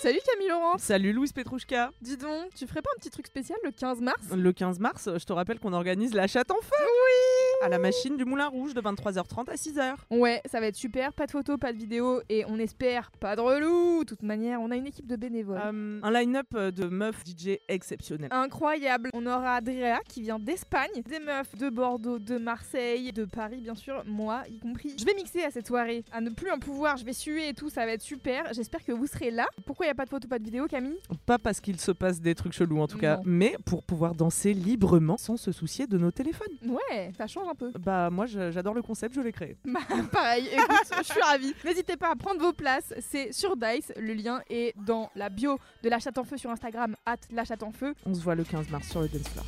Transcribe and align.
Salut 0.00 0.20
Camille 0.24 0.48
Laurent. 0.48 0.78
Salut 0.78 1.12
Louise 1.12 1.32
Petrouchka. 1.32 1.90
Dis 2.00 2.16
donc, 2.16 2.54
tu 2.54 2.68
ferais 2.68 2.82
pas 2.82 2.90
un 2.96 3.00
petit 3.00 3.10
truc 3.10 3.26
spécial 3.26 3.58
le 3.64 3.72
15 3.72 4.00
mars? 4.00 4.20
Le 4.32 4.52
15 4.52 4.78
mars, 4.78 5.08
je 5.12 5.24
te 5.24 5.32
rappelle 5.32 5.58
qu'on 5.58 5.72
organise 5.72 6.14
la 6.14 6.28
chatte 6.28 6.52
en 6.52 6.60
feu. 6.62 6.76
Oui 6.80 7.37
À 7.60 7.68
la 7.68 7.80
machine 7.80 8.16
du 8.16 8.24
Moulin 8.24 8.46
Rouge 8.46 8.72
de 8.72 8.80
23h30 8.80 9.50
à 9.50 9.54
6h. 9.56 9.96
Ouais, 10.10 10.40
ça 10.46 10.60
va 10.60 10.66
être 10.66 10.76
super, 10.76 11.12
pas 11.12 11.26
de 11.26 11.32
photos, 11.32 11.58
pas 11.58 11.72
de 11.72 11.78
vidéos 11.78 12.20
et 12.28 12.44
on 12.46 12.56
espère 12.56 13.10
pas 13.18 13.34
de 13.34 13.40
relou. 13.40 14.04
De 14.04 14.08
toute 14.08 14.22
manière, 14.22 14.60
on 14.60 14.70
a 14.70 14.76
une 14.76 14.86
équipe 14.86 15.08
de 15.08 15.16
bénévoles. 15.16 15.60
Euh, 15.64 16.00
un 16.00 16.10
line-up 16.12 16.56
de 16.56 16.84
meufs 16.86 17.24
DJ 17.26 17.58
exceptionnel. 17.66 18.28
Incroyable. 18.32 19.10
On 19.12 19.26
aura 19.26 19.56
Adrea 19.56 19.98
qui 20.08 20.22
vient 20.22 20.38
d'Espagne, 20.38 21.02
des 21.08 21.18
meufs 21.18 21.56
de 21.56 21.68
Bordeaux, 21.68 22.20
de 22.20 22.38
Marseille, 22.38 23.12
de 23.12 23.24
Paris 23.24 23.60
bien 23.60 23.74
sûr, 23.74 24.04
moi 24.06 24.44
y 24.48 24.60
compris. 24.60 24.94
Je 24.96 25.04
vais 25.04 25.14
mixer 25.14 25.42
à 25.42 25.50
cette 25.50 25.66
soirée, 25.66 26.04
à 26.12 26.20
ne 26.20 26.30
plus 26.30 26.52
en 26.52 26.60
pouvoir, 26.60 26.96
je 26.96 27.04
vais 27.04 27.12
suer 27.12 27.48
et 27.48 27.54
tout, 27.54 27.70
ça 27.70 27.84
va 27.84 27.92
être 27.92 28.02
super. 28.02 28.52
J'espère 28.52 28.84
que 28.84 28.92
vous 28.92 29.08
serez 29.08 29.32
là. 29.32 29.46
Pourquoi 29.66 29.86
il 29.86 29.88
y 29.88 29.92
a 29.92 29.96
pas 29.96 30.04
de 30.04 30.10
photos, 30.10 30.28
pas 30.30 30.38
de 30.38 30.44
vidéos 30.44 30.68
Camille? 30.68 30.98
Pas 31.26 31.38
parce 31.38 31.60
qu'il 31.60 31.80
se 31.80 31.90
passe 31.90 32.20
des 32.20 32.36
trucs 32.36 32.52
chelous 32.52 32.80
en 32.80 32.86
tout 32.86 32.98
cas, 32.98 33.20
mais 33.24 33.56
pour 33.64 33.82
pouvoir 33.82 34.14
danser 34.14 34.54
librement 34.54 35.16
sans 35.16 35.36
se 35.36 35.50
soucier 35.50 35.88
de 35.88 35.98
nos 35.98 36.12
téléphones. 36.12 36.46
Ouais, 36.64 37.10
ça 37.18 37.26
change 37.26 37.47
un 37.48 37.54
peu. 37.54 37.72
Bah 37.78 38.10
moi 38.10 38.26
j'adore 38.26 38.74
le 38.74 38.82
concept, 38.82 39.14
je 39.14 39.20
l'ai 39.20 39.32
créé. 39.32 39.56
Bah, 39.64 39.80
pareil, 40.10 40.48
écoute, 40.52 40.92
je 40.98 41.02
suis 41.02 41.20
ravie. 41.20 41.54
N'hésitez 41.64 41.96
pas 41.96 42.10
à 42.10 42.16
prendre 42.16 42.40
vos 42.40 42.52
places, 42.52 42.94
c'est 43.00 43.32
sur 43.32 43.56
Dice, 43.56 43.92
le 43.96 44.14
lien 44.14 44.40
est 44.48 44.74
dans 44.86 45.10
la 45.14 45.28
bio 45.28 45.58
de 45.82 45.88
la 45.88 45.98
chatte 45.98 46.18
en 46.18 46.24
feu 46.24 46.36
sur 46.36 46.50
Instagram, 46.50 46.96
at 47.06 47.16
la 47.30 47.44
chatte 47.44 47.62
en 47.62 47.72
feu. 47.72 47.94
On 48.06 48.14
se 48.14 48.20
voit 48.20 48.34
le 48.34 48.44
15 48.44 48.70
mars 48.70 48.88
sur 48.88 49.00
le 49.00 49.08
dance 49.08 49.28
floor. 49.28 49.44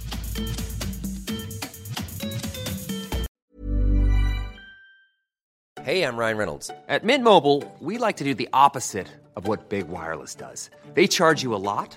Hey, 5.82 6.02
I'm 6.02 6.16
Ryan 6.16 6.36
Reynolds. 6.36 6.70
At 6.88 7.04
Mint 7.04 7.24
Mobile, 7.24 7.64
we 7.80 7.96
like 7.96 8.18
to 8.18 8.24
do 8.24 8.34
the 8.34 8.48
opposite 8.52 9.08
of 9.34 9.48
what 9.48 9.70
Big 9.70 9.88
Wireless 9.88 10.34
does. 10.34 10.68
They 10.94 11.06
charge 11.06 11.42
you 11.42 11.54
a 11.54 11.56
lot, 11.62 11.96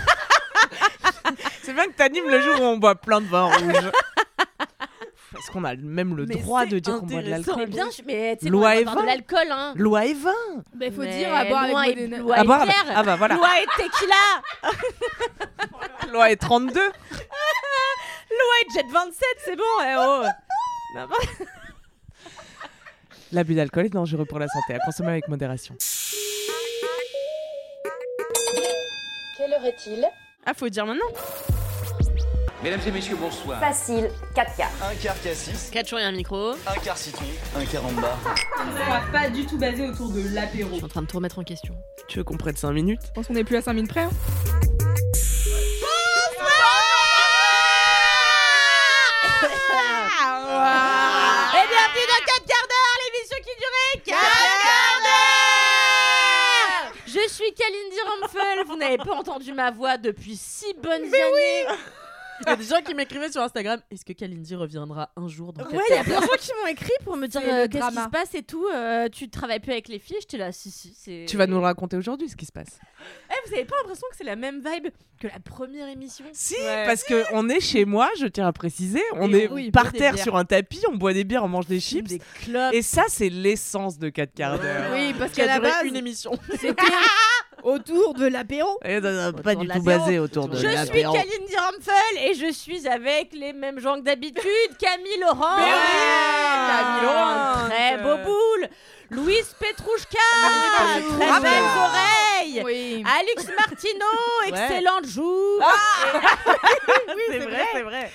C'est 1.63 1.73
bien 1.73 1.85
que 1.85 1.93
t'animes 1.93 2.29
le 2.29 2.41
jour 2.41 2.59
où 2.59 2.63
on 2.63 2.77
boit 2.77 2.95
plein 2.95 3.21
de 3.21 3.27
vin 3.27 3.45
rouge. 3.45 3.91
Est-ce 5.37 5.49
qu'on 5.51 5.63
a 5.63 5.75
même 5.75 6.15
le 6.17 6.25
Mais 6.25 6.35
droit 6.35 6.65
de 6.65 6.77
dire 6.79 6.99
qu'on 6.99 7.05
boit 7.05 7.21
de 7.21 7.29
l'alcool 7.29 7.55
Mais 7.57 7.65
bien, 7.65 7.87
mais 8.05 8.37
tu 8.37 8.45
sais, 8.45 8.51
Loi 8.51 8.75
et 8.75 8.83
boire 8.83 8.95
vin. 8.95 9.01
de 9.01 9.07
l'alcool, 9.07 9.47
hein. 9.49 9.73
Loi 9.77 10.05
et 10.05 10.13
vin 10.13 10.31
Bah, 10.75 10.85
il 10.87 10.93
faut 10.93 11.01
Mais 11.01 11.17
dire 11.17 11.33
à 11.33 11.45
boire 11.45 11.61
avec 11.63 11.73
loi 11.73 11.87
et- 11.87 12.07
loi 12.07 12.35
À 12.35 12.41
et 12.41 12.45
boire 12.45 12.61
avec- 12.61 12.73
bière. 12.75 12.93
Ah 12.97 13.03
bah 13.03 13.15
voilà. 13.15 13.35
Loi 13.35 13.47
et 13.61 13.65
tequila. 13.81 14.15
Loi 16.11 16.31
et 16.31 16.35
32 16.37 16.73
Loi 16.79 16.89
et 18.61 18.73
jet 18.73 18.85
27, 18.91 19.23
c'est 19.45 19.55
bon. 19.55 19.63
eh 19.85 19.95
oh. 19.97 20.23
Non, 20.95 21.07
L'abus 23.31 23.55
d'alcool 23.55 23.85
est 23.85 23.89
dangereux 23.89 24.25
pour 24.25 24.39
la 24.39 24.47
santé, 24.49 24.73
à 24.73 24.79
consommer 24.79 25.11
avec 25.11 25.27
modération. 25.29 25.75
Quelle 29.37 29.53
heure 29.53 29.65
est-il? 29.65 30.05
Ah, 30.45 30.53
faut 30.55 30.69
dire 30.69 30.85
maintenant. 30.85 31.05
Mesdames 32.63 32.79
et 32.85 32.91
messieurs, 32.91 33.15
bonsoir. 33.19 33.59
Facile, 33.59 34.09
4 34.35 34.55
quarts. 34.55 34.69
Un 34.83 34.95
quart 34.95 35.19
cassis, 35.21 35.69
4 35.71 35.87
jours 35.87 35.99
et 35.99 36.03
un 36.03 36.11
micro. 36.11 36.51
un 36.51 36.79
quart 36.83 36.97
citron, 36.97 37.25
un 37.55 37.65
quart 37.65 37.85
en 37.85 37.91
bas. 37.93 38.17
pas 39.11 39.29
du 39.29 39.45
tout 39.45 39.57
basé 39.57 39.87
autour 39.87 40.09
de 40.09 40.21
l'apéro. 40.33 40.69
Je 40.71 40.75
suis 40.75 40.85
en 40.85 40.87
train 40.87 41.01
de 41.01 41.07
tout 41.07 41.17
remettre 41.17 41.39
en 41.39 41.43
question. 41.43 41.75
Tu 42.07 42.19
veux 42.19 42.23
qu'on 42.23 42.37
prenne 42.37 42.55
5 42.55 42.71
minutes? 42.71 43.01
Je 43.07 43.11
pense 43.11 43.27
qu'on 43.27 43.35
est 43.35 43.43
plus 43.43 43.57
à 43.57 43.61
5 43.61 43.73
minutes 43.73 43.89
près. 43.91 44.01
hein. 44.01 44.09
Et 51.53 51.67
bienvenue 51.67 52.07
dans 52.07 52.23
4 52.25 52.45
quarts 52.47 52.67
d'heure, 52.71 52.95
l'émission 53.03 53.37
qui 53.43 53.53
durait 53.59 53.95
4 54.05 54.17
quarts 54.63 55.01
d'heure 55.03 56.93
Je 57.05 57.23
suis 57.33 57.51
Kalindi 57.53 57.90
Ramphel, 58.21 58.65
vous 58.67 58.75
n'avez 58.77 58.97
pas 58.97 59.13
entendu 59.15 59.53
ma 59.53 59.71
voix 59.71 59.97
depuis 59.97 60.35
6 60.35 60.73
bonnes 60.81 61.03
années 61.03 61.77
Il 62.43 62.49
y 62.49 62.53
a 62.53 62.55
des 62.55 62.63
gens 62.63 62.81
qui 62.83 62.95
m'écrivaient 62.95 63.31
sur 63.31 63.41
Instagram 63.41 63.79
Est-ce 63.91 64.03
que 64.03 64.13
Kalindi 64.13 64.55
reviendra 64.55 65.11
un 65.15 65.27
jour 65.27 65.53
dans 65.53 65.63
4 65.63 65.73
Ouais, 65.75 65.83
il 65.89 65.95
y 65.95 65.97
a 65.99 66.03
plein 66.03 66.19
de 66.19 66.25
gens 66.25 66.37
qui 66.39 66.51
m'ont 66.59 66.67
écrit 66.67 66.91
pour 67.03 67.15
me 67.17 67.27
dire 67.27 67.41
euh, 67.45 67.67
qu'est-ce 67.67 67.87
qui 67.89 67.95
se 68.03 68.09
passe 68.09 68.33
et 68.33 68.41
tout. 68.43 68.65
euh, 68.73 69.09
tu 69.09 69.29
travailles 69.29 69.59
plus 69.59 69.71
avec 69.73 69.87
les 69.87 69.99
filles 69.99 70.17
J'étais 70.21 70.37
là, 70.37 70.51
si, 70.51 70.71
si. 70.71 70.93
c'est- 70.97 71.25
Tu 71.27 71.37
vas 71.37 71.45
nous 71.45 71.57
le 71.57 71.63
raconter 71.63 71.97
aujourd'hui, 71.97 72.29
ce 72.29 72.35
qui 72.35 72.45
se 72.47 72.51
passe. 72.51 72.79
Eh, 73.29 73.47
vous 73.47 73.53
avez 73.53 73.65
pas 73.65 73.75
l'impression 73.81 74.07
que 74.09 74.17
c'est 74.17 74.23
la 74.23 74.35
même 74.35 74.59
vibe 74.63 74.87
que 75.19 75.27
la 75.27 75.39
première 75.39 75.87
émission? 75.87 76.25
Si, 76.33 76.55
Ouais. 76.55 76.85
parce 76.87 77.03
que 77.03 77.23
on 77.33 77.47
est 77.47 77.59
chez 77.59 77.85
moi, 77.85 78.09
je 78.19 78.25
tiens 78.25 78.47
à 78.47 78.53
préciser, 78.53 79.03
on 79.13 79.31
Et 79.31 79.43
est 79.43 79.47
on- 79.49 79.53
oui, 79.53 79.69
par 79.69 79.91
terre 79.91 80.17
sur 80.17 80.35
un 80.35 80.45
tapis, 80.45 80.81
on 80.91 80.95
boit 80.95 81.13
des 81.13 81.23
bières, 81.25 81.43
on 81.43 81.47
mange 81.47 81.67
des 81.67 81.79
chips. 81.79 82.07
Des 82.07 82.21
clubs. 82.43 82.73
Et 82.73 82.81
ça, 82.81 83.03
c'est 83.07 83.29
l'essence 83.29 83.99
de 83.99 84.09
4 84.09 84.33
quarts 84.33 84.57
d'heure. 84.57 84.91
Oui, 84.93 85.13
parce 85.19 85.31
qui 85.31 85.41
a 85.41 85.45
qu'à 85.45 85.53
la 85.53 85.59
duré 85.59 85.69
base, 85.71 85.85
une 85.85 85.95
émission. 85.95 86.31
c'était 86.59 86.73
autour 87.63 88.13
de 88.13 88.27
l'apéro. 88.27 88.79
Et 88.83 88.99
non, 88.99 89.11
non, 89.11 89.27
Autour 89.29 89.41
pas 89.41 89.55
de 89.55 89.59
du 89.61 89.67
tout 89.67 89.73
l'apéro. 89.73 89.99
basé 90.05 90.19
autour 90.19 90.47
de 90.47 90.55
Je 90.55 90.67
suis 90.67 90.75
l'apéro. 90.75 91.13
Kalindi 91.13 91.55
Ramphel 91.55 92.17
et 92.29 92.33
je 92.33 92.51
suis 92.51 92.87
avec 92.87 93.29
les 93.33 93.53
mêmes 93.53 93.79
gens 93.79 93.95
que 93.97 94.01
d'habitude. 94.05 94.41
Camille 94.79 95.19
Laurent. 95.19 95.57
Oui, 95.57 95.63
Camille 96.67 97.03
Laurent. 97.03 97.69
Très 97.69 97.97
beau 97.97 98.17
boule. 98.23 98.69
Louise 99.09 99.53
Petrouchka. 99.59 100.17
bonjour. 101.03 101.17
Très 101.17 101.27
Bravo. 101.27 101.43
belles 101.43 101.63
oreilles. 101.77 102.61
Oui. 102.63 103.03
Alix 103.19 103.45
Martineau, 103.57 104.47
excellente 104.47 105.05
joue. 105.05 105.59
c'est 107.29 107.39
vrai, 107.39 107.65
c'est 107.73 107.81
vrai. 107.83 108.11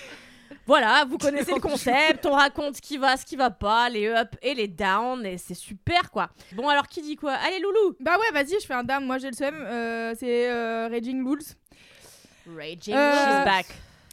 Voilà, 0.66 1.04
vous 1.08 1.16
connaissez 1.18 1.52
le 1.54 1.60
concept, 1.60 2.26
on 2.26 2.32
raconte 2.32 2.76
ce 2.76 2.82
qui 2.82 2.96
va, 2.98 3.16
ce 3.16 3.24
qui 3.24 3.36
va 3.36 3.50
pas, 3.50 3.88
les 3.88 4.08
up 4.08 4.34
et 4.42 4.54
les 4.54 4.68
down, 4.68 5.24
et 5.24 5.38
c'est 5.38 5.54
super 5.54 6.10
quoi. 6.10 6.28
Bon 6.54 6.68
alors 6.68 6.88
qui 6.88 7.02
dit 7.02 7.16
quoi? 7.16 7.32
Allez 7.34 7.60
Loulou 7.60 7.96
Bah 8.00 8.16
ouais, 8.18 8.32
vas-y, 8.32 8.60
je 8.60 8.66
fais 8.66 8.74
un 8.74 8.84
dame. 8.84 9.04
Moi 9.06 9.18
j'ai 9.18 9.28
le 9.30 9.36
seum. 9.36 9.54
euh, 9.54 10.14
c'est 10.18 10.50
euh, 10.50 10.88
Raging 10.90 11.22
Bulls. 11.24 11.42
Raging, 12.56 12.94
Euh, 12.94 13.12
she's 13.12 13.44
back. 13.44 13.66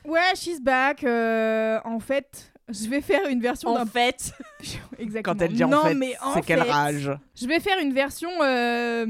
Ouais, 0.06 0.36
she's 0.36 0.62
back. 0.62 1.04
euh, 1.04 1.80
en 1.86 2.00
fait, 2.00 2.52
je 2.70 2.88
vais 2.90 3.02
faire 3.02 3.28
une 3.28 3.40
version 3.42 3.70
En 3.70 3.76
d'un. 3.76 3.86
fait, 3.86 4.32
Exactement. 5.00 5.36
Quand 5.36 5.42
elle 5.42 5.54
dit 5.54 5.64
non, 5.64 5.78
en 5.78 5.84
fait, 5.86 5.94
mais 5.96 6.14
en 6.22 6.34
c'est 6.34 6.42
quelle 6.42 6.62
rage. 6.62 7.12
Je 7.36 7.48
vais 7.48 7.60
faire 7.60 7.78
une 7.80 7.94
version 7.94 8.30
euh, 8.42 9.06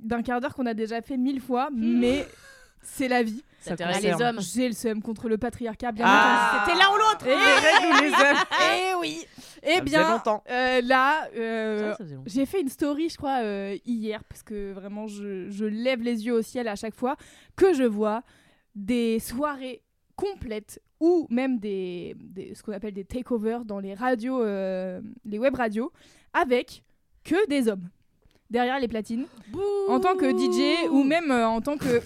d'un 0.00 0.22
quart 0.22 0.40
d'heure 0.40 0.54
qu'on 0.54 0.66
a 0.66 0.74
déjà 0.74 1.02
fait 1.02 1.16
mille 1.16 1.40
fois, 1.40 1.68
mais 1.72 2.26
c'est 2.82 3.08
la 3.08 3.22
vie. 3.22 3.42
Ça 3.60 3.72
intéresse 3.72 4.02
les 4.02 4.12
concerne. 4.12 4.36
hommes. 4.36 4.42
J'ai 4.44 4.68
le 4.68 4.74
seum 4.74 5.02
contre 5.02 5.28
le 5.28 5.36
patriarcat, 5.38 5.92
bien 5.92 6.04
Ah. 6.06 6.62
entendu. 6.62 6.70
c'était 6.70 6.78
l'un 6.78 6.90
ou 6.90 6.96
l'autre. 6.96 7.26
Eh, 7.26 8.02
les 8.02 8.10
hommes. 8.12 8.44
Eh 8.92 8.94
oui. 9.00 9.26
Eh 9.62 9.66
Ça 9.66 9.72
faisait 9.72 9.80
bien, 9.82 10.10
longtemps. 10.12 10.44
euh, 10.50 10.80
là, 10.82 11.28
euh, 11.36 11.90
Ça, 11.92 11.98
ça 11.98 12.04
j'ai 12.26 12.46
fait 12.46 12.60
une 12.60 12.68
story, 12.68 13.08
je 13.08 13.16
crois, 13.16 13.40
euh, 13.42 13.76
hier, 13.84 14.22
parce 14.24 14.42
que 14.44 14.72
vraiment, 14.72 15.08
je, 15.08 15.50
je 15.50 15.64
lève 15.64 16.00
les 16.02 16.24
yeux 16.26 16.34
au 16.34 16.42
ciel 16.42 16.68
à 16.68 16.76
chaque 16.76 16.94
fois 16.94 17.16
que 17.56 17.74
je 17.74 17.82
vois 17.82 18.22
des 18.76 19.18
soirées 19.18 19.82
complètes 20.14 20.80
ou 21.00 21.26
même 21.30 21.58
des, 21.58 22.14
des- 22.18 22.54
ce 22.54 22.62
qu'on 22.62 22.72
appelle 22.72 22.94
des 22.94 23.04
takeovers 23.04 23.64
dans 23.64 23.80
les 23.80 23.94
radios, 23.94 24.42
euh, 24.42 25.00
les 25.24 25.38
web 25.38 25.54
radios, 25.56 25.92
avec 26.32 26.82
que 27.24 27.46
des 27.48 27.68
hommes 27.68 27.88
derrière 28.50 28.78
les 28.80 28.88
platines, 28.88 29.26
en 29.88 29.98
tant 30.00 30.16
que 30.16 30.30
DJ 30.30 30.88
ou 30.90 31.02
même 31.04 31.30
euh, 31.30 31.46
en 31.48 31.60
tant 31.60 31.76
que 31.76 32.00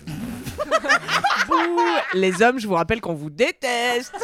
Bouh 1.49 1.81
Les 2.15 2.43
hommes, 2.43 2.59
je 2.59 2.67
vous 2.67 2.75
rappelle 2.75 3.01
qu'on 3.01 3.15
vous 3.15 3.31
déteste. 3.31 4.15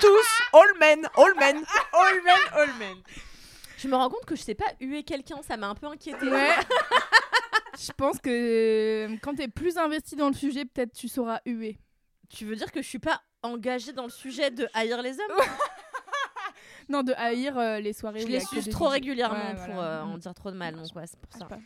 Tous, 0.00 0.42
all 0.52 0.78
men, 0.80 1.06
all 1.16 1.34
men, 1.38 1.56
all 1.92 2.22
men, 2.24 2.34
all 2.52 2.68
men. 2.78 2.96
Je 3.78 3.88
me 3.88 3.96
rends 3.96 4.08
compte 4.10 4.24
que 4.24 4.34
je 4.36 4.42
sais 4.42 4.54
pas 4.54 4.64
huer 4.80 5.02
quelqu'un, 5.02 5.36
ça 5.46 5.56
m'a 5.56 5.68
un 5.68 5.74
peu 5.74 5.86
inquiété. 5.86 6.26
Ouais. 6.28 6.50
Je 7.78 7.92
pense 7.92 8.18
que 8.20 8.30
euh, 8.30 9.16
quand 9.22 9.34
t'es 9.34 9.48
plus 9.48 9.76
investi 9.78 10.16
dans 10.16 10.28
le 10.28 10.34
sujet, 10.34 10.64
peut-être 10.64 10.92
tu 10.92 11.08
sauras 11.08 11.40
huer. 11.44 11.78
Tu 12.30 12.44
veux 12.44 12.56
dire 12.56 12.70
que 12.72 12.82
je 12.82 12.88
suis 12.88 12.98
pas 12.98 13.20
engagée 13.42 13.92
dans 13.92 14.04
le 14.04 14.10
sujet 14.10 14.50
de 14.50 14.68
haïr 14.74 15.02
les 15.02 15.12
hommes? 15.12 15.38
Non, 16.86 17.02
de 17.02 17.14
haïr 17.16 17.56
euh, 17.58 17.80
les 17.80 17.94
soirées. 17.94 18.20
Je 18.20 18.26
où 18.26 18.28
il 18.28 18.32
y 18.34 18.36
a 18.36 18.40
les 18.40 18.44
que 18.44 18.50
suce 18.50 18.66
des 18.66 18.70
trop 18.70 18.88
DJ. 18.88 18.92
régulièrement 18.92 19.36
Ouais, 19.36 19.54
pour 19.64 19.74
voilà. 19.74 20.00
euh, 20.00 20.02
en 20.02 20.18
dire 20.18 20.34
trop 20.34 20.50
de 20.50 20.56
mal, 20.56 20.74
donc 20.74 20.84
ouais, 20.94 21.04
c'est 21.06 21.18
pour 21.18 21.32
ça. 21.32 21.46
pas. 21.46 21.56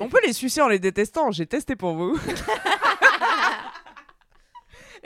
On 0.00 0.08
peut 0.08 0.18
les 0.26 0.32
sucer 0.32 0.60
en 0.60 0.66
les 0.66 0.80
détestant, 0.80 1.30
j'ai 1.30 1.46
testé 1.46 1.76
pour 1.76 1.94
vous. 1.94 2.18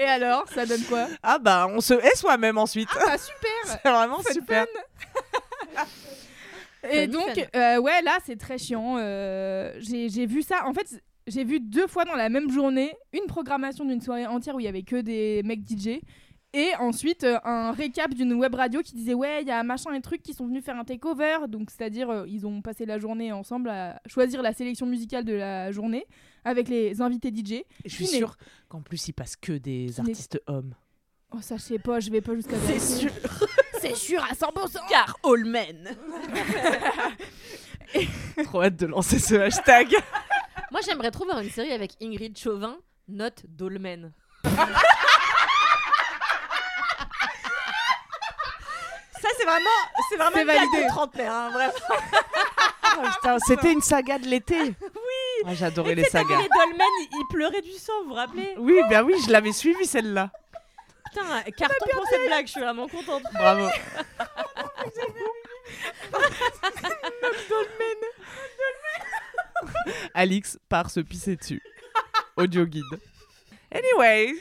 Et 0.01 0.05
alors, 0.05 0.49
ça 0.49 0.65
donne 0.65 0.83
quoi? 0.85 1.07
Ah 1.23 1.39
bah, 1.39 1.67
on 1.69 1.81
se 1.83 1.93
hait 1.93 2.17
soi-même 2.17 2.57
ensuite. 2.57 2.89
Ah 3.07 3.19
super 3.19 3.79
C'est 3.83 3.91
vraiment 3.91 4.23
Fun, 4.23 4.33
super. 4.33 4.67
Et 6.91 7.07
donc, 7.07 7.49
euh, 7.55 7.77
ouais, 7.79 8.01
là, 8.03 8.17
c'est 8.25 8.37
très 8.39 8.57
chiant. 8.57 8.97
euh, 8.99 9.73
J'ai 9.79 10.09
j'ai 10.09 10.25
vu 10.25 10.41
ça. 10.43 10.67
En 10.67 10.73
fait, 10.73 11.03
j'ai 11.27 11.45
vu 11.45 11.61
deux 11.61 11.87
fois 11.87 12.05
dans 12.07 12.15
la 12.17 12.31
même 12.31 12.51
journée 12.51 12.97
une 13.13 13.27
programmation 13.27 13.85
d'une 13.85 14.01
soirée 14.01 14.27
entière 14.27 14.55
où 14.55 14.61
il 14.61 14.65
y 14.65 14.69
avait 14.69 14.83
que 14.83 14.97
des 14.97 15.43
mecs 15.45 15.61
DJ. 15.69 16.01
Et 16.53 16.71
ensuite, 16.81 17.23
euh, 17.23 17.39
un 17.45 17.71
récap 17.71 18.13
d'une 18.13 18.33
web 18.35 18.55
radio 18.57 18.83
qui 18.83 18.95
disait 18.95 19.15
Ouais, 19.15 19.43
il 19.43 19.47
y 19.49 19.53
a 19.53 19.63
machin 19.63 19.93
et 19.95 20.01
trucs 20.01 20.23
qui 20.23 20.35
sont 20.35 20.47
venus 20.47 20.65
faire 20.65 20.77
un 20.77 20.85
takeover. 20.85 21.47
Donc, 21.49 21.71
c'est-à-dire, 21.71 22.11
euh, 22.11 22.25
ils 22.29 22.45
ont 22.47 22.61
passé 22.61 22.87
la 22.87 22.99
journée 22.99 23.31
ensemble 23.33 23.69
à 23.71 24.01
choisir 24.07 24.43
la 24.43 24.53
sélection 24.53 24.85
musicale 24.87 25.25
de 25.25 25.35
la 25.35 25.71
journée 25.71 26.07
avec 26.45 26.69
les 26.69 27.01
invités 27.01 27.31
DJ. 27.31 27.63
Je 27.85 27.91
suis 27.95 28.07
Qui 28.07 28.13
n'est- 28.13 28.19
sûre 28.19 28.37
qu'en 28.69 28.81
plus, 28.83 29.07
il 29.09 29.13
passe 29.13 29.37
que 29.37 29.53
des 29.53 30.01
artistes 30.01 30.43
hommes. 30.49 30.75
Oh, 31.33 31.39
ça, 31.41 31.57
je 31.57 31.63
sais 31.63 31.79
pas, 31.79 32.01
je 32.01 32.11
vais 32.11 32.21
pas 32.21 32.35
jusqu'à 32.35 32.57
C'est 32.57 32.67
vérifier. 32.67 33.09
sûr. 33.09 33.13
C'est 33.81 33.95
sûr 33.95 34.23
à 34.25 34.35
100%. 34.35 34.89
Car 34.91 35.17
Allman. 35.25 35.95
Trop 38.45 38.63
hâte 38.63 38.77
de 38.77 38.87
lancer 38.87 39.19
ce 39.19 39.37
hashtag. 39.37 39.95
Moi, 40.73 40.81
j'aimerais 40.85 41.11
trop 41.11 41.25
voir 41.25 41.39
une 41.41 41.51
série 41.51 41.73
avec 41.73 41.93
Ingrid 42.03 42.37
Chauvin, 42.37 42.77
note 43.09 43.45
Dolmen. 43.49 44.13
Ça, 49.21 49.29
c'est 49.37 49.45
vraiment, 49.45 49.69
c'est 50.09 50.17
vraiment 50.17 50.39
une 50.39 50.47
validé. 50.47 50.87
trentenaire, 50.89 51.33
hein, 51.33 51.51
vraiment. 51.51 51.73
Oh, 52.99 53.03
putain, 53.03 53.39
C'était 53.47 53.73
une 53.73 53.83
saga 53.83 54.19
de 54.19 54.27
l'été. 54.27 54.59
Oui. 55.47 55.55
J'adorais 55.55 55.95
les 55.95 56.05
sagas. 56.05 56.39
Les 56.39 56.49
Dolmen, 56.49 56.87
il, 56.99 57.27
pleurait 57.31 57.63
du 57.63 57.73
sang, 57.73 57.93
vous 58.03 58.09
vous 58.11 58.15
rappelez 58.15 58.55
Oui, 58.59 58.79
ben 58.91 59.03
oui, 59.03 59.15
je 59.25 59.31
l'avais 59.31 59.53
suivi 59.53 59.87
celle-là. 59.87 60.31
Putain, 61.07 61.43
carton 61.57 61.87
pour 61.93 62.07
cette 62.09 62.27
blague, 62.27 62.47
je 62.47 62.53
suis 62.53 62.61
vraiment 62.61 62.87
contente. 62.89 63.23
Bravo. 63.33 63.69
Alix 70.15 70.59
part 70.69 70.91
se 70.91 71.01
pisser 71.01 71.37
dessus. 71.37 71.63
Audio 72.37 72.67
guide. 72.67 72.85
Anyway, 73.73 74.35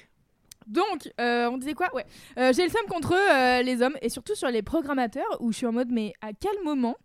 Donc, 0.69 1.11
euh, 1.19 1.49
on 1.49 1.57
disait 1.57 1.73
quoi? 1.73 1.93
Ouais. 1.93 2.05
Euh, 2.37 2.53
J'ai 2.53 2.63
le 2.63 2.69
seum 2.69 2.85
contre 2.87 3.13
euh, 3.13 3.61
les 3.63 3.81
hommes 3.81 3.97
et 4.01 4.09
surtout 4.09 4.35
sur 4.35 4.49
les 4.49 4.61
programmateurs 4.61 5.37
où 5.41 5.51
je 5.51 5.57
suis 5.57 5.65
en 5.65 5.71
mode 5.71 5.89
mais 5.91 6.13
à 6.21 6.31
quel 6.33 6.55
moment 6.63 6.95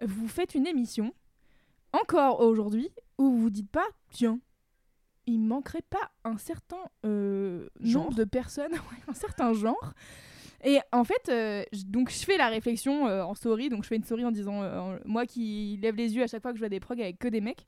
vous 0.00 0.28
faites 0.28 0.54
une 0.54 0.66
émission 0.66 1.12
encore 1.92 2.40
aujourd'hui 2.40 2.88
où 3.18 3.30
vous 3.30 3.40
vous 3.42 3.50
dites 3.50 3.70
pas 3.70 3.86
tiens 4.10 4.38
il 5.28 5.40
manquerait 5.40 5.84
pas 5.90 6.10
un 6.24 6.38
certain 6.38 6.78
euh, 7.04 7.68
Genre 7.80 8.04
nombre 8.04 8.16
de 8.16 8.24
personnes, 8.24 8.72
un 9.08 9.12
certain 9.12 9.52
genre. 9.52 9.92
Et 10.64 10.78
en 10.90 11.04
fait, 11.04 11.28
euh, 11.28 11.64
donc 11.86 12.10
je 12.10 12.24
fais 12.24 12.36
la 12.36 12.48
réflexion 12.48 13.06
euh, 13.06 13.22
en 13.22 13.34
story, 13.34 13.68
donc 13.68 13.84
je 13.84 13.88
fais 13.88 13.96
une 13.96 14.04
story 14.04 14.24
en 14.24 14.30
disant 14.30 14.62
euh, 14.62 14.98
moi 15.04 15.26
qui 15.26 15.78
lève 15.82 15.94
les 15.94 16.16
yeux 16.16 16.22
à 16.22 16.26
chaque 16.26 16.42
fois 16.42 16.52
que 16.52 16.56
je 16.56 16.62
vois 16.62 16.68
des 16.70 16.80
progs 16.80 17.00
avec 17.00 17.18
que 17.18 17.28
des 17.28 17.40
mecs. 17.40 17.66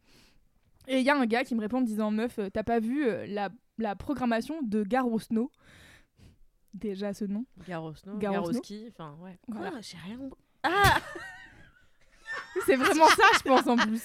Et 0.88 0.98
il 0.98 1.04
y 1.04 1.10
a 1.10 1.16
un 1.16 1.26
gars 1.26 1.44
qui 1.44 1.54
me 1.54 1.60
répond 1.60 1.76
en 1.76 1.80
me 1.82 1.86
disant 1.86 2.10
meuf, 2.10 2.40
t'as 2.52 2.62
pas 2.62 2.80
vu 2.80 3.04
la, 3.26 3.50
la 3.80 3.96
programmation 3.96 4.60
de 4.62 4.82
Garo 4.84 5.18
Snow 5.18 5.50
Déjà 6.72 7.12
ce 7.12 7.24
nom. 7.24 7.44
Garosno, 7.66 8.16
Garosno. 8.18 8.52
Garoski, 8.52 8.86
enfin 8.92 9.16
ouais. 9.20 9.36
Voilà. 9.48 9.70
Quoi 9.72 9.80
J'ai 9.80 9.96
rien. 10.06 10.18
Ah 10.62 10.98
C'est 12.66 12.76
vraiment 12.76 13.08
ça, 13.08 13.24
je 13.38 13.42
pense 13.42 13.66
en 13.66 13.76
plus. 13.76 14.02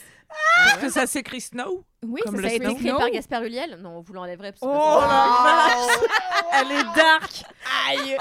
parce 0.66 0.78
que 0.80 0.90
ça 0.90 1.06
s'écrit 1.06 1.42
Snow. 1.42 1.86
Oui, 2.04 2.22
Comme 2.26 2.36
ça, 2.38 2.42
le 2.42 2.48
ça 2.48 2.54
a 2.54 2.56
été 2.56 2.66
Snow. 2.66 2.74
Écrit 2.76 2.90
par 2.90 3.10
Gaspard 3.12 3.44
Ulliel 3.44 3.78
Non, 3.82 4.02
vous 4.02 4.14
l'enlèverez. 4.14 4.52
parce 4.54 4.62
que 4.62 4.66
Oh 4.66 5.02
la 5.02 6.60
Elle 6.62 6.72
est 6.72 6.84
dark 6.96 7.44
Aïe. 7.88 8.18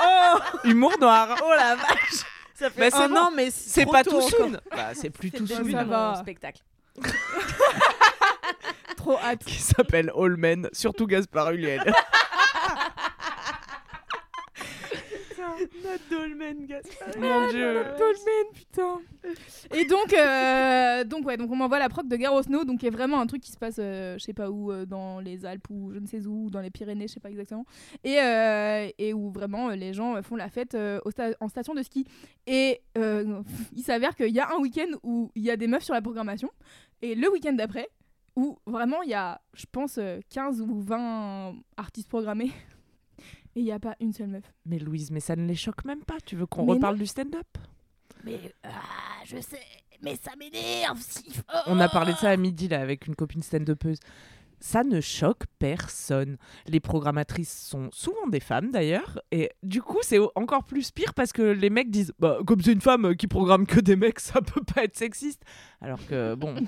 Humour 0.64 0.92
noir. 1.00 1.38
Oh 1.42 1.50
la 1.56 1.76
vache 1.76 2.24
Ça 2.54 2.68
fait 2.68 2.90
Bah, 2.90 2.90
c'est- 2.90 3.02
un 3.02 3.16
an, 3.16 3.30
mais 3.34 3.50
C'est 3.50 3.84
trop 3.84 3.92
pas 3.92 4.04
tôt 4.04 4.10
tout 4.10 4.16
encore. 4.18 4.28
soon. 4.30 4.60
Bah, 4.70 4.94
c'est 4.94 5.08
plus 5.10 5.30
C'est 5.30 5.38
tout 5.38 5.42
le 5.44 5.48
soon. 5.48 5.56
début 5.58 5.70
soon. 5.70 5.78
de 5.84 5.84
Ça 5.84 5.84
mon 5.84 6.12
va. 6.12 6.14
spectacle. 6.16 6.62
Trop 9.04 9.18
hâte. 9.18 9.44
Qui 9.44 9.58
s'appelle 9.60 10.10
Allman, 10.16 10.68
surtout 10.72 11.06
Gaspard 11.06 11.50
Ulliel. 11.52 11.82
Notre 15.84 16.08
Dolmen, 16.10 16.66
Gaspard. 16.66 17.08
Mon 17.18 17.48
dieu. 17.48 17.74
Dolmen, 17.98 18.46
putain. 18.54 18.98
Et 19.74 19.84
donc, 19.84 20.12
euh, 20.12 21.04
donc 21.04 21.26
ouais, 21.26 21.36
donc 21.36 21.50
on 21.50 21.56
m'envoie 21.56 21.78
la 21.78 21.88
proc 21.88 22.08
de 22.08 22.16
Garo 22.16 22.42
Snow, 22.42 22.64
donc 22.64 22.80
qui 22.80 22.86
est 22.86 22.90
vraiment 22.90 23.20
un 23.20 23.26
truc 23.26 23.42
qui 23.42 23.52
se 23.52 23.56
passe, 23.58 23.76
euh, 23.78 24.16
je 24.18 24.24
sais 24.24 24.32
pas 24.32 24.50
où, 24.50 24.72
euh, 24.72 24.84
dans 24.86 25.20
les 25.20 25.44
Alpes 25.46 25.68
ou 25.70 25.92
je 25.92 25.98
ne 25.98 26.06
sais 26.06 26.26
où, 26.26 26.50
dans 26.50 26.60
les 26.60 26.70
Pyrénées, 26.70 27.06
je 27.08 27.14
sais 27.14 27.20
pas 27.20 27.30
exactement, 27.30 27.64
et, 28.02 28.18
euh, 28.20 28.88
et 28.98 29.12
où 29.14 29.30
vraiment 29.30 29.70
euh, 29.70 29.76
les 29.76 29.92
gens 29.92 30.20
font 30.22 30.36
la 30.36 30.48
fête 30.48 30.74
euh, 30.74 30.98
au 31.04 31.10
sta- 31.10 31.34
en 31.40 31.48
station 31.48 31.74
de 31.74 31.82
ski. 31.82 32.04
Et 32.46 32.80
euh, 32.98 33.40
il 33.76 33.82
s'avère 33.82 34.16
qu'il 34.16 34.34
y 34.34 34.40
a 34.40 34.50
un 34.54 34.58
week-end 34.60 34.88
où 35.02 35.30
il 35.34 35.42
y 35.44 35.50
a 35.50 35.56
des 35.56 35.66
meufs 35.68 35.84
sur 35.84 35.94
la 35.94 36.02
programmation, 36.02 36.50
et 37.02 37.14
le 37.14 37.30
week-end 37.30 37.52
d'après, 37.52 37.88
où 38.36 38.58
vraiment 38.66 39.02
il 39.02 39.10
y 39.10 39.14
a, 39.14 39.40
je 39.54 39.66
pense, 39.70 39.98
euh, 39.98 40.20
15 40.30 40.60
ou 40.60 40.80
20 40.80 41.54
artistes 41.76 42.08
programmés, 42.08 42.52
et 43.56 43.60
il 43.60 43.64
n'y 43.64 43.72
a 43.72 43.78
pas 43.78 43.96
une 44.00 44.12
seule 44.12 44.28
meuf. 44.28 44.52
Mais 44.66 44.78
Louise, 44.78 45.10
mais 45.10 45.20
ça 45.20 45.36
ne 45.36 45.46
les 45.46 45.54
choque 45.54 45.84
même 45.84 46.04
pas. 46.04 46.16
Tu 46.24 46.36
veux 46.36 46.46
qu'on 46.46 46.64
reparle 46.64 46.98
du 46.98 47.06
stand-up? 47.06 47.46
Mais 48.24 48.38
ah, 48.62 48.70
je 49.24 49.38
sais, 49.38 49.60
mais 50.02 50.16
ça 50.16 50.32
m'énerve 50.38 51.00
si 51.00 51.30
fort. 51.30 51.64
On 51.66 51.78
a 51.80 51.88
parlé 51.88 52.12
de 52.12 52.18
ça 52.18 52.30
à 52.30 52.36
midi 52.36 52.68
là 52.68 52.80
avec 52.80 53.06
une 53.06 53.14
copine 53.14 53.42
stand-upeuse. 53.42 53.98
Ça 54.64 54.82
ne 54.82 55.02
choque 55.02 55.44
personne. 55.58 56.38
Les 56.68 56.80
programmatrices 56.80 57.66
sont 57.68 57.90
souvent 57.92 58.26
des 58.28 58.40
femmes 58.40 58.70
d'ailleurs. 58.70 59.20
Et 59.30 59.50
du 59.62 59.82
coup, 59.82 59.98
c'est 60.00 60.18
encore 60.34 60.64
plus 60.64 60.90
pire 60.90 61.12
parce 61.12 61.34
que 61.34 61.42
les 61.42 61.68
mecs 61.68 61.90
disent 61.90 62.14
bah, 62.18 62.38
Comme 62.46 62.62
c'est 62.62 62.72
une 62.72 62.80
femme 62.80 63.14
qui 63.14 63.26
programme 63.26 63.66
que 63.66 63.78
des 63.78 63.94
mecs, 63.94 64.20
ça 64.20 64.40
peut 64.40 64.62
pas 64.62 64.84
être 64.84 64.96
sexiste. 64.96 65.42
Alors 65.82 65.98
que 66.06 66.34
bon. 66.34 66.54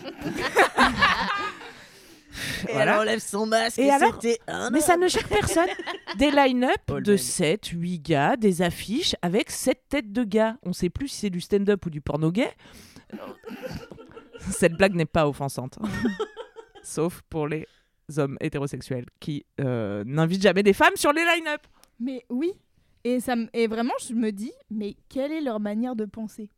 Voilà. 2.70 3.00
enlève 3.00 3.18
son 3.18 3.46
masque 3.46 3.78
Et 3.78 3.90
alors 3.90 4.20
un 4.46 4.68
Mais 4.68 4.82
ça 4.82 4.98
ne 4.98 5.08
choque 5.08 5.28
personne. 5.28 5.70
Des 6.18 6.30
line-up 6.30 7.00
de 7.00 7.12
Ben. 7.12 7.16
7, 7.16 7.68
8 7.68 7.98
gars, 8.00 8.36
des 8.36 8.60
affiches 8.60 9.16
avec 9.22 9.50
7 9.50 9.80
têtes 9.88 10.12
de 10.12 10.22
gars. 10.22 10.58
On 10.62 10.74
sait 10.74 10.90
plus 10.90 11.08
si 11.08 11.20
c'est 11.20 11.30
du 11.30 11.40
stand-up 11.40 11.86
ou 11.86 11.88
du 11.88 12.02
porno 12.02 12.30
gay. 12.30 12.50
Cette 14.50 14.74
blague 14.74 14.94
n'est 14.94 15.06
pas 15.06 15.26
offensante. 15.26 15.78
Sauf 16.82 17.22
pour 17.30 17.48
les 17.48 17.66
hommes 18.18 18.36
hétérosexuels 18.40 19.06
qui 19.20 19.44
euh, 19.60 20.04
n'invitent 20.06 20.42
jamais 20.42 20.62
des 20.62 20.72
femmes 20.72 20.96
sur 20.96 21.12
les 21.12 21.24
line-up. 21.24 21.60
Mais 22.00 22.24
oui. 22.30 22.52
Et, 23.04 23.20
ça 23.20 23.34
et 23.52 23.66
vraiment, 23.68 23.94
je 24.06 24.14
me 24.14 24.30
dis, 24.32 24.52
mais 24.70 24.96
quelle 25.08 25.32
est 25.32 25.40
leur 25.40 25.60
manière 25.60 25.94
de 25.96 26.04
penser? 26.04 26.50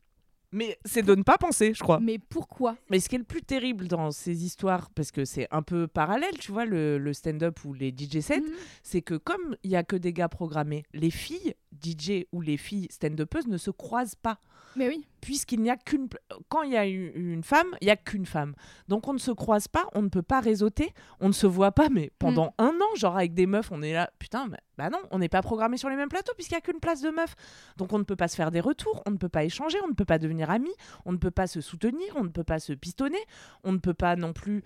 Mais 0.50 0.78
c'est 0.86 1.02
de 1.02 1.14
ne 1.14 1.22
pas 1.22 1.36
penser, 1.36 1.74
je 1.74 1.80
crois. 1.82 2.00
Mais 2.00 2.18
pourquoi? 2.18 2.78
Mais 2.88 3.00
ce 3.00 3.10
qui 3.10 3.16
est 3.16 3.18
le 3.18 3.24
plus 3.24 3.42
terrible 3.42 3.86
dans 3.86 4.10
ces 4.10 4.46
histoires, 4.46 4.88
parce 4.92 5.10
que 5.10 5.26
c'est 5.26 5.46
un 5.50 5.60
peu 5.60 5.86
parallèle, 5.86 6.38
tu 6.38 6.52
vois, 6.52 6.64
le, 6.64 6.96
le 6.96 7.12
stand-up 7.12 7.62
ou 7.66 7.74
les 7.74 7.90
DJ 7.90 8.20
sets, 8.20 8.40
Mhm. 8.40 8.46
c'est 8.82 9.02
que 9.02 9.14
comme 9.14 9.56
il 9.62 9.70
y 9.70 9.76
a 9.76 9.82
que 9.82 9.96
des 9.96 10.14
gars 10.14 10.30
programmés, 10.30 10.84
les 10.94 11.10
filles 11.10 11.55
DJ 11.82 12.27
ou 12.32 12.41
les 12.41 12.56
filles 12.56 12.89
stand-upeuses 12.91 13.47
ne 13.47 13.56
se 13.56 13.70
croisent 13.70 14.17
pas. 14.17 14.41
Mais 14.77 14.89
oui. 14.89 15.05
Puisqu'il 15.20 15.61
n'y 15.61 15.70
a 15.70 15.77
qu'une. 15.77 16.08
Quand 16.49 16.63
il 16.63 16.73
y 16.73 16.77
a 16.77 16.87
une 16.87 17.43
femme, 17.43 17.67
il 17.81 17.87
n'y 17.87 17.91
a 17.91 17.97
qu'une 17.97 18.27
femme. 18.27 18.55
Donc 18.87 19.08
on 19.08 19.13
ne 19.13 19.19
se 19.19 19.31
croise 19.31 19.67
pas, 19.67 19.87
on 19.94 20.03
ne 20.03 20.08
peut 20.08 20.23
pas 20.23 20.41
réseauter, 20.41 20.93
on 21.20 21.29
ne 21.29 21.32
se 21.32 21.47
voit 21.47 21.73
pas, 21.73 21.89
mais 21.89 22.13
pendant 22.19 22.55
un 22.58 22.69
an, 22.69 22.94
genre 22.97 23.17
avec 23.17 23.35
des 23.35 23.47
meufs, 23.47 23.73
on 23.73 23.82
est 23.82 23.93
là, 23.93 24.11
putain, 24.19 24.47
bah, 24.47 24.58
bah 24.77 24.91
non, 24.91 25.01
on 25.11 25.19
n'est 25.19 25.29
pas 25.29 25.43
programmé 25.43 25.77
sur 25.77 25.89
les 25.89 25.97
mêmes 25.97 26.08
plateaux 26.08 26.32
puisqu'il 26.35 26.55
n'y 26.55 26.58
a 26.58 26.61
qu'une 26.61 26.81
place 26.81 27.01
de 27.01 27.11
meufs. 27.11 27.35
Donc 27.77 27.93
on 27.93 27.99
ne 27.99 28.05
peut 28.05 28.17
pas 28.17 28.29
se 28.29 28.37
faire 28.37 28.51
des 28.51 28.61
retours, 28.61 29.03
on 29.06 29.11
ne 29.11 29.17
peut 29.17 29.29
pas 29.29 29.44
échanger, 29.44 29.79
on 29.85 29.89
ne 29.89 29.94
peut 29.94 30.05
pas 30.05 30.19
devenir 30.19 30.51
amis, 30.51 30.75
on 31.05 31.13
ne 31.13 31.19
peut 31.19 31.32
pas 31.32 31.49
se 31.49 31.61
soutenir, 31.61 32.15
on 32.15 32.25
ne 32.25 32.29
peut 32.29 32.44
pas 32.44 32.61
se 32.61 32.73
pistonner, 32.73 33.19
on 33.65 33.73
ne 33.73 33.79
peut 33.79 33.94
pas 33.94 34.15
non 34.15 34.32
plus. 34.32 34.63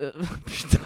Euh, 0.00 0.12
putain. 0.46 0.78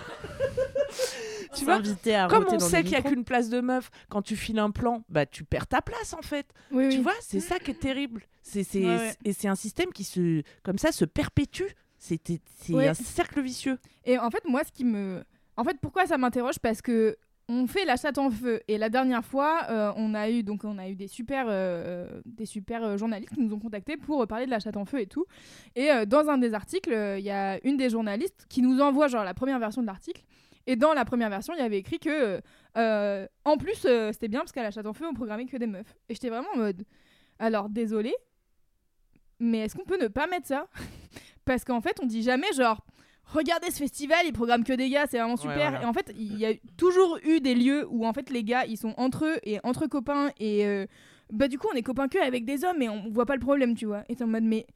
tu 1.55 1.64
vois, 1.64 1.76
à 2.14 2.28
comme 2.28 2.47
on 2.50 2.59
sait 2.59 2.83
qu'il 2.83 2.90
n'y 2.93 2.97
a 2.97 3.02
qu'une 3.02 3.25
place 3.25 3.49
de 3.49 3.61
meuf, 3.61 3.90
quand 4.09 4.23
tu 4.23 4.37
files 4.37 4.59
un 4.59 4.71
plan, 4.71 5.05
bah 5.09 5.26
tu 5.26 5.45
perds 5.45 5.67
ta 5.67 5.83
place 5.83 6.14
en 6.14 6.23
fait. 6.23 6.47
Oui, 6.71 6.88
Tu 6.90 6.97
oui. 6.99 7.02
vois, 7.02 7.14
c'est 7.21 7.40
ça 7.40 7.59
qui 7.59 7.71
est 7.73 7.81
terrible. 7.81 8.23
C'est, 8.43 8.62
c'est, 8.64 8.81
Ouais, 8.85 8.97
ouais. 8.97 9.14
Et 9.25 9.33
c'est 9.33 9.49
un 9.49 9.55
système 9.55 9.93
qui 9.93 10.05
se, 10.05 10.43
comme 10.62 10.78
ça 10.78 10.93
se 10.93 11.05
perpétue. 11.05 11.64
C'est, 11.99 12.21
c'est 12.26 12.73
Ouais. 12.73 12.88
un 12.88 12.95
cercle 12.95 13.40
vicieux. 13.43 13.78
Et 14.05 14.19
en 14.19 14.31
fait, 14.31 14.43
moi, 14.47 14.62
ce 14.64 14.73
qui 14.73 14.85
me. 14.85 15.23
En 15.57 15.64
fait, 15.64 15.76
pourquoi 15.81 16.07
ça 16.07 16.17
m'interroge? 16.19 16.59
Parce 16.61 16.81
que. 16.81 17.17
On 17.50 17.67
fait 17.67 17.87
la 17.87 17.97
chatte 17.97 18.19
en 18.19 18.31
feu 18.31 18.61
et 18.69 18.76
la 18.76 18.90
dernière 18.90 19.25
fois, 19.25 19.62
euh, 19.71 19.90
on 19.97 20.12
a 20.12 20.28
eu 20.28 20.43
donc 20.43 20.64
on 20.64 20.76
a 20.76 20.87
eu 20.87 20.95
des 20.95 21.09
super 21.09 21.47
euh, 21.49 22.21
euh, 22.40 22.97
journalistes 22.99 23.33
qui 23.33 23.40
nous 23.40 23.55
ont 23.55 23.59
contactés 23.59 23.97
pour 23.97 24.26
parler 24.26 24.45
de 24.45 24.50
la 24.50 24.61
chatte 24.61 24.76
en 24.76 24.85
feu 24.85 25.00
et 25.00 25.07
tout. 25.07 25.25
Et 25.75 25.88
dans 26.07 26.28
un 26.28 26.37
des 26.37 26.52
articles, 26.52 26.93
il 27.19 27.25
y 27.25 27.31
a 27.31 27.59
une 27.67 27.78
des 27.78 27.88
journalistes 27.88 28.45
qui 28.50 28.61
nous 28.61 28.81
envoie 28.83 29.09
genre 29.09 29.25
la 29.25 29.33
première 29.33 29.59
version 29.59 29.81
de 29.81 29.87
l'article. 29.87 30.23
Et 30.67 30.76
dans 30.76 30.93
la 30.93 31.07
première 31.07 31.31
version, 31.31 31.55
il 31.55 31.61
y 31.61 31.62
avait 31.62 31.78
écrit 31.78 31.99
que 31.99 32.43
en 32.75 33.57
plus 33.57 33.87
c'était 34.12 34.28
bien 34.28 34.40
parce 34.40 34.52
qu'à 34.52 34.62
la 34.62 34.71
chatte 34.71 34.87
en 34.87 34.93
feu 34.93 35.07
on 35.09 35.14
programmait 35.14 35.47
que 35.47 35.57
des 35.57 35.67
meufs. 35.67 35.95
Et 36.11 36.14
j'étais 36.14 36.28
vraiment 36.28 36.49
en 36.55 36.59
mode 36.59 36.85
alors 37.38 37.71
désolé, 37.71 38.14
mais 39.40 39.61
est-ce 39.61 39.75
qu'on 39.75 39.85
peut 39.85 40.00
ne 40.00 40.09
pas 40.09 40.26
mettre 40.26 40.49
ça? 40.49 40.69
Parce 41.47 41.64
qu'en 41.64 41.81
fait 41.81 41.99
on 42.02 42.07
dit 42.07 42.23
jamais 42.23 42.52
genre 42.52 42.85
regardez 43.32 43.70
ce 43.70 43.78
festival, 43.78 44.18
ils 44.26 44.32
programment 44.32 44.64
que 44.64 44.73
des 44.73 44.88
gars, 44.90 45.06
c'est 45.08 45.18
vraiment 45.18 45.37
super. 45.37 45.54
voilà. 45.70 45.82
Et 45.82 45.85
en 45.85 45.92
fait, 45.92 46.12
il 46.18 46.38
y 46.38 46.47
a 46.47 46.52
toujours 46.76 47.18
eu 47.25 47.40
des 47.40 47.54
lieux 47.54 47.87
où 47.90 48.06
en 48.06 48.12
fait 48.12 48.30
les 48.30 48.42
gars, 48.44 48.64
ils 48.66 48.76
sont 48.76 48.94
entre 48.97 49.25
eux 49.26 49.37
et 49.44 49.58
entre 49.64 49.87
copains 49.87 50.30
et 50.40 50.66
euh, 50.66 50.87
bah 51.32 51.49
du 51.49 51.58
coup, 51.58 51.68
on 51.73 51.76
est 51.76 51.82
copains 51.82 52.08
que 52.08 52.18
avec 52.18 52.44
des 52.44 52.64
hommes 52.64 52.80
et 52.82 52.88
on 52.88 53.08
voit 53.11 53.26
pas 53.26 53.35
le 53.35 53.40
problème, 53.40 53.75
tu 53.75 53.87
vois. 53.87 54.02
Et 54.08 54.16
t'es 54.16 54.25
en 54.25 54.28
mode 54.28 54.44
mais 54.44 54.66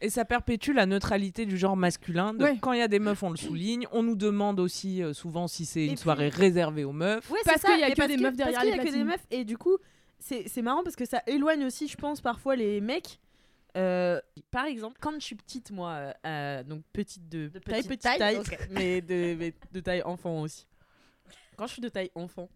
Et 0.00 0.10
ça 0.10 0.24
perpétue 0.24 0.72
la 0.72 0.86
neutralité 0.86 1.46
du 1.46 1.56
genre 1.56 1.76
masculin. 1.76 2.34
Ouais. 2.38 2.56
Quand 2.60 2.72
il 2.72 2.78
y 2.80 2.82
a 2.82 2.88
des 2.88 2.98
meufs, 2.98 3.22
on 3.22 3.30
le 3.30 3.36
souligne. 3.36 3.86
On 3.92 4.02
nous 4.02 4.16
demande 4.16 4.58
aussi 4.58 5.02
euh, 5.02 5.12
souvent 5.12 5.46
si 5.46 5.64
c'est 5.66 5.84
une 5.86 5.92
puis- 5.94 5.98
soirée 6.02 6.28
réservée 6.30 6.84
aux 6.84 6.92
meufs. 6.92 7.30
Ouais, 7.30 7.38
Parce 7.44 7.62
qu'il 7.62 7.78
y 7.78 7.82
a 7.84 7.90
et 7.90 7.94
que 7.94 8.06
des 8.08 8.16
meufs 8.16 8.34
derrière 8.34 8.54
parce 8.60 8.64
qu'il 8.66 8.74
y 8.74 8.76
les 8.76 8.80
a 8.80 8.84
que 8.92 8.96
des 8.98 9.04
meufs 9.04 9.26
et 9.30 9.44
du 9.44 9.56
coup 9.56 9.76
c'est 10.18 10.44
c'est 10.48 10.62
marrant 10.62 10.82
parce 10.82 10.96
que 10.96 11.06
ça 11.06 11.22
éloigne 11.26 11.64
aussi 11.64 11.86
je 11.88 11.96
pense 11.96 12.20
parfois 12.20 12.54
les 12.56 12.80
mecs 12.82 13.20
Euh, 13.76 14.20
par 14.50 14.64
exemple 14.66 14.96
quand 15.00 15.12
je 15.14 15.24
suis 15.24 15.36
petite 15.36 15.70
moi 15.70 16.12
euh, 16.26 16.62
donc 16.64 16.82
petite 16.92 17.28
de, 17.28 17.48
taille 17.48 17.82
petite 17.82 17.88
petite 17.88 18.18
taille, 18.18 18.40
mais, 18.70 19.00
de, 19.00 19.36
mais 19.38 19.54
de 19.72 19.80
taille 19.80 20.02
enfant 20.02 20.40
aussi 20.40 20.66
quand 21.56 21.66
je 21.66 21.74
suis 21.74 21.82
de 21.82 21.88
taille 21.88 22.10
enfant 22.14 22.48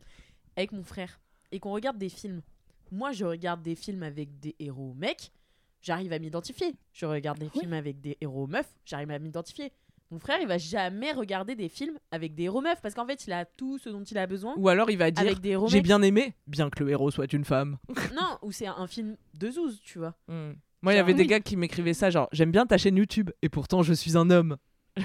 avec 0.56 0.72
mon 0.72 0.82
frère 0.82 1.20
et 1.52 1.60
qu'on 1.60 1.72
regarde 1.72 1.98
des 1.98 2.08
films 2.08 2.42
moi 2.90 3.12
je 3.12 3.24
regarde 3.24 3.62
des 3.62 3.76
films 3.76 4.02
avec 4.02 4.40
des 4.40 4.56
héros 4.58 4.94
mecs 4.94 5.30
j'arrive 5.82 6.12
à 6.12 6.18
m'identifier 6.18 6.74
je 6.92 7.06
regarde 7.06 7.38
des 7.38 7.50
Oui. 7.54 7.60
films 7.60 7.74
avec 7.74 8.00
des 8.00 8.16
héros 8.20 8.46
meufs 8.48 8.74
j'arrive 8.84 9.10
à 9.12 9.18
m'identifier 9.20 9.72
mon 10.10 10.18
frère 10.18 10.38
il 10.40 10.46
va 10.48 10.58
jamais 10.58 11.12
regarder 11.12 11.54
des 11.56 11.68
films 11.68 11.98
avec 12.10 12.34
des 12.34 12.44
héros 12.44 12.60
meufs 12.60 12.80
parce 12.82 12.94
qu'en 12.94 13.06
fait 13.06 13.26
il 13.26 13.32
a 13.32 13.44
tout 13.44 13.78
ce 13.78 13.88
dont 13.88 14.02
il 14.04 14.18
a 14.18 14.26
besoin 14.26 14.54
Ou 14.56 14.68
alors 14.68 14.90
il 14.90 14.98
va 14.98 15.10
dire 15.10 15.22
avec 15.26 15.40
des 15.40 15.50
héros 15.50 15.66
J'ai 15.68 15.80
bien 15.80 16.02
aimé, 16.02 16.34
bien 16.46 16.70
que 16.70 16.84
le 16.84 16.90
héros 16.90 17.10
soit 17.10 17.32
une 17.32 17.44
femme. 17.44 17.78
non, 18.14 18.38
ou 18.42 18.52
c'est 18.52 18.66
un 18.66 18.86
film 18.86 19.16
de 19.32 19.50
Zouz, 19.50 19.80
tu 19.80 19.98
vois. 19.98 20.14
Hmm. 20.28 20.52
Moi, 20.84 20.92
il 20.92 20.96
y 20.96 21.00
avait 21.00 21.14
des 21.14 21.22
oui. 21.22 21.28
gars 21.28 21.40
qui 21.40 21.56
m'écrivaient 21.56 21.94
ça, 21.94 22.10
genre 22.10 22.28
J'aime 22.30 22.50
bien 22.50 22.66
ta 22.66 22.76
chaîne 22.76 22.98
YouTube, 22.98 23.30
et 23.40 23.48
pourtant 23.48 23.82
je 23.82 23.94
suis 23.94 24.18
un 24.18 24.28
homme. 24.30 24.58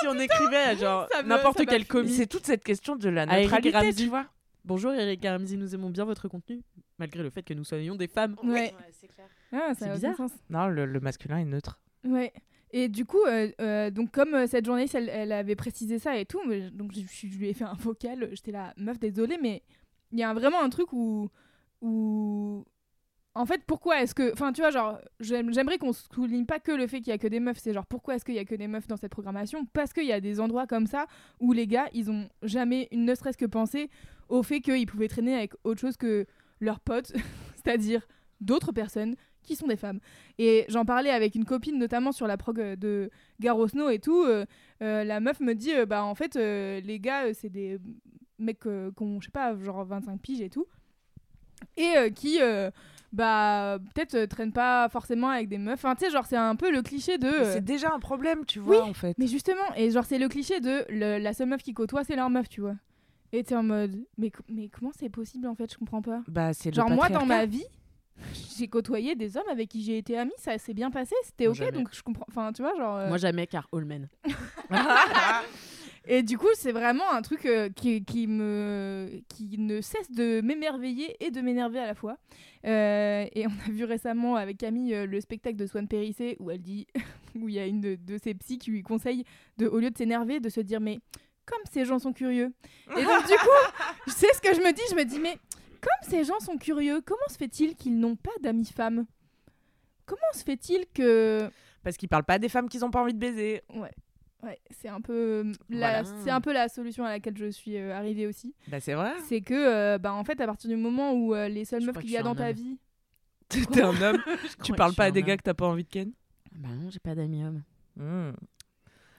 Si 0.00 0.06
on 0.08 0.18
écrivait 0.18 0.76
genre 0.76 1.08
n'importe 1.24 1.64
quel 1.66 1.86
comique. 1.86 2.14
C'est 2.14 2.26
toute 2.26 2.44
cette 2.46 2.62
question 2.62 2.96
de 2.96 3.08
la 3.08 3.24
neutralité, 3.24 3.94
tu 3.94 4.08
vois. 4.08 4.26
Bonjour 4.64 4.92
Eric 4.92 5.24
Ramsey, 5.24 5.56
nous 5.56 5.74
aimons 5.74 5.88
bien 5.90 6.04
votre 6.04 6.28
contenu, 6.28 6.60
malgré 6.98 7.22
le 7.22 7.30
fait 7.30 7.42
que 7.42 7.54
nous 7.54 7.64
soyons 7.64 7.94
des 7.94 8.06
femmes. 8.08 8.36
Ouais. 8.44 8.74
c'est 8.92 9.08
clair. 9.08 9.26
Ah, 9.52 9.72
C'est 9.76 9.90
bizarre. 9.90 10.16
sens. 10.16 10.32
Non, 10.50 10.68
le, 10.68 10.84
le 10.84 11.00
masculin 11.00 11.38
est 11.38 11.44
neutre. 11.46 11.80
Ouais. 12.04 12.32
Et 12.72 12.88
du 12.88 13.04
coup, 13.06 13.22
euh, 13.26 13.50
euh, 13.60 13.90
donc 13.90 14.12
comme 14.12 14.34
euh, 14.34 14.46
cette 14.46 14.66
journaliste, 14.66 14.94
elle, 14.94 15.08
elle 15.08 15.32
avait 15.32 15.56
précisé 15.56 15.98
ça 15.98 16.16
et 16.18 16.26
tout, 16.26 16.42
mais, 16.46 16.70
donc 16.70 16.92
je 16.94 17.26
lui 17.38 17.48
ai 17.48 17.54
fait 17.54 17.64
un 17.64 17.74
vocal. 17.74 18.28
J'étais 18.32 18.52
là, 18.52 18.74
meuf, 18.76 18.98
désolée, 18.98 19.38
mais 19.40 19.62
il 20.12 20.18
y 20.18 20.22
a 20.22 20.32
vraiment 20.34 20.60
un 20.62 20.70
truc 20.70 20.92
où, 20.92 21.30
en 23.34 23.44
fait, 23.44 23.62
pourquoi 23.66 24.00
est-ce 24.02 24.14
que, 24.14 24.32
enfin, 24.32 24.52
tu 24.52 24.62
vois, 24.62 24.70
genre, 24.70 24.98
j'aime- 25.20 25.52
j'aimerais 25.52 25.76
qu'on 25.76 25.92
souligne 25.92 26.46
pas 26.46 26.58
que 26.58 26.72
le 26.72 26.86
fait 26.86 26.98
qu'il 27.00 27.08
y 27.08 27.12
a 27.12 27.18
que 27.18 27.26
des 27.26 27.38
meufs. 27.40 27.58
C'est 27.58 27.74
genre, 27.74 27.84
pourquoi 27.86 28.14
est-ce 28.16 28.24
qu'il 28.24 28.34
y 28.34 28.38
a 28.38 28.46
que 28.46 28.54
des 28.54 28.66
meufs 28.66 28.86
dans 28.86 28.96
cette 28.96 29.10
programmation? 29.12 29.66
Parce 29.74 29.92
qu'il 29.92 30.06
y 30.06 30.12
a 30.12 30.20
des 30.20 30.40
endroits 30.40 30.66
comme 30.66 30.86
ça 30.86 31.06
où 31.38 31.52
les 31.52 31.66
gars, 31.66 31.88
ils 31.92 32.10
ont 32.10 32.28
jamais, 32.42 32.88
ne 32.92 33.14
serait-ce 33.14 33.36
que 33.36 33.44
pensé 33.44 33.90
au 34.30 34.42
fait 34.42 34.60
qu'ils 34.60 34.86
pouvaient 34.86 35.08
traîner 35.08 35.34
avec 35.34 35.52
autre 35.64 35.80
chose 35.80 35.98
que 35.98 36.26
leurs 36.60 36.80
potes, 36.80 37.12
c'est-à-dire 37.56 38.06
d'autres 38.40 38.72
personnes 38.72 39.16
qui 39.42 39.54
sont 39.54 39.66
des 39.66 39.76
femmes. 39.76 40.00
Et 40.38 40.64
j'en 40.68 40.86
parlais 40.86 41.10
avec 41.10 41.34
une 41.34 41.44
copine, 41.44 41.78
notamment 41.78 42.12
sur 42.12 42.26
la 42.26 42.38
prog 42.38 42.58
euh, 42.58 42.74
de 42.76 43.10
Garosno 43.38 43.90
et 43.90 43.98
tout. 43.98 44.22
euh, 44.24 44.46
euh, 44.82 45.04
la 45.04 45.20
meuf 45.20 45.40
me 45.40 45.54
dit, 45.54 45.72
bah 45.86 46.04
en 46.04 46.14
fait, 46.14 46.36
les 46.36 46.98
gars, 47.00 47.34
c'est 47.34 47.50
des 47.50 47.78
mecs 48.38 48.66
euh, 48.66 48.90
qui 48.96 49.02
ont, 49.02 49.20
je 49.20 49.26
sais 49.26 49.32
pas, 49.32 49.56
genre 49.56 49.84
25 49.84 50.20
piges 50.20 50.40
et 50.40 50.50
tout. 50.50 50.66
Et 51.76 51.94
euh, 51.96 52.10
qui, 52.10 52.38
euh, 52.40 52.70
bah, 53.12 53.78
peut-être 53.94 54.14
euh, 54.14 54.26
traînent 54.26 54.52
pas 54.52 54.88
forcément 54.88 55.28
avec 55.30 55.48
des 55.48 55.58
meufs. 55.58 55.74
Enfin, 55.84 55.94
tu 55.94 56.04
sais, 56.04 56.10
genre, 56.10 56.26
c'est 56.26 56.36
un 56.36 56.54
peu 56.56 56.70
le 56.70 56.82
cliché 56.82 57.18
de. 57.18 57.26
Mais 57.26 57.32
euh, 57.46 57.52
C'est 57.54 57.64
déjà 57.64 57.92
un 57.92 57.98
problème, 57.98 58.44
tu 58.44 58.58
vois, 58.58 58.82
oui, 58.82 58.90
en 58.90 58.92
fait. 58.94 59.14
mais 59.18 59.26
justement, 59.26 59.74
et 59.76 59.90
genre, 59.90 60.04
c'est 60.04 60.18
le 60.18 60.28
cliché 60.28 60.60
de 60.60 60.84
le- 60.90 61.18
la 61.18 61.32
seule 61.32 61.48
meuf 61.48 61.62
qui 61.62 61.72
côtoie, 61.74 62.04
c'est 62.04 62.16
leur 62.16 62.28
meuf, 62.30 62.48
tu 62.48 62.60
vois. 62.60 62.76
Et 63.32 63.42
t'es 63.42 63.54
en 63.56 63.62
mode, 63.62 63.96
mais, 64.18 64.30
mais 64.48 64.68
comment 64.68 64.92
c'est 64.98 65.08
possible 65.08 65.46
en 65.48 65.54
fait 65.54 65.70
Je 65.72 65.76
comprends 65.78 66.02
pas. 66.02 66.22
Bah, 66.28 66.52
c'est 66.54 66.70
le 66.70 66.76
Genre, 66.76 66.90
moi, 66.90 67.08
dans 67.08 67.26
ma 67.26 67.44
vie, 67.46 67.64
j'ai 68.56 68.68
côtoyé 68.68 69.14
des 69.14 69.36
hommes 69.36 69.48
avec 69.50 69.68
qui 69.68 69.82
j'ai 69.82 69.98
été 69.98 70.16
amie, 70.18 70.32
ça 70.36 70.56
s'est 70.58 70.74
bien 70.74 70.90
passé, 70.90 71.14
c'était 71.24 71.46
ok, 71.48 71.54
jamais. 71.56 71.72
donc 71.72 71.88
je 71.92 72.02
comprends. 72.02 72.24
Enfin, 72.28 72.52
tu 72.52 72.62
vois, 72.62 72.74
genre. 72.76 72.96
euh, 72.96 73.08
Moi 73.08 73.18
jamais, 73.18 73.46
car 73.46 73.66
Allman. 73.72 74.08
Et 76.08 76.22
du 76.22 76.38
coup, 76.38 76.48
c'est 76.54 76.72
vraiment 76.72 77.10
un 77.10 77.20
truc 77.20 77.46
euh, 77.46 77.68
qui, 77.68 78.04
qui, 78.04 78.28
me, 78.28 79.10
qui 79.28 79.58
ne 79.58 79.80
cesse 79.80 80.10
de 80.10 80.40
m'émerveiller 80.40 81.16
et 81.24 81.32
de 81.32 81.40
m'énerver 81.40 81.80
à 81.80 81.86
la 81.86 81.94
fois. 81.94 82.16
Euh, 82.64 83.26
et 83.34 83.46
on 83.46 83.50
a 83.50 83.70
vu 83.70 83.84
récemment 83.84 84.36
avec 84.36 84.58
Camille 84.58 84.94
euh, 84.94 85.06
le 85.06 85.20
spectacle 85.20 85.56
de 85.56 85.66
Swan 85.66 85.88
Périssé 85.88 86.36
où 86.38 86.50
elle 86.50 86.62
dit, 86.62 86.86
où 87.34 87.48
il 87.48 87.56
y 87.56 87.58
a 87.58 87.66
une 87.66 87.80
de, 87.80 87.96
de 87.96 88.18
ses 88.18 88.34
psys 88.34 88.58
qui 88.58 88.70
lui 88.70 88.82
conseille, 88.82 89.24
de, 89.58 89.66
au 89.66 89.78
lieu 89.78 89.90
de 89.90 89.98
s'énerver, 89.98 90.38
de 90.38 90.48
se 90.48 90.60
dire 90.60 90.80
mais 90.80 91.00
comme 91.44 91.62
ces 91.72 91.84
gens 91.84 91.98
sont 91.98 92.12
curieux. 92.12 92.52
Et 92.96 93.04
donc 93.04 93.26
du 93.26 93.34
coup, 93.34 93.72
je 94.06 94.12
sais 94.12 94.28
ce 94.32 94.40
que 94.40 94.54
je 94.54 94.60
me 94.60 94.72
dis, 94.72 94.82
je 94.90 94.94
me 94.94 95.04
dis 95.04 95.18
mais 95.18 95.38
comme 95.80 96.08
ces 96.08 96.24
gens 96.24 96.38
sont 96.40 96.56
curieux, 96.56 97.00
comment 97.04 97.18
se 97.28 97.36
fait-il 97.36 97.74
qu'ils 97.74 97.98
n'ont 97.98 98.16
pas 98.16 98.32
d'amis 98.40 98.64
femmes? 98.66 99.06
Comment 100.06 100.32
se 100.32 100.44
fait-il 100.44 100.86
que 100.94 101.50
Parce 101.82 101.96
qu'ils 101.96 102.08
parlent 102.08 102.24
pas 102.24 102.38
des 102.38 102.48
femmes 102.48 102.68
qu'ils 102.68 102.84
ont 102.84 102.90
pas 102.90 103.00
envie 103.00 103.14
de 103.14 103.18
baiser. 103.18 103.62
Ouais, 103.74 103.90
c'est 104.70 104.88
un 104.88 105.00
peu 105.00 105.52
la, 105.68 106.02
Voilà. 106.02 106.04
c'est 106.24 106.30
un 106.30 106.40
peu 106.40 106.52
la 106.52 106.68
solution 106.68 107.04
à 107.04 107.10
laquelle 107.10 107.36
je 107.36 107.50
suis 107.50 107.76
euh, 107.76 107.96
arrivée 107.96 108.26
aussi. 108.26 108.54
Bah, 108.68 108.78
c'est 108.80 108.94
vrai. 108.94 109.12
C'est 109.28 109.40
que 109.40 109.54
euh, 109.54 109.98
bah 109.98 110.12
en 110.12 110.22
fait 110.24 110.40
à 110.40 110.46
partir 110.46 110.70
du 110.70 110.76
moment 110.76 111.12
où 111.12 111.34
euh, 111.34 111.48
les 111.48 111.64
seules 111.64 111.80
Je 111.82 111.86
meufs 111.86 111.98
qu'il 111.98 112.10
y 112.10 112.16
a 112.16 112.22
dans 112.22 112.34
ta 112.34 112.48
homme. 112.50 112.54
vie, 112.54 112.78
T'es 113.48 113.82
un 113.82 114.00
homme. 114.00 114.22
tu 114.62 114.72
parles 114.74 114.94
pas 114.94 115.04
à 115.04 115.10
des 115.10 115.22
gars 115.22 115.36
que 115.36 115.42
t'as 115.42 115.54
pas 115.54 115.66
envie 115.66 115.84
de 115.84 115.88
ken 115.88 116.12
Bah 116.52 116.68
non, 116.76 116.90
j'ai 116.90 116.98
pas 117.00 117.14
d'amis 117.14 117.44
hommes. 117.44 117.62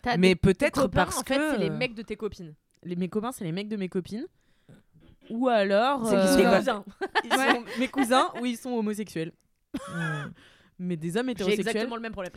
T'as 0.01 0.17
Mais 0.17 0.35
peut-être 0.35 0.81
copains, 0.81 1.05
parce 1.05 1.17
en 1.19 1.23
fait, 1.23 1.39
c'est 1.51 1.57
les 1.57 1.69
mecs 1.69 1.93
de 1.95 2.03
tes 2.03 2.15
copines. 2.15 2.53
Les, 2.83 2.95
mes 2.95 3.09
copains, 3.09 3.31
c'est 3.31 3.43
les 3.43 3.51
mecs 3.51 3.67
de 3.67 3.75
mes 3.75 3.89
copines. 3.89 4.25
Ou 5.29 5.47
alors. 5.49 6.07
C'est 6.07 6.15
euh, 6.15 6.37
Mes 6.37 6.45
Ouais. 6.47 6.57
cousins. 6.59 6.85
ils 7.25 7.31
sont 7.33 7.63
mes 7.79 7.87
cousins 7.89 8.29
ou 8.39 8.45
ils 8.45 8.55
sont 8.57 8.69
homosexuels. 8.71 9.33
Mais 10.79 10.95
des 10.95 11.17
hommes 11.17 11.25
J'ai 11.25 11.31
hétérosexuels. 11.31 11.67
exactement 11.69 11.95
le 11.95 12.01
même 12.01 12.11
problème. 12.13 12.33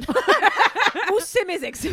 Ou 1.13 1.19
c'est 1.21 1.45
mes 1.47 1.63
ex. 1.65 1.87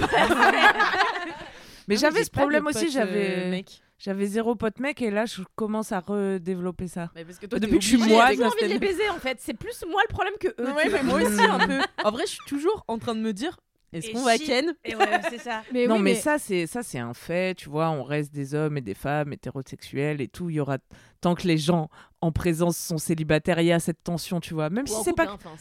Mais 1.87 1.95
Ah, 1.95 1.99
j'avais 1.99 2.19
j'ai 2.19 2.23
ce 2.25 2.29
pas 2.29 2.39
de 2.39 2.41
problème 2.41 2.67
aussi, 2.67 2.91
j'avais 2.91 3.45
euh, 3.45 3.49
mec. 3.51 3.81
j'avais 3.97 4.25
zéro 4.25 4.55
pote 4.55 4.79
mec 4.79 5.01
et 5.01 5.09
là 5.09 5.25
je 5.25 5.41
commence 5.55 5.91
à 5.93 5.99
redévelopper 6.01 6.87
ça. 6.87 7.09
Mais 7.15 7.23
parce 7.23 7.39
que 7.39 7.45
toi, 7.45 7.59
Depuis 7.59 7.71
t'es 7.73 7.77
que 7.77 7.83
je 7.83 7.87
suis 7.87 7.97
moi, 8.13 8.25
avec 8.25 8.37
J'ai 8.39 8.45
envie 8.45 8.63
de 8.63 8.67
les 8.67 8.79
baiser 8.79 9.09
en 9.09 9.19
fait. 9.19 9.37
C'est 9.39 9.53
plus 9.53 9.83
moi 9.89 10.01
le 10.07 10.13
problème 10.13 10.33
que 10.39 10.49
eux. 10.59 10.73
Ouais, 10.73 10.89
mais 10.89 11.03
moi 11.03 11.21
aussi 11.21 11.41
un 11.41 11.65
peu. 11.65 11.79
En 12.03 12.11
vrai, 12.11 12.23
je 12.25 12.31
suis 12.31 12.45
toujours 12.47 12.83
en 12.89 12.97
train 12.97 13.15
de 13.15 13.21
me 13.21 13.31
dire 13.31 13.57
est-ce 13.93 14.11
qu'on 14.11 14.23
va 14.23 14.37
ken? 14.37 14.75
Et 14.85 14.95
ouais, 14.95 15.21
c'est 15.29 15.37
ça. 15.39 15.63
mais 15.73 15.87
non 15.87 15.95
oui, 15.95 16.01
mais, 16.01 16.13
mais 16.13 16.15
ça 16.19 16.37
c'est 16.39 16.67
ça 16.67 16.83
c'est 16.83 16.99
un 16.99 17.13
fait, 17.13 17.55
tu 17.55 17.69
vois, 17.69 17.89
on 17.89 18.03
reste 18.03 18.33
des 18.33 18.53
hommes 18.53 18.77
et 18.77 18.81
des 18.81 18.93
femmes 18.93 19.33
hétérosexuels 19.33 20.21
et 20.21 20.27
tout, 20.27 20.49
il 20.49 20.55
y 20.55 20.59
aura 20.59 20.77
tant 21.21 21.33
que 21.35 21.47
les 21.47 21.57
gens 21.57 21.89
en 22.21 22.31
présence 22.31 22.77
sont 22.77 22.97
célibataires, 22.97 23.59
il 23.59 23.67
y 23.67 23.71
a 23.71 23.79
cette 23.79 24.03
tension, 24.03 24.39
tu 24.39 24.53
vois, 24.53 24.69
même 24.69 24.85
Ou 24.85 24.87
si 24.87 25.03
c'est 25.03 25.13
pas 25.13 25.23
hein, 25.25 25.35
enfin, 25.35 25.51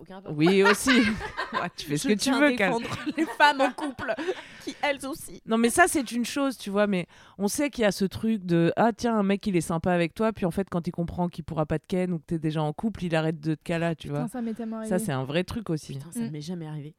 aucun 0.00 0.14
rapport. 0.16 0.32
Oui 0.36 0.62
aussi. 0.62 0.90
Ouais, 1.52 1.70
tu 1.76 1.86
fais 1.86 1.96
ce 1.96 2.08
Je 2.08 2.14
que 2.14 2.18
tu 2.18 2.32
veux, 2.32 2.48
les 3.16 3.24
femmes 3.38 3.60
en 3.60 3.70
couple 3.70 4.12
qui 4.64 4.74
elles 4.82 5.06
aussi. 5.06 5.40
Non 5.46 5.58
mais 5.58 5.70
ça 5.70 5.84
c'est 5.86 6.10
une 6.12 6.24
chose, 6.24 6.58
tu 6.58 6.70
vois, 6.70 6.86
mais 6.88 7.06
on 7.38 7.46
sait 7.48 7.70
qu'il 7.70 7.82
y 7.82 7.84
a 7.84 7.92
ce 7.92 8.04
truc 8.04 8.44
de 8.44 8.72
ah 8.76 8.92
tiens 8.92 9.16
un 9.16 9.22
mec 9.22 9.46
il 9.46 9.56
est 9.56 9.60
sympa 9.60 9.92
avec 9.92 10.12
toi, 10.14 10.32
puis 10.32 10.44
en 10.44 10.50
fait 10.50 10.68
quand 10.68 10.86
il 10.88 10.90
comprend 10.92 11.28
qu'il 11.28 11.44
pourra 11.44 11.64
pas 11.66 11.78
te 11.78 11.86
ken 11.86 12.12
ou 12.12 12.18
que 12.18 12.24
t'es 12.26 12.38
déjà 12.40 12.62
en 12.62 12.72
couple, 12.72 13.04
il 13.04 13.14
arrête 13.14 13.38
de 13.40 13.54
te 13.54 13.62
caler, 13.62 13.94
tu 13.96 14.08
vois. 14.08 14.26
Ça 14.28 14.42
m'est 14.42 14.54
tellement 14.54 14.78
arrivé. 14.78 14.90
Ça 14.90 14.98
c'est 15.04 15.12
un 15.12 15.24
vrai 15.24 15.44
truc 15.44 15.70
aussi. 15.70 15.94
Putain, 15.94 16.10
ça 16.12 16.20
Mm. 16.20 16.24
ne 16.24 16.30
m'est 16.30 16.40
jamais 16.40 16.66
arrivé. 16.66 16.94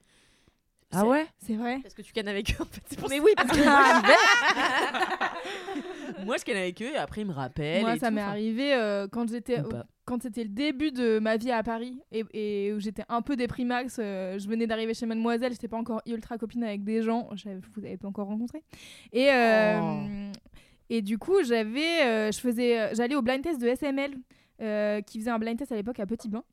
Ah 0.91 1.05
ouais 1.05 1.25
C'est 1.45 1.55
vrai. 1.55 1.79
Parce 1.81 1.93
que 1.93 2.01
tu 2.01 2.13
cannes 2.13 2.27
avec 2.29 2.51
eux 2.51 2.61
en 2.63 2.65
fait. 2.65 2.81
Mais 3.09 3.17
ça. 3.17 3.23
oui, 3.23 3.31
parce 3.35 3.49
que 3.51 3.63
moi, 3.63 4.01
moi, 6.25 6.35
je 6.37 6.43
ken 6.45 6.57
avec 6.57 6.81
eux 6.81 6.91
et 6.93 6.97
après, 6.97 7.21
ils 7.21 7.27
me 7.27 7.33
rappellent. 7.33 7.81
Moi, 7.81 7.95
et 7.95 7.99
ça 7.99 8.07
tout, 8.09 8.13
m'est 8.15 8.21
arrivé 8.21 8.73
euh, 8.73 9.07
quand 9.11 9.29
j'étais 9.29 9.57
quand 10.05 10.21
c'était 10.21 10.43
le 10.43 10.49
début 10.49 10.91
de 10.93 11.19
ma 11.19 11.35
vie 11.35 11.51
à 11.51 11.61
Paris 11.63 11.99
et, 12.13 12.23
et 12.33 12.71
où 12.73 12.79
j'étais 12.79 13.03
un 13.09 13.21
peu 13.21 13.35
déprimax. 13.35 13.97
euh, 13.99 14.39
je 14.39 14.47
venais 14.47 14.65
d'arriver 14.65 14.93
chez 14.93 15.05
Mademoiselle, 15.05 15.51
j'étais 15.51 15.67
pas 15.67 15.75
encore 15.77 16.01
ultra 16.07 16.37
copine 16.37 16.63
avec 16.63 16.85
des 16.85 17.01
gens. 17.01 17.27
j'avais- 17.35 17.59
Vous 17.75 17.83
avez 17.85 17.97
pas 17.97 18.07
encore 18.07 18.27
rencontré. 18.27 18.63
Et 19.11 19.29
euh, 19.29 19.79
Oh. 19.81 20.31
et 20.89 21.01
du 21.01 21.17
coup, 21.17 21.43
j'avais, 21.43 22.05
euh, 22.05 22.31
je 22.31 22.39
faisais, 22.39 22.95
j'allais 22.95 23.15
au 23.15 23.21
blind 23.21 23.41
test 23.43 23.59
de 23.61 23.67
SML 23.67 24.15
euh, 24.61 25.01
qui 25.01 25.19
faisait 25.19 25.31
un 25.31 25.39
blind 25.39 25.57
test 25.59 25.73
à 25.73 25.75
l'époque 25.75 25.99
à 25.99 26.05
Petit 26.05 26.29
Bain. 26.29 26.43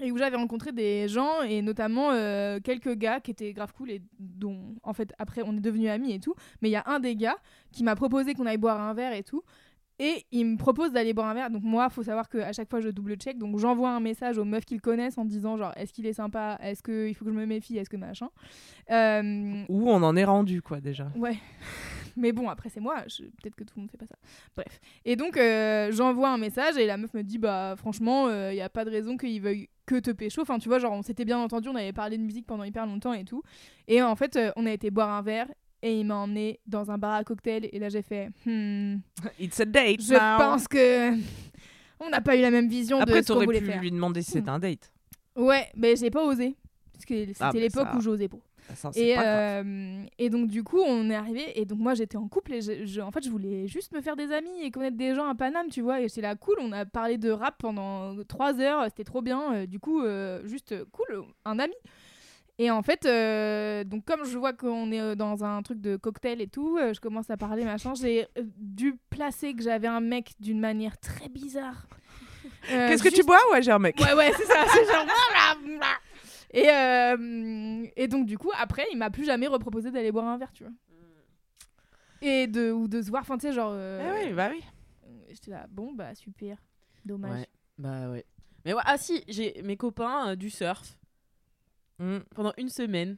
Et 0.00 0.12
où 0.12 0.16
j'avais 0.18 0.36
rencontré 0.36 0.70
des 0.70 1.08
gens, 1.08 1.42
et 1.42 1.60
notamment 1.60 2.10
euh, 2.12 2.60
quelques 2.62 2.94
gars 2.94 3.20
qui 3.20 3.32
étaient 3.32 3.52
grave 3.52 3.72
cool, 3.72 3.90
et 3.90 4.02
dont, 4.20 4.76
en 4.84 4.92
fait, 4.92 5.12
après, 5.18 5.42
on 5.44 5.56
est 5.56 5.60
devenus 5.60 5.90
amis 5.90 6.12
et 6.12 6.20
tout. 6.20 6.34
Mais 6.62 6.68
il 6.68 6.72
y 6.72 6.76
a 6.76 6.84
un 6.86 7.00
des 7.00 7.16
gars 7.16 7.36
qui 7.72 7.82
m'a 7.82 7.96
proposé 7.96 8.34
qu'on 8.34 8.46
aille 8.46 8.58
boire 8.58 8.80
un 8.80 8.94
verre 8.94 9.12
et 9.12 9.24
tout. 9.24 9.42
Et 10.00 10.24
il 10.30 10.46
me 10.46 10.56
propose 10.56 10.92
d'aller 10.92 11.12
boire 11.12 11.26
un 11.26 11.34
verre. 11.34 11.50
Donc 11.50 11.64
moi, 11.64 11.90
faut 11.90 12.04
savoir 12.04 12.28
qu'à 12.28 12.52
chaque 12.52 12.70
fois, 12.70 12.80
je 12.80 12.88
double 12.88 13.16
check. 13.16 13.36
Donc 13.36 13.58
j'envoie 13.58 13.90
un 13.90 13.98
message 13.98 14.38
aux 14.38 14.44
meufs 14.44 14.64
qu'ils 14.64 14.80
connaissent 14.80 15.18
en 15.18 15.24
disant 15.24 15.56
genre, 15.56 15.72
est-ce 15.76 15.92
qu'il 15.92 16.06
est 16.06 16.12
sympa? 16.12 16.56
Est-ce 16.62 16.84
qu'il 16.84 17.12
faut 17.16 17.24
que 17.24 17.32
je 17.32 17.36
me 17.36 17.46
méfie? 17.46 17.76
Est-ce 17.78 17.90
que 17.90 17.96
machin? 17.96 18.28
Euh, 18.92 19.64
Où 19.68 19.90
on 19.90 20.00
en 20.04 20.14
est 20.14 20.24
rendu 20.24 20.62
quoi 20.62 20.80
déjà. 20.80 21.10
Ouais. 21.16 21.36
Mais 22.18 22.32
bon, 22.32 22.48
après, 22.48 22.68
c'est 22.68 22.80
moi. 22.80 23.04
je- 23.06 23.24
Peut-être 23.24 23.54
que 23.54 23.64
tout 23.64 23.74
le 23.76 23.82
monde 23.82 23.90
fait 23.90 23.96
pas 23.98 24.06
ça. 24.06 24.16
Bref. 24.56 24.80
Et 25.04 25.16
donc, 25.16 25.36
euh, 25.36 25.90
j'envoie 25.92 26.30
un 26.30 26.38
message 26.38 26.76
et 26.76 26.86
la 26.86 26.96
meuf 26.96 27.14
me 27.14 27.22
dit 27.22 27.38
Bah, 27.38 27.74
franchement, 27.76 28.28
il 28.50 28.54
n'y 28.54 28.60
a 28.60 28.68
pas 28.68 28.84
de 28.84 28.90
raison 28.90 29.16
qu'il 29.16 29.40
veuille 29.40 29.68
que 29.86 29.98
te 29.98 30.10
pécho. 30.10 30.42
Enfin, 30.42 30.58
tu 30.58 30.68
vois, 30.68 30.78
genre, 30.78 30.92
on 30.92 31.02
s'était 31.02 31.24
bien 31.24 31.38
entendu, 31.38 31.68
on 31.68 31.74
avait 31.76 31.92
parlé 31.92 32.18
de 32.18 32.22
musique 32.22 32.46
pendant 32.46 32.64
hyper 32.64 32.84
longtemps 32.86 33.12
et 33.14 33.24
tout. 33.24 33.42
Et 33.86 34.02
en 34.02 34.16
fait, 34.16 34.36
euh, 34.36 34.50
on 34.56 34.66
a 34.66 34.72
été 34.72 34.90
boire 34.90 35.10
un 35.10 35.22
verre 35.22 35.48
et 35.82 35.98
il 36.00 36.04
m'a 36.06 36.16
emmené 36.16 36.60
dans 36.66 36.90
un 36.90 36.98
bar 36.98 37.14
à 37.14 37.24
cocktail. 37.24 37.68
Et 37.72 37.78
là, 37.78 37.88
j'ai 37.88 38.02
fait 38.02 38.28
Hmm, 38.44 38.96
It's 39.38 39.60
a 39.60 39.64
date 39.64 40.02
je 40.02 40.12
now. 40.14 40.38
pense 40.38 40.68
que. 40.68 41.12
On 42.00 42.10
n'a 42.10 42.20
pas 42.20 42.36
eu 42.36 42.40
la 42.40 42.50
même 42.52 42.68
vision 42.68 43.00
Après, 43.00 43.20
de 43.20 43.22
ce 43.22 43.28
qu'on 43.28 43.34
t'aurais 43.34 43.46
voulait 43.46 43.58
pu 43.60 43.66
faire. 43.66 43.80
lui 43.80 43.90
demander 43.90 44.22
si 44.22 44.30
c'était 44.32 44.48
un 44.50 44.58
date. 44.60 44.92
Ouais, 45.34 45.66
mais 45.74 45.96
j'ai 45.96 46.10
pas 46.10 46.24
osé. 46.24 46.54
Parce 46.92 47.04
que 47.04 47.26
c'était 47.26 47.36
Ah, 47.40 47.50
l'époque 47.52 47.88
ça- 47.90 47.96
où 47.96 48.00
j'osais 48.00 48.28
pas. 48.28 48.36
Ça, 48.74 48.90
c'est 48.92 49.00
Et, 49.00 49.14
pas 49.14 49.22
grave. 49.22 49.66
euh, 49.66 50.04
et 50.18 50.30
donc 50.30 50.48
du 50.48 50.62
coup 50.62 50.78
on 50.78 51.08
est 51.10 51.14
arrivé 51.14 51.58
et 51.60 51.64
donc 51.64 51.78
moi 51.78 51.94
j'étais 51.94 52.16
en 52.16 52.28
couple 52.28 52.52
et 52.54 52.60
je, 52.60 52.84
je- 52.84 53.00
en 53.00 53.10
fait 53.10 53.24
je 53.24 53.30
voulais 53.30 53.66
juste 53.66 53.92
me 53.92 54.00
faire 54.00 54.14
des 54.16 54.30
amis 54.32 54.50
et 54.62 54.70
connaître 54.70 54.96
des 54.96 55.14
gens 55.14 55.26
à 55.28 55.34
Paname 55.34 55.68
tu 55.70 55.80
vois 55.80 56.00
et 56.00 56.08
c'est 56.08 56.20
là 56.20 56.34
cool 56.36 56.56
on 56.60 56.70
a 56.72 56.84
parlé 56.84 57.16
de 57.18 57.30
rap 57.30 57.56
pendant 57.58 58.14
trois 58.24 58.60
heures 58.60 58.84
c'était 58.86 59.04
trop 59.04 59.22
bien 59.22 59.54
euh, 59.54 59.66
du 59.66 59.78
coup 59.80 60.02
euh, 60.02 60.46
juste 60.46 60.74
cool 60.92 61.24
un 61.44 61.58
ami 61.58 61.72
et 62.58 62.70
en 62.70 62.82
fait 62.82 63.06
euh, 63.06 63.84
donc 63.84 64.04
comme 64.04 64.24
je 64.24 64.36
vois 64.36 64.52
qu'on 64.52 64.92
est 64.92 65.16
dans 65.16 65.44
un 65.44 65.62
truc 65.62 65.80
de 65.80 65.96
cocktail 65.96 66.40
et 66.42 66.48
tout 66.48 66.78
je 66.92 67.00
commence 67.00 67.30
à 67.30 67.36
parler 67.36 67.64
machin 67.64 67.94
j'ai 67.94 68.26
dû 68.58 68.98
placer 69.10 69.54
que 69.54 69.62
j'avais 69.62 69.88
un 69.88 70.00
mec 70.00 70.32
d'une 70.40 70.60
manière 70.60 70.98
très 70.98 71.28
bizarre 71.28 71.86
Qu'est-ce 72.68 73.02
que 73.02 73.08
tu 73.08 73.22
bois 73.22 73.38
Ouais, 73.52 73.62
j'ai 73.62 73.70
un 73.72 73.78
mec? 73.78 73.98
Ouais, 73.98 74.12
ouais, 74.14 74.30
c'est 74.36 74.44
ça. 74.44 74.64
C'est 74.68 74.84
genre. 74.84 75.06
Et, 76.52 76.68
euh, 76.70 77.86
et 77.96 78.08
donc, 78.08 78.26
du 78.26 78.38
coup, 78.38 78.50
après, 78.58 78.86
il 78.92 78.98
m'a 78.98 79.10
plus 79.10 79.24
jamais 79.24 79.46
reproposé 79.46 79.90
d'aller 79.90 80.10
boire 80.12 80.26
un 80.26 80.38
verre, 80.38 80.52
tu 80.52 80.64
vois. 80.64 80.72
Et 82.20 82.46
de, 82.46 82.72
ou 82.72 82.88
de 82.88 83.00
se 83.02 83.10
voir, 83.10 83.22
enfin, 83.22 83.36
tu 83.38 83.46
sais, 83.46 83.52
genre. 83.52 83.70
euh, 83.74 84.22
Eh 84.22 84.28
oui, 84.28 84.32
bah 84.34 84.48
oui. 84.50 84.62
J'étais 85.28 85.50
là, 85.50 85.66
bon, 85.70 85.92
bah, 85.92 86.14
super. 86.14 86.56
Dommage. 87.04 87.40
Ouais. 87.40 87.48
Bah 87.78 88.10
ouais. 88.10 88.24
Mais 88.64 88.72
ouais, 88.74 88.82
ah 88.84 88.98
si, 88.98 89.22
j'ai 89.28 89.60
mes 89.62 89.76
copains 89.76 90.30
euh, 90.30 90.36
du 90.36 90.50
surf 90.50 90.96
Mm. 92.00 92.18
pendant 92.34 92.52
une 92.58 92.68
semaine. 92.68 93.16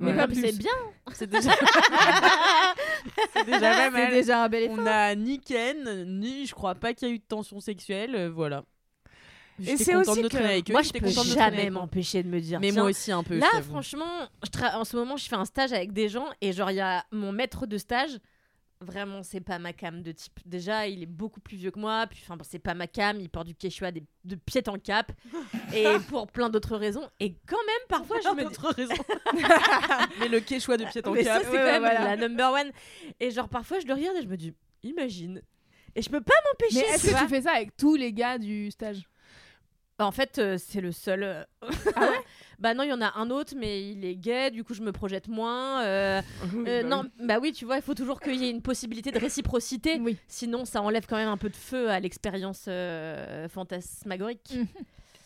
Mais 0.00 0.10
Ouais. 0.10 0.16
pas 0.16 0.22
Comme 0.26 0.32
plus. 0.32 0.40
C'est 0.42 0.58
bien. 0.58 0.72
C'est 1.12 1.28
déjà. 1.28 1.50
c'est 3.34 3.44
déjà 3.44 3.70
pas 3.70 3.84
C'est 3.84 3.90
mal. 3.90 4.10
déjà 4.10 4.44
un 4.44 4.48
bel 4.48 4.62
effort. 4.64 4.78
On 4.80 4.86
a 4.86 5.14
ni 5.14 5.38
Ken, 5.40 6.04
ni 6.20 6.46
je 6.46 6.54
crois 6.54 6.74
pas 6.74 6.92
qu'il 6.94 7.08
y 7.08 7.10
a 7.10 7.14
eu 7.14 7.18
de 7.18 7.24
tension 7.24 7.60
sexuelle, 7.60 8.14
euh, 8.16 8.30
voilà. 8.30 8.64
J'étais 9.60 9.84
c'est 9.84 9.94
aussi 9.96 10.22
de 10.22 10.28
que- 10.28 10.36
avec 10.36 10.70
eux, 10.70 10.72
Moi, 10.72 10.82
je 10.82 10.92
peux 10.92 11.06
jamais 11.08 11.70
m'empêcher 11.70 12.22
de 12.22 12.28
me 12.28 12.40
dire. 12.40 12.60
Mais 12.60 12.72
moi 12.72 12.84
aussi 12.84 13.12
un 13.12 13.22
peu. 13.22 13.36
Là, 13.38 13.48
franchement, 13.62 14.28
je 14.44 14.50
tra- 14.50 14.74
en 14.76 14.84
ce 14.84 14.96
moment, 14.96 15.16
je 15.16 15.26
fais 15.28 15.36
un 15.36 15.44
stage 15.44 15.72
avec 15.72 15.92
des 15.92 16.08
gens 16.08 16.26
et 16.40 16.52
genre, 16.52 16.70
il 16.70 16.76
y 16.76 16.80
a 16.80 17.04
mon 17.12 17.32
maître 17.32 17.66
de 17.66 17.78
stage. 17.78 18.18
Vraiment, 18.82 19.22
c'est 19.22 19.42
pas 19.42 19.58
ma 19.58 19.74
cam 19.74 20.00
de 20.02 20.10
type. 20.10 20.40
Déjà, 20.46 20.86
il 20.86 21.02
est 21.02 21.06
beaucoup 21.06 21.40
plus 21.40 21.58
vieux 21.58 21.70
que 21.70 21.78
moi. 21.78 22.06
Puis, 22.08 22.20
enfin, 22.24 22.38
bon, 22.38 22.46
c'est 22.48 22.58
pas 22.58 22.72
ma 22.72 22.86
cam. 22.86 23.20
Il 23.20 23.28
porte 23.28 23.46
du 23.48 23.54
quechua 23.54 23.90
des, 23.92 24.02
de 24.24 24.36
pied 24.36 24.62
en 24.68 24.78
cap. 24.78 25.12
et 25.74 25.84
pour 26.08 26.26
plein 26.28 26.48
d'autres 26.48 26.78
raisons. 26.78 27.06
Et 27.20 27.34
quand 27.46 27.58
même, 27.66 27.86
parfois, 27.90 28.16
je 28.24 28.28
me 28.30 28.36
dis. 28.36 28.44
d'autres 28.44 28.72
raisons. 28.72 28.94
Mais 30.20 30.28
le 30.28 30.40
quechua 30.40 30.78
de 30.78 30.86
pied 30.86 31.06
en 31.06 31.12
Mais 31.12 31.24
ça, 31.24 31.34
cap. 31.34 31.42
c'est 31.44 31.50
ouais, 31.50 31.56
quand 31.58 31.64
ouais, 31.64 31.72
même 31.72 31.80
voilà. 31.82 32.16
la 32.16 32.28
number 32.28 32.52
one. 32.52 32.70
Et 33.20 33.30
genre, 33.30 33.50
parfois, 33.50 33.80
je 33.80 33.86
le 33.86 33.92
regarde 33.92 34.16
et 34.16 34.22
je 34.22 34.28
me 34.28 34.36
dis, 34.38 34.54
imagine. 34.82 35.42
Et 35.94 36.00
je 36.00 36.08
peux 36.08 36.22
pas 36.22 36.32
m'empêcher. 36.48 36.82
Mais 36.88 36.94
est-ce 36.94 37.10
que 37.12 37.18
tu 37.22 37.28
fais 37.28 37.42
ça 37.42 37.52
avec 37.56 37.76
tous 37.76 37.96
les 37.96 38.14
gars 38.14 38.38
du 38.38 38.70
stage? 38.70 39.02
Bah, 40.00 40.06
En 40.06 40.12
fait, 40.12 40.38
euh, 40.38 40.56
c'est 40.58 40.80
le 40.80 40.92
seul. 40.92 41.22
euh, 41.22 41.44
bah 42.58 42.72
non, 42.72 42.84
il 42.84 42.88
y 42.88 42.92
en 42.94 43.02
a 43.02 43.12
un 43.18 43.28
autre, 43.28 43.52
mais 43.54 43.90
il 43.90 44.02
est 44.06 44.16
gay, 44.16 44.50
du 44.50 44.64
coup 44.64 44.72
je 44.72 44.80
me 44.80 44.92
projette 44.92 45.28
moins. 45.28 45.82
euh, 45.82 46.22
euh, 46.66 46.82
non, 46.82 47.04
bah 47.22 47.38
oui, 47.38 47.52
tu 47.52 47.66
vois, 47.66 47.76
il 47.76 47.82
faut 47.82 47.92
toujours 47.92 48.18
qu'il 48.18 48.36
y 48.36 48.46
ait 48.46 48.50
une 48.50 48.62
possibilité 48.62 49.12
de 49.12 49.18
réciprocité. 49.18 49.98
Oui. 50.00 50.16
Sinon, 50.26 50.64
ça 50.64 50.80
enlève 50.80 51.04
quand 51.06 51.16
même 51.18 51.28
un 51.28 51.36
peu 51.36 51.50
de 51.50 51.56
feu 51.56 51.90
à 51.90 52.00
l'expérience 52.00 52.64
euh, 52.68 53.46
fantasmagorique. 53.50 54.54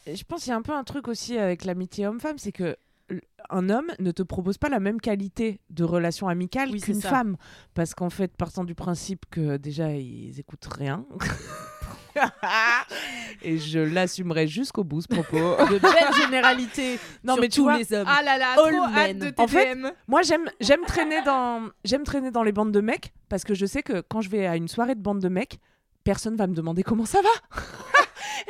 Et 0.06 0.16
Je 0.16 0.24
pense 0.24 0.42
qu'il 0.42 0.50
y 0.50 0.52
a 0.54 0.56
un 0.56 0.62
peu 0.62 0.72
un 0.74 0.82
truc 0.84 1.06
aussi 1.06 1.38
avec 1.38 1.64
l'amitié 1.64 2.08
homme-femme, 2.08 2.38
c'est 2.38 2.50
que 2.52 2.76
l- 3.10 3.22
un 3.50 3.70
homme 3.70 3.92
ne 4.00 4.10
te 4.10 4.24
propose 4.24 4.58
pas 4.58 4.68
la 4.70 4.80
même 4.80 5.00
qualité 5.00 5.60
de 5.70 5.84
relation 5.84 6.26
amicale 6.26 6.70
Oui, 6.72 6.80
c'est 6.80 6.86
qu'une 6.86 7.00
ça. 7.00 7.10
femme. 7.10 7.36
Parce 7.74 7.94
qu'en 7.94 8.10
fait, 8.10 8.36
partant 8.36 8.64
du 8.64 8.74
principe 8.74 9.24
que 9.30 9.56
déjà, 9.56 9.92
ils 9.92 10.40
écoutent 10.40 10.66
rien. 10.66 11.06
Et 13.42 13.58
je 13.58 13.78
l'assumerai 13.78 14.46
jusqu'au 14.46 14.84
bout, 14.84 15.02
ce 15.02 15.08
propos. 15.08 15.36
De 15.70 15.78
belles 15.78 16.14
généralités. 16.22 16.98
Non, 17.22 17.34
sur 17.34 17.40
mais 17.42 17.48
tu 17.48 17.56
tous 17.56 17.64
vois, 17.64 17.78
les 17.78 17.92
hommes. 17.92 18.06
Ah 18.08 18.22
là 18.22 18.38
là, 18.38 18.52
All 18.52 18.72
trop 18.72 18.84
hâte 18.84 19.18
de 19.18 19.32
En 19.36 19.46
fait. 19.48 19.76
Moi, 20.08 20.22
j'aime 20.22 20.50
j'aime 20.60 20.84
traîner 20.86 21.22
dans 21.22 21.68
j'aime 21.84 22.04
traîner 22.04 22.30
dans 22.30 22.42
les 22.42 22.52
bandes 22.52 22.72
de 22.72 22.80
mecs 22.80 23.12
parce 23.28 23.44
que 23.44 23.54
je 23.54 23.66
sais 23.66 23.82
que 23.82 24.00
quand 24.08 24.20
je 24.20 24.30
vais 24.30 24.46
à 24.46 24.56
une 24.56 24.68
soirée 24.68 24.94
de 24.94 25.00
bande 25.02 25.20
de 25.20 25.28
mecs, 25.28 25.58
personne 26.04 26.36
va 26.36 26.46
me 26.46 26.54
demander 26.54 26.82
comment 26.82 27.06
ça 27.06 27.20
va. 27.22 27.60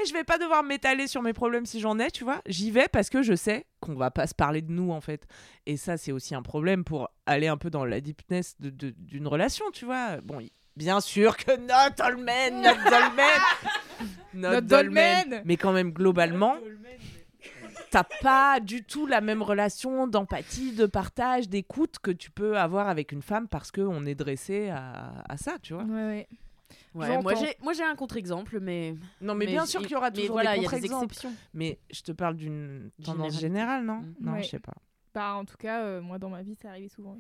Et 0.03 0.07
je 0.07 0.13
vais 0.13 0.25
pas 0.25 0.39
devoir 0.39 0.63
m'étaler 0.63 1.07
sur 1.07 1.23
mes 1.23 1.33
problèmes 1.33 1.67
si 1.67 1.79
j'en 1.81 1.99
ai, 1.99 2.11
tu 2.11 2.25
vois. 2.25 2.41
J'y 2.47 2.71
vais 2.71 2.89
parce 2.89 3.11
que 3.11 3.23
je 3.23 3.35
sais 3.35 3.67
qu'on 3.81 3.95
va 3.95 4.11
pas 4.11 4.27
se 4.27 4.35
parler 4.35 4.63
de 4.63 4.73
nous 4.73 4.91
en 4.93 5.01
fait. 5.01 5.27
Et 5.67 5.77
ça, 5.77 5.97
c'est 5.97 6.11
aussi 6.13 6.35
un 6.35 6.43
problème 6.43 6.85
pour 6.85 7.09
aller 7.27 7.47
un 7.49 7.57
peu 7.57 7.71
dans 7.71 7.85
la 7.85 8.01
deepness 8.01 8.57
de- 8.61 8.71
de- 8.71 8.95
d'une 8.97 9.27
relation, 9.29 9.65
tu 9.73 9.85
vois. 9.85 10.21
Bon, 10.23 10.41
bien 10.77 11.01
sûr 11.01 11.37
que 11.37 11.57
not 11.57 12.01
all 12.03 12.17
men, 12.17 12.63
not 12.63 12.93
all 12.93 13.13
men, 13.15 13.41
not 14.35 14.61
Not 14.63 14.73
all 14.73 14.81
all 14.87 14.91
men. 14.91 15.29
men. 15.31 15.43
mais 15.45 15.57
quand 15.57 15.73
même 15.73 15.93
globalement, 15.93 16.57
t'as 17.91 18.05
pas 18.23 18.61
du 18.61 18.83
tout 18.85 19.07
la 19.07 19.21
même 19.21 19.43
relation 19.43 20.07
d'empathie, 20.07 20.73
de 20.73 20.87
partage, 20.87 21.49
d'écoute 21.49 21.99
que 22.03 22.11
tu 22.11 22.31
peux 22.31 22.59
avoir 22.59 22.89
avec 22.89 23.13
une 23.13 23.23
femme 23.23 23.47
parce 23.49 23.71
qu'on 23.71 24.05
est 24.07 24.15
dressé 24.17 24.69
à, 24.71 25.23
à 25.29 25.37
ça, 25.37 25.59
tu 25.63 25.75
vois. 25.75 25.85
Ouais, 25.85 26.05
ouais. 26.07 26.29
Moi 27.23 27.35
j'ai 27.35 27.55
moi 27.63 27.73
j'ai 27.73 27.85
un 27.85 27.95
contre-exemple 27.95 28.59
mais 28.61 28.95
Non, 29.21 29.35
mais, 29.35 29.47
bien 29.47 29.65
sûr 29.67 29.81
qu'il 29.83 29.93
y 29.93 29.97
aura 29.97 30.11
toujours 30.11 30.33
voilà, 30.33 30.55
des 30.57 30.63
contre-exemples. 30.63 31.05
exceptions. 31.07 31.33
Mais 31.53 31.79
je 31.93 32.01
te 32.03 32.11
parle 32.13 32.35
d'une 32.37 32.91
tendance 33.05 33.39
générale, 33.39 33.85
non? 33.85 33.97
Mm. 33.99 34.15
Non, 34.21 34.33
Ouais. 34.33 34.43
je 34.43 34.49
sais 34.49 34.59
pas. 34.59 34.75
Bah, 35.15 35.35
en 35.35 35.45
tout 35.45 35.57
cas, 35.57 35.83
euh, 35.83 36.01
moi, 36.01 36.19
dans 36.19 36.29
ma 36.31 36.43
vie, 36.43 36.57
ça 36.61 36.71
arrivait 36.71 36.89
souvent. 36.89 37.17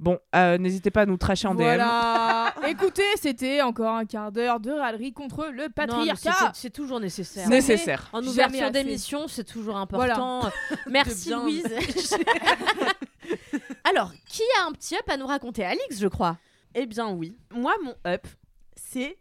Bon, 0.00 0.18
euh, 0.34 0.58
n'hésitez 0.58 0.90
pas 0.90 1.02
à 1.02 1.06
nous 1.06 1.16
tracher 1.16 1.46
en 1.46 1.54
DM. 1.54 1.62
Voilà. 1.62 2.52
Écoutez, 2.68 3.04
c'était 3.16 3.62
encore 3.62 3.94
un 3.94 4.04
quart 4.04 4.32
d'heure 4.32 4.58
de 4.60 4.72
râlerie 4.72 5.12
contre 5.12 5.46
le 5.52 5.68
patriarcat. 5.68 6.52
c'est 6.54 6.70
toujours 6.70 6.98
nécessaire. 7.00 7.48
Nécessaire. 7.48 8.08
En 8.12 8.22
ouverture 8.24 8.70
d'émission, 8.70 9.28
c'est 9.28 9.44
toujours 9.44 9.76
important. 9.76 10.50
Merci 10.86 11.28
bien- 11.28 11.42
Louise. 11.42 11.64
Alors, 13.84 14.12
qui 14.26 14.42
a 14.60 14.66
un 14.66 14.72
petit 14.72 14.96
up 14.96 15.08
à 15.08 15.16
nous 15.16 15.26
raconter? 15.26 15.64
Alix, 15.64 15.98
je 16.00 16.08
crois. 16.08 16.38
Eh 16.74 16.86
bien 16.86 17.10
oui. 17.10 17.36
Moi 17.52 17.72
mon 17.82 17.94
up 18.06 18.26
c'est 18.76 19.16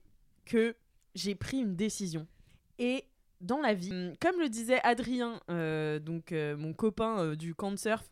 que 0.46 0.76
j'ai 1.16 1.36
pris 1.36 1.60
une 1.60 1.76
décision 1.76 2.28
et 2.80 3.06
dans 3.42 3.60
la 3.60 3.74
vie, 3.74 3.92
hum, 3.92 4.14
comme 4.20 4.40
le 4.40 4.50
disait 4.50 4.80
Adrien, 4.84 5.40
euh, 5.50 6.00
donc 6.00 6.32
euh, 6.32 6.56
mon 6.58 6.74
copain 6.74 7.20
euh, 7.20 7.36
du 7.36 7.54
camp 7.54 7.72
de 7.72 7.78
surf 7.78 8.04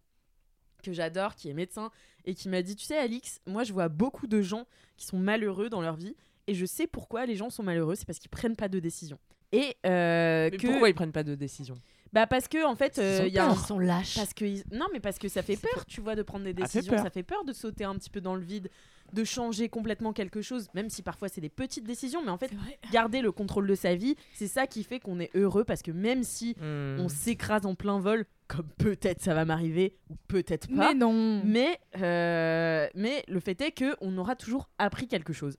que 0.84 0.91
j'adore, 0.93 1.36
qui 1.36 1.50
est 1.50 1.54
médecin 1.54 1.89
et 2.25 2.34
qui 2.36 2.49
m'a 2.49 2.62
dit, 2.62 2.75
tu 2.75 2.86
sais 2.86 2.97
Alix, 2.97 3.39
moi 3.45 3.63
je 3.63 3.73
vois 3.73 3.89
beaucoup 3.89 4.27
de 4.27 4.41
gens 4.41 4.65
qui 4.97 5.05
sont 5.05 5.17
malheureux 5.17 5.69
dans 5.69 5.81
leur 5.81 5.95
vie 5.95 6.15
et 6.47 6.53
je 6.55 6.65
sais 6.65 6.88
pourquoi 6.88 7.25
les 7.25 7.36
gens 7.36 7.49
sont 7.49 7.63
malheureux, 7.63 7.95
c'est 7.95 8.05
parce 8.05 8.19
qu'ils 8.19 8.29
prennent 8.31 8.55
pas 8.55 8.67
de 8.69 8.79
décision. 8.79 9.17
Et 9.51 9.75
euh, 9.86 10.49
Mais 10.51 10.57
que 10.57 10.67
pourquoi 10.67 10.89
ils 10.89 10.95
prennent 10.95 11.12
pas 11.12 11.23
de 11.23 11.36
décision? 11.36 11.75
Bah 12.13 12.27
parce 12.27 12.47
que 12.49 12.65
en 12.65 12.75
fait 12.75 12.99
euh, 12.99 13.23
il 13.25 13.34
y 13.34 13.39
a 13.39 13.47
un 13.49 13.53
Ils 13.53 13.57
sont 13.60 13.79
lâches. 13.79 14.15
parce 14.15 14.34
que 14.34 14.43
ils- 14.43 14.63
non 14.71 14.88
mais 14.91 14.99
parce 14.99 15.17
que 15.17 15.29
ça 15.29 15.41
fait 15.43 15.55
peur 15.55 15.86
tu 15.86 16.01
vois 16.01 16.15
de 16.15 16.23
prendre 16.23 16.43
des 16.43 16.53
fait 16.53 16.62
décisions 16.63 16.97
ça 16.97 17.10
fait 17.10 17.23
peur 17.23 17.45
de 17.45 17.53
sauter 17.53 17.86
un 17.86 17.95
petit 17.95 18.10
peu 18.10 18.19
dans 18.19 18.36
le 18.36 18.41
vide 18.43 18.69
de 19.13 19.24
changer 19.24 19.69
complètement 19.69 20.13
quelque 20.13 20.41
chose 20.41 20.67
même 20.74 20.89
si 20.89 21.02
parfois 21.02 21.30
c'est 21.30 21.41
des 21.41 21.50
petites 21.50 21.84
décisions 21.86 22.21
mais 22.24 22.32
en 22.32 22.38
fait 22.38 22.52
garder 22.91 23.21
le 23.21 23.32
contrôle 23.32 23.67
de 23.67 23.76
sa 23.76 23.95
vie 23.95 24.15
c'est 24.34 24.47
ça 24.47 24.67
qui 24.67 24.84
fait 24.84 25.00
qu'on 25.00 25.19
est 25.19 25.30
heureux 25.36 25.63
parce 25.63 25.82
que 25.82 25.91
même 25.91 26.24
si 26.24 26.56
Hmm. 26.62 27.00
on 27.00 27.08
s'écrase 27.10 27.65
en 27.65 27.76
plein 27.76 28.00
vol 28.00 28.26
comme 28.47 28.67
peut-être 28.78 29.21
ça 29.21 29.34
va 29.34 29.45
m'arriver 29.45 29.95
ou 30.10 30.15
peut-être 30.28 30.67
pas 30.76 30.89
Mais 30.89 30.93
non. 30.93 31.41
mais, 31.45 31.80
euh, 31.97 32.88
mais 32.95 33.24
le 33.28 33.39
fait 33.39 33.60
est 33.62 33.71
que 33.71 33.95
on 34.02 34.17
aura 34.17 34.36
toujours 34.36 34.69
appris 34.78 35.08
quelque 35.08 35.32
chose. 35.34 35.58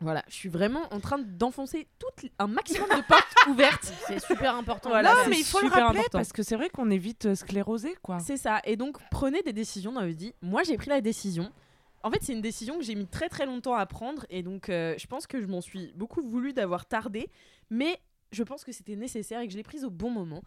Voilà, 0.00 0.22
je 0.28 0.34
suis 0.34 0.48
vraiment 0.50 0.82
en 0.92 1.00
train 1.00 1.18
d'enfoncer 1.18 1.88
tout 1.98 2.28
un 2.38 2.46
maximum 2.46 2.88
de 2.90 3.02
portes 3.08 3.34
ouvertes. 3.48 3.92
C'est 4.06 4.20
super 4.20 4.54
important. 4.54 4.90
Voilà, 4.90 5.14
non, 5.14 5.20
mais 5.30 5.38
il 5.38 5.44
faut 5.44 5.60
le 5.62 5.68
rappeler 5.68 6.00
important. 6.00 6.18
parce 6.18 6.32
que 6.32 6.42
c'est 6.42 6.56
vrai 6.56 6.68
qu'on 6.68 6.90
est 6.90 6.98
vite 6.98 7.24
euh, 7.26 7.34
sclérosé, 7.34 7.94
quoi. 8.02 8.18
C'est 8.18 8.36
ça. 8.36 8.60
Et 8.64 8.76
donc, 8.76 8.98
prenez 9.10 9.40
des 9.42 9.54
décisions 9.54 9.92
dans 9.92 10.02
votre 10.04 10.18
vie. 10.18 10.34
Moi, 10.42 10.62
j'ai 10.64 10.76
pris 10.76 10.90
la 10.90 11.00
décision. 11.00 11.50
En 12.04 12.10
fait, 12.10 12.18
c'est 12.22 12.34
une 12.34 12.42
décision 12.42 12.76
que 12.78 12.84
j'ai 12.84 12.94
mis 12.94 13.06
très 13.06 13.30
très 13.30 13.46
longtemps 13.46 13.74
à 13.74 13.86
prendre. 13.86 14.26
Et 14.28 14.42
donc, 14.42 14.68
euh, 14.68 14.94
je 14.98 15.06
pense 15.06 15.26
que 15.26 15.40
je 15.40 15.46
m'en 15.46 15.62
suis 15.62 15.90
beaucoup 15.96 16.22
voulu 16.22 16.52
d'avoir 16.52 16.84
tardé. 16.84 17.30
Mais 17.70 17.98
je 18.30 18.42
pense 18.42 18.62
que 18.62 18.72
c'était 18.72 18.94
nécessaire 18.94 19.40
et 19.40 19.46
que 19.46 19.52
je 19.52 19.56
l'ai 19.56 19.62
prise 19.62 19.86
au 19.86 19.90
bon 19.90 20.10
moment. 20.10 20.42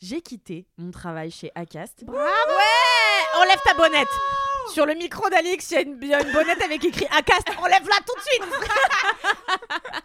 J'ai 0.00 0.20
quitté 0.20 0.66
mon 0.76 0.90
travail 0.90 1.30
chez 1.30 1.50
Acast. 1.54 2.04
Enlève 2.06 3.60
ta 3.64 3.72
bonnette. 3.74 4.08
Sur 4.68 4.84
le 4.84 4.94
micro 4.94 5.30
d'Alix, 5.30 5.70
il 5.70 5.74
y 5.74 5.76
a 5.78 5.80
une, 5.80 5.98
il 6.02 6.08
y 6.08 6.14
a 6.14 6.22
une 6.22 6.30
bonnette 6.30 6.62
avec 6.62 6.84
écrit 6.84 7.06
Acast. 7.06 7.48
Enlève-la 7.58 7.96
tout 8.06 8.14
de 8.14 8.22
suite. 8.22 8.42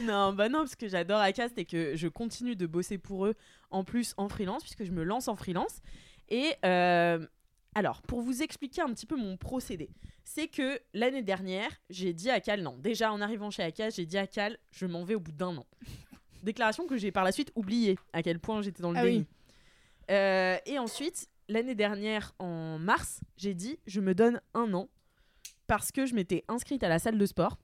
Non, 0.00 0.32
bah 0.32 0.48
non, 0.48 0.60
parce 0.60 0.74
que 0.74 0.88
j'adore 0.88 1.20
Acast 1.20 1.56
et 1.58 1.64
que 1.64 1.94
je 1.94 2.08
continue 2.08 2.56
de 2.56 2.66
bosser 2.66 2.98
pour 2.98 3.26
eux 3.26 3.34
en 3.70 3.84
plus 3.84 4.14
en 4.16 4.28
freelance, 4.28 4.62
puisque 4.62 4.84
je 4.84 4.90
me 4.90 5.04
lance 5.04 5.28
en 5.28 5.36
freelance. 5.36 5.80
Et 6.28 6.54
euh, 6.64 7.24
alors, 7.74 8.02
pour 8.02 8.20
vous 8.20 8.42
expliquer 8.42 8.82
un 8.82 8.92
petit 8.92 9.06
peu 9.06 9.16
mon 9.16 9.36
procédé, 9.36 9.88
c'est 10.24 10.48
que 10.48 10.78
l'année 10.92 11.22
dernière, 11.22 11.70
j'ai 11.90 12.12
dit 12.12 12.30
à 12.30 12.40
Cal, 12.40 12.62
non, 12.62 12.76
déjà 12.78 13.12
en 13.12 13.20
arrivant 13.20 13.50
chez 13.50 13.62
Acast, 13.62 13.96
j'ai 13.96 14.06
dit 14.06 14.18
à 14.18 14.26
Cal, 14.26 14.58
je 14.70 14.86
m'en 14.86 15.04
vais 15.04 15.14
au 15.14 15.20
bout 15.20 15.32
d'un 15.32 15.56
an. 15.56 15.66
Déclaration 16.42 16.86
que 16.86 16.96
j'ai 16.96 17.12
par 17.12 17.24
la 17.24 17.32
suite 17.32 17.50
oubliée, 17.54 17.98
à 18.12 18.22
quel 18.22 18.38
point 18.38 18.60
j'étais 18.62 18.82
dans 18.82 18.90
le 18.92 18.98
Ah 18.98 19.04
déni. 19.04 19.18
oui. 19.18 19.26
Euh, 20.10 20.58
et 20.66 20.78
ensuite, 20.78 21.28
l'année 21.48 21.74
dernière, 21.74 22.34
en 22.38 22.78
mars, 22.78 23.20
j'ai 23.36 23.54
dit, 23.54 23.78
je 23.86 24.00
me 24.00 24.14
donne 24.14 24.40
un 24.54 24.74
an, 24.74 24.88
parce 25.66 25.92
que 25.92 26.04
je 26.04 26.14
m'étais 26.14 26.44
inscrite 26.48 26.82
à 26.82 26.88
la 26.88 26.98
salle 26.98 27.16
de 27.16 27.26
sport. 27.26 27.56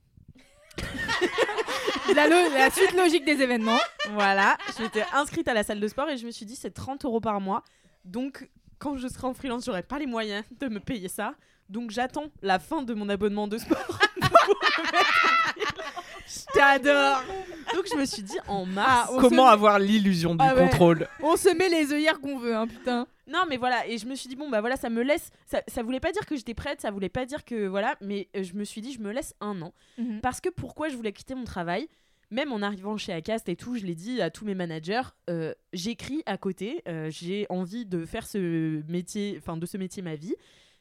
la, 2.15 2.29
la 2.29 2.71
suite 2.71 2.93
logique 2.95 3.25
des 3.25 3.43
événements. 3.43 3.79
Voilà, 4.11 4.57
je 4.77 4.83
m'étais 4.83 5.05
inscrite 5.13 5.49
à 5.49 5.55
la 5.55 5.63
salle 5.63 5.81
de 5.81 5.89
sport 5.89 6.09
et 6.09 6.17
je 6.17 6.27
me 6.27 6.31
suis 6.31 6.47
dit 6.47 6.57
c'est 6.57 6.71
30 6.71 7.05
euros 7.05 7.21
par 7.21 7.41
mois. 7.41 7.63
Donc 8.05 8.49
quand 8.79 8.97
je 8.97 9.09
serai 9.09 9.27
en 9.27 9.35
freelance, 9.35 9.65
j'aurai 9.65 9.83
pas 9.83 9.99
les 9.99 10.07
moyens 10.07 10.45
de 10.61 10.69
me 10.69 10.81
payer 10.81 11.09
ça. 11.09 11.35
Donc 11.69 11.91
j'attends 11.91 12.27
la 12.43 12.59
fin 12.59 12.83
de 12.83 12.95
mon 12.95 13.09
abonnement 13.09 13.47
de 13.49 13.59
sport. 13.59 13.99
Je 16.27 16.53
t'adore. 16.53 17.23
Donc 17.75 17.87
je 17.91 17.97
me 17.97 18.05
suis 18.05 18.23
dit 18.23 18.37
en 18.49 18.67
mars. 18.67 19.09
Ah, 19.09 19.13
on 19.13 19.21
Comment 19.21 19.47
avoir 19.47 19.79
l'illusion 19.79 20.35
du 20.35 20.45
Ah 20.47 20.55
ouais. 20.55 20.69
contrôle 20.69 21.09
On 21.23 21.37
se 21.37 21.49
met 21.57 21.69
les 21.71 21.93
œillères 21.93 22.21
qu'on 22.21 22.39
veut, 22.39 22.55
hein, 22.55 22.67
putain. 22.67 23.07
Non 23.27 23.41
mais 23.49 23.57
voilà, 23.57 23.87
et 23.87 23.99
je 23.99 24.07
me 24.07 24.15
suis 24.15 24.29
dit 24.29 24.37
bon 24.37 24.49
bah 24.49 24.61
voilà, 24.61 24.77
ça 24.77 24.89
me 24.89 25.03
laisse 25.03 25.31
ça, 25.47 25.63
ça 25.69 25.83
voulait 25.83 26.01
pas 26.01 26.13
dire 26.13 26.25
que 26.25 26.35
j'étais 26.37 26.55
prête, 26.55 26.81
ça 26.81 26.91
voulait 26.91 27.11
pas 27.11 27.27
dire 27.27 27.45
que 27.45 27.67
voilà, 27.67 27.95
mais 28.01 28.29
euh, 28.35 28.43
je 28.43 28.55
me 28.55 28.65
suis 28.65 28.81
dit 28.81 28.93
je 28.93 29.01
me 29.01 29.13
laisse 29.13 29.35
un 29.43 29.61
an 29.61 29.73
parce 30.23 30.41
que 30.41 30.49
pourquoi 30.49 30.89
je 30.89 30.97
voulais 30.97 31.13
quitter 31.13 31.35
mon 31.35 31.45
travail? 31.45 31.89
Même 32.31 32.53
en 32.53 32.63
arrivant 32.63 32.97
chez 32.97 33.13
Acast 33.13 33.49
et 33.49 33.57
tout, 33.57 33.77
je 33.77 33.87
l'ai 33.87 33.95
dit 33.95 34.21
à 34.21 34.31
tous 34.31 34.45
mes 34.45 34.55
managers, 34.55 35.03
euh, 35.31 35.55
j'écris 35.73 36.23
à 36.27 36.37
côté, 36.37 36.83
euh, 36.87 37.11
j'ai 37.11 37.47
envie 37.49 37.87
de 37.87 38.05
faire 38.05 38.27
ce 38.27 38.83
métier, 38.91 39.37
enfin 39.39 39.57
de 39.57 39.67
ce 39.67 39.77
métier 39.77 40.03
ma 40.03 40.17
vie. 40.17 40.35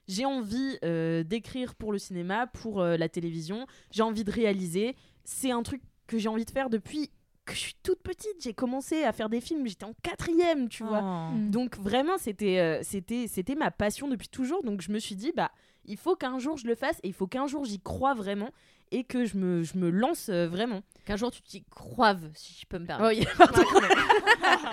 J'ai 0.08 0.26
envie 0.26 0.78
euh, 0.84 1.24
d'écrire 1.24 1.76
pour 1.76 1.92
le 1.92 2.00
cinéma, 2.00 2.48
pour 2.48 2.82
euh, 2.82 2.96
la 2.96 3.10
télévision. 3.10 3.68
J'ai 3.92 4.04
envie 4.04 4.24
de 4.24 4.32
réaliser. 4.32 4.96
C'est 5.26 5.52
un 5.52 5.64
truc 5.64 5.82
que 6.08 6.18
j'ai 6.18 6.30
envie 6.30 6.46
de 6.46 6.52
faire 6.52 6.70
depuis 6.70 7.12
que 7.46 7.54
je 7.54 7.60
suis 7.60 7.76
toute 7.84 8.02
petite. 8.02 8.42
J'ai 8.42 8.54
commencé 8.54 9.04
à 9.04 9.12
faire 9.12 9.28
des 9.28 9.42
films, 9.42 9.68
j'étais 9.68 9.84
en 9.84 9.94
quatrième, 10.02 10.70
tu 10.70 10.84
vois. 10.84 11.32
Mm. 11.32 11.52
Donc 11.52 11.78
vraiment, 11.78 12.18
c'était 12.18 12.60
euh, 12.60 12.80
c'était 12.84 13.28
c'était 13.28 13.56
ma 13.56 13.70
passion 13.70 14.08
depuis 14.08 14.30
toujours. 14.30 14.64
Donc 14.64 14.82
je 14.82 14.92
me 14.92 15.00
suis 15.00 15.16
dit, 15.16 15.34
bah, 15.36 15.52
il 15.84 15.98
faut 15.98 16.16
qu'un 16.16 16.40
jour 16.40 16.58
je 16.58 16.68
le 16.68 16.76
fasse 16.76 17.00
et 17.04 17.08
il 17.08 17.14
faut 17.14 17.28
qu'un 17.28 17.48
jour 17.48 17.66
j'y 17.66 17.80
croie 17.80 18.14
vraiment 18.14 18.50
et 18.92 19.04
que 19.04 19.26
je 19.26 19.38
me, 19.38 19.64
je 19.64 19.78
me 19.78 19.90
lance 19.90 20.30
euh, 20.30 20.48
vraiment. 20.48 20.82
Qu'un 21.06 21.16
jour 21.16 21.32
tu 21.32 21.42
t'y 21.42 21.64
croives, 21.64 22.30
si 22.34 22.60
je 22.62 22.66
peux 22.66 22.80
me 22.80 22.86
permettre. 22.86 23.18
Oui, 23.18 23.26
pardon. 23.38 23.64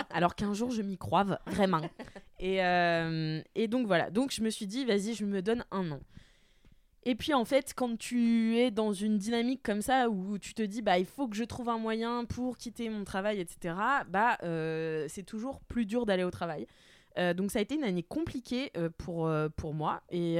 Alors 0.11 0.35
qu'un 0.35 0.55
jour 0.55 0.71
je 0.71 0.83
m'y 0.83 0.99
croive 0.99 1.39
vraiment. 1.47 1.83
Et, 2.39 2.65
euh, 2.65 3.41
et 3.55 3.69
donc 3.69 3.87
voilà. 3.87 4.11
Donc 4.11 4.33
je 4.33 4.43
me 4.43 4.51
suis 4.51 4.67
dit, 4.67 4.85
vas-y, 4.85 5.15
je 5.15 5.25
me 5.25 5.43
donne 5.43 5.65
un 5.71 5.91
an. 5.93 6.01
Et 7.07 7.15
puis 7.15 7.35
en 7.35 7.45
fait, 7.45 7.75
quand 7.75 7.99
tu 7.99 8.57
es 8.57 8.71
dans 8.71 8.93
une 8.93 9.19
dynamique 9.19 9.63
comme 9.63 9.83
ça 9.83 10.09
où 10.09 10.39
tu 10.39 10.55
te 10.55 10.63
dis, 10.63 10.81
bah 10.81 10.99
il 10.99 11.05
faut 11.05 11.29
que 11.29 11.37
je 11.37 11.45
trouve 11.45 11.69
un 11.69 11.79
moyen 11.79 12.25
pour 12.25 12.57
quitter 12.57 12.89
mon 12.89 13.05
travail, 13.05 13.41
etc. 13.41 13.75
Bah 14.09 14.39
euh, 14.43 15.05
c'est 15.09 15.23
toujours 15.23 15.61
plus 15.61 15.85
dur 15.85 16.07
d'aller 16.07 16.25
au 16.25 16.31
travail. 16.31 16.67
Euh, 17.19 17.35
donc 17.35 17.51
ça 17.51 17.59
a 17.59 17.63
été 17.63 17.75
une 17.75 17.85
année 17.85 18.03
compliquée 18.03 18.71
euh, 18.77 18.89
pour, 18.97 19.31
pour 19.57 19.75
moi. 19.75 20.03
Et, 20.11 20.37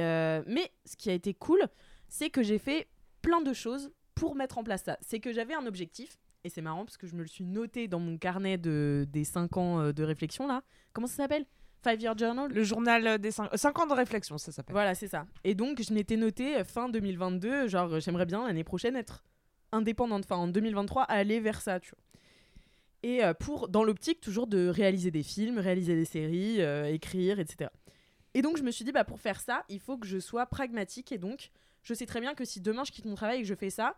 mais 0.47 0.71
ce 0.85 0.95
qui 0.97 1.09
a 1.09 1.13
été 1.13 1.33
cool, 1.33 1.61
c'est 2.07 2.29
que 2.29 2.41
j'ai 2.41 2.57
fait 2.57 2.87
plein 3.25 3.41
de 3.41 3.53
choses 3.53 3.91
pour 4.13 4.35
mettre 4.35 4.57
en 4.57 4.63
place 4.63 4.83
ça. 4.83 4.97
C'est 5.01 5.19
que 5.19 5.33
j'avais 5.33 5.53
un 5.53 5.65
objectif. 5.65 6.17
Et 6.43 6.49
c'est 6.49 6.61
marrant 6.61 6.85
parce 6.85 6.97
que 6.97 7.07
je 7.07 7.15
me 7.15 7.21
le 7.21 7.27
suis 7.27 7.43
noté 7.43 7.87
dans 7.87 7.99
mon 7.99 8.17
carnet 8.17 8.57
de, 8.57 9.07
des 9.09 9.23
5 9.23 9.57
ans 9.57 9.79
euh, 9.79 9.93
de 9.93 10.03
réflexion 10.03 10.47
là. 10.47 10.61
Comment 10.93 11.07
ça 11.07 11.15
s'appelle? 11.15 11.45
Five 11.83 12.01
Year 12.01 12.17
Journal? 12.17 12.51
Le 12.51 12.63
journal 12.63 13.17
des 13.19 13.31
5 13.31 13.79
ans 13.79 13.87
de 13.87 13.93
réflexion, 13.93 14.37
ça 14.37 14.51
s'appelle. 14.51 14.73
Voilà, 14.73 14.93
c'est 14.93 15.07
ça. 15.07 15.25
Et 15.43 15.55
donc, 15.55 15.81
je 15.81 15.93
m'étais 15.93 16.17
noté 16.17 16.57
euh, 16.57 16.63
fin 16.63 16.87
2022, 16.87 17.67
genre, 17.67 17.93
euh, 17.93 17.99
j'aimerais 17.99 18.25
bien 18.25 18.45
l'année 18.45 18.63
prochaine 18.63 18.95
être 18.95 19.23
indépendante, 19.71 20.23
enfin 20.25 20.37
en 20.37 20.47
2023, 20.47 21.03
aller 21.03 21.39
vers 21.39 21.61
ça, 21.61 21.79
tu 21.79 21.91
vois. 21.91 22.05
Et 23.05 23.23
euh, 23.23 23.35
pour, 23.35 23.69
dans 23.69 23.83
l'optique, 23.83 24.19
toujours 24.19 24.47
de 24.47 24.67
réaliser 24.67 25.11
des 25.11 25.21
films, 25.21 25.59
réaliser 25.59 25.93
des 25.93 26.05
séries, 26.05 26.59
euh, 26.61 26.91
écrire, 26.91 27.39
etc. 27.39 27.69
Et 28.33 28.41
donc, 28.41 28.57
je 28.57 28.63
me 28.63 28.71
suis 28.71 28.83
dit, 28.83 28.91
bah, 28.91 29.03
pour 29.03 29.19
faire 29.19 29.39
ça, 29.39 29.63
il 29.69 29.79
faut 29.79 29.99
que 29.99 30.07
je 30.07 30.17
sois 30.17 30.47
pragmatique. 30.47 31.11
Et 31.11 31.19
donc, 31.19 31.51
je 31.85 31.93
sais 31.93 32.05
très 32.05 32.19
bien 32.19 32.33
que 32.35 32.43
si 32.43 32.59
demain 32.59 32.83
je 32.83 32.91
quitte 32.91 33.05
mon 33.05 33.15
travail 33.15 33.37
et 33.39 33.41
que 33.43 33.47
je 33.47 33.55
fais 33.55 33.69
ça, 33.69 33.95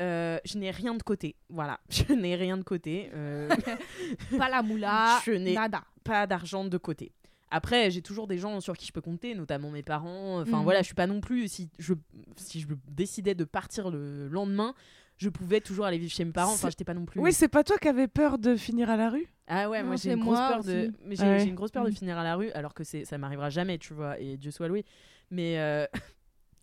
euh, 0.00 0.38
je 0.44 0.56
n'ai 0.56 0.70
rien 0.70 0.94
de 0.94 1.02
côté. 1.02 1.34
Voilà, 1.48 1.80
je 1.90 2.12
n'ai 2.12 2.36
rien 2.36 2.56
de 2.56 2.62
côté. 2.62 3.10
euh, 3.14 3.48
Pas 4.38 4.48
la 4.48 4.62
moula, 4.62 5.20
Je 5.26 5.32
n'ai- 5.32 5.54
nada. 5.54 5.82
pas 6.04 6.26
d'argent 6.28 6.64
de 6.64 6.78
côté. 6.78 7.12
Après, 7.50 7.90
j'ai 7.90 8.00
toujours 8.00 8.28
des 8.28 8.38
gens 8.38 8.60
sur 8.60 8.76
qui 8.76 8.86
je 8.86 8.92
peux 8.92 9.00
compter, 9.00 9.34
notamment 9.34 9.70
mes 9.70 9.82
parents. 9.82 10.40
Enfin 10.40 10.58
Mhm. 10.58 10.62
voilà, 10.64 10.80
je 10.82 10.86
suis 10.86 10.94
pas 10.94 11.08
non 11.08 11.20
plus. 11.20 11.48
Si 11.48 11.68
je, 11.80 11.94
si 12.36 12.60
je 12.60 12.68
décidais 12.88 13.34
de 13.34 13.42
partir 13.42 13.90
le 13.90 14.28
lendemain, 14.28 14.72
je 15.16 15.28
pouvais 15.28 15.60
toujours 15.60 15.84
aller 15.84 15.98
vivre 15.98 16.12
chez 16.12 16.24
mes 16.24 16.30
parents. 16.32 16.52
Enfin, 16.52 16.68
C'est- 16.68 16.70
j'étais 16.70 16.84
pas 16.84 16.94
non 16.94 17.04
plus. 17.06 17.20
Oui, 17.20 17.32
c'est 17.32 17.48
pas 17.48 17.64
toi 17.64 17.76
qui 17.76 17.88
avais 17.88 18.06
peur 18.06 18.38
de 18.38 18.54
finir 18.54 18.88
à 18.88 18.96
la 18.96 19.10
rue? 19.10 19.26
Ah 19.48 19.68
ouais, 19.68 19.80
Non, 19.82 19.88
moi 19.88 19.96
j'ai 19.96 20.12
une 20.12 20.20
grosse 20.20 20.38
moi 20.38 20.48
peur 20.48 20.62
de. 20.64 20.70
aussi. 20.82 20.92
Mais 21.04 21.16
j'ai 21.16 21.22
ouais. 21.24 21.38
j'ai 21.40 21.48
une 21.48 21.56
grosse 21.56 21.72
peur 21.72 21.84
de 21.84 21.90
finir 21.90 22.16
à 22.16 22.22
la 22.22 22.36
rue, 22.36 22.50
alors 22.52 22.72
que 22.72 22.84
c'est 22.84 23.04
ça 23.04 23.18
m'arrivera 23.18 23.50
jamais, 23.50 23.78
tu 23.78 23.94
vois. 23.94 24.16
Et 24.20 24.36
Dieu 24.36 24.52
soit 24.52 24.68
loué. 24.68 24.84
Mais 25.32 25.58
euh, 25.58 25.86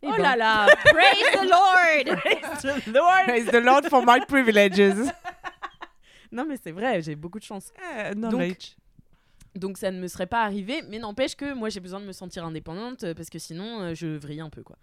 Oh 0.03 0.15
là 0.17 0.35
là, 0.35 0.67
praise 0.85 1.31
the 1.33 1.49
Lord, 1.49 2.19
praise 2.19 2.83
the 2.85 2.87
Lord. 2.93 3.23
Praise 3.25 3.45
the 3.47 3.63
Lord 3.63 3.89
for 3.89 4.03
my 4.05 4.19
privileges. 4.27 5.11
Non 6.29 6.45
mais 6.45 6.57
c'est 6.61 6.71
vrai, 6.73 7.01
j'ai 7.01 7.15
beaucoup 7.15 7.39
de 7.39 7.43
chance. 7.45 7.71
Eh, 7.79 8.13
non, 8.13 8.29
Donc. 8.29 8.75
Donc 9.55 9.77
ça 9.77 9.91
ne 9.91 9.99
me 9.99 10.07
serait 10.07 10.27
pas 10.27 10.43
arrivé, 10.43 10.83
mais 10.87 10.99
n'empêche 10.99 11.35
que 11.35 11.53
moi 11.53 11.69
j'ai 11.69 11.79
besoin 11.79 11.99
de 12.01 12.05
me 12.05 12.11
sentir 12.11 12.45
indépendante 12.45 13.05
euh, 13.05 13.13
parce 13.13 13.29
que 13.29 13.39
sinon 13.39 13.81
euh, 13.81 13.93
je 13.95 14.07
vrille 14.07 14.41
un 14.41 14.49
peu 14.49 14.61
quoi. 14.61 14.75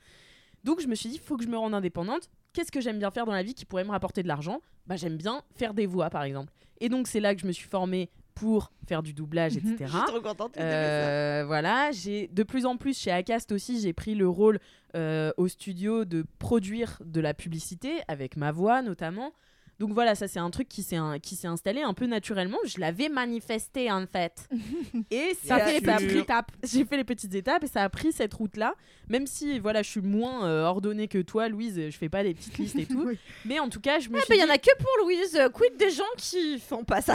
Donc 0.64 0.80
je 0.80 0.88
me 0.88 0.94
suis 0.94 1.10
dit, 1.10 1.18
faut 1.18 1.36
que 1.36 1.44
je 1.44 1.48
me 1.48 1.58
rende 1.58 1.74
indépendante. 1.74 2.30
Qu'est-ce 2.54 2.72
que 2.72 2.80
j'aime 2.80 2.98
bien 2.98 3.10
faire 3.10 3.26
dans 3.26 3.32
la 3.34 3.42
vie 3.42 3.54
qui 3.54 3.66
pourrait 3.66 3.84
me 3.84 3.90
rapporter 3.90 4.22
de 4.22 4.28
l'argent? 4.28 4.62
Bah 4.86 4.96
j'aime 4.96 5.16
bien 5.18 5.42
faire 5.54 5.74
des 5.74 5.86
voix 5.86 6.08
par 6.10 6.22
exemple. 6.22 6.52
Et 6.80 6.88
donc 6.88 7.06
c'est 7.08 7.20
là 7.20 7.34
que 7.34 7.40
je 7.42 7.46
me 7.46 7.52
suis 7.52 7.68
formée 7.68 8.10
pour 8.34 8.72
faire 8.86 9.02
du 9.02 9.12
doublage, 9.14 9.54
Mhm. 9.56 9.74
etc. 9.74 9.90
trop 10.06 10.20
contente. 10.20 10.56
Euh, 10.58 11.44
voilà, 11.46 11.90
j'ai 11.92 12.28
de 12.28 12.42
plus 12.42 12.66
en 12.66 12.76
plus 12.76 12.98
chez 12.98 13.10
Acast 13.10 13.52
aussi, 13.52 13.80
j'ai 13.80 13.92
pris 13.92 14.14
le 14.14 14.28
rôle 14.28 14.58
euh, 14.96 15.32
au 15.36 15.48
studio 15.48 16.04
de 16.04 16.24
produire 16.38 16.98
de 17.04 17.20
la 17.20 17.34
publicité 17.34 18.00
avec 18.08 18.36
ma 18.36 18.52
voix 18.52 18.82
notamment. 18.82 19.32
Donc 19.80 19.92
voilà, 19.92 20.14
ça 20.14 20.28
c'est 20.28 20.38
un 20.38 20.50
truc 20.50 20.68
qui 20.68 20.82
s'est 20.84 20.96
un- 20.96 21.18
qui 21.18 21.34
s'est 21.36 21.48
installé 21.48 21.82
un 21.82 21.94
peu 21.94 22.06
naturellement. 22.06 22.58
Je 22.64 22.78
l'avais 22.78 23.08
manifesté 23.08 23.90
en 23.90 24.06
fait. 24.06 24.48
Et 25.10 25.36
Ça 25.44 25.58
fait 25.58 25.80
les 25.80 25.88
a 25.88 25.96
petites 25.96 26.12
étapes. 26.16 26.52
J'ai 26.62 26.84
fait 26.84 26.96
les 26.96 27.04
petites 27.04 27.34
étapes 27.34 27.64
et 27.64 27.66
ça 27.66 27.82
a 27.82 27.88
pris 27.88 28.12
cette 28.12 28.32
route-là. 28.34 28.74
Même 29.08 29.26
si 29.26 29.58
voilà, 29.58 29.82
je 29.82 29.90
suis 29.90 30.00
moins 30.00 30.46
euh, 30.46 30.64
ordonnée 30.64 31.08
que 31.08 31.18
toi, 31.22 31.48
Louise, 31.48 31.90
je 31.90 31.96
fais 31.96 32.08
pas 32.08 32.22
des 32.22 32.34
petites 32.34 32.56
listes 32.58 32.76
et 32.78 32.86
tout. 32.90 33.02
Oui. 33.06 33.18
Mais 33.44 33.58
en 33.58 33.68
tout 33.68 33.80
cas, 33.80 33.98
je 33.98 34.08
me 34.10 34.18
Ah, 34.18 34.20
suis 34.20 34.28
bah, 34.28 34.34
il 34.36 34.40
y 34.40 34.44
en 34.44 34.54
a 34.54 34.58
que 34.58 34.74
pour 34.78 34.90
Louise. 35.04 35.34
Euh, 35.36 35.48
Quid 35.48 35.76
des 35.76 35.90
gens 35.90 36.04
qui 36.16 36.58
font 36.60 36.84
pas 36.84 37.00
ça? 37.02 37.14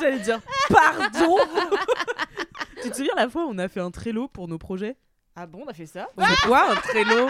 J'allais 0.00 0.20
dire 0.20 0.40
pardon? 0.68 1.36
tu 2.82 2.90
te 2.90 2.96
souviens 2.96 3.14
la 3.16 3.28
fois 3.28 3.46
où 3.46 3.50
on 3.50 3.58
a 3.58 3.68
fait 3.68 3.80
un 3.80 3.90
Trello 3.90 4.28
pour 4.28 4.48
nos 4.48 4.58
projets? 4.58 4.96
Ah 5.34 5.46
bon, 5.46 5.62
on 5.66 5.68
a 5.68 5.74
fait 5.74 5.86
ça? 5.86 6.08
C'est 6.18 6.46
quoi 6.48 6.70
un 6.72 6.74
Trello? 6.76 7.28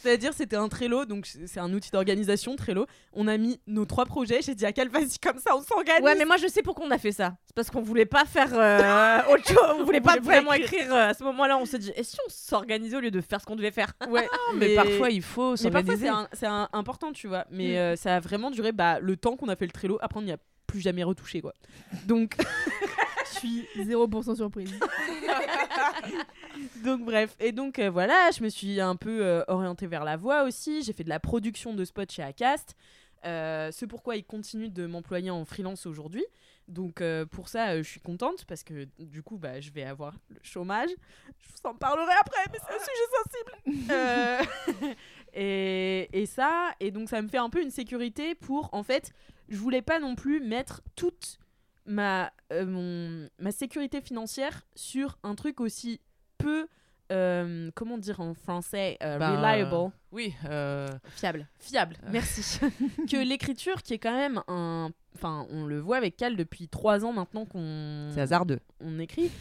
C'est-à-dire 0.00 0.32
c'était 0.32 0.56
un 0.56 0.68
Trello, 0.68 1.04
donc 1.04 1.26
c'est 1.26 1.60
un 1.60 1.72
outil 1.72 1.90
d'organisation 1.90 2.54
Trello. 2.56 2.86
On 3.12 3.26
a 3.28 3.36
mis 3.36 3.60
nos 3.66 3.84
trois 3.84 4.06
projets. 4.06 4.40
J'ai 4.42 4.54
dit 4.54 4.64
à 4.66 4.72
quelle 4.72 4.88
vas-y 4.88 5.18
comme 5.22 5.38
ça 5.38 5.56
on 5.56 5.62
s'organise. 5.62 6.04
Ouais, 6.04 6.14
mais 6.16 6.24
moi 6.24 6.36
je 6.36 6.46
sais 6.46 6.62
pourquoi 6.62 6.86
on 6.86 6.90
a 6.90 6.98
fait 6.98 7.12
ça. 7.12 7.34
C'est 7.46 7.54
parce 7.54 7.70
qu'on 7.70 7.82
voulait 7.82 8.06
pas 8.06 8.24
faire 8.24 8.50
euh, 8.54 9.18
autre 9.34 9.46
chose. 9.48 9.58
On 9.78 9.84
voulait 9.84 10.00
pas 10.00 10.12
voulait 10.16 10.20
vraiment 10.36 10.52
écrire. 10.52 10.80
écrire. 10.82 10.94
euh, 10.94 11.08
à 11.10 11.14
ce 11.14 11.24
moment-là, 11.24 11.58
on 11.58 11.64
s'est 11.64 11.78
dit, 11.78 11.92
et 11.96 12.02
si 12.04 12.16
on 12.26 12.30
s'organisait 12.30 12.96
au 12.96 13.00
lieu 13.00 13.10
de 13.10 13.20
faire 13.20 13.40
ce 13.40 13.46
qu'on 13.46 13.56
devait 13.56 13.70
faire? 13.72 13.92
Ouais, 14.08 14.28
mais, 14.56 14.74
parfois 14.74 15.10
il 15.10 15.22
faut 15.22 15.56
s'organiser. 15.56 16.08
c'est 16.32 16.46
important, 16.46 17.12
tu 17.12 17.26
vois. 17.28 17.44
Mais 17.50 17.72
Mm. 17.74 17.76
euh, 17.76 17.96
ça 17.96 18.16
a 18.16 18.20
vraiment 18.20 18.50
duré 18.50 18.72
bah, 18.72 18.98
le 19.00 19.16
temps 19.16 19.36
qu'on 19.36 19.48
a 19.48 19.56
fait 19.56 19.66
le 19.66 19.72
Trello. 19.72 19.98
Après 20.00 20.18
on 20.18 20.22
n'y 20.22 20.32
a 20.32 20.38
plus 20.66 20.80
jamais 20.80 21.02
retouché 21.04 21.40
quoi. 21.40 21.52
Donc 22.06 22.36
Je 23.32 23.38
suis 23.38 23.66
0% 23.78 24.36
surprise. 24.36 24.72
Donc 26.84 27.04
bref, 27.04 27.36
et 27.40 27.52
donc 27.52 27.78
euh, 27.78 27.90
voilà, 27.90 28.30
je 28.36 28.42
me 28.42 28.48
suis 28.48 28.80
un 28.80 28.96
peu 28.96 29.24
euh, 29.24 29.44
orientée 29.48 29.86
vers 29.86 30.04
la 30.04 30.16
voix 30.16 30.44
aussi. 30.44 30.82
J'ai 30.82 30.92
fait 30.92 31.04
de 31.04 31.08
la 31.08 31.20
production 31.20 31.74
de 31.74 31.84
spots 31.84 32.10
chez 32.10 32.22
Acast. 32.22 32.76
Euh, 33.26 33.70
ce 33.70 33.84
pourquoi 33.84 34.16
ils 34.16 34.24
continuent 34.24 34.72
de 34.72 34.86
m'employer 34.86 35.30
en 35.30 35.44
freelance 35.44 35.84
aujourd'hui. 35.86 36.24
Donc 36.68 37.00
euh, 37.00 37.26
pour 37.26 37.48
ça, 37.48 37.76
je 37.76 37.88
suis 37.88 38.00
contente 38.00 38.44
parce 38.46 38.62
que 38.62 38.88
du 38.98 39.22
coup, 39.22 39.36
bah, 39.36 39.60
je 39.60 39.70
vais 39.70 39.82
avoir 39.82 40.14
le 40.30 40.38
chômage. 40.42 40.90
Je 41.38 41.48
vous 41.48 41.70
en 41.70 41.74
parlerai 41.74 42.12
après, 42.20 42.44
mais 42.50 42.58
c'est 42.66 42.74
un 42.74 42.78
sujet 42.78 44.46
sensible. 44.46 44.96
Et, 45.32 46.08
et 46.12 46.26
ça, 46.26 46.72
et 46.80 46.90
donc 46.90 47.08
ça 47.08 47.22
me 47.22 47.28
fait 47.28 47.38
un 47.38 47.50
peu 47.50 47.62
une 47.62 47.70
sécurité 47.70 48.34
pour, 48.34 48.68
en 48.72 48.82
fait, 48.82 49.12
je 49.48 49.56
voulais 49.56 49.82
pas 49.82 50.00
non 50.00 50.16
plus 50.16 50.40
mettre 50.40 50.82
toute 50.96 51.38
ma, 51.86 52.32
euh, 52.52 52.66
mon, 52.66 53.28
ma 53.38 53.52
sécurité 53.52 54.00
financière 54.00 54.62
sur 54.74 55.18
un 55.22 55.34
truc 55.34 55.60
aussi 55.60 56.00
peu, 56.42 56.66
euh, 57.12 57.70
comment 57.74 57.98
dire 57.98 58.20
en 58.20 58.34
français, 58.34 58.96
euh, 59.02 59.18
Ben, 59.18 59.36
reliable, 59.36 59.92
Oui, 60.12 60.34
euh, 60.48 60.88
Fiable. 61.16 61.46
fiable, 61.58 61.96
merci, 62.10 62.60
que 63.10 63.16
l'écriture 63.16 63.82
qui 63.82 63.94
est 63.94 63.98
quand 63.98 64.14
même 64.16 64.42
un... 64.48 64.90
Enfin, 65.16 65.46
on 65.50 65.66
le 65.66 65.80
voit 65.80 65.96
avec 65.96 66.16
Cal 66.16 66.36
depuis 66.36 66.68
trois 66.68 67.04
ans 67.04 67.12
maintenant 67.12 67.44
qu'on 67.44 68.10
c'est 68.14 68.20
hasardeux. 68.20 68.60
on 68.80 68.98
écrit. 68.98 69.30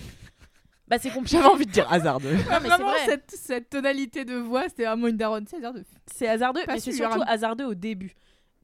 Bah 0.89 0.97
c'est 0.99 1.11
compliqué. 1.11 1.37
J'avais 1.37 1.49
envie 1.49 1.67
de 1.67 1.71
dire 1.71 1.85
hasardeux. 1.91 2.31
Non, 2.33 2.37
mais 2.37 2.45
c'est 2.61 2.67
vraiment, 2.67 2.89
vrai. 2.89 3.05
cette, 3.05 3.29
cette 3.29 3.69
tonalité 3.69 4.25
de 4.25 4.33
voix, 4.33 4.63
c'était 4.69 4.85
vraiment 4.85 5.05
une 5.07 5.17
daronne. 5.17 5.45
C'est 5.47 5.57
hasard 5.57 5.73
de 5.75 5.83
C'est 6.11 6.27
hasardeux, 6.27 6.63
Pas 6.65 6.73
mais 6.73 6.79
c'est 6.79 6.93
surtout 6.93 7.21
hasardeux 7.27 7.65
au 7.65 7.75
début. 7.75 8.15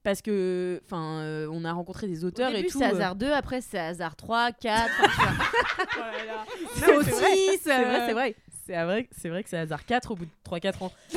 Parce 0.06 0.22
que, 0.22 0.80
enfin, 0.86 1.22
euh, 1.22 1.50
on 1.52 1.66
a 1.66 1.74
rencontré 1.74 2.06
des 2.06 2.24
Au 2.24 2.28
auteurs 2.28 2.52
début, 2.52 2.68
et 2.68 2.70
tout. 2.70 2.78
c'est 2.78 2.86
euh, 2.86 2.92
hasard 2.92 3.16
2, 3.16 3.32
après, 3.32 3.60
c'est 3.62 3.80
hasard 3.80 4.16
3, 4.16 4.52
4. 4.52 4.92
enfin, 5.00 5.10
tu 5.10 6.86
vois. 6.86 7.04
saucisse. 7.04 7.62
C'est 7.64 7.84
vrai, 7.84 8.02
euh, 8.02 8.06
c'est 8.06 8.14
vrai. 8.14 8.36
C'est 8.68 8.84
vrai, 8.84 9.10
c'est 9.12 9.30
vrai 9.30 9.44
que 9.44 9.50
c'est 9.50 9.58
hasard 9.58 9.84
4 9.84 10.12
au 10.12 10.16
bout 10.16 10.26
de 10.26 10.32
3-4 10.48 10.84
ans. 10.84 10.92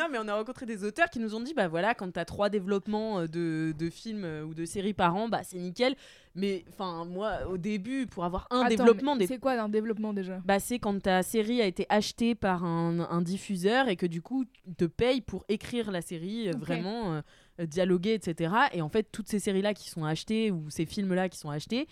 Non, 0.00 0.06
mais 0.10 0.16
on 0.18 0.28
a 0.28 0.34
rencontré 0.34 0.64
des 0.64 0.82
auteurs 0.84 1.10
qui 1.10 1.18
nous 1.18 1.34
ont 1.34 1.40
dit 1.40 1.52
bah 1.52 1.68
voilà, 1.68 1.94
quand 1.94 2.10
t'as 2.10 2.24
trois 2.24 2.48
développements 2.48 3.20
euh, 3.20 3.26
de, 3.26 3.74
de 3.78 3.90
films 3.90 4.24
euh, 4.24 4.44
ou 4.44 4.54
de 4.54 4.64
séries 4.64 4.94
par 4.94 5.14
an, 5.14 5.28
bah 5.28 5.40
c'est 5.42 5.58
nickel. 5.58 5.94
Mais 6.34 6.64
enfin, 6.70 7.04
moi, 7.04 7.46
au 7.50 7.58
début, 7.58 8.06
pour 8.06 8.24
avoir 8.24 8.46
un 8.50 8.60
Attends, 8.60 8.68
développement, 8.68 9.16
des... 9.16 9.26
C'est 9.26 9.38
quoi 9.38 9.60
un 9.60 9.68
développement 9.68 10.14
déjà? 10.14 10.38
Bah, 10.46 10.58
c'est 10.58 10.78
quand 10.78 10.98
ta 11.02 11.22
série 11.22 11.60
a 11.60 11.66
été 11.66 11.84
achetée 11.90 12.34
par 12.34 12.64
un, 12.64 13.00
un 13.10 13.20
diffuseur 13.20 13.88
et 13.88 13.96
que 13.96 14.06
du 14.06 14.22
coup, 14.22 14.46
te 14.78 14.86
paye 14.86 15.20
pour 15.20 15.44
écrire 15.50 15.90
la 15.90 16.00
série, 16.00 16.48
euh, 16.48 16.52
vraiment 16.56 17.20
euh, 17.60 17.66
dialoguer, 17.66 18.14
etc. 18.14 18.54
Et 18.72 18.80
en 18.80 18.88
fait, 18.88 19.08
toutes 19.12 19.28
ces 19.28 19.38
séries-là 19.38 19.74
qui 19.74 19.90
sont 19.90 20.04
achetées 20.04 20.50
ou 20.50 20.70
ces 20.70 20.86
films-là 20.86 21.28
qui 21.28 21.36
sont 21.36 21.50
achetés 21.50 21.88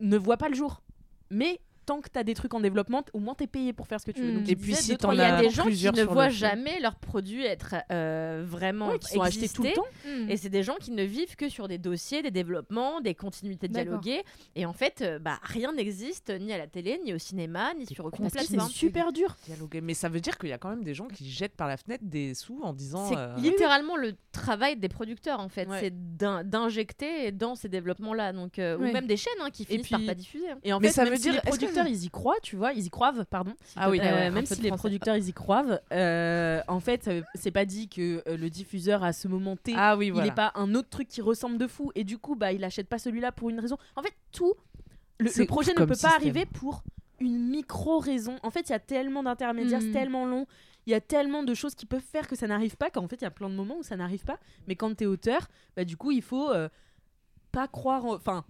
ne 0.00 0.16
voient 0.16 0.38
pas 0.38 0.48
le 0.48 0.54
jour. 0.54 0.80
Mais 1.28 1.60
tant 1.86 2.00
que 2.00 2.08
t'as 2.08 2.22
des 2.22 2.34
trucs 2.34 2.54
en 2.54 2.60
développement, 2.60 3.02
au 3.12 3.18
moins 3.18 3.34
t'es 3.34 3.46
payé 3.46 3.72
pour 3.72 3.86
faire 3.86 4.00
ce 4.00 4.06
que 4.06 4.10
tu 4.12 4.20
veux. 4.22 4.32
Mm. 4.32 4.34
Donc, 4.40 4.42
Et 4.44 4.54
tu 4.54 4.62
puis, 4.62 4.74
si 4.74 4.92
Il 4.92 5.14
y 5.16 5.20
a 5.20 5.36
as 5.36 5.40
des 5.42 5.50
gens 5.50 5.64
qui 5.66 5.84
ne 5.92 6.02
voient 6.04 6.28
jamais 6.28 6.78
leurs 6.80 6.96
produits 6.96 7.44
être 7.44 7.74
euh, 7.90 8.44
vraiment 8.46 8.88
Ouais, 8.88 8.98
qui 8.98 9.08
sont 9.12 9.20
achetés 9.20 9.48
tout 9.48 9.62
le 9.62 9.72
temps. 9.72 9.84
Hmm. 10.06 10.30
Et 10.30 10.36
c'est 10.36 10.48
des 10.48 10.62
gens 10.62 10.76
qui 10.80 10.90
ne 10.92 11.02
vivent 11.02 11.36
que 11.36 11.48
sur 11.48 11.68
des 11.68 11.78
dossiers, 11.78 12.22
des 12.22 12.30
développements, 12.30 13.00
des 13.00 13.14
continuités 13.14 13.68
D'accord. 13.68 14.00
dialoguées. 14.00 14.24
Et 14.56 14.66
en 14.66 14.72
fait, 14.72 15.02
euh, 15.02 15.18
bah, 15.18 15.38
rien 15.42 15.72
n'existe 15.72 16.30
ni 16.30 16.52
à 16.52 16.58
la 16.58 16.66
télé, 16.66 17.00
ni 17.04 17.12
au 17.14 17.18
cinéma, 17.18 17.72
ni 17.74 17.86
sur 17.86 18.04
aucune 18.04 18.26
que 18.26 18.32
c'est 18.38 18.46
plateforme. 18.48 18.70
super 18.70 19.12
dur. 19.12 19.36
Dialoguer. 19.46 19.80
Mais 19.80 19.94
ça 19.94 20.08
veut 20.08 20.20
dire 20.20 20.38
qu'il 20.38 20.48
y 20.48 20.52
a 20.52 20.58
quand 20.58 20.70
même 20.70 20.84
des 20.84 20.94
gens 20.94 21.08
qui 21.08 21.30
jettent 21.30 21.56
par 21.56 21.68
la 21.68 21.76
fenêtre 21.76 22.04
des 22.04 22.34
sous 22.34 22.60
en 22.62 22.72
disant. 22.72 23.08
C'est 23.08 23.16
euh, 23.16 23.34
littéralement 23.38 23.96
le 23.96 24.14
travail 24.32 24.76
des 24.76 24.88
producteurs 24.88 25.40
en 25.40 25.48
fait, 25.48 25.68
Ouais. 25.68 25.78
c'est 25.80 26.16
d'in- 26.16 26.44
d'injecter 26.44 27.32
dans 27.32 27.54
ces 27.54 27.68
développements-là, 27.68 28.32
donc 28.32 28.58
euh, 28.58 28.76
Ouais. 28.76 28.90
ou 28.90 28.92
même 28.92 29.06
des 29.06 29.16
chaînes 29.16 29.32
hein, 29.40 29.50
qui 29.52 29.64
finissent 29.64 29.82
puis- 29.82 29.90
par 29.96 30.06
pas 30.06 30.14
diffuser. 30.14 30.50
hein. 30.50 30.58
Et 30.64 30.72
en 30.72 30.80
Mais 30.80 30.88
fait, 30.88 30.94
ça 30.94 31.04
même 31.04 31.12
veut 31.12 31.18
dire- 31.18 31.40
producteurs, 31.72 31.86
ils 31.86 32.04
y 32.04 32.10
croient, 32.10 32.40
tu 32.42 32.56
vois, 32.56 32.72
ils 32.72 32.86
y 32.86 32.90
croient, 32.90 33.12
pardon. 33.24 33.54
Ah 33.76 33.90
oui, 33.90 34.00
Euh, 34.00 34.30
même 34.30 34.46
si 34.46 34.54
les 34.60 34.68
français. 34.68 34.78
producteurs 34.80 35.16
ils 35.16 35.28
y 35.28 35.32
croient, 35.32 35.80
euh, 35.92 36.60
en 36.68 36.80
fait, 36.80 37.06
veut- 37.08 37.24
c'est 37.34 37.50
pas 37.50 37.64
dit 37.64 37.88
que 37.88 38.22
euh, 38.28 38.36
le 38.36 38.50
diffuseur 38.50 39.02
à 39.04 39.12
ce 39.12 39.28
moment 39.28 39.56
T, 39.56 39.74
Ah 39.76 39.96
oui, 39.96 40.12
il 40.14 40.22
n'est 40.22 40.30
pas 40.32 40.52
un 40.54 40.74
autre 40.74 40.88
truc 40.88 41.08
qui 41.08 41.20
ressemble 41.20 41.58
de 41.58 41.66
fou 41.66 41.92
et 41.94 42.04
du 42.04 42.18
coup, 42.18 42.34
bah, 42.36 42.52
il 42.52 42.62
achète 42.64 42.88
pas 42.88 42.98
celui-là 42.98 43.32
pour 43.32 43.50
une 43.50 43.60
raison. 43.60 43.76
En 43.96 44.02
fait, 44.02 44.14
tout 44.32 44.54
le, 45.18 45.46
projet 45.46 45.72
ne 45.72 45.78
peut 45.78 45.86
pas 45.86 45.94
système. 45.94 46.12
arriver 46.12 46.46
pour 46.46 46.82
une 47.20 47.48
micro 47.48 47.98
raison. 48.00 48.36
En 48.42 48.50
fait, 48.50 48.68
il 48.68 48.72
y 48.72 48.74
a 48.74 48.80
tellement 48.80 49.22
d'intermédiaires, 49.22 49.80
c'est 49.80 49.92
tellement 49.92 50.26
long. 50.26 50.46
Il 50.86 50.90
y 50.90 50.94
a 50.94 51.00
tellement 51.00 51.44
de 51.44 51.54
choses 51.54 51.76
qui 51.76 51.86
peuvent 51.86 52.00
faire 52.02 52.26
que 52.26 52.34
ça 52.34 52.48
n'arrive 52.48 52.76
pas 52.76 52.90
qu'en 52.90 53.06
fait, 53.06 53.16
il 53.20 53.22
y 53.22 53.26
a 53.26 53.30
plein 53.30 53.48
de 53.48 53.54
moments 53.54 53.76
où 53.78 53.82
ça 53.84 53.96
n'arrive 53.96 54.24
pas. 54.24 54.40
Mais 54.66 54.74
quand 54.74 54.96
tu 54.96 55.04
es 55.04 55.06
auteur, 55.06 55.46
bah, 55.76 55.84
du 55.84 55.96
coup, 55.96 56.10
il 56.10 56.22
faut 56.22 56.50
euh, 56.50 56.68
pas 57.52 57.68
croire 57.68 58.04
en... 58.04 58.14
Enfin, 58.16 58.44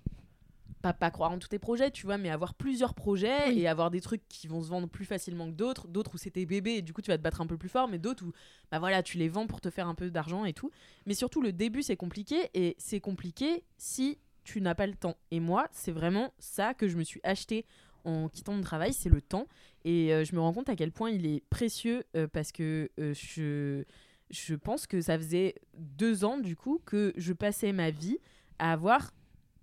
pas, 0.82 0.92
pas 0.92 1.10
croire 1.10 1.30
en 1.30 1.38
tous 1.38 1.48
tes 1.48 1.58
projets, 1.58 1.90
tu 1.90 2.04
vois, 2.06 2.18
mais 2.18 2.28
avoir 2.28 2.54
plusieurs 2.54 2.94
projets 2.94 3.48
Oui. 3.48 3.60
et 3.60 3.68
avoir 3.68 3.90
des 3.90 4.00
trucs 4.00 4.26
qui 4.28 4.48
vont 4.48 4.62
se 4.62 4.68
vendre 4.68 4.88
plus 4.88 5.04
facilement 5.04 5.46
que 5.46 5.54
d'autres, 5.56 5.88
d'autres 5.88 6.14
où 6.14 6.18
c'était 6.18 6.44
bébé 6.44 6.72
et 6.72 6.82
du 6.82 6.92
coup 6.92 7.00
tu 7.00 7.10
vas 7.10 7.16
te 7.16 7.22
battre 7.22 7.40
un 7.40 7.46
peu 7.46 7.56
plus 7.56 7.68
fort, 7.68 7.88
mais 7.88 7.98
d'autres 7.98 8.24
où 8.24 8.32
bah 8.70 8.78
voilà, 8.78 9.02
tu 9.02 9.16
les 9.16 9.28
vends 9.28 9.46
pour 9.46 9.60
te 9.60 9.70
faire 9.70 9.86
un 9.88 9.94
peu 9.94 10.10
d'argent 10.10 10.44
et 10.44 10.52
tout. 10.52 10.70
Mais 11.06 11.14
surtout 11.14 11.40
le 11.40 11.52
début 11.52 11.82
c'est 11.82 11.96
compliqué 11.96 12.50
et 12.54 12.74
c'est 12.78 13.00
compliqué 13.00 13.64
si 13.78 14.18
tu 14.44 14.60
n'as 14.60 14.74
pas 14.74 14.86
le 14.88 14.94
temps. 14.94 15.16
Et 15.30 15.38
moi, 15.38 15.68
c'est 15.70 15.92
vraiment 15.92 16.34
ça 16.38 16.74
que 16.74 16.88
je 16.88 16.96
me 16.96 17.04
suis 17.04 17.20
acheté 17.22 17.64
en 18.04 18.28
quittant 18.28 18.54
mon 18.54 18.60
travail, 18.62 18.92
c'est 18.92 19.08
le 19.08 19.22
temps. 19.22 19.46
Et 19.84 20.12
euh, 20.12 20.24
je 20.24 20.34
me 20.34 20.40
rends 20.40 20.52
compte 20.52 20.68
à 20.68 20.74
quel 20.74 20.90
point 20.90 21.10
il 21.10 21.24
est 21.26 21.44
précieux 21.48 22.02
euh, 22.16 22.26
parce 22.26 22.50
que 22.50 22.90
euh, 22.98 23.14
je, 23.14 23.84
je 24.30 24.54
pense 24.56 24.88
que 24.88 25.00
ça 25.00 25.16
faisait 25.16 25.54
deux 25.78 26.24
ans 26.24 26.38
du 26.38 26.56
coup 26.56 26.80
que 26.84 27.12
je 27.16 27.32
passais 27.32 27.72
ma 27.72 27.90
vie 27.90 28.18
à 28.58 28.72
avoir 28.72 29.12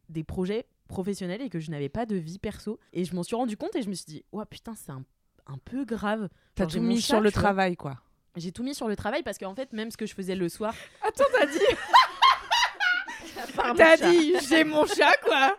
des 0.08 0.24
projets 0.24 0.66
professionnels 0.90 1.42
et 1.42 1.50
que 1.50 1.60
je 1.60 1.72
n'avais 1.72 1.88
pas 1.88 2.06
de 2.06 2.18
vie 2.18 2.40
perso. 2.40 2.78
Et 2.92 3.06
je 3.06 3.16
m'en 3.16 3.24
suis 3.24 3.38
rendu 3.38 3.56
compte 3.56 3.74
et 3.78 3.82
je 3.82 3.90
me 3.90 3.94
suis 3.94 4.06
dit, 4.06 4.26
ouais 4.34 4.44
putain, 4.46 4.76
c'est 4.76 4.92
un, 4.92 5.06
un 5.48 5.58
peu 5.64 5.86
grave. 5.86 6.28
T'as 6.56 6.66
tout 6.66 6.82
mis 6.82 7.00
chat, 7.00 7.08
sur 7.08 7.22
le 7.22 7.32
travail, 7.32 7.78
quoi. 7.78 8.02
J'ai 8.36 8.52
tout 8.52 8.64
mis 8.64 8.76
sur 8.76 8.90
le 8.90 8.98
travail 8.98 9.24
parce 9.24 9.38
qu'en 9.38 9.56
fait, 9.56 9.72
même 9.72 9.92
ce 9.92 9.98
que 9.98 10.06
je 10.06 10.14
faisais 10.14 10.36
le 10.36 10.50
soir, 10.50 10.74
Attends, 11.08 11.24
t'as 11.32 11.46
dit 11.46 11.60
T'as 13.56 14.12
dit 14.12 14.34
j'ai 14.50 14.66
mon 14.66 14.86
chat 14.86 15.16
quoi 15.24 15.56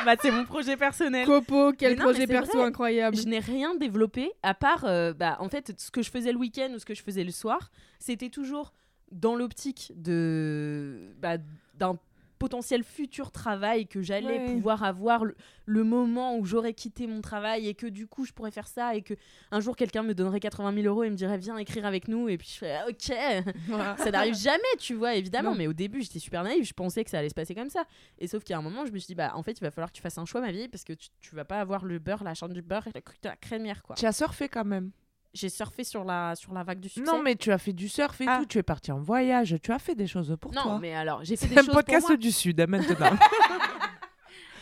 bah, 0.04 0.16
c'est 0.20 0.30
mon 0.30 0.44
projet 0.44 0.76
personnel. 0.76 1.26
Copo, 1.26 1.72
quel 1.72 1.96
non, 1.96 2.04
projet 2.04 2.26
perso 2.26 2.58
vrai. 2.58 2.66
incroyable. 2.66 3.16
Je 3.16 3.26
n'ai 3.26 3.38
rien 3.38 3.74
développé 3.74 4.32
à 4.42 4.54
part, 4.54 4.84
euh, 4.84 5.12
bah, 5.12 5.36
en 5.40 5.48
fait, 5.48 5.72
ce 5.78 5.90
que 5.90 6.02
je 6.02 6.10
faisais 6.10 6.32
le 6.32 6.38
week-end 6.38 6.70
ou 6.74 6.78
ce 6.78 6.84
que 6.84 6.94
je 6.94 7.02
faisais 7.02 7.24
le 7.24 7.32
soir, 7.32 7.70
c'était 7.98 8.30
toujours 8.30 8.72
dans 9.10 9.34
l'optique 9.34 9.92
de 9.96 11.12
bah, 11.18 11.38
d'un 11.74 11.98
potentiel 12.40 12.82
futur 12.82 13.30
travail 13.30 13.86
que 13.86 14.02
j'allais 14.02 14.38
Ouais. 14.40 14.46
pouvoir 14.46 14.82
avoir 14.82 15.24
le, 15.24 15.36
le 15.66 15.84
moment 15.84 16.36
où 16.36 16.44
j'aurais 16.44 16.74
quitté 16.74 17.06
mon 17.06 17.20
travail 17.20 17.68
et 17.68 17.74
que 17.74 17.86
du 17.86 18.08
coup 18.08 18.24
je 18.24 18.32
pourrais 18.32 18.50
faire 18.50 18.66
ça 18.66 18.96
et 18.96 19.02
que 19.02 19.14
un 19.52 19.60
jour 19.60 19.76
quelqu'un 19.76 20.02
me 20.02 20.14
donnerait 20.14 20.40
80 20.40 20.74
000 20.74 20.86
euros 20.86 21.04
et 21.04 21.10
me 21.10 21.14
dirait 21.14 21.38
viens 21.38 21.56
écrire 21.58 21.86
avec 21.86 22.08
nous 22.08 22.28
et 22.28 22.36
puis 22.38 22.48
je 22.50 22.54
ferais 22.56 22.76
Ah, 22.76 22.86
ok 22.88 23.96
ça 23.98 24.10
n'arrive 24.10 24.34
jamais, 24.34 24.58
tu 24.78 24.94
vois, 24.94 25.14
évidemment. 25.14 25.50
Non. 25.52 25.56
Mais 25.56 25.66
au 25.66 25.72
début, 25.72 26.00
j'étais 26.02 26.18
super 26.18 26.42
naïve. 26.42 26.64
Je 26.64 26.72
pensais 26.72 27.04
que 27.04 27.10
ça 27.10 27.18
allait 27.18 27.28
se 27.28 27.34
passer 27.34 27.54
comme 27.54 27.68
ça. 27.70 27.84
Et 28.18 28.26
sauf 28.26 28.42
qu'à 28.42 28.56
un 28.56 28.62
moment, 28.62 28.86
je 28.86 28.92
me 28.92 28.98
suis 28.98 29.08
dit, 29.08 29.14
bah, 29.14 29.32
en 29.34 29.42
fait, 29.42 29.52
il 29.52 29.60
va 29.60 29.70
falloir 29.70 29.90
que 29.92 29.96
tu 29.96 30.02
fasses 30.02 30.16
un 30.18 30.24
choix, 30.24 30.40
ma 30.40 30.50
vie, 30.50 30.66
parce 30.68 30.82
que 30.84 30.92
tu, 30.94 31.08
tu 31.20 31.34
vas 31.34 31.44
pas 31.44 31.60
avoir 31.60 31.84
le 31.84 31.98
beurre, 31.98 32.24
la 32.24 32.34
chambre 32.34 32.54
du 32.54 32.62
beurre 32.62 32.86
et 32.86 32.90
la, 32.94 33.00
la 33.30 33.36
crémière, 33.36 33.82
quoi. 33.82 33.96
Tu 33.96 34.06
as 34.06 34.12
surfé 34.12 34.48
quand 34.48 34.64
même. 34.64 34.90
J'ai 35.32 35.48
surfé 35.48 35.84
sur 35.84 36.02
la, 36.04 36.34
sur 36.34 36.52
la 36.52 36.64
vague 36.64 36.80
du 36.80 36.88
succès. 36.88 37.10
Non, 37.10 37.22
mais 37.22 37.36
tu 37.36 37.52
as 37.52 37.58
fait 37.58 37.72
du 37.72 37.88
surf 37.88 38.20
et 38.20 38.24
Ah. 38.28 38.38
tout. 38.40 38.46
Tu 38.46 38.58
es 38.58 38.62
parti 38.64 38.90
en 38.90 38.98
voyage. 38.98 39.56
Tu 39.62 39.70
as 39.70 39.78
fait 39.78 39.94
des 39.94 40.06
choses 40.08 40.36
pour 40.40 40.52
non, 40.52 40.62
toi. 40.62 40.78
mais 40.80 40.92
alors, 40.94 41.22
j'ai 41.24 41.36
fait 41.36 41.46
C'est 41.46 41.54
des 41.54 41.60
un 41.60 41.64
choses 41.64 41.74
podcast 41.74 42.00
pour 42.02 42.10
moi. 42.10 42.16
du 42.16 42.32
Sud, 42.32 42.60
hein, 42.60 42.66
maintenant. 42.66 43.10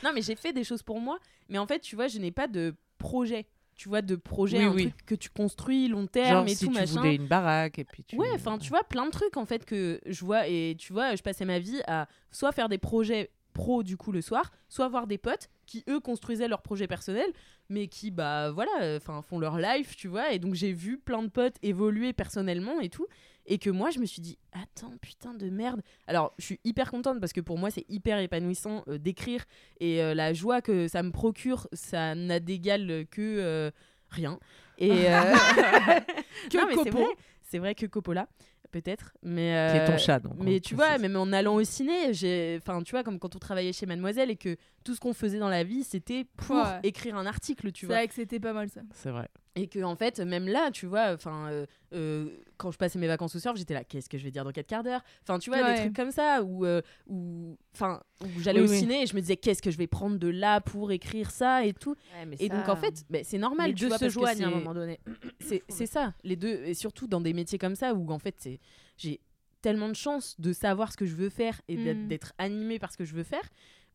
Non, 0.04 0.11
mais 0.14 0.22
j'ai 0.22 0.37
fait 0.37 0.52
des 0.52 0.62
choses 0.64 0.83
pour 0.83 1.00
moi. 1.00 1.18
Mais 1.48 1.59
en 1.59 1.66
fait, 1.66 1.81
tu 1.81 1.96
vois, 1.96 2.07
je 2.07 2.18
n'ai 2.18 2.31
pas 2.31 2.46
de 2.46 2.74
projet. 2.98 3.46
Tu 3.74 3.88
vois, 3.88 4.02
de 4.02 4.16
projet, 4.16 4.59
Oui, 4.59 4.64
un 4.64 4.72
oui. 4.72 4.83
truc 4.90 5.07
que 5.07 5.14
tu 5.14 5.28
construis 5.31 5.88
long 5.88 6.07
terme 6.07 6.28
Genre 6.31 6.44
et 6.48 6.54
si 6.54 6.66
tout 6.66 6.72
tu 6.72 6.78
machin. 6.81 7.00
voulais 7.00 7.14
une 7.14 7.26
baraque 7.28 7.78
et 7.78 7.85
puis 7.85 8.02
tu. 8.04 8.16
Ouais, 8.16 8.28
enfin, 8.35 8.59
tu 8.59 8.68
vois, 8.70 8.83
plein 8.85 9.07
de 9.07 9.11
trucs 9.11 9.37
en 9.37 9.44
fait 9.44 9.64
que 9.64 10.00
je 10.04 10.24
vois 10.24 10.48
et 10.48 10.74
tu 10.78 10.92
vois, 10.92 11.14
je 11.14 11.22
passais 11.22 11.44
ma 11.44 11.61
vie 11.61 11.81
à 11.87 12.09
soit 12.33 12.50
faire 12.52 12.68
des 12.68 12.78
projets 12.78 13.31
pro 13.59 13.83
du 13.83 13.97
coup 13.97 14.12
le 14.12 14.23
soir, 14.23 14.53
soit 14.68 14.85
avoir 14.87 15.09
des 15.09 15.18
potes 15.18 15.51
qui 15.66 15.85
eux 15.88 15.99
construisaient 15.99 16.47
leurs 16.47 16.62
projets 16.62 16.87
personnels, 16.87 17.31
mais 17.68 17.88
qui 17.88 18.12
bah 18.12 18.53
voilà, 18.53 18.97
enfin 18.97 19.21
font 19.21 19.40
leur 19.40 19.59
life, 19.59 19.97
tu 19.97 20.07
vois, 20.07 20.33
et 20.33 20.38
donc 20.38 20.55
j'ai 20.55 20.73
vu 20.73 20.97
plein 20.97 21.23
de 21.23 21.29
potes 21.29 21.57
évoluer 21.62 22.12
personnellement 22.12 22.81
et 22.81 22.88
tout, 22.88 23.07
et 23.47 23.59
que 23.59 23.68
moi 23.68 23.90
je 23.90 23.99
me 23.99 24.07
suis 24.07 24.23
dit 24.23 24.38
attends 24.53 24.94
putain 25.03 25.35
de 25.35 25.51
merde. 25.51 25.83
Alors 26.07 26.35
je 26.38 26.44
suis 26.44 26.61
hyper 26.62 26.90
contente 26.90 27.18
parce 27.18 27.33
que 27.33 27.40
pour 27.40 27.59
moi 27.59 27.71
c'est 27.71 27.85
hyper 27.88 28.18
épanouissant 28.21 28.85
euh, 28.87 28.97
d'écrire 28.97 29.44
et 29.81 30.03
euh, 30.03 30.14
la 30.14 30.33
joie 30.33 30.62
que 30.62 30.87
ça 30.87 31.03
me 31.03 31.11
procure, 31.11 31.66
ça 31.73 32.14
n'a 32.14 32.38
d'égal 32.38 33.07
que 33.11 33.21
euh, 33.21 33.71
rien. 34.09 34.38
Et 34.79 34.88
Que 36.51 36.57
non, 36.57 36.66
mais 36.68 36.77
c'est 36.85 36.90
vrai, 36.90 37.07
c'est 37.42 37.59
vrai 37.59 37.75
que 37.75 37.87
Coppola, 37.87 38.29
peut-être, 38.70 39.12
mais 39.22 39.70
Qui 39.72 39.78
est 39.78 39.87
ton 39.87 39.92
euh, 39.94 39.98
chat, 39.98 40.20
donc. 40.20 40.35
Mais 40.38 40.61
tu 40.61 40.74
vois, 40.74 40.98
même 40.98 41.16
en 41.16 41.33
allant 41.33 41.54
au 41.54 41.64
ciné, 41.64 42.12
j'ai, 42.12 42.59
enfin, 42.61 42.83
tu 42.83 42.92
vois, 42.92 43.02
comme 43.02 43.18
quand 43.18 43.35
on 43.35 43.38
travaillait 43.38 43.72
chez 43.72 43.87
Mademoiselle 43.87 44.31
et 44.31 44.37
que 44.37 44.57
tout 44.88 44.94
ce 44.94 45.01
qu'on 45.01 45.12
faisait 45.12 45.38
dans 45.38 45.51
la 45.51 45.64
vie, 45.64 45.85
c'était 45.85 46.24
pour 46.38 46.57
Ouais. 46.57 46.81
écrire 46.83 47.14
un 47.16 47.27
article, 47.27 47.72
tu 47.72 47.81
C'est 47.81 47.87
vois. 47.88 47.96
vrai 47.96 48.09
que 48.09 48.14
c'était 48.14 48.40
pas 48.40 48.55
mal 48.55 48.70
ça. 48.70 48.81
C'est 48.94 49.11
vrai. 49.11 49.29
Et 49.55 49.66
que 49.66 49.83
en 49.83 49.96
fait, 49.96 50.18
même 50.20 50.46
là, 50.48 50.70
tu 50.70 50.87
vois, 50.87 51.12
enfin, 51.12 51.51
euh, 51.51 51.66
euh, 51.92 52.31
quand 52.57 52.70
je 52.70 52.79
passais 52.79 52.98
mes 52.98 53.07
vacances 53.07 53.35
au 53.37 53.38
surf, 53.38 53.57
j'étais 53.59 53.74
là, 53.74 53.85
qu'est-ce 53.85 54.09
que 54.09 54.16
je 54.16 54.24
vais 54.24 54.31
dire 54.31 54.44
dans 54.44 54.51
4 54.53 54.66
quarts 54.66 54.83
d'heure? 54.83 55.03
Enfin, 55.24 55.38
tu 55.38 55.51
vois, 55.51 55.61
Ouais. 55.61 55.74
des 55.74 55.81
trucs 55.83 55.94
comme 55.96 56.11
ça 56.11 56.42
où, 56.42 56.64
euh, 56.64 56.81
où, 57.07 57.59
enfin, 57.74 58.01
où 58.22 58.40
j'allais 58.40 58.61
Oui, 58.61 58.68
au 58.68 58.70
oui. 58.70 58.79
ciné 58.79 59.03
et 59.03 59.07
je 59.07 59.14
me 59.14 59.20
disais, 59.20 59.37
qu'est-ce 59.37 59.61
que 59.61 59.70
je 59.70 59.77
vais 59.77 59.87
prendre 59.88 60.16
de 60.16 60.29
là 60.29 60.62
pour 60.62 60.90
écrire 60.90 61.31
ça 61.31 61.66
et 61.66 61.74
tout. 61.74 61.94
Et 62.38 62.48
donc 62.48 62.66
en 62.68 62.77
fait, 62.77 63.05
c'est 63.24 63.37
normal, 63.38 63.68
les 63.68 63.74
tu 63.74 63.83
deux 63.83 63.88
vois, 63.88 63.98
se 63.98 64.05
parce 64.05 64.14
joignent 64.14 64.44
à 64.44 64.46
un 64.46 64.51
c'est- 64.53 64.57
moment 64.57 64.72
donné. 64.74 65.01
c'est 65.40 65.62
c'est 65.68 65.87
ça, 65.87 66.14
les 66.24 66.37
deux, 66.37 66.62
et 66.64 66.72
surtout 66.72 67.07
dans 67.09 67.20
des 67.20 67.35
métiers 67.35 67.59
comme 67.59 67.74
ça 67.74 67.92
où 67.94 68.11
en 68.11 68.18
fait 68.18 68.37
c'est 68.38 68.59
j'ai 68.96 69.20
tellement 69.61 69.88
de 69.88 69.94
chance 69.94 70.37
de 70.38 70.53
savoir 70.53 70.92
ce 70.92 70.96
que 70.96 71.05
je 71.05 71.16
veux 71.16 71.31
faire 71.31 71.61
et 71.66 71.77
d'être- 71.77 71.98
Mm. 72.05 72.07
d'être 72.09 72.33
animée 72.38 72.79
par 72.79 72.92
ce 72.92 72.96
que 72.96 73.05
je 73.05 73.12
veux 73.12 73.24
faire, 73.24 73.42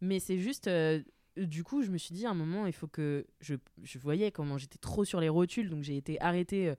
mais 0.03 0.19
c'est 0.19 0.37
juste 0.37 0.67
euh, 0.67 1.01
du 1.37 1.63
coup 1.63 1.81
je 1.81 1.89
me 1.89 1.97
suis 1.97 2.13
dit 2.13 2.25
à 2.25 2.29
un 2.31 2.35
moment 2.35 2.67
il 2.67 2.73
faut 2.73 2.87
que 2.87 3.25
je, 3.39 3.55
je 3.81 3.97
voyais 3.97 4.31
comment 4.31 4.57
j'étais 4.57 4.77
trop 4.77 5.05
sur 5.05 5.19
les 5.19 5.29
rotules 5.29 5.69
donc 5.69 5.83
j'ai 5.83 5.97
été 5.97 6.21
arrêtée 6.21 6.69
euh, 6.69 6.75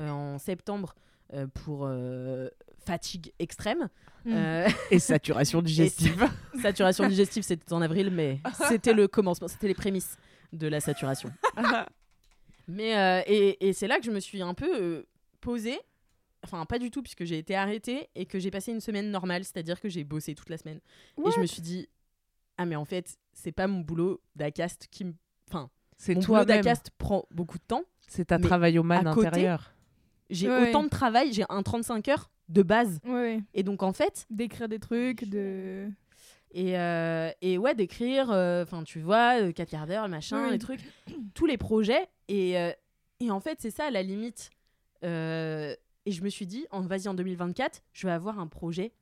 euh, 0.00 0.08
en 0.08 0.38
septembre 0.38 0.94
euh, 1.34 1.46
pour 1.46 1.84
euh, 1.84 2.48
fatigue 2.86 3.32
extrême. 3.38 3.88
Mm. 4.24 4.32
Euh, 4.32 4.68
Et 4.90 4.98
saturation 4.98 5.60
digestive. 5.70 6.26
saturation 6.62 7.06
digestive 7.08 7.42
c'était 7.42 7.72
en 7.72 7.82
avril 7.82 8.10
mais 8.10 8.40
c'était 8.68 8.94
le 8.94 9.08
commencement, 9.08 9.48
c'était 9.48 9.68
les 9.68 9.74
prémices 9.74 10.16
de 10.52 10.68
la 10.68 10.80
saturation. 10.80 11.30
Mais 12.68 12.96
euh, 12.96 13.22
et, 13.26 13.68
et 13.68 13.72
c'est 13.72 13.88
là 13.88 13.98
que 13.98 14.04
je 14.04 14.10
me 14.10 14.20
suis 14.20 14.40
un 14.42 14.54
peu 14.54 14.70
euh, 14.80 15.02
posée. 15.40 15.78
Enfin, 16.44 16.64
pas 16.66 16.78
du 16.78 16.90
tout, 16.92 17.02
puisque 17.02 17.24
j'ai 17.24 17.38
été 17.38 17.56
arrêtée 17.56 18.08
et 18.14 18.24
que 18.24 18.38
j'ai 18.38 18.50
passé 18.52 18.70
une 18.70 18.80
semaine 18.80 19.10
normale, 19.10 19.42
c'est-à-dire 19.42 19.80
que 19.80 19.88
j'ai 19.88 20.04
bossé 20.04 20.36
toute 20.36 20.48
la 20.50 20.56
semaine. 20.56 20.78
Et 21.18 21.30
je 21.34 21.40
me 21.40 21.46
suis 21.46 21.62
dit, 21.62 21.88
ah, 22.58 22.66
mais 22.66 22.76
en 22.76 22.84
fait, 22.84 23.16
c'est 23.32 23.52
pas 23.52 23.66
mon 23.66 23.80
boulot 23.80 24.20
d'Acast 24.36 24.88
qui 24.90 25.04
me. 25.04 25.14
Enfin, 25.48 25.70
C'est 25.96 26.14
mon 26.14 26.20
boulot 26.20 26.26
toi-même. 26.44 26.62
d'Acast 26.62 26.90
prend 26.98 27.24
beaucoup 27.30 27.58
de 27.58 27.64
temps. 27.66 27.84
C'est 28.08 28.26
ta 28.26 28.38
travail 28.38 28.78
au 28.78 28.82
man 28.82 29.06
à 29.06 29.14
côté- 29.14 29.28
intérieur. 29.28 29.72
J'ai 30.30 30.48
Ouais. 30.48 30.68
autant 30.68 30.82
de 30.82 30.88
travail, 30.88 31.32
j'ai 31.32 31.44
un 31.48 31.62
35 31.62 32.08
heures 32.08 32.30
de 32.48 32.62
base. 32.62 33.00
Ouais. 33.06 33.40
Et 33.54 33.62
donc, 33.62 33.82
en 33.82 33.92
fait, 33.94 34.26
D'écrire 34.30 34.68
des 34.68 34.78
trucs, 34.78 35.24
de. 35.28 35.88
Et, 36.50 36.78
euh, 36.78 37.30
et 37.42 37.58
ouais, 37.58 37.74
d'écrire, 37.74 38.28
enfin, 38.30 38.82
tu 38.84 39.00
vois, 39.00 39.40
euh, 39.40 39.52
4 39.52 39.68
quarts 39.70 39.86
d'heure, 39.86 40.08
machin, 40.08 40.50
les 40.50 40.58
trucs, 40.58 40.80
tous 41.34 41.46
les 41.46 41.56
projets. 41.58 42.08
Et, 42.28 42.58
euh, 42.58 42.72
et 43.20 43.30
en 43.30 43.40
fait, 43.40 43.58
c'est 43.60 43.70
ça, 43.70 43.84
à 43.86 43.90
la 43.90 44.02
limite. 44.02 44.50
Euh, 45.04 45.74
Et 46.06 46.12
je 46.12 46.22
me 46.24 46.30
suis 46.30 46.46
dit, 46.46 46.64
en, 46.70 46.80
vas-y, 46.80 47.06
en 47.08 47.12
2024, 47.14 47.82
je 47.92 48.06
vais 48.06 48.12
avoir 48.12 48.38
un 48.38 48.46
projet 48.46 48.92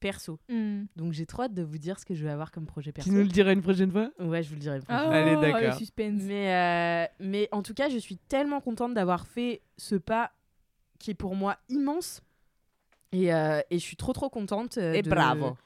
perso. 0.00 0.38
Hmm. 0.48 0.84
Donc 0.96 1.12
j'ai 1.12 1.26
trop 1.26 1.42
hâte 1.42 1.54
de 1.54 1.62
vous 1.62 1.78
dire 1.78 1.98
ce 1.98 2.04
que 2.04 2.14
je 2.14 2.24
vais 2.24 2.30
avoir 2.30 2.50
comme 2.52 2.66
projet 2.66 2.92
perso. 2.92 3.08
Tu 3.10 3.14
nous 3.16 3.22
le 3.22 3.28
diras 3.28 3.52
une 3.52 3.62
prochaine 3.62 3.90
fois? 3.90 4.10
Ouais, 4.18 4.42
je 4.42 4.48
vous 4.48 4.54
le 4.54 4.60
dirai. 4.60 4.76
une 4.76 4.82
prochaine 4.82 5.00
Ah, 5.02 5.06
fois. 5.08 5.14
Allez, 5.16 5.34
oh, 5.36 5.40
d'accord. 5.40 5.80
Mais, 6.12 6.54
euh, 6.54 7.06
mais 7.20 7.48
en 7.52 7.62
tout 7.62 7.74
cas, 7.74 7.88
je 7.88 7.98
suis 7.98 8.16
tellement 8.16 8.60
contente 8.60 8.94
d'avoir 8.94 9.26
fait 9.26 9.62
ce 9.78 9.94
pas 9.94 10.32
qui 10.98 11.10
est 11.10 11.14
pour 11.14 11.34
moi 11.34 11.56
immense. 11.68 12.22
Et, 13.12 13.32
euh, 13.32 13.60
et 13.70 13.78
je 13.78 13.84
suis 13.84 13.96
trop 13.96 14.12
trop 14.12 14.28
contente. 14.28 14.78
euh, 14.78 14.92
Et 14.94 15.02
de- 15.02 15.10
bravo. 15.10 15.56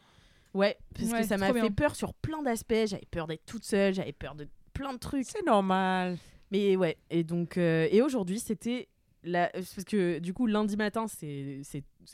Ouais, 0.54 0.76
parce 0.94 1.10
Ouais, 1.10 1.20
que 1.22 1.26
ça 1.26 1.36
m'a 1.38 1.46
fait 1.52 1.60
bien. 1.60 1.70
peur 1.70 1.94
sur 1.94 2.12
plein 2.14 2.42
d'aspects. 2.42 2.74
J'avais 2.86 3.06
peur 3.10 3.26
d'être 3.26 3.46
toute 3.46 3.64
seule, 3.64 3.94
j'avais 3.94 4.12
peur 4.12 4.34
de 4.34 4.48
plein 4.72 4.92
de 4.92 4.98
trucs. 4.98 5.26
C'est 5.26 5.44
normal. 5.46 6.18
Mais 6.50 6.74
ouais, 6.76 6.96
et 7.10 7.22
donc, 7.22 7.56
euh, 7.56 7.86
et 7.90 8.02
aujourd'hui, 8.02 8.40
c'était. 8.40 8.88
La... 9.22 9.48
Parce 9.48 9.84
que 9.84 10.18
du 10.18 10.32
coup, 10.32 10.46
lundi 10.46 10.76
matin, 10.76 11.06
c'est 11.08 11.62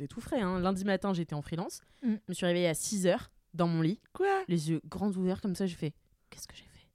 tout 0.08 0.20
frais. 0.20 0.40
Hein. 0.40 0.60
Lundi 0.60 0.84
matin, 0.84 1.12
j'étais 1.12 1.34
en 1.34 1.42
freelance. 1.42 1.80
Mm. 2.02 2.14
Je 2.14 2.28
me 2.28 2.34
suis 2.34 2.46
réveillée 2.46 2.68
à 2.68 2.74
6 2.74 3.06
heures 3.06 3.30
dans 3.54 3.68
mon 3.68 3.80
lit, 3.80 4.00
Quoi? 4.12 4.44
Les 4.48 4.70
yeux 4.70 4.80
grands 4.86 5.10
ouverts 5.12 5.40
comme 5.40 5.54
ça. 5.54 5.66
J'ai 5.66 5.76
fait 5.76 5.94
Qu'est-ce 6.30 6.46
que 6.46 6.54
j'ai 6.54 6.64
fait? 6.64 6.86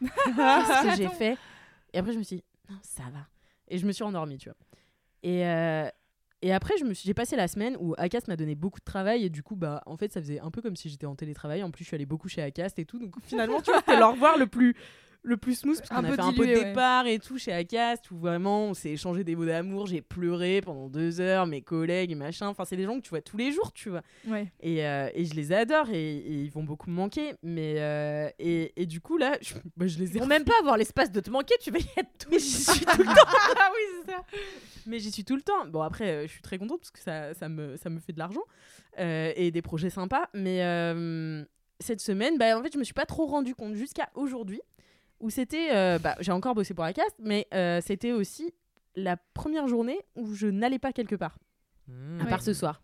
Qu'est-ce 0.00 0.90
que 0.90 0.96
j'ai 0.96 1.08
fait? 1.08 1.36
Et 1.92 1.98
après, 1.98 2.12
je 2.12 2.18
me 2.18 2.22
suis 2.22 2.36
dit 2.36 2.44
Non, 2.70 2.78
ça 2.82 3.04
va. 3.12 3.26
Et 3.68 3.78
je 3.78 3.86
me 3.86 3.92
suis 3.92 4.04
endormie, 4.04 4.38
tu 4.38 4.48
vois. 4.48 4.56
Et, 5.22 5.46
euh, 5.46 5.88
et 6.42 6.52
après, 6.52 6.74
je 6.78 6.84
j'ai 6.92 7.14
passé 7.14 7.36
la 7.36 7.48
semaine 7.48 7.76
où 7.80 7.94
Acast 7.98 8.28
m'a 8.28 8.36
donné 8.36 8.54
beaucoup 8.54 8.78
de 8.78 8.84
travail. 8.84 9.24
Et 9.24 9.30
du 9.30 9.42
coup, 9.42 9.56
bah, 9.56 9.82
en 9.86 9.96
fait, 9.96 10.12
ça 10.12 10.20
faisait 10.20 10.40
un 10.40 10.50
peu 10.50 10.62
comme 10.62 10.76
si 10.76 10.88
j'étais 10.88 11.06
en 11.06 11.16
télétravail. 11.16 11.62
En 11.62 11.70
plus, 11.70 11.84
je 11.84 11.88
suis 11.88 11.94
allée 11.94 12.06
beaucoup 12.06 12.28
chez 12.28 12.42
Acast 12.42 12.78
et 12.78 12.84
tout. 12.84 12.98
Donc 12.98 13.14
finalement, 13.22 13.60
tu 13.60 13.70
vois, 13.70 13.80
c'était 13.80 13.96
le 13.98 14.04
revoir 14.04 14.38
le 14.38 14.46
plus, 14.46 14.76
le 15.26 15.36
plus 15.36 15.56
smooth. 15.56 15.78
Parce 15.78 15.88
qu'on 15.90 15.96
a 15.96 16.08
peu 16.08 16.14
fait 16.14 16.20
un 16.20 16.32
peu 16.32 16.44
dilué, 16.44 16.54
de 16.54 16.60
ouais. 16.60 16.64
départ 16.66 17.06
et 17.06 17.18
tout 17.18 17.36
chez 17.36 17.52
Acast 17.52 18.10
où 18.10 18.16
vraiment 18.16 18.66
on 18.66 18.74
s'est 18.74 18.90
échangé 18.90 19.24
des 19.24 19.34
mots 19.34 19.44
d'amour. 19.44 19.86
J'ai 19.86 20.00
pleuré 20.00 20.60
pendant 20.60 20.88
deux 20.88 21.20
heures, 21.20 21.46
mes 21.46 21.62
collègues 21.62 22.16
machin. 22.16 22.46
Enfin, 22.46 22.64
c'est 22.64 22.76
des 22.76 22.84
gens 22.84 22.96
que 22.96 23.02
tu 23.02 23.10
vois 23.10 23.20
tous 23.20 23.36
les 23.36 23.50
jours, 23.50 23.72
tu 23.72 23.90
vois. 23.90 24.02
Ouais. 24.26 24.50
Et, 24.60 24.86
euh, 24.86 25.10
et 25.14 25.24
je 25.24 25.34
les 25.34 25.52
adore 25.52 25.90
et, 25.90 26.16
et 26.16 26.42
ils 26.42 26.50
vont 26.50 26.62
beaucoup 26.62 26.88
me 26.90 26.94
manquer. 26.94 27.34
Mais 27.42 27.74
euh, 27.78 28.30
et, 28.38 28.72
et 28.80 28.86
du 28.86 29.00
coup, 29.00 29.18
là, 29.18 29.36
je, 29.42 29.54
bah, 29.76 29.86
je 29.88 29.98
les 29.98 30.16
ai 30.16 30.18
Pour 30.18 30.28
même 30.28 30.44
pas 30.44 30.58
avoir 30.60 30.76
l'espace 30.76 31.10
de 31.10 31.20
te 31.20 31.30
manquer, 31.30 31.54
tu 31.60 31.72
vas 31.72 31.80
y 31.80 31.88
être 31.96 32.18
tout 32.18 32.30
mais 32.30 32.38
j'y 32.38 32.50
suis 32.50 32.84
tout 32.84 32.98
le 32.98 33.04
temps. 33.04 33.12
ah 33.58 33.70
oui, 33.74 34.00
c'est 34.00 34.12
ça. 34.12 34.22
Mais 34.86 34.98
j'y 35.00 35.10
suis 35.10 35.24
tout 35.24 35.36
le 35.36 35.42
temps. 35.42 35.66
Bon, 35.66 35.82
après, 35.82 36.08
euh, 36.08 36.22
je 36.26 36.32
suis 36.32 36.42
très 36.42 36.58
contente 36.58 36.78
parce 36.78 36.92
que 36.92 37.00
ça, 37.00 37.34
ça, 37.34 37.48
me, 37.48 37.76
ça 37.76 37.90
me 37.90 37.98
fait 37.98 38.12
de 38.12 38.18
l'argent 38.18 38.42
et 38.98 39.50
des 39.50 39.60
projets 39.60 39.90
sympas. 39.90 40.28
Mais 40.34 40.60
cette 41.80 42.00
semaine, 42.00 42.38
bah, 42.38 42.56
en 42.56 42.62
fait, 42.62 42.72
je 42.72 42.78
me 42.78 42.84
suis 42.84 42.94
pas 42.94 43.06
trop 43.06 43.26
rendu 43.26 43.54
compte 43.54 43.74
jusqu'à 43.74 44.08
aujourd'hui 44.14 44.60
où 45.20 45.30
c'était. 45.30 45.74
euh, 45.74 45.98
bah, 45.98 46.16
J'ai 46.20 46.32
encore 46.32 46.54
bossé 46.54 46.74
pour 46.74 46.84
la 46.84 46.92
cast, 46.92 47.14
mais 47.18 47.46
euh, 47.54 47.80
c'était 47.84 48.12
aussi 48.12 48.52
la 48.94 49.16
première 49.34 49.68
journée 49.68 49.98
où 50.14 50.34
je 50.34 50.46
n'allais 50.46 50.78
pas 50.78 50.92
quelque 50.92 51.16
part, 51.16 51.38
à 51.88 52.24
Ouais. 52.24 52.30
part 52.30 52.42
ce 52.42 52.52
soir. 52.54 52.80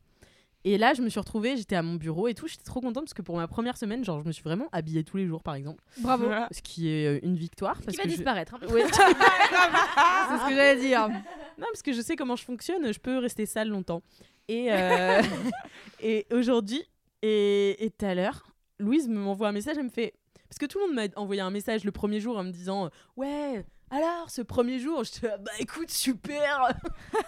Et 0.65 0.79
là, 0.79 0.95
je 0.95 1.03
me 1.03 1.09
suis 1.09 1.19
retrouvée, 1.19 1.57
j'étais 1.57 1.75
à 1.75 1.83
mon 1.83 1.97
bureau 1.97 2.29
et 2.29 2.35
tout. 2.35 2.47
J'étais 2.47 2.63
trop 2.63 2.81
contente 2.81 3.03
parce 3.05 3.15
que 3.15 3.23
pour 3.23 3.35
ma 3.37 3.49
première 3.49 3.77
semaine, 3.77 4.05
genre, 4.05 4.21
je 4.21 4.27
me 4.27 4.31
suis 4.31 4.45
vraiment 4.45 4.69
habillée 4.71 5.03
tous 5.03 5.17
les 5.17 5.27
jours, 5.27 5.43
par 5.43 5.57
exemple. 5.57 5.83
Bravo. 5.99 6.27
Ce 6.53 6.63
qui 6.63 6.89
est 6.89 7.07
euh, 7.17 7.21
une 7.25 7.35
victoire. 7.35 7.79
Qui 7.81 7.87
parce 7.87 7.97
va 7.97 8.03
que 8.05 8.09
je- 8.11 8.15
disparaître. 8.15 8.55
hein. 8.55 8.67
Ouais. 8.69 8.85
C'est 8.93 8.95
ce 8.95 10.49
que 10.49 10.55
j'allais 10.55 10.81
dire. 10.81 11.09
Non, 11.59 11.67
parce 11.71 11.83
que 11.83 11.93
je 11.93 12.01
sais 12.01 12.17
comment 12.17 12.35
je 12.35 12.45
fonctionne, 12.45 12.93
je 12.93 12.99
peux 12.99 13.19
rester 13.19 13.45
sale 13.45 13.69
longtemps. 13.69 14.03
Et, 14.49 14.69
euh, 14.73 15.21
et 16.03 16.27
aujourd'hui, 16.33 16.83
et 17.21 17.85
et 17.85 17.91
tout 17.91 18.07
à 18.07 18.15
l'heure, 18.15 18.47
Louise 18.79 19.07
m'envoie 19.07 19.49
un 19.49 19.53
message, 19.53 19.77
elle 19.79 19.85
me 19.85 19.91
fait... 19.91 20.15
Parce 20.53 20.59
que 20.59 20.67
tout 20.67 20.79
le 20.81 20.87
monde 20.89 20.97
m'a 20.97 21.19
envoyé 21.19 21.41
un 21.41 21.51
message 21.51 21.83
le 21.83 21.93
premier 21.93 22.21
jour 22.21 22.37
en 22.37 22.45
me 22.45 22.51
disant 22.51 22.91
«Ouais, 23.17 23.65
alors, 23.89 24.29
ce 24.29 24.43
premier 24.43 24.79
jour?» 24.79 25.03
Je 25.05 25.13
te 25.13 25.27
bah 25.39 25.51
écoute, 25.59 25.89
super 25.89 26.69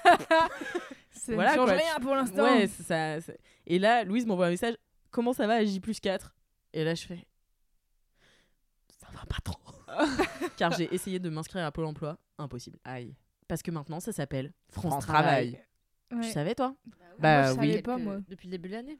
Ça 1.11 1.33
Voilà, 1.33 1.53
ne 1.53 1.57
change 1.57 1.71
quoi. 1.71 1.79
rien 1.79 2.01
pour 2.03 2.15
l'instant. 2.15 2.43
Ouais, 2.43 2.67
ça, 2.67 3.17
Et 3.67 3.79
là, 3.79 4.05
Louise 4.05 4.27
m'envoie 4.27 4.49
un 4.49 4.51
message 4.51 4.75
«Comment 5.11 5.33
ça 5.33 5.47
va 5.47 5.55
à 5.55 5.65
J 5.65 5.81
plus 5.81 6.01
4?» 6.01 6.35
Et 6.75 6.85
là, 6.85 6.95
je 6.95 7.07
fais 7.07 7.27
«Ça 9.01 9.07
va 9.15 9.25
pas 9.25 9.39
trop!» 9.43 9.59
Car 10.59 10.73
j'ai 10.73 10.95
essayé 10.95 11.19
de 11.19 11.31
m'inscrire 11.31 11.65
à 11.65 11.73
Pôle 11.73 11.87
emploi, 11.87 12.19
impossible. 12.37 12.79
Aïe. 12.85 13.17
Parce 13.49 13.63
que 13.63 13.71
maintenant, 13.71 14.01
ça 14.01 14.13
s'appelle 14.13 14.53
France, 14.69 14.91
France 14.93 15.07
Travail. 15.07 15.53
Travail. 15.53 15.67
Ouais. 16.13 16.27
Tu 16.27 16.31
savais, 16.31 16.55
toi? 16.55 16.77
Bah 17.19 17.45
Moi, 17.45 17.55
je 17.55 17.59
oui. 17.61 17.71
savais 17.71 17.83
pas, 17.83 17.97
moi. 17.97 18.19
Depuis 18.29 18.49
le 18.49 18.51
début 18.51 18.69
de 18.69 18.75
l'année. 18.75 18.99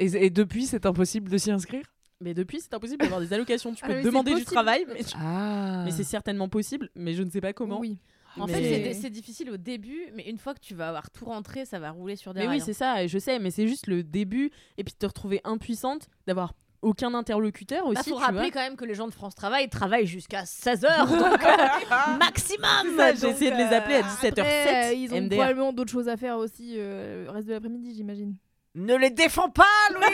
Et, 0.00 0.06
et 0.26 0.30
depuis, 0.30 0.66
c'est 0.66 0.84
impossible 0.84 1.30
de 1.30 1.38
s'y 1.38 1.52
inscrire? 1.52 1.84
Mais 2.20 2.32
depuis, 2.34 2.60
c'est 2.60 2.72
impossible 2.72 3.02
d'avoir 3.02 3.20
des 3.20 3.32
allocations. 3.32 3.74
Tu 3.74 3.84
Ah 3.84 3.88
peux 3.88 3.94
c'est 3.94 4.02
demander 4.02 4.30
du 4.30 4.34
possible. 4.36 4.52
travail, 4.52 4.86
mais, 4.88 5.00
Ah. 5.20 5.82
mais 5.84 5.90
c'est 5.90 6.04
certainement 6.04 6.48
possible, 6.48 6.88
mais 6.94 7.12
je 7.14 7.22
ne 7.22 7.30
sais 7.30 7.40
pas 7.42 7.52
comment. 7.52 7.78
Oui. 7.78 7.98
En 8.38 8.46
Mais- 8.46 8.52
fait, 8.52 8.94
c'est- 8.94 9.10
difficile 9.10 9.50
au 9.50 9.56
début, 9.56 9.98
mais 10.14 10.28
une 10.28 10.36
fois 10.38 10.52
que 10.54 10.60
tu 10.60 10.74
vas 10.74 10.88
avoir 10.88 11.10
tout 11.10 11.24
rentré, 11.24 11.64
ça 11.64 11.78
va 11.78 11.90
rouler 11.90 12.16
sur 12.16 12.34
des 12.34 12.40
Mais 12.40 12.46
rails. 12.48 12.58
oui, 12.58 12.62
c'est 12.64 12.74
ça, 12.74 13.06
je 13.06 13.18
sais, 13.18 13.38
mais 13.38 13.50
c'est 13.50 13.66
juste 13.66 13.86
le 13.86 14.02
début, 14.02 14.50
et 14.76 14.84
puis 14.84 14.92
de 14.92 14.98
te 14.98 15.06
retrouver 15.06 15.40
impuissante, 15.44 16.08
d'avoir 16.26 16.52
aucun 16.82 17.14
interlocuteur 17.14 17.86
aussi. 17.86 17.94
Bah, 17.96 18.02
faut 18.04 18.16
tu 18.18 18.22
rappeler 18.22 18.40
vois. 18.42 18.50
quand 18.50 18.60
même 18.60 18.76
que 18.76 18.84
les 18.84 18.94
gens 18.94 19.06
de 19.08 19.12
France 19.14 19.34
Travail 19.34 19.68
travaillent 19.70 20.06
jusqu'à 20.06 20.44
16h, 20.44 21.06
donc 21.08 21.42
euh, 21.44 22.16
maximum. 22.18 22.96
Ça, 22.96 23.14
J'ai 23.14 23.28
essayé 23.28 23.50
de 23.50 23.56
les 23.56 23.74
appeler 23.74 23.96
à 23.96 23.98
euh, 24.00 24.02
17h07. 24.02 24.40
Après, 24.40 24.90
euh, 24.90 24.94
ils 24.94 25.12
ont 25.14 25.16
MDR. 25.20 25.36
probablement 25.38 25.72
d'autres 25.72 25.92
choses 25.92 26.08
à 26.08 26.16
faire 26.18 26.36
aussi 26.36 26.74
euh, 26.76 27.24
le 27.24 27.30
reste 27.30 27.48
de 27.48 27.52
l'après-midi, 27.54 27.94
j'imagine. 27.94 28.36
Ne 28.76 28.94
les 28.94 29.08
défends 29.10 29.48
pas, 29.48 29.64
Louise 29.94 30.06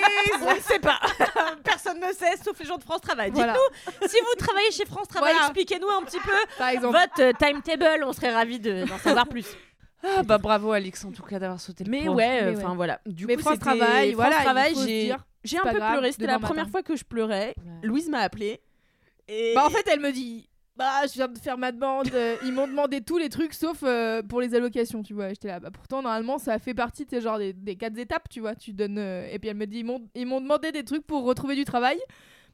On 0.46 0.54
ne 0.54 0.60
sait 0.60 0.78
pas. 0.78 1.00
Personne 1.64 1.98
ne 1.98 2.12
sait, 2.12 2.36
sauf 2.42 2.58
les 2.60 2.64
gens 2.64 2.78
de 2.78 2.84
France 2.84 3.00
Travail. 3.00 3.30
Voilà. 3.34 3.54
Dites-nous, 3.54 4.08
si 4.08 4.16
vous 4.20 4.34
travaillez 4.38 4.70
chez 4.70 4.86
France 4.86 5.08
Travail, 5.08 5.32
Voilà. 5.32 5.46
expliquez-nous 5.48 5.88
un 5.88 6.02
petit 6.04 6.20
peu 6.20 6.30
Par 6.58 6.68
exemple. 6.68 6.96
votre 6.96 7.22
euh, 7.22 7.32
timetable. 7.38 8.04
On 8.04 8.12
serait 8.12 8.32
ravis 8.32 8.60
de- 8.60 8.84
d'en 8.86 8.98
savoir 8.98 9.26
plus. 9.26 9.46
Ah 10.04 10.22
bah 10.24 10.38
bravo 10.38 10.72
Alix 10.72 11.04
en 11.04 11.12
tout 11.12 11.22
cas 11.22 11.38
d'avoir 11.38 11.60
sauté 11.60 11.84
le 11.84 11.90
Mais 11.90 12.04
point. 12.06 12.14
ouais, 12.16 12.42
Mais 12.52 12.56
enfin 12.56 12.70
ouais. 12.70 12.76
voilà. 12.76 13.00
Du 13.06 13.26
Mais 13.26 13.36
coup, 13.36 13.42
France 13.42 13.58
Travail, 13.60 14.12
France 14.12 14.14
voilà, 14.14 14.38
il 14.38 14.44
Travail, 14.44 14.74
j'ai 15.44 15.58
un 15.58 15.62
peu 15.62 15.76
grave, 15.78 15.92
pleuré. 15.92 16.12
C'était 16.12 16.26
la 16.26 16.38
première 16.40 16.64
matin. 16.64 16.70
fois 16.70 16.82
que 16.82 16.96
je 16.96 17.04
pleurais. 17.04 17.54
Louise 17.82 18.08
m'a 18.08 18.18
appelé. 18.20 18.60
Et... 19.28 19.52
Bah 19.54 19.64
en 19.66 19.70
fait, 19.70 19.86
elle 19.88 20.00
me 20.00 20.10
dit 20.12 20.48
bah 20.76 21.06
je 21.06 21.12
viens 21.14 21.28
de 21.28 21.38
faire 21.38 21.58
ma 21.58 21.70
demande, 21.70 22.08
euh, 22.14 22.36
ils 22.44 22.52
m'ont 22.52 22.66
demandé 22.66 23.02
tous 23.02 23.18
les 23.18 23.28
trucs 23.28 23.52
sauf 23.52 23.82
euh, 23.82 24.22
pour 24.22 24.40
les 24.40 24.54
allocations, 24.54 25.02
tu 25.02 25.12
vois. 25.12 25.28
J'étais 25.28 25.48
là 25.48 25.60
bah 25.60 25.70
pourtant 25.70 26.02
normalement 26.02 26.38
ça 26.38 26.58
fait 26.58 26.74
partie 26.74 27.04
de 27.04 27.20
genre 27.20 27.38
des, 27.38 27.52
des 27.52 27.76
quatre 27.76 27.98
étapes, 27.98 28.28
tu 28.30 28.40
vois, 28.40 28.54
tu 28.54 28.72
donnes 28.72 28.98
euh, 28.98 29.28
et 29.30 29.38
puis 29.38 29.50
elle 29.50 29.56
me 29.56 29.66
dit 29.66 29.84
ils 30.14 30.26
m'ont 30.26 30.40
demandé 30.40 30.72
des 30.72 30.84
trucs 30.84 31.06
pour 31.06 31.24
retrouver 31.24 31.56
du 31.56 31.64
travail, 31.64 31.98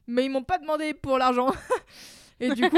mais 0.05 0.25
ils 0.25 0.29
m'ont 0.29 0.43
pas 0.43 0.57
demandé 0.57 0.93
pour 0.93 1.17
l'argent. 1.17 1.49
et 2.41 2.49
du 2.53 2.69
coup, 2.69 2.77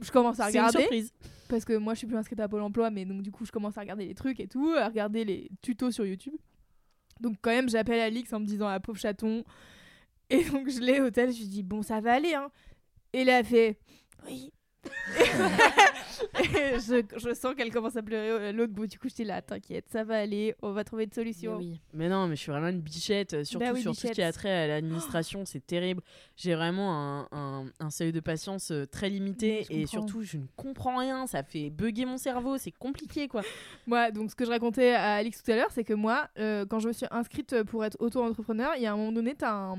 je 0.00 0.10
commence 0.10 0.40
à 0.40 0.50
c'est 0.50 0.58
une 0.58 0.64
regarder 0.64 0.80
surprise. 0.80 1.12
parce 1.48 1.64
que 1.64 1.76
moi 1.76 1.94
je 1.94 1.98
suis 1.98 2.06
plus 2.06 2.16
inscrite 2.16 2.40
à 2.40 2.48
Pôle 2.48 2.62
emploi 2.62 2.90
mais 2.90 3.04
donc 3.04 3.22
du 3.22 3.30
coup 3.30 3.44
je 3.44 3.52
commence 3.52 3.76
à 3.78 3.80
regarder 3.80 4.06
les 4.06 4.14
trucs 4.14 4.40
et 4.40 4.48
tout 4.48 4.72
à 4.76 4.88
regarder 4.88 5.24
les 5.24 5.50
tutos 5.62 5.90
sur 5.90 6.04
YouTube 6.04 6.34
donc 7.20 7.36
quand 7.40 7.50
même 7.50 7.68
j'appelle 7.68 8.00
Alix 8.00 8.32
en 8.32 8.40
me 8.40 8.46
disant 8.46 8.68
ah 8.68 8.78
pauvre 8.80 8.98
chaton 8.98 9.44
et 10.28 10.44
donc 10.44 10.68
je 10.68 10.80
l'ai 10.80 11.00
au 11.00 11.10
tel 11.10 11.32
je 11.32 11.38
lui 11.38 11.46
dis 11.46 11.62
bon 11.62 11.82
ça 11.82 12.00
va 12.00 12.14
aller 12.14 12.34
hein 12.34 12.50
et 13.12 13.24
là 13.24 13.38
elle 13.38 13.46
fait 13.46 13.78
oui 14.26 14.52
et 16.40 16.78
je, 16.78 17.02
je 17.16 17.34
sens 17.34 17.54
qu'elle 17.54 17.70
commence 17.72 17.96
à 17.96 18.02
pleurer 18.02 18.48
à 18.48 18.52
l'autre 18.52 18.72
bout 18.72 18.86
du 18.86 18.98
coup 18.98 19.08
j'étais 19.08 19.24
là 19.24 19.42
t'inquiète 19.42 19.86
ça 19.90 20.04
va 20.04 20.18
aller 20.18 20.54
on 20.62 20.72
va 20.72 20.84
trouver 20.84 21.04
une 21.04 21.12
solution 21.12 21.56
oui. 21.56 21.80
Mais 21.94 22.08
non, 22.08 22.26
mais 22.26 22.36
je 22.36 22.40
suis 22.42 22.50
vraiment 22.52 22.68
une 22.68 22.80
bichette, 22.80 23.34
euh, 23.34 23.44
surtout 23.44 23.66
Bah 23.66 23.72
oui, 23.74 23.80
sur 23.82 23.92
tout 23.92 24.06
ce 24.06 24.12
qui 24.12 24.22
a 24.22 24.32
trait 24.32 24.50
à 24.50 24.66
l'administration, 24.66 25.44
c'est 25.46 25.64
terrible. 25.66 26.02
J'ai 26.36 26.54
vraiment 26.54 26.92
un, 26.92 27.28
un- 27.32 27.64
un 27.80 27.90
seuil 27.90 28.12
de 28.12 28.20
patience 28.20 28.70
euh, 28.70 28.84
très 28.86 29.08
limité 29.08 29.64
je 29.70 29.74
et 29.74 29.80
comprends. 29.84 29.92
surtout 30.06 30.22
je 30.22 30.36
ne 30.38 30.44
comprends 30.56 30.98
rien, 30.98 31.26
ça 31.26 31.42
fait 31.42 31.70
bugger 31.70 32.04
mon 32.04 32.18
cerveau, 32.18 32.58
c'est 32.58 32.70
compliqué 32.72 33.28
quoi. 33.28 33.42
Moi, 33.86 34.10
donc 34.10 34.30
ce 34.30 34.36
que 34.36 34.44
je 34.44 34.50
racontais 34.50 34.92
à 34.92 35.14
Alix 35.14 35.42
tout 35.42 35.50
à 35.50 35.56
l'heure, 35.56 35.70
c'est 35.70 35.84
que 35.84 35.94
moi, 35.94 36.28
euh, 36.38 36.66
quand 36.66 36.80
je 36.80 36.88
me 36.88 36.92
suis 36.92 37.06
inscrite 37.10 37.62
pour 37.64 37.84
être 37.84 37.96
auto-entrepreneur, 38.00 38.72
il 38.76 38.82
y 38.82 38.86
a 38.86 38.92
un 38.92 38.96
moment 38.96 39.12
donné, 39.12 39.34
tu 39.34 39.44
as 39.44 39.52
un, 39.54 39.78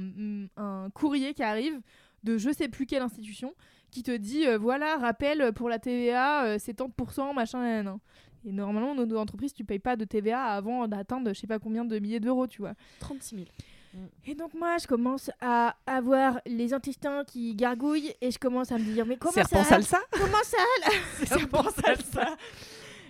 un 0.58 0.90
courrier 0.94 1.34
qui 1.34 1.44
arrive 1.44 1.80
de 2.24 2.38
je 2.38 2.52
sais 2.52 2.68
plus 2.68 2.86
quelle 2.86 3.02
institution 3.04 3.54
qui 3.92 4.04
te 4.04 4.16
dit 4.16 4.48
euh, 4.48 4.58
voilà, 4.58 4.98
rappel 4.98 5.52
pour 5.54 5.70
la 5.70 5.80
TVA, 5.80 6.46
euh, 6.46 6.58
c'est 6.60 6.76
tant 6.76 6.88
de 6.88 6.94
pourcents, 6.94 7.34
machin, 7.34 7.60
nan, 7.60 7.86
nan. 7.86 7.98
Et 8.46 8.52
normalement, 8.52 8.96
dans 8.96 9.06
nos 9.06 9.18
entreprises, 9.18 9.54
tu 9.54 9.66
payes 9.66 9.80
pas 9.80 9.96
de 9.96 10.06
TVA 10.06 10.42
avant 10.44 10.88
d'atteindre 10.88 11.34
je 11.34 11.40
sais 11.40 11.48
pas 11.48 11.60
combien 11.60 11.84
de 11.84 12.00
milliers 12.00 12.20
d'euros, 12.20 12.48
tu 12.48 12.62
vois. 12.62 12.74
36 13.00 13.36
000. 13.36 13.48
Et 14.26 14.36
donc 14.36 14.54
moi, 14.54 14.78
je 14.78 14.88
commence 14.88 15.32
à 15.42 15.76
avoir 15.86 16.40
les 16.46 16.74
intestins 16.74 17.24
qui 17.26 17.56
gargouillent 17.56 18.14
et 18.22 18.32
je 18.32 18.38
commence 18.38 18.72
à 18.72 18.78
me 18.78 18.84
dire 18.84 19.06
mais 19.06 19.18
comment 19.18 19.34
Serpent 19.34 19.64
ça 19.64 19.70
salsa 19.70 20.00
Comment 20.12 20.44
ça 20.44 20.58
Serpent 21.26 21.64
salsa 21.72 22.36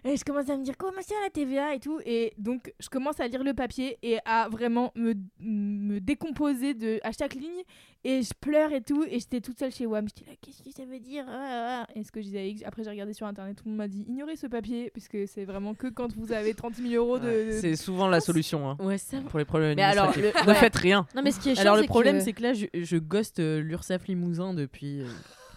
Et 0.06 0.16
je 0.18 0.24
commence 0.24 0.50
à 0.50 0.58
me 0.58 0.64
dire 0.64 0.76
comment 0.78 1.02
ça 1.02 1.16
la 1.24 1.30
TVA 1.30 1.76
et 1.76 1.80
tout. 1.80 2.00
Et 2.06 2.34
donc 2.38 2.74
je 2.80 2.90
commence 2.90 3.20
à 3.20 3.28
lire 3.28 3.44
le 3.44 3.54
papier 3.54 3.98
et 4.04 4.18
à 4.26 4.48
vraiment 4.50 4.92
me, 4.96 5.14
me 5.40 6.00
décomposer 6.00 6.74
de, 6.74 7.00
à 7.04 7.12
chaque 7.12 7.34
ligne. 7.36 7.64
Et 8.04 8.22
je 8.22 8.32
pleure 8.40 8.72
et 8.72 8.82
tout. 8.82 9.04
Et 9.10 9.20
j'étais 9.20 9.42
toute 9.42 9.58
seule 9.60 9.72
chez 9.72 9.86
WAM. 9.86 10.08
J'étais 10.08 10.30
là, 10.30 10.38
qu'est-ce 10.42 10.62
que 10.64 10.72
ça 10.72 10.86
veut 10.86 11.00
dire 11.00 11.26
Ah, 11.28 11.34
ah, 11.36 11.86
ah. 11.90 11.92
Et 12.00 12.04
ce 12.04 12.12
que 12.12 12.22
je 12.22 12.26
disais 12.28 12.56
à 12.64 12.68
après 12.68 12.84
j'ai 12.84 12.90
regardé 12.92 13.12
sur 13.14 13.26
internet, 13.28 13.58
tout 13.58 13.64
le 13.66 13.72
monde 13.72 13.80
m'a 13.80 13.88
dit 13.88 14.06
ignorez 14.08 14.36
ce 14.36 14.48
papier. 14.48 14.92
Puisque 14.94 15.18
c'est 15.28 15.44
vraiment 15.46 15.74
que 15.74 15.88
quand 15.88 16.14
vous 16.16 16.32
avez 16.32 16.54
30 16.54 16.76
000 16.76 16.94
euros 16.94 17.18
de. 17.20 17.28
Ouais, 17.28 17.52
C'est 17.60 17.76
souvent 17.76 18.08
la 18.08 18.22
solution 18.22 18.70
hein, 18.70 18.78
Ouais, 18.80 18.98
ça 18.98 19.18
pour 19.30 19.40
les 19.40 19.46
problèmes 19.46 19.76
Mais 19.76 19.84
alors, 19.84 20.14
le- 20.16 20.32
Ne 20.44 20.48
ouais. 20.48 20.56
faites 20.56 20.76
rien. 20.76 21.06
Non, 21.16 21.22
mais 21.22 21.32
ce 21.32 21.40
qui 21.40 21.50
est 21.50 21.56
chiant, 21.56 21.62
Alors 21.64 21.76
le 21.76 21.82
c'est 21.82 21.88
problème 21.88 22.18
que- 22.20 22.24
c'est 22.24 22.34
que 22.34 22.44
là 22.44 22.54
je, 22.54 22.68
je 22.74 22.98
ghost 22.98 23.40
euh, 23.40 23.60
l'URSSAF 23.62 24.08
Limousin 24.08 24.54
depuis 24.54 25.02
euh, 25.02 25.08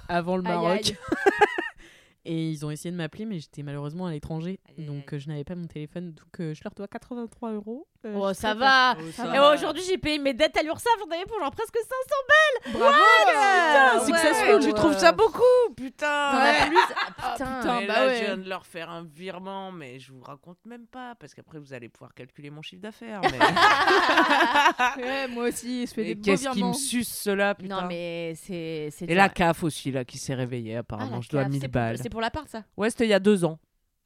avant 0.08 0.36
le 0.36 0.44
Aïe, 0.46 0.52
Maroc. 0.52 0.70
aïe. 0.72 0.96
Et 2.26 2.50
ils 2.50 2.66
ont 2.66 2.70
essayé 2.70 2.90
de 2.92 2.96
m'appeler, 2.96 3.24
mais 3.24 3.38
j'étais 3.38 3.62
malheureusement 3.62 4.06
à 4.06 4.10
l'étranger. 4.12 4.60
Donc 4.76 5.14
euh, 5.14 5.18
je 5.18 5.28
n'avais 5.28 5.44
pas 5.44 5.54
mon 5.54 5.66
téléphone. 5.66 6.12
Donc 6.12 6.40
euh, 6.40 6.52
je 6.54 6.60
leur 6.64 6.74
dois 6.74 6.86
83 6.88 7.52
euros. 7.52 7.86
Euh, 8.04 8.14
Oh, 8.16 8.28
je 8.28 8.34
ça 8.34 8.54
va. 8.54 8.96
Ça 9.14 9.26
Et 9.34 9.38
va. 9.38 9.54
aujourd'hui, 9.54 9.82
j'ai 9.86 9.98
payé 9.98 10.18
mes 10.18 10.32
dettes 10.34 10.56
à 10.56 10.62
l'URSSAF, 10.62 10.92
j'en 11.00 11.14
avais 11.14 11.24
pour 11.26 11.38
genre 11.38 11.50
presque 11.50 11.76
500 11.76 12.78
Bravo 12.78 12.96
Putain, 13.26 13.98
ouais. 13.98 14.06
successful, 14.06 14.60
tu 14.62 14.72
trouves 14.74 14.96
ça 14.96 15.12
beaucoup 15.12 15.42
Putain 15.76 16.30
T'en 16.32 16.38
as 16.38 16.66
plus? 16.66 16.78
Ah, 16.96 17.32
putain. 17.32 17.56
putain. 17.60 17.80
Bah 17.86 17.86
là, 17.86 18.06
ouais. 18.06 18.18
je 18.18 18.24
viens 18.24 18.36
de 18.38 18.48
leur 18.48 18.64
faire 18.66 18.90
un 18.90 19.04
virement, 19.04 19.70
mais 19.72 19.98
je 19.98 20.12
vous 20.12 20.22
raconte 20.22 20.58
même 20.66 20.86
pas, 20.86 21.14
parce 21.16 21.34
qu'après 21.34 21.58
vous 21.58 21.72
allez 21.74 21.88
pouvoir 21.90 22.14
calculer 22.14 22.48
mon 22.50 22.62
chiffre 22.62 22.82
d'affaires. 22.82 23.20
Mais... 23.22 23.30
Ouais, 24.96 25.28
moi 25.28 25.48
aussi, 25.48 25.86
je 25.86 25.92
fais 25.92 26.08
Et 26.10 26.14
des 26.14 26.20
qu'est-ce 26.20 26.48
qui 26.50 26.64
me 26.64 26.72
suce 26.72 27.08
cela, 27.08 27.54
putain? 27.54 27.82
Non, 27.82 27.88
mais 27.88 28.34
c'est. 28.36 28.88
c'est 28.92 29.06
Et 29.10 29.14
la 29.14 29.28
CAF 29.28 29.62
aussi, 29.62 29.90
là, 29.92 30.04
qui 30.04 30.18
s'est 30.18 30.34
réveillée, 30.34 30.76
Ah, 30.76 30.80
apparemment. 30.80 31.16
la 31.16 31.20
je 31.20 31.28
dois 31.28 31.42
CAF, 31.42 31.50
1000 31.52 31.60
c'est 31.60 31.68
pour- 31.68 31.72
balles. 31.80 31.98
C'est 32.10 32.12
pour 32.12 32.20
l'appart, 32.20 32.48
ça? 32.48 32.64
Ouais, 32.76 32.90
c'était 32.90 33.06
il 33.06 33.10
y 33.10 33.14
a 33.14 33.20
deux 33.20 33.44
ans. 33.44 33.60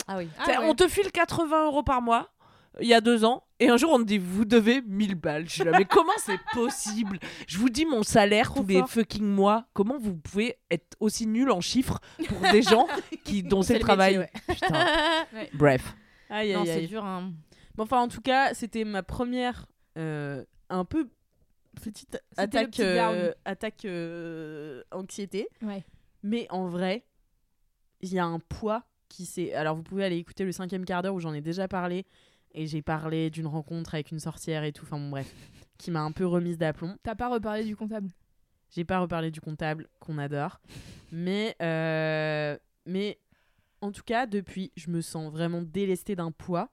Ah 0.07 0.19
oui. 0.19 0.29
Ah 0.39 0.47
ouais. 0.47 0.59
On 0.69 0.75
te 0.75 0.87
file 0.89 1.11
80 1.11 1.65
euros 1.65 1.83
par 1.83 2.03
mois, 2.03 2.35
il 2.79 2.87
y 2.87 2.93
a 2.93 3.01
deux 3.01 3.25
ans, 3.25 3.45
et 3.61 3.71
un 3.71 3.79
jour 3.79 3.93
on 3.95 3.99
te 3.99 4.05
dit, 4.05 4.19
vous 4.19 4.45
devez 4.45 4.83
1000 4.83 5.15
balles. 5.15 5.49
Je 5.49 5.55
suis 5.55 5.65
là, 5.65 5.71
mais 5.79 5.87
comment 5.87 6.13
c'est 6.19 6.39
possible? 6.53 7.19
Je 7.49 7.57
vous 7.57 7.71
dis 7.71 7.87
mon 7.87 8.03
salaire 8.03 8.53
tous 8.53 8.67
les 8.67 8.83
fucking 8.87 9.25
mois. 9.25 9.65
Comment 9.73 9.97
vous 9.99 10.15
pouvez 10.17 10.59
être 10.71 10.99
aussi 11.01 11.27
nul 11.27 11.51
en 11.51 11.63
chiffres 11.63 11.99
pour 12.29 12.41
des 12.53 12.61
gens 12.61 12.87
qui, 13.25 13.43
dont 13.43 13.63
c'est 13.63 13.73
le 13.73 13.81
travail? 13.81 14.19
métier, 14.19 14.41
Putain. 14.49 14.87
Ouais. 15.33 15.49
Bref. 15.55 15.95
Aïe, 16.29 16.53
non, 16.53 16.61
aïe, 16.61 16.67
c'est 16.67 16.87
dur. 16.87 17.07
Hein. 17.07 17.33
Bon, 17.75 17.85
enfin, 17.85 18.03
en 18.03 18.09
tout 18.09 18.21
cas, 18.21 18.53
c'était 18.53 18.85
ma 18.85 19.03
première 19.03 19.65
euh, 19.97 20.45
un 20.69 20.85
peu 20.85 21.09
petite 21.83 22.19
attaque, 22.37 22.81
euh, 22.81 23.33
attaque 23.47 23.87
euh, 23.87 24.83
anxiété. 24.93 25.49
Ouais. 25.63 25.85
Mais 26.23 26.47
en 26.51 26.67
vrai, 26.67 27.05
il 28.05 28.15
y 28.15 28.19
a 28.19 28.25
un 28.25 28.39
poids 28.39 28.85
qui 29.09 29.25
s'est. 29.25 29.55
Alors, 29.55 29.75
vous 29.75 29.83
pouvez 29.83 30.05
aller 30.05 30.17
écouter 30.17 30.45
le 30.45 30.53
cinquième 30.53 30.85
quart 30.85 31.03
d'heure 31.03 31.15
où 31.15 31.21
j'en 31.21 31.33
ai 31.33 31.41
déjà 31.41 31.69
parlé. 31.69 32.05
Et 32.53 32.67
j'ai 32.67 32.83
parlé 32.83 33.31
d'une 33.31 33.47
rencontre 33.47 33.95
avec 33.95 34.13
une 34.13 34.21
sorcière 34.21 34.63
et 34.63 34.73
tout. 34.73 34.85
Enfin, 34.85 34.99
bon, 34.99 35.11
bref. 35.11 35.33
Qui 35.79 35.91
m'a 35.91 36.03
un 36.03 36.13
peu 36.13 36.27
remise 36.27 36.57
d'aplomb. 36.59 36.97
T'as 37.03 37.17
pas 37.17 37.29
reparlé 37.29 37.65
du 37.65 37.75
comptable? 37.75 38.09
J'ai 38.71 38.85
pas 38.85 39.01
reparlé 39.01 39.31
du 39.31 39.41
comptable 39.41 39.89
qu'on 39.99 40.19
adore. 40.19 40.61
Mais, 41.11 41.57
euh, 41.63 42.57
mais 42.87 43.19
en 43.81 43.91
tout 43.91 44.03
cas, 44.05 44.27
depuis, 44.27 44.71
je 44.77 44.91
me 44.91 45.01
sens 45.01 45.33
vraiment 45.33 45.63
délestée 45.63 46.15
d'un 46.15 46.31
poids. 46.31 46.71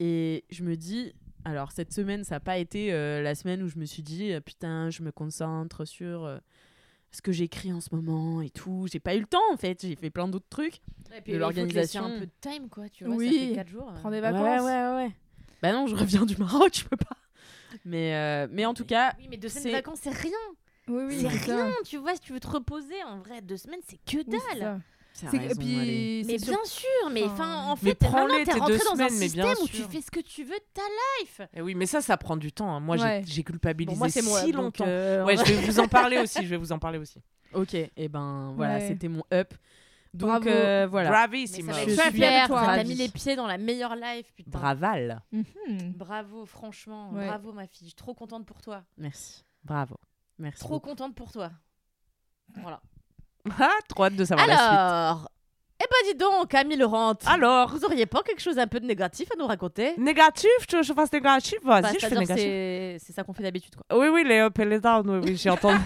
Et 0.00 0.44
je 0.50 0.64
me 0.64 0.76
dis, 0.76 1.12
alors 1.44 1.70
cette 1.70 1.92
semaine, 1.92 2.24
ça 2.24 2.36
n'a 2.36 2.40
pas 2.40 2.58
été 2.58 2.92
euh, 2.92 3.22
la 3.22 3.34
semaine 3.34 3.62
où 3.62 3.68
je 3.68 3.78
me 3.78 3.84
suis 3.84 4.02
dit, 4.02 4.32
putain, 4.44 4.90
je 4.90 5.02
me 5.02 5.12
concentre 5.12 5.84
sur 5.84 6.24
euh, 6.24 6.38
ce 7.14 7.22
que 7.22 7.32
j'écris 7.32 7.72
en 7.72 7.80
ce 7.80 7.94
moment 7.94 8.40
et 8.42 8.50
tout. 8.50 8.86
J'ai 8.90 9.00
pas 9.00 9.14
eu 9.14 9.20
le 9.20 9.26
temps 9.26 9.42
en 9.52 9.56
fait, 9.56 9.80
j'ai 9.82 9.96
fait 9.96 10.10
plein 10.10 10.28
d'autres 10.28 10.48
trucs. 10.50 10.80
Et 11.26 11.32
De 11.32 11.38
l'organisation. 11.38 12.04
un 12.04 12.18
peu 12.18 12.26
de 12.26 12.32
time, 12.40 12.68
quoi. 12.68 12.88
Tu 12.88 13.04
vois, 13.04 13.14
Oui. 13.14 13.32
ça 13.32 13.46
fait 13.48 13.54
4 13.54 13.68
jours. 13.68 13.88
euh. 13.90 14.00
Prends 14.00 14.10
des 14.10 14.16
Ouais, 14.16 14.20
vacances. 14.32 14.62
ouais, 14.62 14.88
ouais, 14.88 14.94
ouais. 15.06 15.10
Bah 15.62 15.72
non, 15.72 15.86
je 15.86 15.94
reviens 15.94 16.26
du 16.26 16.36
Maroc, 16.36 16.72
je 16.74 16.84
peux 16.84 16.96
pas. 16.96 17.16
Mais, 17.84 18.14
euh, 18.14 18.48
mais 18.50 18.66
en 18.66 18.74
tout 18.74 18.84
cas, 18.84 19.14
Oui, 19.18 19.26
mais 19.30 19.36
deux 19.36 19.48
semaines 19.48 19.62
C'est- 19.64 19.68
de 19.70 19.74
vacances, 19.76 20.00
c'est 20.02 20.10
rien. 20.10 20.32
Oui, 20.88 21.04
oui, 21.06 21.18
c'est 21.30 21.38
ça. 21.46 21.64
rien, 21.64 21.72
tu 21.84 21.96
vois, 21.96 22.14
si 22.14 22.20
tu 22.20 22.32
veux 22.32 22.40
te 22.40 22.46
reposer, 22.48 23.02
en 23.04 23.18
vrai, 23.20 23.40
deux 23.40 23.56
semaines, 23.56 23.80
c'est 23.88 23.96
que 24.04 24.18
Oui, 24.18 24.38
c'est 24.52 24.58
dalle. 24.58 24.80
Raison, 25.22 25.60
puis, 25.60 26.24
mais 26.26 26.36
bien 26.38 26.58
sûr- 26.64 26.88
mais 27.12 27.22
Enfin, 27.24 27.66
en 27.70 27.76
fait, 27.76 28.00
maintenant, 28.02 28.44
t'es 28.44 28.52
rentré 28.52 28.78
dans 28.78 28.92
un 29.00 29.08
semaines, 29.08 29.08
bien 29.08 29.28
système 29.28 29.56
où 29.62 29.68
tu 29.68 29.82
fais 29.84 30.00
ce 30.00 30.10
que 30.10 30.20
tu 30.20 30.42
veux 30.44 30.54
de 30.58 30.64
ta 30.74 30.82
life. 31.20 31.40
Et 31.54 31.62
oui, 31.62 31.74
mais 31.74 31.86
ça, 31.86 32.00
ça 32.00 32.16
prend 32.16 32.36
du 32.36 32.50
temps. 32.52 32.68
hein. 32.74 32.80
Moi, 32.80 32.96
j'ai- 32.96 33.02
Ouais. 33.04 33.22
j'ai 33.26 33.42
culpabilisé 33.44 33.94
Bon, 33.96 33.98
moi, 33.98 34.08
si 34.08 34.52
longtemps. 34.52 34.84
euh, 34.86 35.24
Ouais, 35.24 35.36
je 35.36 35.44
vais 35.44 35.60
vous 35.66 35.78
en 35.80 35.88
parler 35.88 36.18
aussi. 36.22 36.42
Je 36.42 36.48
vais 36.48 36.56
vous 36.56 36.72
en 36.72 36.78
parler 36.78 36.98
aussi. 36.98 37.20
Ok, 37.52 37.74
et 37.74 38.08
ben 38.08 38.52
voilà, 38.56 38.74
Ouais. 38.78 38.88
c'était 38.88 39.08
mon 39.08 39.22
up. 39.32 39.54
Donc 40.12 40.28
Bravo. 40.30 40.48
euh, 40.48 40.86
voilà. 40.88 41.10
Bravissimo. 41.10 41.72
Je 41.72 41.90
suis 41.90 41.90
super, 41.96 42.46
toi. 42.46 42.60
ça 42.60 42.66
t'a 42.66 42.70
ravie. 42.72 42.88
mis 42.90 42.94
les 42.94 43.08
pieds 43.08 43.34
dans 43.36 43.46
la 43.48 43.58
meilleure 43.58 43.96
life, 43.96 44.32
putain. 44.36 44.50
Braval. 44.50 45.20
Mhm. 45.32 45.92
Bravo, 45.96 46.46
franchement, 46.46 47.10
Ouais. 47.12 47.26
bravo 47.26 47.52
ma 47.52 47.66
fille, 47.66 47.80
je 47.82 47.90
suis 47.90 47.94
trop 47.94 48.14
contente 48.14 48.46
pour 48.46 48.60
toi. 48.62 48.84
Merci. 48.96 49.44
Bravo. 49.64 49.96
Merci. 50.38 50.60
Trop 50.60 50.74
beaucoup. 50.74 50.90
contente 50.90 51.14
pour 51.16 51.32
toi. 51.32 51.50
Voilà. 52.60 52.80
Ah, 53.58 53.70
trop 53.88 54.04
hâte 54.04 54.16
de 54.16 54.24
savoir 54.24 54.46
la 54.46 54.56
suite. 54.56 54.68
Alors, 54.68 55.28
eh 55.80 55.84
ben 55.84 56.12
dis 56.12 56.18
donc, 56.18 56.48
Camille 56.48 56.76
Laurent, 56.78 57.14
Alors, 57.26 57.68
vous 57.70 57.84
auriez 57.84 58.06
pas 58.06 58.22
quelque 58.22 58.40
chose 58.40 58.58
un 58.58 58.66
peu 58.66 58.80
de 58.80 58.86
négatif 58.86 59.28
à 59.32 59.36
nous 59.38 59.46
raconter? 59.46 59.94
Négatif, 59.98 60.48
tu 60.68 60.76
veux 60.76 60.82
que 60.82 60.86
je 60.88 60.92
fasse 60.94 61.12
négatif 61.12 61.58
Vas-y, 61.62 61.82
Bah, 61.82 61.88
je 62.00 62.06
fais 62.06 62.14
négatif. 62.14 63.02
c'est 63.04 63.12
ça 63.12 63.22
qu'on 63.22 63.32
fait 63.34 63.42
d'habitude 63.42 63.74
quoi. 63.76 63.98
Oui, 63.98 64.08
oui, 64.08 64.24
les 64.24 64.38
up 64.38 64.58
et 64.58 64.64
les 64.64 64.80
down, 64.80 65.08
oui, 65.08 65.20
oui, 65.22 65.36
j'ai 65.36 65.50
entendu. 65.50 65.78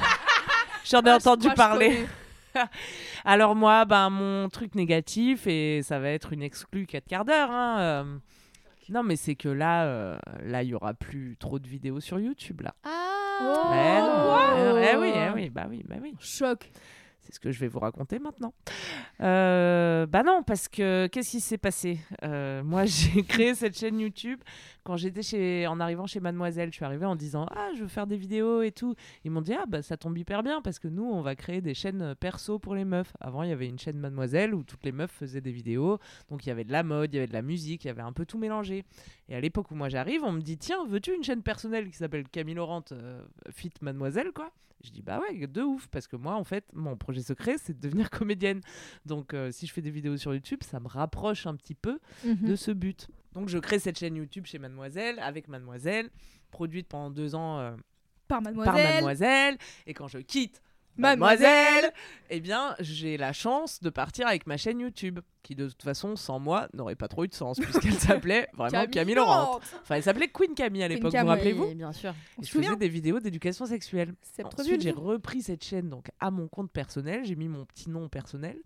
J'en 0.85 1.01
ai 1.03 1.11
Ah, 1.11 1.17
entendu 1.17 1.49
parler. 1.51 2.07
Alors 3.25 3.55
moi, 3.55 3.85
ben, 3.85 4.11
mon 4.11 4.49
truc 4.49 4.75
négatif, 4.75 5.47
et 5.47 5.83
ça 5.83 5.99
va 5.99 6.11
être 6.11 6.33
une 6.33 6.43
exclue 6.43 6.87
4 6.87 7.05
quarts 7.07 7.25
d'heure, 7.25 7.51
hein, 7.51 7.77
euh, 7.81 8.05
Non, 8.91 9.03
mais 9.03 9.17
c'est 9.17 9.35
que 9.35 9.49
là, 9.49 9.85
euh, 9.85 10.17
là, 10.45 10.63
il 10.63 10.69
y 10.71 10.75
aura 10.75 10.95
plus 10.95 11.37
trop 11.39 11.59
de 11.59 11.67
vidéos 11.69 12.01
sur 12.01 12.19
YouTube, 12.21 12.61
là. 12.63 12.75
Ah 12.85 13.41
Eh 13.41 14.01
non, 14.01 14.75
wow. 14.75 14.79
eh 14.83 14.97
oui, 14.97 15.13
eh 15.15 15.31
oui, 15.35 15.51
bah 15.51 15.67
oui, 15.69 15.83
bah 15.89 15.97
oui. 16.03 16.15
Choc. 16.21 16.71
C'est 17.29 17.35
ce 17.35 17.41
que 17.41 17.53
je 17.53 17.61
vais 17.61 17.69
vous 17.69 17.79
raconter 17.79 18.19
maintenant. 18.19 18.55
Euh, 19.21 20.07
bah 20.07 20.23
non, 20.23 20.43
parce 20.43 20.67
que 20.67 21.09
qu'est-ce 21.09 21.31
qui 21.33 21.41
s'est 21.41 21.59
passé? 21.59 21.99
Euh, 22.23 22.63
Moi, 22.63 22.85
j'ai 22.87 23.23
créé 23.23 23.55
cette 23.55 23.79
chaîne 23.79 24.01
YouTube 24.01 24.41
quand 24.89 24.97
j'étais 24.97 25.23
chez, 25.23 25.67
en 25.67 25.81
arrivant 25.81 26.07
chez 26.07 26.19
Mademoiselle. 26.19 26.71
Je 26.71 26.77
suis 26.77 26.85
arrivée 26.87 27.05
en 27.05 27.15
disant 27.15 27.45
ah, 27.55 27.69
je 27.77 27.83
veux 27.83 27.89
faire 27.89 28.07
des 28.07 28.17
vidéos 28.17 28.63
et 28.63 28.73
tout. 28.73 28.95
Ils 29.23 29.31
m'ont 29.31 29.43
dit 29.43 29.53
ah 29.53 29.67
bah 29.69 29.83
ça 29.83 29.99
tombe 29.99 30.17
hyper 30.17 30.43
bien 30.43 30.63
parce 30.63 30.79
que 30.79 30.89
nous, 30.89 31.05
on 31.05 31.21
va 31.21 31.37
créer 31.37 31.61
des 31.61 31.75
chaînes 31.75 32.15
perso 32.19 32.59
pour 32.59 32.75
les 32.75 32.87
meufs. 32.87 33.13
Avant, 33.21 33.43
il 33.43 33.51
y 33.51 33.53
avait 33.53 33.69
une 33.69 33.79
chaîne 33.79 33.99
Mademoiselle 33.99 34.55
où 34.55 34.63
toutes 34.63 34.83
les 34.87 34.93
meufs 34.93 35.11
faisaient 35.13 35.43
des 35.43 35.53
vidéos. 35.53 35.99
Donc 36.31 36.47
il 36.47 36.49
y 36.49 36.53
avait 36.53 36.65
de 36.65 36.73
la 36.73 36.83
mode, 36.83 37.13
il 37.13 37.17
y 37.17 37.19
avait 37.19 37.27
de 37.29 37.35
la 37.35 37.43
musique, 37.43 37.85
il 37.85 37.89
y 37.89 37.91
avait 37.91 38.01
un 38.01 38.13
peu 38.15 38.25
tout 38.25 38.39
mélangé. 38.39 38.85
Et 39.29 39.35
à 39.37 39.41
l'époque 39.43 39.71
où 39.71 39.75
moi 39.75 39.91
j'arrive, 39.91 40.23
on 40.25 40.33
me 40.33 40.41
dit 40.41 40.57
tiens, 40.57 40.87
veux-tu 40.89 41.15
une 41.15 41.23
chaîne 41.23 41.43
personnelle 41.43 41.91
qui 41.91 41.97
s'appelle 41.99 42.27
Camille 42.27 42.55
Laurent 42.55 42.85
euh, 42.93 43.23
Fit 43.51 43.71
Mademoiselle 43.83 44.33
quoi? 44.35 44.51
Je 44.85 44.91
dis 44.91 45.03
bah 45.03 45.21
ouais, 45.21 45.45
de 45.47 45.61
ouf, 45.61 45.89
parce 45.89 46.07
que 46.07 46.15
moi 46.15 46.35
en 46.37 46.45
fait, 46.45 46.65
mon 46.73 46.97
projet 46.97 47.21
secret 47.21 47.57
c'est 47.59 47.75
de 47.75 47.81
devenir 47.81 48.09
comédienne. 48.19 48.61
Donc 49.05 49.35
euh, 49.35 49.51
si 49.51 49.67
je 49.67 49.73
fais 49.75 49.83
des 49.83 49.91
vidéos 49.91 50.17
sur 50.17 50.33
YouTube, 50.33 50.61
ça 50.63 50.79
me 50.81 50.87
rapproche 50.89 51.47
un 51.47 51.57
petit 51.57 51.75
peu 51.75 51.99
Mhm. 52.25 52.49
de 52.49 52.55
ce 52.57 52.71
but. 52.71 53.09
Donc 53.33 53.49
je 53.49 53.59
crée 53.59 53.79
cette 53.79 53.99
chaîne 53.99 54.17
YouTube 54.17 54.47
chez 54.47 54.59
Mademoiselle, 54.59 55.19
avec 55.21 55.49
Mademoiselle, 55.49 56.11
produite 56.51 56.89
pendant 56.89 57.11
deux 57.11 57.35
ans 57.35 57.59
euh, 57.59 57.77
Par. 58.27 58.43
Mademoiselle. 58.43 59.59
Et 59.87 59.95
quand 59.95 60.09
je 60.09 60.19
quitte 60.19 60.63
Mademoiselle. 60.99 61.93
Eh 62.31 62.41
bien 62.41 62.75
j'ai 62.81 63.17
la 63.17 63.33
chance 63.33 63.81
de 63.81 63.91
partir 63.91 64.27
avec 64.27 64.47
ma 64.47 64.57
chaîne 64.57 64.81
YouTube, 64.81 65.21
qui 65.43 65.55
de 65.55 65.69
toute 65.69 65.83
façon 65.83 66.17
sans 66.17 66.39
moi 66.39 66.69
n'aurait 66.75 66.95
pas 66.95 67.09
trop 67.09 67.25
eu 67.25 67.29
de 67.29 67.35
sens, 67.35 67.59
puisqu'elle 67.59 67.93
s'appelait 67.99 68.49
vraiment 68.55 68.87
Camille, 68.87 69.15
Laurent. 69.15 69.61
Enfin 69.83 69.95
elle 69.95 70.03
s'appelait 70.03 70.29
Queen 70.29 70.55
Camille 70.55 70.83
à 70.83 70.89
l'époque, 70.89 71.13
vous 71.15 71.19
oui. 71.23 71.27
rappelez-vous 71.29 71.65
Oui, 71.65 71.75
bien 71.75 71.93
sûr. 71.93 72.15
On 72.39 72.43
je 72.43 72.51
faisais 72.51 72.77
des 72.77 72.89
vidéos 72.89 73.21
d'éducation 73.21 73.67
sexuelle. 73.67 74.15
Ensuite, 74.59 74.83
j'ai 74.83 74.91
repris 74.91 75.43
cette 75.43 75.65
chaîne 75.65 75.89
donc 75.89 76.09
à 76.21 76.31
mon 76.31 76.49
compte 76.49 76.71
personnel. 76.71 77.25
J'ai 77.25 77.37
mis 77.37 77.49
mon 77.49 77.65
petit 77.65 77.89
nom 77.89 78.09
personnel. 78.09 78.59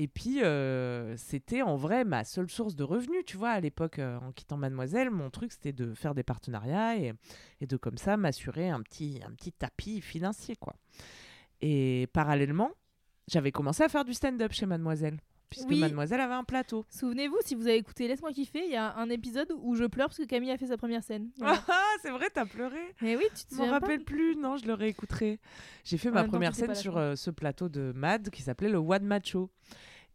Et 0.00 0.06
puis, 0.06 0.44
euh, 0.44 1.16
c'était 1.16 1.62
en 1.62 1.76
vrai 1.76 2.04
ma 2.04 2.24
seule 2.24 2.48
source 2.48 2.76
de 2.76 2.84
revenus. 2.84 3.24
Tu 3.26 3.36
vois, 3.36 3.50
à 3.50 3.60
l'époque, 3.60 3.98
euh, 3.98 4.18
en 4.20 4.30
quittant 4.30 4.56
Mademoiselle, 4.56 5.10
mon 5.10 5.28
truc, 5.28 5.50
c'était 5.50 5.72
de 5.72 5.92
faire 5.92 6.14
des 6.14 6.22
partenariats 6.22 6.96
et, 6.96 7.14
et 7.60 7.66
de 7.66 7.76
comme 7.76 7.98
ça 7.98 8.16
m'assurer 8.16 8.68
un 8.68 8.80
petit, 8.80 9.20
un 9.26 9.32
petit 9.32 9.50
tapis 9.50 10.00
financier, 10.00 10.54
quoi. 10.54 10.76
Et 11.60 12.08
parallèlement, 12.12 12.70
j'avais 13.26 13.52
commencé 13.52 13.82
à 13.82 13.88
faire 13.88 14.04
du 14.04 14.14
stand-up 14.14 14.52
chez 14.52 14.66
Mademoiselle. 14.66 15.18
Puisque 15.50 15.68
Oui. 15.70 15.80
Mademoiselle 15.80 16.20
avait 16.20 16.34
un 16.34 16.44
plateau. 16.44 16.84
Souvenez-vous, 16.90 17.38
si 17.42 17.54
vous 17.54 17.62
avez 17.62 17.76
écouté 17.76 18.06
Laisse-moi 18.06 18.32
kiffer, 18.32 18.64
il 18.66 18.70
y 18.72 18.76
a 18.76 18.94
un 18.96 19.08
épisode 19.08 19.50
où 19.62 19.74
je 19.76 19.84
pleure 19.84 20.08
parce 20.08 20.18
que 20.18 20.24
Camille 20.24 20.50
a 20.50 20.58
fait 20.58 20.66
sa 20.66 20.76
première 20.76 21.02
scène. 21.02 21.30
Voilà. 21.38 21.62
Ah, 21.68 21.94
c'est 22.02 22.10
vrai, 22.10 22.28
t'as 22.32 22.44
pleuré 22.44 22.94
Mais 23.00 23.16
oui, 23.16 23.24
tu 23.34 23.44
te 23.46 23.54
Je 23.54 23.62
m'en 23.62 23.70
rappelle 23.70 24.04
plus, 24.04 24.36
non, 24.36 24.58
je 24.58 24.66
le 24.66 24.74
réécouterai. 24.74 25.40
J'ai 25.84 25.96
fait 25.96 26.10
En 26.10 26.12
ma 26.12 26.24
temps, 26.24 26.28
première 26.28 26.54
scène 26.54 26.74
sur 26.74 26.98
euh, 26.98 27.14
ce 27.16 27.30
plateau 27.30 27.70
de 27.70 27.92
Mad 27.94 28.28
qui 28.28 28.42
s'appelait 28.42 28.68
le 28.68 28.76
One 28.78 29.04
Macho. 29.04 29.50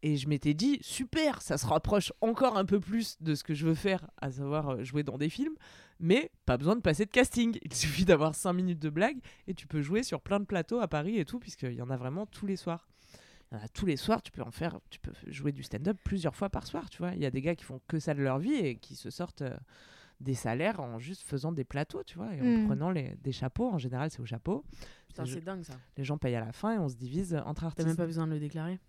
Et 0.04 0.18
je 0.18 0.28
m'étais 0.28 0.54
dit, 0.54 0.78
super, 0.82 1.42
ça 1.42 1.58
se 1.58 1.66
rapproche 1.66 2.12
encore 2.22 2.58
un 2.58 2.66
peu 2.66 2.80
plus 2.80 3.16
de 3.22 3.34
ce 3.36 3.44
que 3.44 3.54
je 3.54 3.66
veux 3.66 3.74
faire, 3.74 4.06
à 4.22 4.32
savoir 4.32 4.70
euh, 4.72 4.84
jouer 4.84 5.02
dans 5.02 5.18
des 5.18 5.30
films, 5.30 5.56
mais 6.04 6.30
pas 6.46 6.58
besoin 6.58 6.76
de 6.76 6.82
passer 6.82 7.06
de 7.06 7.10
casting. 7.12 7.58
Il 7.64 7.74
suffit 7.74 8.06
d'avoir 8.06 8.36
5 8.36 8.54
minutes 8.54 8.80
de 8.80 8.90
blague 8.92 9.18
et 9.48 9.54
tu 9.56 9.66
peux 9.68 9.82
jouer 9.82 10.04
sur 10.04 10.22
plein 10.22 10.40
de 10.40 10.46
plateaux 10.46 10.80
à 10.80 10.88
Paris 10.88 11.18
et 11.18 11.26
tout, 11.26 11.40
puisqu'il 11.40 11.74
y 11.74 11.82
en 11.82 11.90
a 11.90 11.98
vraiment 11.98 12.26
tous 12.28 12.46
les 12.46 12.56
soirs. 12.58 12.88
Il 13.52 13.58
y 13.58 13.62
en 13.62 13.64
a 13.64 13.68
tous 13.70 13.86
les 13.86 13.98
soirs, 13.98 14.22
tu 14.22 14.32
peux 14.32 14.42
en 14.42 14.52
faire, 14.52 14.80
tu 14.90 15.00
peux 15.00 15.14
jouer 15.28 15.52
du 15.52 15.64
stand-up 15.64 15.98
plusieurs 16.04 16.36
fois 16.36 16.50
par 16.50 16.68
soir, 16.68 16.90
tu 16.90 16.98
vois. 17.00 17.14
Il 17.14 17.22
y 17.22 17.26
a 17.26 17.32
des 17.32 17.42
gars 17.42 17.56
qui 17.56 17.64
font 17.64 17.80
que 17.88 18.00
ça 18.00 18.14
de 18.14 18.22
leur 18.22 18.40
vie 18.40 18.54
et 18.56 18.76
qui 18.78 18.96
se 18.96 19.10
sortent 19.12 19.44
euh, 19.44 19.56
des 20.20 20.34
salaires 20.34 20.80
en 20.80 20.98
juste 21.00 21.22
faisant 21.24 21.52
des 21.52 21.64
plateaux, 21.64 22.04
tu 22.04 22.18
vois, 22.18 22.34
et 22.36 22.42
en 22.42 22.46
Mm. 22.46 22.66
prenant 22.68 22.90
les, 22.92 23.16
des 23.22 23.32
chapeaux. 23.32 23.70
En 23.70 23.78
général, 23.78 24.10
c'est 24.12 24.20
au 24.22 24.26
chapeau. 24.26 24.64
Putain, 25.08 25.26
c'est 25.26 25.42
dingue 25.42 25.64
ça. 25.64 25.74
Les 25.98 26.04
gens 26.04 26.18
payent 26.18 26.36
à 26.36 26.44
la 26.44 26.52
fin 26.52 26.74
et 26.76 26.80
on 26.80 26.90
se 26.90 26.96
divise 26.96 27.36
entre 27.46 27.62
T'as 27.62 27.68
artistes. 27.68 27.88
même 27.88 27.98
pas 27.98 28.06
besoin 28.08 28.26
de 28.28 28.34
le 28.34 28.40
déclarer. 28.40 28.80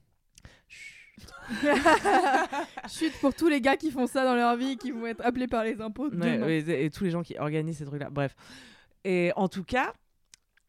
Chut 0.69 1.04
pour 3.21 3.35
tous 3.35 3.49
les 3.49 3.61
gars 3.61 3.77
qui 3.77 3.91
font 3.91 4.07
ça 4.07 4.25
dans 4.25 4.35
leur 4.35 4.57
vie 4.57 4.73
et 4.73 4.77
qui 4.77 4.91
vont 4.91 5.07
être 5.07 5.25
appelés 5.25 5.47
par 5.47 5.65
les 5.65 5.81
impôts. 5.81 6.05
Ouais, 6.05 6.11
demain. 6.11 6.43
ouais, 6.43 6.59
et, 6.61 6.85
et 6.87 6.91
tous 6.91 7.05
les 7.05 7.11
gens 7.11 7.23
qui 7.23 7.37
organisent 7.39 7.79
ces 7.79 7.85
trucs-là. 7.85 8.11
Bref. 8.11 8.35
Et 9.05 9.33
en 9.37 9.49
tout 9.49 9.65
cas, 9.65 9.93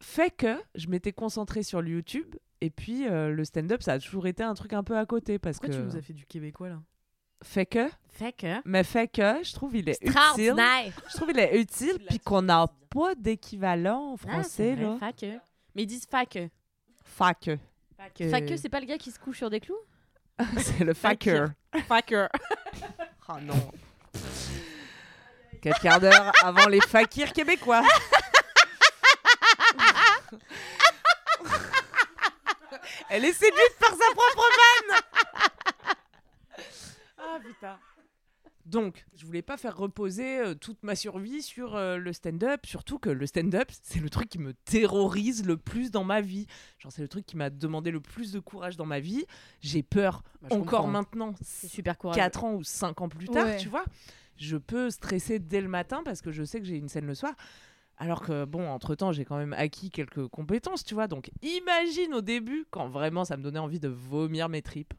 fait 0.00 0.30
que 0.30 0.56
je 0.74 0.88
m'étais 0.88 1.12
concentrée 1.12 1.62
sur 1.62 1.80
le 1.80 1.88
YouTube 1.90 2.34
Et 2.60 2.70
puis 2.70 3.06
euh, 3.08 3.30
le 3.30 3.44
stand-up, 3.44 3.82
ça 3.82 3.94
a 3.94 3.98
toujours 3.98 4.26
été 4.26 4.42
un 4.42 4.54
truc 4.54 4.72
un 4.74 4.82
peu 4.82 4.96
à 4.96 5.06
côté 5.06 5.38
parce 5.38 5.58
Pourquoi 5.58 5.74
que 5.74 5.80
tu 5.80 5.86
nous 5.86 5.96
as 5.96 6.02
fait 6.02 6.12
du 6.12 6.26
québécois 6.26 6.68
là? 6.68 6.82
Fait 7.42 7.66
que, 7.66 7.86
Fait 8.08 8.32
que. 8.32 8.62
mais 8.64 8.82
fait 8.82 9.08
que, 9.08 9.42
je 9.44 9.52
trouve 9.52 9.76
il 9.76 9.88
est 9.90 9.98
utile. 10.02 10.54
Je 10.56 11.16
trouve 11.16 11.30
il 11.30 11.38
est 11.38 11.60
utile 11.60 11.98
puis 12.08 12.18
qu'on 12.18 12.40
n'a 12.42 12.66
pas 12.88 13.14
d'équivalent 13.14 14.12
en 14.12 14.16
français 14.16 14.74
vrai. 14.74 14.84
là. 14.84 14.96
Fac. 14.98 15.22
Mais 15.74 15.82
ils 15.82 15.86
disent 15.86 16.06
fac. 16.10 16.38
Fait 17.04 17.36
que. 17.40 17.58
Fait 18.16 18.46
que 18.46 18.56
c'est 18.56 18.70
pas 18.70 18.80
le 18.80 18.86
gars 18.86 18.96
qui 18.96 19.10
se 19.10 19.18
couche 19.18 19.36
sur 19.38 19.50
des 19.50 19.60
clous? 19.60 19.76
c'est 20.58 20.84
le 20.84 20.94
faker. 20.94 21.48
Faker. 21.88 22.28
Oh 23.28 23.40
non. 23.42 23.72
Quatre 25.60 25.80
quarts 25.80 25.98
d'heure 25.98 26.30
avant 26.44 26.66
les 26.68 26.80
fakirs 26.80 27.32
québécois. 27.32 27.82
Elle 33.08 33.24
est 33.24 33.32
séduite 33.32 33.76
par 33.80 33.90
sa 33.90 34.14
propre 34.14 34.48
vanne. 34.56 35.00
ah 37.18 37.38
putain. 37.44 37.78
Donc, 38.66 39.06
je 39.14 39.24
voulais 39.24 39.42
pas 39.42 39.56
faire 39.56 39.76
reposer 39.76 40.40
euh, 40.40 40.54
toute 40.54 40.82
ma 40.82 40.96
survie 40.96 41.40
sur 41.40 41.76
euh, 41.76 41.98
le 41.98 42.12
stand-up, 42.12 42.66
surtout 42.66 42.98
que 42.98 43.08
le 43.08 43.24
stand-up, 43.26 43.68
c'est 43.82 44.00
le 44.00 44.10
truc 44.10 44.28
qui 44.28 44.38
me 44.40 44.54
terrorise 44.54 45.46
le 45.46 45.56
plus 45.56 45.90
dans 45.92 46.02
ma 46.04 46.20
vie. 46.20 46.46
Genre, 46.78 46.90
c'est 46.90 47.02
le 47.02 47.08
truc 47.08 47.24
qui 47.26 47.36
m'a 47.36 47.48
demandé 47.48 47.92
le 47.92 48.00
plus 48.00 48.32
de 48.32 48.40
courage 48.40 48.76
dans 48.76 48.84
ma 48.86 48.98
vie. 49.00 49.24
J'ai 49.60 49.84
peur 49.84 50.22
Bah, 50.42 50.48
encore 50.50 50.80
comprends. 50.82 50.86
maintenant, 50.88 51.34
C'est 51.42 51.68
super 51.68 51.96
courageux. 51.96 52.18
4 52.20 52.44
ans 52.44 52.54
ou 52.54 52.64
5 52.64 53.00
ans 53.02 53.08
plus 53.08 53.28
tard, 53.28 53.46
Ouais. 53.46 53.56
tu 53.56 53.68
vois, 53.68 53.84
je 54.36 54.56
peux 54.56 54.90
stresser 54.90 55.38
dès 55.38 55.60
le 55.60 55.68
matin 55.68 56.02
parce 56.04 56.20
que 56.20 56.32
je 56.32 56.42
sais 56.42 56.58
que 56.60 56.66
j'ai 56.66 56.76
une 56.76 56.88
scène 56.88 57.06
le 57.06 57.14
soir. 57.14 57.34
Alors 57.98 58.20
que, 58.20 58.44
bon, 58.44 58.68
entre-temps, 58.68 59.12
j'ai 59.12 59.24
quand 59.24 59.38
même 59.38 59.52
acquis 59.54 59.90
quelques 59.90 60.26
compétences, 60.26 60.84
tu 60.84 60.92
vois. 60.94 61.06
Donc, 61.06 61.30
imagine 61.40 62.12
au 62.14 62.20
début, 62.20 62.66
quand 62.70 62.88
vraiment 62.88 63.24
ça 63.24 63.36
me 63.38 63.42
donnait 63.42 63.58
envie 63.60 63.80
de 63.80 63.88
vomir 63.88 64.48
mes 64.50 64.60
tripes. 64.60 64.92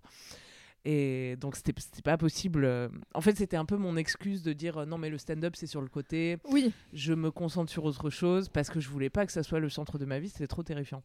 Et 0.89 1.35
donc, 1.41 1.57
c'était 1.57 1.73
pas 2.01 2.17
possible. 2.17 2.63
euh, 2.63 2.87
En 3.13 3.19
fait, 3.19 3.35
c'était 3.35 3.57
un 3.57 3.65
peu 3.65 3.75
mon 3.75 3.97
excuse 3.97 4.41
de 4.41 4.53
dire 4.53 4.77
euh, 4.77 4.85
non, 4.85 4.97
mais 4.97 5.09
le 5.09 5.17
stand-up, 5.17 5.53
c'est 5.57 5.67
sur 5.67 5.81
le 5.81 5.89
côté. 5.89 6.37
Oui. 6.49 6.71
Je 6.93 7.11
me 7.13 7.29
concentre 7.29 7.69
sur 7.69 7.83
autre 7.83 8.09
chose 8.09 8.47
parce 8.47 8.69
que 8.69 8.79
je 8.79 8.87
voulais 8.87 9.09
pas 9.09 9.25
que 9.25 9.33
ça 9.33 9.43
soit 9.43 9.59
le 9.59 9.67
centre 9.67 9.97
de 9.97 10.05
ma 10.05 10.19
vie. 10.19 10.29
C'était 10.29 10.47
trop 10.47 10.63
terrifiant. 10.63 11.03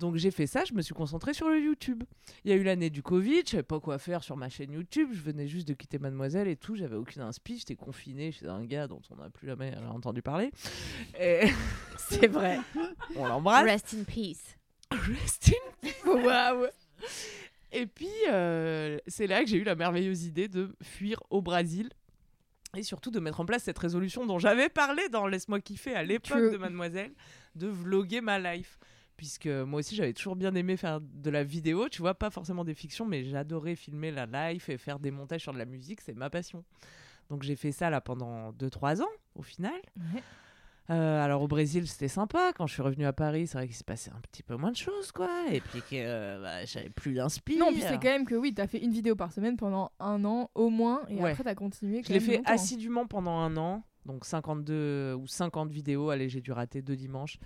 Donc, 0.00 0.16
j'ai 0.16 0.32
fait 0.32 0.48
ça. 0.48 0.64
Je 0.64 0.72
me 0.74 0.82
suis 0.82 0.92
concentrée 0.94 1.34
sur 1.34 1.48
le 1.48 1.60
YouTube. 1.60 2.02
Il 2.44 2.50
y 2.50 2.54
a 2.54 2.56
eu 2.56 2.64
l'année 2.64 2.90
du 2.90 3.00
Covid, 3.04 3.42
je 3.46 3.50
savais 3.52 3.62
pas 3.62 3.78
quoi 3.78 3.98
faire 3.98 4.24
sur 4.24 4.36
ma 4.36 4.48
chaîne 4.48 4.72
YouTube, 4.72 5.10
je 5.12 5.20
venais 5.20 5.46
juste 5.46 5.68
de 5.68 5.74
quitter 5.74 6.00
Mademoiselle 6.00 6.48
et 6.48 6.56
tout, 6.56 6.74
j'avais 6.74 6.96
aucune 6.96 7.22
inspi, 7.22 7.58
j'étais 7.58 7.76
confinée 7.76 8.32
chez 8.32 8.48
un 8.48 8.64
gars 8.64 8.88
dont 8.88 9.02
on 9.10 9.16
n'a 9.22 9.30
plus 9.30 9.46
jamais 9.46 9.72
entendu 9.88 10.20
parler. 10.22 10.50
Et 11.20 11.42
C'est 11.96 12.26
vrai. 12.26 12.58
on 13.14 13.26
l'embrasse. 13.26 13.64
Rest 13.64 13.94
in 14.00 14.02
peace. 14.02 14.56
Rest 14.90 15.52
in 16.04 16.10
Waouh. 16.10 16.66
Et 17.72 17.86
puis, 17.86 18.08
euh, 18.28 18.98
c'est 19.06 19.26
là 19.26 19.42
que 19.42 19.48
j'ai 19.48 19.56
eu 19.56 19.64
la 19.64 19.74
merveilleuse 19.74 20.24
idée 20.24 20.48
de 20.48 20.76
fuir 20.82 21.22
au 21.30 21.40
Brésil. 21.42 21.90
Et 22.76 22.82
surtout 22.82 23.10
de 23.10 23.20
mettre 23.20 23.40
en 23.40 23.44
place 23.44 23.64
cette 23.64 23.78
résolution 23.78 24.24
dont 24.24 24.38
j'avais 24.38 24.70
parlé 24.70 25.08
dans 25.10 25.26
Laisse-moi 25.26 25.60
kiffer 25.60 25.94
à 25.94 26.02
l'époque 26.02 26.52
de 26.52 26.56
Mademoiselle, 26.56 27.12
de 27.54 27.66
vloguer 27.66 28.22
ma 28.22 28.38
life. 28.38 28.78
Puisque 29.18 29.46
moi 29.46 29.80
aussi, 29.80 29.94
j'avais 29.94 30.14
toujours 30.14 30.36
bien 30.36 30.54
aimé 30.54 30.78
faire 30.78 31.00
de 31.00 31.30
la 31.30 31.44
vidéo, 31.44 31.90
tu 31.90 32.00
vois, 32.00 32.14
pas 32.14 32.30
forcément 32.30 32.64
des 32.64 32.74
fictions, 32.74 33.04
mais 33.04 33.24
j'adorais 33.24 33.76
filmer 33.76 34.10
la 34.10 34.26
life 34.26 34.70
et 34.70 34.78
faire 34.78 34.98
des 34.98 35.10
montages 35.10 35.42
sur 35.42 35.52
de 35.52 35.58
la 35.58 35.66
musique, 35.66 36.00
c'est 36.00 36.14
ma 36.14 36.30
passion. 36.30 36.64
Donc 37.28 37.42
j'ai 37.42 37.56
fait 37.56 37.72
ça 37.72 37.90
là 37.90 38.00
pendant 38.00 38.52
2-3 38.52 39.02
ans, 39.02 39.08
au 39.34 39.42
final. 39.42 39.80
Ouais. 39.96 40.22
Euh, 40.90 41.24
alors 41.24 41.42
au 41.42 41.48
Brésil, 41.48 41.86
c'était 41.86 42.08
sympa. 42.08 42.52
Quand 42.56 42.66
je 42.66 42.72
suis 42.74 42.82
revenue 42.82 43.06
à 43.06 43.12
Paris, 43.12 43.46
c'est 43.46 43.56
vrai 43.56 43.66
qu'il 43.66 43.76
se 43.76 43.84
passait 43.84 44.10
un 44.10 44.20
petit 44.30 44.42
peu 44.42 44.56
moins 44.56 44.72
de 44.72 44.76
choses, 44.76 45.12
quoi. 45.12 45.30
Et 45.50 45.60
puis 45.60 45.80
que 45.80 45.94
euh, 45.94 46.40
bah, 46.42 46.64
j'avais 46.64 46.90
plus 46.90 47.14
d'inspi. 47.14 47.56
Non, 47.56 47.72
puis 47.72 47.80
c'est 47.80 47.94
quand 47.94 48.04
même 48.10 48.26
que 48.26 48.34
oui, 48.34 48.52
t'as 48.52 48.66
fait 48.66 48.78
une 48.82 48.92
vidéo 48.92 49.14
par 49.14 49.32
semaine 49.32 49.56
pendant 49.56 49.92
un 50.00 50.24
an 50.24 50.50
au 50.54 50.70
moins, 50.70 51.02
et 51.08 51.14
Ouais. 51.16 51.30
après 51.30 51.44
t'as 51.44 51.54
continué. 51.54 52.02
Je 52.02 52.08
quand 52.08 52.12
l'ai 52.14 52.20
même 52.20 52.28
fait 52.28 52.36
longtemps. 52.38 52.52
assidûment 52.52 53.06
pendant 53.06 53.38
un 53.38 53.56
an, 53.56 53.84
donc 54.06 54.24
52 54.24 55.14
ou 55.14 55.26
50 55.26 55.70
vidéos. 55.70 56.10
Allez, 56.10 56.28
j'ai 56.28 56.40
dû 56.40 56.50
rater 56.52 56.82
deux 56.82 56.96
dimanches. 56.96 57.38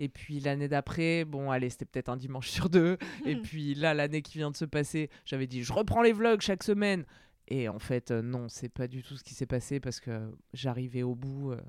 Et 0.00 0.08
puis 0.08 0.40
l'année 0.40 0.68
d'après, 0.68 1.24
bon, 1.24 1.50
allez, 1.50 1.70
c'était 1.70 1.84
peut-être 1.84 2.08
un 2.08 2.16
dimanche 2.16 2.48
sur 2.50 2.70
deux. 2.70 2.96
Et 3.26 3.36
puis 3.36 3.74
là, 3.74 3.92
l'année 3.94 4.22
qui 4.22 4.38
vient 4.38 4.50
de 4.50 4.56
se 4.56 4.64
passer, 4.64 5.10
j'avais 5.26 5.46
dit, 5.46 5.62
je 5.62 5.72
reprends 5.72 6.02
les 6.02 6.12
vlogs 6.12 6.40
chaque 6.40 6.62
semaine. 6.62 7.04
Et 7.48 7.68
en 7.68 7.78
fait, 7.78 8.10
euh, 8.10 8.22
non, 8.22 8.48
c'est 8.48 8.68
pas 8.68 8.86
du 8.88 9.02
tout 9.02 9.16
ce 9.16 9.24
qui 9.24 9.34
s'est 9.34 9.46
passé 9.46 9.80
parce 9.80 10.00
que 10.00 10.30
j'arrivais 10.52 11.02
au 11.02 11.14
bout 11.14 11.52
euh, 11.52 11.60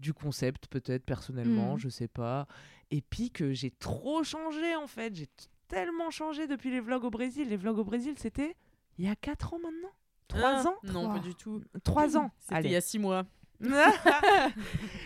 du 0.00 0.12
concept, 0.14 0.66
peut-être 0.66 1.04
personnellement, 1.04 1.74
Mhm. 1.74 1.78
je 1.78 1.88
sais 1.88 2.08
pas. 2.08 2.46
Et 2.90 3.00
puis 3.02 3.30
que 3.30 3.52
j'ai 3.52 3.70
trop 3.70 4.24
changé 4.24 4.74
en 4.74 4.86
fait. 4.88 5.14
J'ai 5.14 5.28
tellement 5.68 6.10
changé 6.10 6.46
depuis 6.48 6.70
les 6.70 6.80
vlogs 6.80 7.04
au 7.04 7.10
Brésil. 7.10 7.48
Les 7.48 7.56
vlogs 7.56 7.78
au 7.78 7.84
Brésil, 7.84 8.14
c'était 8.16 8.56
il 8.98 9.04
y 9.04 9.08
a 9.08 9.14
4 9.14 9.54
ans 9.54 9.58
maintenant? 9.62 9.92
3 10.28 10.40
Ah, 10.64 10.68
ans? 10.68 10.76
Non, 10.84 11.12
pas 11.12 11.18
du 11.20 11.34
tout. 11.34 11.62
3 11.84 12.16
ans 12.16 12.30
C'était 12.40 12.64
il 12.64 12.70
y 12.72 12.76
a 12.76 12.80
6 12.80 12.98
mois. 12.98 13.24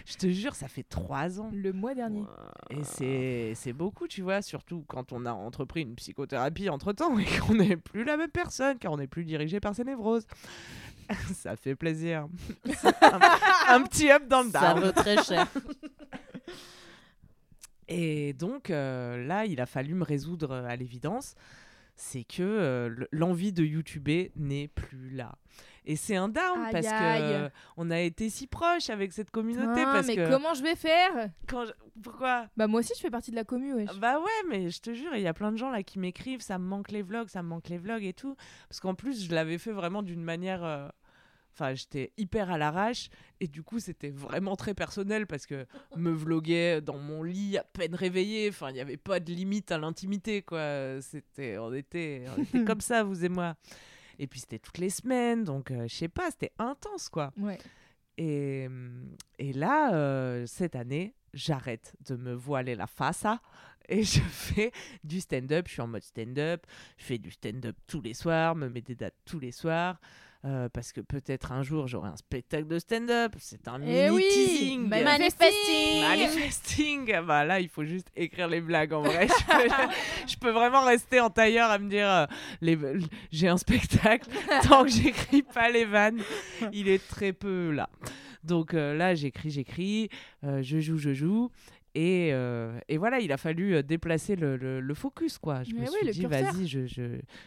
je 0.07 0.15
te 0.17 0.29
jure, 0.31 0.55
ça 0.55 0.69
fait 0.69 0.85
trois 0.85 1.41
ans. 1.41 1.51
Le 1.53 1.73
mois 1.73 1.95
dernier. 1.95 2.23
Et 2.71 2.85
c'est 2.85 3.53
c'est 3.57 3.73
beaucoup, 3.73 4.07
tu 4.07 4.23
vois, 4.23 4.43
surtout 4.43 4.85
quand 4.87 5.13
on 5.13 5.27
a 5.27 5.33
entrepris 5.33 5.83
une 5.83 5.97
psychothérapie 5.97 6.69
entre-temps 6.69 7.19
et 7.19 7.25
qu'on 7.41 7.55
n'est 7.55 7.77
plus 7.77 8.05
la 8.05 8.17
même 8.17 8.31
personne, 8.31 8.79
car 8.79 8.93
on 8.93 8.97
n'est 8.99 9.09
plus 9.09 9.25
dirigé 9.25 9.59
par 9.59 9.75
ses 9.75 9.83
névroses. 9.85 10.27
ça 11.35 11.57
fait 11.57 11.75
plaisir. 11.75 12.29
un, 13.03 13.21
un 13.69 13.83
petit 13.83 14.11
up 14.11 14.27
dans 14.29 14.43
le 14.43 14.51
Ça 14.51 14.75
vaut 14.75 14.93
très 14.93 15.23
cher. 15.23 15.47
Et 17.89 18.33
donc 18.33 18.71
euh, 18.71 19.25
là, 19.27 19.45
il 19.47 19.61
a 19.61 19.67
fallu 19.67 19.95
me 19.95 20.05
résoudre 20.05 20.53
euh, 20.53 20.67
à 20.67 20.77
l'évidence, 20.77 21.35
c'est 21.97 22.25
que 22.25 22.43
euh, 22.43 23.07
l'envie 23.13 23.53
de 23.53 23.65
YouTuber 23.65 24.33
n'est 24.37 24.69
plus 24.69 25.11
là. 25.11 25.37
Et 25.87 25.97
c'est 25.97 26.17
un 26.17 26.29
down 26.29 26.61
Aïe, 26.65 26.73
parce 26.73 26.87
que 26.87 27.05
aïe. 27.05 27.23
euh, 27.23 27.49
on 27.77 27.91
a 27.91 28.01
été 28.01 28.31
si 28.31 28.47
proches 28.47 28.89
avec 28.89 29.13
cette 29.13 29.31
communauté 29.31 29.83
Ah, 29.85 29.91
parce 29.93 30.07
mais 30.07 30.17
que 30.17 30.31
comment 30.31 30.55
je 30.55 30.63
vais 30.63 30.77
faire? 30.77 31.31
Quand 31.47 31.67
je- 31.67 31.73
pourquoi? 32.03 32.49
Bah 32.57 32.67
moi 32.67 32.81
aussi 32.81 32.93
je 32.97 33.01
fais 33.01 33.11
partie 33.11 33.31
de 33.31 33.37
la 33.37 33.45
commu, 33.45 33.75
wesh. 33.75 33.99
Bah 33.99 34.19
ouais, 34.19 34.49
mais 34.49 34.71
je 34.71 34.81
te 34.81 34.95
jure, 34.95 35.15
il 35.15 35.21
y 35.23 35.27
a 35.27 35.35
plein 35.35 35.53
de 35.53 35.59
gens 35.59 35.71
là 35.71 35.83
qui 35.83 35.99
m'écrivent, 35.99 36.41
ça 36.41 36.59
me 36.59 36.65
manque 36.65 36.91
les 36.91 37.03
vlogs, 37.03 37.29
ça 37.29 37.43
me 37.43 37.49
manque 37.49 37.69
les 37.69 37.77
vlogs 37.79 38.03
et 38.05 38.15
tout. 38.15 38.35
Parce 38.69 38.81
qu'en 38.81 38.95
plus, 38.95 39.25
je 39.27 39.35
l'avais 39.35 39.59
fait 39.59 39.73
vraiment 39.73 40.03
d'une 40.03 40.23
manière. 40.23 40.65
euh, 40.65 40.89
Enfin, 41.57 41.73
j'étais 41.75 42.11
hyper 42.17 42.51
à 42.51 42.59
l'arrache 42.59 43.11
et 43.39 43.47
du 43.47 43.63
coup, 43.63 43.79
c'était 43.79 44.11
vraiment 44.11 44.57
très 44.57 44.75
personnel 44.75 45.29
parce 45.29 45.47
que 45.47 45.67
me 45.95 46.11
vloguer 46.11 46.81
dans 46.83 46.99
mon 46.99 47.23
lit 47.23 47.57
à 47.57 47.63
peine 47.63 47.95
réveillé. 47.95 48.49
Enfin, 48.49 48.71
il 48.71 48.73
n'y 48.73 48.81
avait 48.81 48.97
pas 48.97 49.21
de 49.21 49.33
limite 49.33 49.71
à 49.71 49.79
l'intimité, 49.79 50.43
quoi. 50.43 51.01
C'était, 51.01 51.57
on 51.59 51.73
était, 51.73 52.25
on 52.37 52.43
était 52.43 52.65
comme 52.65 52.81
ça, 52.81 53.05
vous 53.05 53.25
et 53.25 53.29
moi. 53.29 53.55
Et 54.19 54.27
puis 54.27 54.41
c'était 54.41 54.59
toutes 54.59 54.79
les 54.79 54.91
semaines, 54.91 55.45
donc 55.45 55.71
euh, 55.71 55.87
je 55.89 55.95
sais 55.95 56.09
pas, 56.09 56.31
c'était 56.31 56.53
intense, 56.59 57.09
quoi. 57.09 57.33
Ouais. 57.39 57.59
Et, 58.17 58.65
hum, 58.67 59.17
et 59.39 59.53
là, 59.53 59.95
euh, 59.95 60.47
cette 60.47 60.77
année, 60.77 61.15
j'arrête 61.33 61.95
de 62.07 62.17
me 62.17 62.33
voiler 62.33 62.75
la 62.75 62.87
face 62.87 63.27
et 63.89 64.03
je 64.03 64.21
fais 64.31 64.73
du 65.03 65.21
stand-up. 65.21 65.67
Je 65.69 65.73
suis 65.73 65.83
en 65.83 65.89
mode 65.89 66.05
stand-up. 66.05 66.67
Je 66.97 67.05
fais 67.05 67.19
du 67.19 67.31
stand-up 67.31 67.77
tous 67.87 68.01
les 68.01 68.15
soirs, 68.15 68.55
me 68.55 68.69
mets 68.69 68.83
des 68.83 68.95
dates 68.95 69.17
tous 69.25 69.39
les 69.39 69.53
soirs. 69.53 70.01
Euh, 70.45 70.69
parce 70.69 70.93
que 70.93 71.01
peut-être 71.01 71.53
un 71.53 71.63
jour 71.63 71.87
j'aurai 71.87 72.09
un 72.09 72.17
spectacle 72.17 72.67
de 72.67 72.79
stand-up. 72.79 73.35
C'est 73.39 73.67
un 73.69 73.81
Eh 73.83 73.87
mini 73.87 74.11
oui 74.11 74.25
teasing. 74.31 74.89
Manifesting 74.89 76.03
Manifesting 76.03 77.21
Bah 77.23 77.45
là, 77.45 77.61
il 77.61 77.69
faut 77.69 77.85
juste 77.85 78.09
écrire 78.15 78.49
les 78.49 78.61
blagues 78.61 78.93
en 78.93 79.03
vrai. 79.03 79.27
je, 79.29 79.45
peux, 79.47 79.75
je 80.29 80.37
peux 80.37 80.51
vraiment 80.51 80.85
rester 80.85 81.21
en 81.21 81.31
tailleur 81.31 81.71
à 81.71 81.79
me 81.79 81.89
dire 81.89 82.11
euh, 82.11 82.27
les, 82.61 82.79
j'ai 83.31 83.49
un 83.49 83.57
spectacle. 83.57 84.29
Tant 84.69 84.85
que 84.85 84.91
j'écris 84.91 85.43
pas 85.43 85.71
les 85.71 85.85
vannes, 85.85 86.21
il 86.73 86.89
est 86.89 87.07
très 87.07 87.33
peu 87.33 87.71
là. 87.71 87.89
Donc 88.45 88.75
euh, 88.75 88.95
là, 88.95 89.15
j'écris, 89.15 89.51
j'écris, 89.51 90.11
euh, 90.45 90.63
je 90.63 90.79
joue, 90.79 90.99
je 90.99 91.15
joue. 91.15 91.51
Et, 91.97 92.31
euh, 92.33 92.79
et 92.89 92.99
voilà, 92.99 93.21
il 93.21 93.31
a 93.33 93.37
fallu 93.37 93.77
euh, 93.77 93.83
déplacer 93.83 94.35
le, 94.35 94.57
le- 94.57 94.81
le 94.81 94.95
focus, 94.95 95.39
quoi. 95.39 95.63
Je 95.63 95.73
me 95.75 95.81
Mais 95.81 95.87
suis 95.87 95.97
oui, 96.03 96.11
dit, 96.11 96.27
vas-y, 96.27 96.67
je, 96.67 96.87
je, 96.87 97.03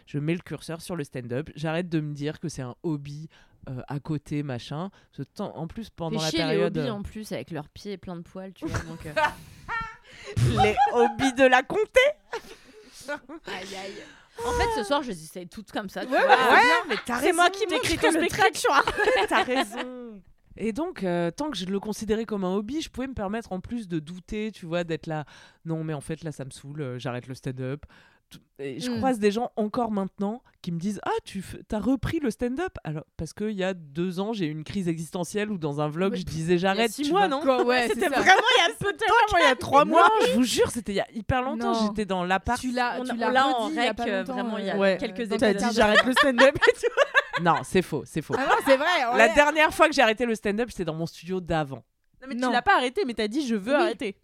je 0.06 0.20
mets 0.20 0.34
le 0.34 0.40
curseur 0.40 0.82
sur 0.82 0.96
le 0.96 1.04
stand-up. 1.04 1.50
J'arrête 1.56 1.90
de 1.90 2.00
me 2.00 2.14
dire 2.14 2.40
que 2.40 2.48
c'est 2.48 2.62
un 2.62 2.76
hobby 2.84 3.28
euh, 3.70 3.82
à 3.90 4.00
côté, 4.00 4.44
machin. 4.44 4.90
Ce 5.12 5.22
temps, 5.24 5.54
en 5.58 5.68
plus, 5.68 5.90
pendant 5.90 6.20
Fais 6.20 6.38
la 6.38 6.46
période... 6.46 6.76
les 6.78 6.82
hobbies 6.84 6.90
en 6.92 7.02
plus 7.04 7.30
avec 7.34 7.52
leurs 7.52 7.68
pieds 7.68 7.98
pleins 7.98 8.16
de 8.16 8.22
poils, 8.22 8.54
tu 8.54 8.66
vois. 8.66 8.80
Donc, 8.80 9.06
euh, 9.06 9.14
les 10.64 10.76
hobbies 10.94 11.34
de 11.34 11.44
la 11.46 11.64
comté 11.64 12.00
Aïe 13.10 13.76
aïe. 13.76 13.94
En 14.46 14.52
fait, 14.54 14.68
ce 14.82 14.84
soir, 14.84 15.02
je 15.04 15.10
les 15.10 15.24
essaye 15.24 15.48
toutes 15.48 15.72
comme 15.72 15.90
ça. 15.90 16.06
tu 16.06 16.12
Ouais, 16.12 16.20
vois. 16.20 16.28
ouais, 16.36 16.54
Ouais, 16.54 16.62
mais 16.90 16.96
t'as 17.06 17.20
C'est 17.20 17.34
moi 17.34 17.46
raison, 17.46 17.60
qui 17.60 17.74
m'écris 17.74 17.98
ton 17.98 18.12
spectacle. 18.12 18.62
T'as 19.28 19.44
raison. 19.44 20.22
Et 20.58 20.74
donc, 20.74 21.04
euh, 21.04 21.32
tant 21.32 21.50
que 21.50 21.58
je 21.58 21.66
le 21.66 21.80
considérais 21.80 22.26
comme 22.26 22.44
un 22.44 22.54
hobby, 22.56 22.82
je 22.82 22.90
pouvais 22.90 23.08
me 23.08 23.14
permettre 23.14 23.52
en 23.52 23.60
plus 23.60 23.88
de 23.88 24.00
douter, 24.00 24.52
tu 24.52 24.66
vois, 24.66 24.84
d'être 24.84 25.08
là. 25.08 25.26
Non, 25.66 25.84
mais 25.84 25.94
en 25.94 26.02
fait, 26.02 26.24
là, 26.24 26.32
ça 26.32 26.46
me 26.46 26.50
saoule, 26.52 26.82
euh, 26.82 27.00
j'arrête 27.00 27.28
le 27.28 27.36
stand-up. 27.36 27.86
et 28.60 28.80
je 28.82 28.92
Mm. 28.92 28.98
croise 28.98 29.20
des 29.20 29.32
gens 29.32 29.52
encore 29.56 29.90
maintenant 29.90 30.44
qui 30.62 30.74
me 30.74 30.80
disent 30.80 31.00
Ah, 31.06 31.12
tu 31.24 31.42
as 31.72 31.80
repris 31.80 32.20
le 32.20 32.30
stand-up? 32.30 32.74
Alors, 32.84 33.06
parce 33.16 33.32
qu'il 33.32 33.52
y 33.52 33.64
a 33.64 33.74
deux 33.74 34.20
ans, 34.20 34.34
j'ai 34.34 34.48
eu 34.48 34.52
une 34.52 34.66
crise 34.66 34.90
existentielle 34.90 35.50
où 35.50 35.58
dans 35.58 35.80
un 35.80 35.88
vlog, 35.88 36.14
je 36.16 36.24
disais 36.24 36.58
J'arrête. 36.58 36.92
six 36.92 37.04
tu 37.04 37.12
mois, 37.12 37.30
vois. 37.30 37.58
non? 37.58 37.66
ouais, 37.66 37.88
C'était 37.88 38.10
vraiment 38.10 38.26
il 38.26 38.70
y 38.70 38.72
a 38.72 38.76
peu 38.80 38.92
de 38.92 38.98
temps, 38.98 39.38
il 39.40 39.44
y 39.44 39.52
a 39.52 39.56
trois 39.56 39.86
Non, 39.86 39.92
mois. 39.92 40.10
je 40.28 40.34
vous 40.34 40.44
jure, 40.44 40.70
c'était 40.72 40.92
il 40.92 40.96
y 40.96 41.00
a 41.00 41.08
hyper 41.14 41.42
longtemps. 41.42 41.86
J'étais 41.88 42.04
dans 42.06 42.26
l'appart. 42.26 42.60
Tu 42.60 42.72
l'as, 42.72 42.98
en 42.98 43.04
redit 43.04 43.24
a 43.24 43.28
rec, 43.30 44.00
euh, 44.10 44.24
vraiment, 44.24 44.58
il 44.58 44.66
y 44.66 44.70
a 44.72 44.98
quelques 44.98 45.26
dans 45.30 45.38
T'as 45.38 45.54
ta 45.54 45.70
dit 45.70 45.76
j'arrête 45.76 46.04
le 46.04 46.12
stand-up 46.12 46.56
et 46.70 46.74
tout. 46.74 46.88
Non, 47.42 47.56
c'est 47.64 47.82
faux, 47.82 48.04
c'est 48.06 48.22
faux. 48.22 48.36
Ah 48.38 48.46
non, 48.46 48.56
c'est 48.66 48.78
vrai. 48.78 48.88
on 49.12 49.16
La 49.16 49.28
est- 49.28 49.36
dernière 49.36 49.74
fois 49.74 49.88
que 49.88 49.94
j'ai 49.94 50.02
arrêté 50.02 50.26
le 50.26 50.36
stand-up, 50.36 50.70
c'était 50.72 50.86
dans 50.86 50.94
mon 50.94 51.06
studio 51.06 51.40
d'avant. 51.40 51.84
Non, 52.22 52.28
mais 52.30 52.36
Non. 52.36 52.48
tu 52.48 52.54
l'as 52.54 52.62
pas 52.62 52.78
arrêté, 52.78 53.04
mais 53.06 53.14
t'as 53.14 53.28
dit 53.28 53.46
je 53.48 53.56
veux 53.56 53.74
Oui. 53.76 53.82
arrêter. 53.82 54.16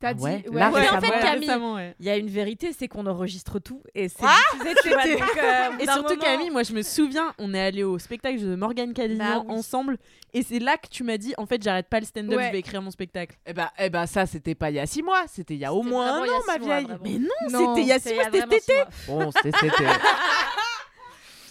T'as 0.00 0.12
dit. 0.12 0.22
Ouais, 0.22 0.44
là, 0.52 0.70
ouais. 0.70 0.88
En 0.90 1.00
fait, 1.00 1.08
Camille, 1.20 1.46
récemment, 1.46 1.74
ouais. 1.76 1.94
il 2.00 2.04
y 2.04 2.10
a 2.10 2.16
une 2.18 2.28
vérité, 2.28 2.72
c'est 2.78 2.88
qu'on 2.88 3.06
enregistre 3.06 3.58
tout 3.60 3.80
et 3.94 4.08
c'est 4.08 4.16
Ah 4.22 4.36
diffusé, 4.52 4.74
tu 4.82 4.88
vois, 4.90 5.02
C'était- 5.02 5.18
donc, 5.20 5.36
euh, 5.38 5.68
au 5.68 5.72
bout 5.76 5.80
Et 5.82 5.86
d'un 5.86 5.92
surtout 5.94 6.08
moment- 6.10 6.22
Camille, 6.22 6.50
moi 6.50 6.62
je 6.64 6.72
me 6.74 6.82
souviens, 6.82 7.32
on 7.38 7.54
est 7.54 7.60
allé 7.60 7.84
au 7.84 7.98
spectacle 7.98 8.38
de 8.40 8.54
Morgane 8.56 8.92
Cadignan 8.92 9.38
Bah 9.38 9.44
oui. 9.48 9.54
ensemble 9.56 9.96
et 10.34 10.42
c'est 10.42 10.58
là 10.58 10.76
que 10.76 10.88
tu 10.88 11.04
m'as 11.04 11.16
dit 11.16 11.32
en 11.38 11.46
fait 11.46 11.62
j'arrête 11.62 11.88
pas 11.88 12.00
le 12.00 12.06
stand-up, 12.06 12.36
Ouais. 12.36 12.46
je 12.48 12.52
vais 12.52 12.58
écrire 12.58 12.82
mon 12.82 12.90
spectacle. 12.90 13.36
Eh 13.46 13.54
ben, 13.54 13.70
eh 13.78 13.88
ben 13.88 14.04
ça, 14.06 14.26
c'était 14.26 14.56
pas 14.56 14.68
il 14.70 14.76
y 14.76 14.80
a 14.80 14.84
six 14.86 15.02
mois, 15.02 15.22
c'était 15.28 15.54
il 15.54 15.60
y 15.60 15.64
a 15.64 15.72
au 15.72 15.78
C'était 15.78 15.90
moins 15.94 16.06
un 16.06 16.18
vraiment 16.18 16.24
il 16.24 16.28
y 16.28 16.32
a 16.32 16.36
an, 16.36 16.40
six 16.40 16.46
ma 16.48 16.58
mois, 16.58 16.74
vieille. 16.80 16.84
vraiment. 16.86 17.00
Mais 17.04 17.18
non, 17.50 17.58
Non. 17.60 17.68
c'était 17.74 17.80
il 17.82 17.88
y 17.88 17.92
a 17.92 17.98
six 18.00 18.14
mois, 18.14 18.24
c'était 18.24 18.40
cet 18.40 18.52
été. 18.52 18.82
Bon, 19.06 19.30
c'était. 19.30 19.58
c'était- 19.58 19.84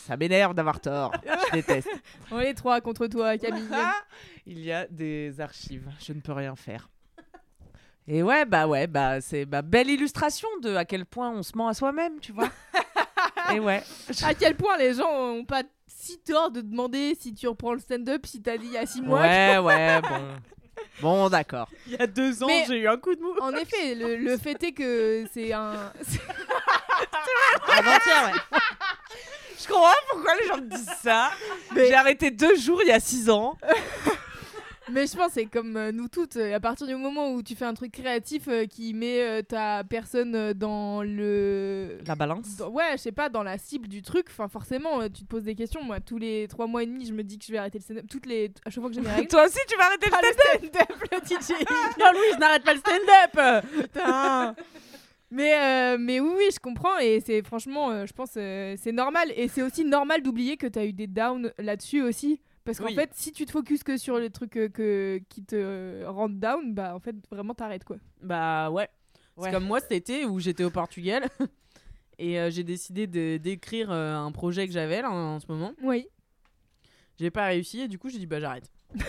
ça 0.06 0.18
m'énerve 0.18 0.54
d'avoir 0.54 0.80
tort. 0.80 1.12
Je 1.47 1.51
déteste. 1.54 1.89
On 2.32 2.39
est 2.39 2.54
trois 2.54 2.82
contre 2.82 3.08
toi, 3.08 3.38
Camille. 3.38 3.68
Il 4.45 4.60
y 4.60 4.72
a 4.72 4.86
des 4.88 5.39
archives, 5.39 5.89
je 5.99 6.14
ne 6.14 6.20
peux 6.22 6.34
rien 6.34 6.56
faire. 6.56 6.89
Et 8.08 8.22
ouais, 8.22 8.43
bah 8.45 8.68
ouais, 8.68 8.86
bah 8.88 9.22
c'est 9.22 9.45
ma 9.45 9.62
belle 9.62 9.89
illustration 9.89 10.49
de 10.62 10.76
à 10.76 10.84
quel 10.84 11.06
point 11.06 11.30
on 11.32 11.41
se 11.41 11.58
ment 11.58 11.70
à 11.70 11.74
soi-même, 11.74 12.20
tu 12.20 12.34
vois. 12.34 12.49
Et 13.54 13.60
ouais. 13.60 13.82
à 14.24 14.34
quel 14.34 14.56
point 14.56 14.78
les 14.78 14.93
gens 14.93 15.10
ont 15.10 15.45
pas 15.45 15.64
si 15.88 16.20
tort 16.20 16.51
de 16.51 16.60
demander 16.62 17.16
si 17.18 17.34
tu 17.34 17.47
reprends 17.47 17.74
le 17.74 17.80
stand-up 17.80 18.26
si 18.26 18.41
t'as 18.41 18.58
dit 18.58 18.66
il 18.66 18.74
y 18.74 18.78
a 18.78 18.86
six 18.86 19.01
mois. 19.01 19.22
Ouais, 19.22 19.58
ouais, 19.58 20.01
bon. 20.01 20.28
Bon, 21.01 21.30
d'accord. 21.30 21.70
Il 21.88 21.93
y 21.93 21.97
a 21.97 22.08
deux 22.08 22.43
ans, 22.43 22.47
Mais- 22.47 22.66
j'ai 22.68 22.80
eu 22.80 22.88
un 22.89 22.97
coup 22.97 23.16
de 23.16 23.22
mou. 23.22 23.34
En 23.41 23.51
effet, 23.54 23.95
le, 23.95 24.18
le 24.18 24.38
fait 24.38 24.62
est 24.64 24.74
que 24.74 25.26
c'est 25.34 25.54
un. 25.54 25.93
c'est- 26.01 26.20
Avant-hier, 27.68 28.34
ouais. 28.51 28.58
Je 29.64 29.68
comprends 29.68 29.84
pas 29.84 29.95
pourquoi 30.11 30.36
les 30.41 30.47
gens 30.47 30.57
me 30.57 30.68
disent 30.70 30.89
ça. 31.01 31.32
J'ai 31.76 31.93
arrêté 31.93 32.32
deux 32.32 32.55
jours 32.57 32.82
il 32.84 32.89
y 32.89 32.91
a 32.91 32.99
six 32.99 33.30
ans. 33.30 33.57
Mais 34.91 35.07
je 35.07 35.16
pense 35.16 35.28
que 35.28 35.34
c'est 35.36 35.45
comme 35.45 35.78
euh, 35.78 35.93
nous 35.93 36.09
toutes. 36.09 36.36
euh, 36.36 36.53
À 36.55 36.59
partir 36.59 36.86
du 36.86 36.95
moment 36.95 37.32
où 37.32 37.41
tu 37.41 37.55
fais 37.55 37.64
un 37.64 37.74
truc 37.74 37.93
créatif 37.93 38.49
euh, 38.49 38.66
qui 38.66 38.93
met 38.93 39.41
ta 39.43 39.82
personne 39.86 40.51
dans 40.51 41.01
le. 41.03 41.99
La 42.05 42.16
balance. 42.16 42.57
dans- 42.57 42.68
ouais, 42.70 42.91
je 42.91 42.97
sais 42.97 43.14
pas, 43.14 43.30
dans 43.30 43.43
la 43.43 43.57
cible 43.57 43.88
du 43.88 44.01
truc. 44.01 44.26
Enfin, 44.30 44.49
forcément, 44.49 45.01
tu 45.03 45.24
te 45.24 45.26
poses 45.26 45.43
des 45.43 45.55
questions. 45.55 45.82
Moi, 45.84 46.01
tous 46.01 46.18
les 46.18 46.49
trois 46.49 46.68
mois 46.68 46.84
et 46.84 46.86
demi, 46.86 47.05
je 47.05 47.14
me 47.14 47.24
dis 47.24 47.39
que 47.39 47.45
je 47.45 47.53
vais 47.53 47.59
arrêter 47.59 47.78
le 47.78 47.84
stand-up. 47.84 48.05
Toutes 48.11 48.26
les. 48.26 48.51
À 48.66 48.70
chaque 48.70 48.82
fois 48.82 48.89
que 48.89 48.95
j'ai 48.95 49.01
mes 49.01 49.09
règles. 49.09 49.28
Toi 49.30 49.45
aussi, 49.45 49.59
tu 49.70 49.78
vas 49.78 49.86
arrêter 49.86 50.09
le 50.09 50.16
Ah, 50.16 50.20
le 50.22 50.68
stand-up, 50.68 51.03
le 51.11 51.18
DJ. 51.30 51.66
Non, 51.99 52.05
Louise, 52.11 52.38
n'arrête 52.38 52.64
pas 52.66 52.74
le 52.74 52.80
stand-up. 52.80 53.64
Putain. 53.84 54.55
Mais, 55.36 55.54
euh, 55.60 55.98
mais 56.00 56.20
oui, 56.20 56.32
oui, 56.38 56.46
je 56.54 56.60
comprends. 56.60 56.98
Et 57.00 57.20
c'est 57.20 57.42
franchement, 57.44 57.90
euh, 57.90 58.06
je 58.06 58.14
pense, 58.14 58.34
euh, 58.38 58.76
c'est 58.80 58.92
normal. 58.92 59.32
Et 59.36 59.48
c'est 59.48 59.64
aussi 59.64 59.84
normal 59.84 60.22
d'oublier 60.22 60.58
que 60.58 60.68
tu 60.68 60.78
as 60.78 60.86
eu 60.86 60.94
des 60.94 61.08
downs 61.08 61.52
là-dessus 61.58 62.02
aussi. 62.04 62.40
Parce 62.66 62.78
qu'en 62.80 62.86
Oui. 62.86 62.96
fait, 62.96 63.10
si 63.14 63.32
tu 63.32 63.46
te 63.46 63.52
focuses 63.52 63.84
que 63.84 63.98
sur 63.98 64.20
les 64.20 64.30
trucs 64.30 64.56
euh, 64.58 64.70
que, 64.70 65.20
qui 65.30 65.44
te 65.44 65.56
euh, 65.56 66.04
rendent 66.08 66.40
down, 66.40 66.74
bah 66.74 66.96
en 66.96 67.00
fait, 67.00 67.16
vraiment, 67.32 67.54
t'arrêtes 67.54 67.84
quoi. 67.84 67.98
Bah 68.22 68.70
ouais. 68.70 68.88
Ouais. 69.36 69.48
C'est 69.48 69.52
comme 69.52 69.66
moi 69.66 69.80
cet 69.80 69.92
été 69.92 70.26
où 70.26 70.40
j'étais 70.40 70.64
au 70.64 70.70
Portugal 70.70 71.28
et 72.20 72.40
euh, 72.40 72.52
j'ai 72.52 72.64
décidé 72.64 73.08
de- 73.08 73.38
d'écrire 73.38 73.92
euh, 73.92 74.16
un 74.16 74.32
projet 74.32 74.68
que 74.68 74.74
j'avais 74.74 75.02
là 75.02 75.10
en 75.12 75.40
ce 75.40 75.48
moment. 75.50 75.74
Oui. 75.82 76.08
J'ai 77.20 77.32
pas 77.32 77.46
réussi 77.48 77.82
et 77.82 77.88
du 77.88 77.98
coup 77.98 78.10
j'ai 78.10 78.20
dit 78.20 78.28
bah 78.28 78.40
j'arrête. 78.40 78.72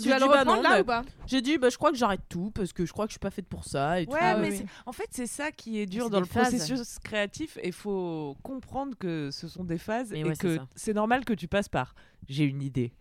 Tu 0.00 0.08
vas 0.08 0.18
le 0.18 0.26
bah 0.26 0.40
reprendre 0.40 0.56
non, 0.56 0.62
là 0.62 0.70
bah, 0.70 0.80
ou 0.80 0.84
pas? 0.84 1.04
J'ai 1.26 1.40
dit 1.40 1.56
bah 1.58 1.68
je 1.70 1.76
crois 1.78 1.90
que 1.90 1.96
j'arrête 1.96 2.20
tout 2.28 2.50
parce 2.50 2.72
que 2.72 2.84
je 2.84 2.92
crois 2.92 3.06
que 3.06 3.10
je 3.10 3.14
suis 3.14 3.18
pas 3.20 3.30
faite 3.30 3.46
pour 3.46 3.64
ça 3.64 4.00
et. 4.00 4.06
Ouais, 4.06 4.18
Ah, 4.20 4.36
mais 4.36 4.50
oui, 4.50 4.66
en 4.86 4.92
fait, 4.92 5.06
c'est 5.10 5.26
ça 5.26 5.50
qui 5.50 5.78
est 5.80 5.86
dur 5.86 6.10
dans 6.10 6.20
le 6.20 6.26
phases. 6.26 6.48
processus 6.54 6.98
créatif. 6.98 7.56
Et 7.62 7.68
il 7.68 7.72
faut 7.72 8.36
comprendre 8.42 8.94
que 8.98 9.30
ce 9.30 9.48
sont 9.48 9.64
des 9.64 9.78
phases 9.78 10.12
Et 10.12 10.18
et, 10.20 10.24
ouais, 10.24 10.34
c'est 10.34 10.40
que 10.42 10.58
c'est 10.74 10.94
normal 10.94 11.24
que 11.24 11.32
tu 11.32 11.48
passes 11.48 11.68
par. 11.68 11.94
J'ai 12.28 12.44
une 12.44 12.62
idée. 12.62 12.92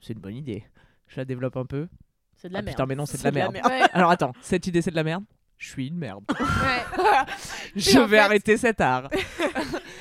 C'est 0.00 0.12
une 0.12 0.20
bonne 0.20 0.36
idée. 0.36 0.64
Je 1.06 1.16
la 1.16 1.24
développe 1.24 1.56
un 1.56 1.64
peu. 1.66 1.88
C'est 2.36 2.48
de 2.48 2.52
la 2.52 2.58
Ah, 2.60 2.62
merde. 2.62 2.74
putain, 2.76 2.86
mais 2.86 2.94
non, 2.94 3.06
c'est 3.06 3.18
de 3.18 3.24
la 3.24 3.30
merde. 3.32 3.56
Ouais. 3.64 3.82
Alors 3.92 4.10
attends, 4.10 4.32
cette 4.42 4.66
idée, 4.66 4.82
c'est 4.82 4.90
de 4.90 4.96
la 4.96 5.04
merde? 5.04 5.24
Je 5.56 5.68
suis 5.70 5.88
une 5.88 5.96
merde. 5.96 6.22
ouais. 6.38 6.44
Je 7.74 7.98
vais 7.98 8.06
fait- 8.08 8.18
arrêter 8.18 8.56
cet 8.56 8.80
art. 8.80 9.08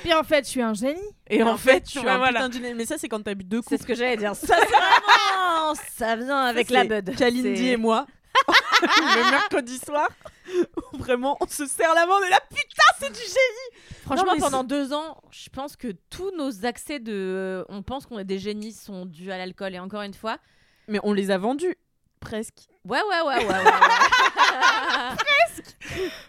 Puis 0.04 0.14
en 0.14 0.24
fait, 0.24 0.46
je 0.46 0.50
suis 0.50 0.62
un 0.62 0.74
génie. 0.74 1.00
Et 1.30 1.44
en, 1.44 1.58
fait, 1.58 1.82
tu 1.82 1.94
tu 1.94 2.00
vois 2.00 2.18
vois, 2.18 2.18
voilà. 2.30 2.48
putain 2.48 2.60
d'une- 2.68 2.76
mais 2.76 2.86
ça 2.86 2.98
c'est 2.98 3.08
quand 3.10 3.22
t'as 3.22 3.34
bu 3.36 3.44
deux 3.44 3.62
C'est 3.62 3.76
coups. 3.78 3.82
ce 3.82 3.88
que 3.88 3.96
j'allais 3.96 4.18
dire. 4.18 4.36
Ça, 4.36 4.56
c'est 4.58 4.66
vraiment. 4.66 5.74
Ça 5.98 6.16
vient 6.16 6.38
avec 6.46 6.70
la 6.70 6.84
bud. 6.86 7.16
Kalindi 7.16 7.56
C'est- 7.58 7.64
et 7.66 7.78
moi. 7.78 8.06
le 8.82 9.32
mercredi 9.32 9.78
soir. 9.80 10.08
Vraiment, 10.94 11.38
on 11.42 11.48
se 11.48 11.66
serre 11.66 11.94
la 11.96 12.06
main, 12.06 12.22
est 12.26 12.30
là, 12.30 12.40
putain, 12.50 12.84
c'est 13.00 13.10
du 13.12 13.20
génie 13.20 13.98
Franchement, 14.04 14.26
Non, 14.28 14.34
mais 14.36 14.40
pendant 14.40 14.64
deux 14.64 14.94
ans, 14.94 15.18
je 15.32 15.50
pense 15.50 15.76
que 15.76 15.90
tous 16.10 16.32
nos 16.38 16.66
accès 16.66 17.00
de. 17.00 17.66
On 17.70 17.82
pense 17.82 18.06
qu'on 18.06 18.20
est 18.20 18.24
des 18.26 18.40
génies 18.40 18.72
sont 18.74 19.06
dus 19.06 19.32
à 19.32 19.38
l'alcool. 19.38 19.74
Et 19.76 19.80
encore 19.80 20.04
une 20.04 20.14
fois. 20.14 20.38
Mais 20.88 21.00
on 21.04 21.12
les 21.14 21.32
a 21.32 21.38
vendus, 21.38 21.76
presque. 22.30 22.60
Ouais, 22.86 23.00
ouais, 23.00 23.22
ouais, 23.22 23.38
ouais. 23.38 23.46
ouais, 23.46 23.54
ouais. 23.54 23.72
Presque. 25.18 25.76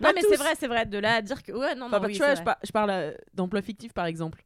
Non, 0.01 0.09
Pas 0.09 0.13
mais 0.13 0.21
tous. 0.23 0.29
c'est 0.31 0.37
vrai, 0.37 0.55
c'est 0.59 0.67
vrai. 0.69 0.87
De 0.87 0.99
là 0.99 1.17
à 1.17 1.23
dire 1.23 1.43
que. 1.43 1.53
Ouais, 1.53 1.75
non, 1.75 1.87
Enfin, 1.87 1.97
non, 1.97 2.03
bah, 2.03 2.07
oui, 2.07 2.13
tu 2.15 2.19
vois, 2.19 2.29
c'est 2.29 2.37
je, 2.37 2.43
vrai. 2.43 2.45
par- 2.45 2.59
je 2.65 2.73
parle 2.73 2.91
euh, 2.91 3.13
d'emploi 3.35 3.63
fictif 3.63 3.93
par 3.93 4.07
exemple. 4.07 4.43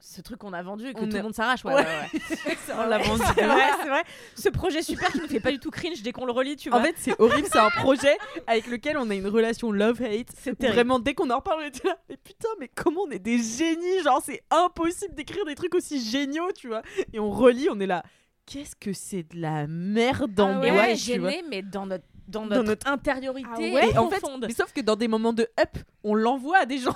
Ce 0.00 0.20
truc 0.20 0.38
qu'on 0.38 0.52
a 0.52 0.62
vendu 0.62 0.86
et 0.88 0.92
que 0.92 0.98
On 1.00 1.04
tout 1.08 1.14
est- 1.14 1.18
le 1.18 1.22
monde 1.22 1.34
s'arrache. 1.34 1.64
Ouais, 1.64 1.72
Ouais. 1.74 1.80
ouais, 1.82 2.20
ouais. 2.46 2.56
On 2.78 2.86
l'a 2.86 2.98
vendu. 2.98 3.22
C'est 3.34 3.44
vrai, 3.46 3.62
c'est 3.82 3.88
vrai. 3.88 4.02
Ce 4.36 4.48
projet 4.50 4.82
super 4.82 5.10
qui 5.10 5.18
nous 5.18 5.28
fait 5.28 5.40
pas 5.40 5.50
du 5.50 5.58
tout 5.58 5.70
cringe 5.70 6.02
dès 6.02 6.12
qu'on 6.12 6.26
le 6.26 6.32
relit, 6.32 6.56
tu 6.56 6.68
vois. 6.68 6.78
En 6.80 6.82
fait, 6.82 6.94
c'est 6.98 7.18
horrible, 7.18 7.48
c'est 7.50 7.58
un 7.58 7.70
projet 7.70 8.14
avec 8.46 8.66
lequel 8.66 8.98
on 8.98 9.08
a 9.08 9.14
une 9.14 9.26
relation 9.28 9.72
love-hate. 9.72 10.28
c'est 10.38 10.62
Vraiment, 10.62 10.98
dès 10.98 11.14
qu'on 11.14 11.30
en 11.30 11.36
reparle, 11.36 11.60
on 11.60 11.88
là, 11.88 11.96
mais 12.10 12.18
putain, 12.18 12.48
mais 12.60 12.68
comment 12.74 13.02
on 13.06 13.10
est 13.12 13.18
des 13.18 13.38
génies 13.38 14.02
Genre, 14.04 14.20
c'est 14.22 14.42
impossible 14.50 15.14
d'écrire 15.14 15.46
des 15.46 15.54
trucs 15.54 15.74
aussi 15.74 15.98
géniaux, 16.04 16.52
tu 16.52 16.68
vois. 16.68 16.82
Et 17.14 17.18
on 17.18 17.30
relit, 17.30 17.68
on 17.70 17.80
est 17.80 17.86
là, 17.86 18.02
qu'est-ce 18.46 18.76
que 18.76 18.92
c'est 18.92 19.22
de 19.34 19.40
la 19.40 19.66
merde 19.66 20.38
en 20.40 20.56
Ah 20.56 20.60
ouais, 20.60 20.96
gêné, 20.96 21.44
mais 21.48 21.62
dans 21.62 21.86
notre, 21.86 22.04
dans 22.28 22.42
Dans 22.42 22.56
notre, 22.56 22.64
notre- 22.68 22.88
intériorité 22.88 23.48
Ah 23.54 23.58
ouais 23.58 23.90
Et 23.90 23.98
en 23.98 24.08
fait, 24.10 24.20
profonde. 24.20 24.44
mais 24.48 24.54
sauf 24.54 24.72
que 24.72 24.80
dans 24.80 24.96
des 24.96 25.08
moments 25.08 25.32
de 25.32 25.48
up, 25.60 25.78
on 26.02 26.14
l'envoie 26.14 26.58
à 26.58 26.66
des 26.66 26.78
gens. 26.78 26.94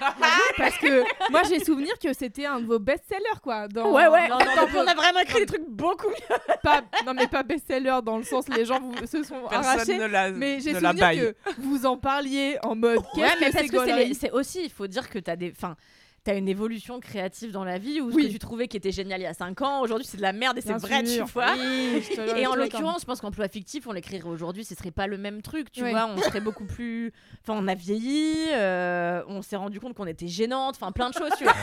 Parce 0.56 0.78
que 0.78 1.02
moi, 1.30 1.42
j'ai 1.48 1.62
souvenir 1.62 1.98
que 1.98 2.12
c'était 2.12 2.46
un 2.46 2.60
de 2.60 2.66
vos 2.66 2.78
best-sellers, 2.78 3.40
quoi. 3.42 3.68
Dans... 3.68 3.92
Ouais, 3.92 4.06
ouais. 4.06 4.28
Non, 4.28 4.38
non, 4.38 4.66
on 4.76 4.86
a 4.86 4.94
vraiment 4.94 5.20
écrit 5.20 5.40
des 5.40 5.46
trucs 5.46 5.68
beaucoup 5.68 6.08
mieux. 6.08 6.36
Pas... 6.62 6.82
Non, 7.04 7.14
mais 7.14 7.26
pas 7.26 7.42
best-seller 7.42 7.98
dans 8.04 8.16
le 8.16 8.22
sens 8.24 8.48
les 8.48 8.64
gens 8.64 8.80
vous... 8.80 8.94
se 9.06 9.22
sont 9.24 9.42
Personne 9.50 9.70
arrachés. 9.72 9.98
ne 9.98 10.06
la, 10.06 10.30
Mais 10.30 10.60
j'ai 10.60 10.72
souvenir 10.74 11.10
que 11.10 11.34
vous 11.58 11.84
en 11.84 11.96
parliez 11.96 12.58
en 12.62 12.74
mode 12.76 12.98
Ouais, 12.98 13.04
qu'est-ce 13.14 13.40
mais 13.40 13.68
que 13.68 13.76
parce 13.76 14.18
c'est 14.18 14.30
aussi, 14.30 14.60
il 14.64 14.70
faut 14.70 14.86
dire 14.86 15.10
que 15.10 15.18
t'as 15.18 15.36
des. 15.36 15.50
Enfin, 15.50 15.76
T'as 16.24 16.36
une 16.36 16.48
évolution 16.48 17.00
créative 17.00 17.52
dans 17.52 17.64
la 17.64 17.78
vie 17.78 18.00
où 18.02 18.10
ce 18.12 18.16
que 18.16 18.26
tu 18.30 18.38
trouvais 18.38 18.68
qui 18.68 18.76
était 18.76 18.92
génial 18.92 19.20
il 19.20 19.24
y 19.24 19.26
a 19.26 19.32
5 19.32 19.62
ans, 19.62 19.80
aujourd'hui 19.80 20.06
c'est 20.06 20.18
de 20.18 20.22
la 20.22 20.32
merde 20.34 20.58
et 20.58 20.60
c'est 20.60 20.74
vrai, 20.74 21.02
tu 21.02 21.22
vois. 21.22 21.54
Oui, 21.56 22.02
Et 22.36 22.46
en 22.46 22.54
l'occurrence, 22.54 23.00
je 23.02 23.06
pense 23.06 23.20
qu'emploi 23.22 23.48
fictif, 23.48 23.86
on 23.86 23.92
l'écrirait 23.92 24.28
aujourd'hui, 24.28 24.64
ce 24.64 24.74
serait 24.74 24.90
pas 24.90 25.06
le 25.06 25.16
même 25.16 25.40
truc, 25.40 25.72
tu 25.72 25.82
Ouais. 25.82 25.90
vois. 25.92 26.06
On 26.06 26.18
serait 26.20 26.40
beaucoup 26.42 26.66
plus. 26.66 27.12
Enfin, 27.42 27.54
on 27.58 27.66
a 27.66 27.74
vieilli, 27.74 28.34
euh, 28.52 29.22
on 29.28 29.40
s'est 29.40 29.56
rendu 29.56 29.80
compte 29.80 29.94
qu'on 29.94 30.06
était 30.06 30.28
gênante, 30.28 30.74
enfin 30.78 30.92
plein 30.92 31.08
de 31.08 31.14
choses, 31.14 31.30
tu 31.38 31.44
vois. 31.44 31.54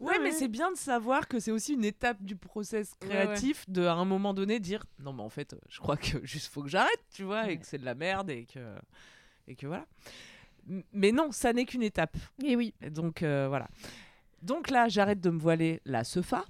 Ouais, 0.00 0.18
mais 0.20 0.32
c'est 0.32 0.48
bien 0.48 0.72
de 0.72 0.76
savoir 0.76 1.28
que 1.28 1.38
c'est 1.38 1.50
aussi 1.52 1.74
une 1.74 1.84
étape 1.84 2.20
du 2.22 2.34
process 2.36 2.92
Ouais, 3.02 3.08
créatif 3.08 3.64
de 3.68 3.84
à 3.84 3.92
un 3.92 4.04
moment 4.04 4.34
donné 4.34 4.58
dire 4.58 4.84
non 4.98 5.12
mais 5.12 5.22
en 5.22 5.28
fait 5.28 5.54
je 5.68 5.78
crois 5.78 5.96
que 5.96 6.18
juste 6.26 6.52
faut 6.52 6.62
que 6.62 6.68
j'arrête 6.68 7.00
tu 7.12 7.22
vois 7.22 7.44
et 7.44 7.48
Ouais. 7.48 7.56
que 7.58 7.66
c'est 7.66 7.78
de 7.78 7.84
la 7.84 7.94
merde 7.94 8.28
et 8.30 8.44
que 8.44 8.58
et 9.46 9.54
que 9.54 9.66
voilà. 9.66 9.86
Mais 10.92 11.12
non, 11.12 11.32
ça 11.32 11.52
n'est 11.52 11.64
qu'une 11.64 11.82
étape. 11.82 12.16
Et 12.44 12.56
oui. 12.56 12.74
Donc 12.90 13.22
euh, 13.22 13.46
voilà. 13.48 13.68
Donc 14.42 14.70
là, 14.70 14.88
j'arrête 14.88 15.20
de 15.20 15.30
me 15.30 15.38
voiler 15.38 15.80
la 15.84 16.04
sefa 16.04 16.44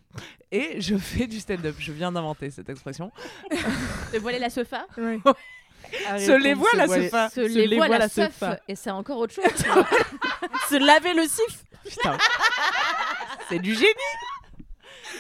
et 0.53 0.81
je 0.81 0.97
fais 0.99 1.27
du 1.27 1.41
stand-up. 1.41 1.77
Je 1.79 1.93
viens 1.93 2.13
d'inventer 2.13 2.51
cette 2.51 2.69
expression. 2.69 3.11
De 4.13 4.19
voiler 4.19 4.39
la 4.39 4.51
sofa, 4.51 4.87
Ouais. 4.97 5.19
Se 6.19 6.33
les 6.33 6.55
voit 6.55 6.69
la 6.75 6.87
sefa. 6.87 7.31
se 7.31 7.41
les 7.41 7.77
voit 7.77 7.89
la 7.89 8.09
seuf, 8.09 8.43
et 8.67 8.75
c'est 8.75 8.91
encore 8.91 9.17
autre 9.19 9.33
chose. 9.37 9.45
Se 10.69 10.75
laver 10.75 11.15
le 11.15 11.23
sif. 11.23 11.65
Putain. 11.85 12.19
c'est 13.49 13.59
du 13.61 13.75
génie. 13.75 13.87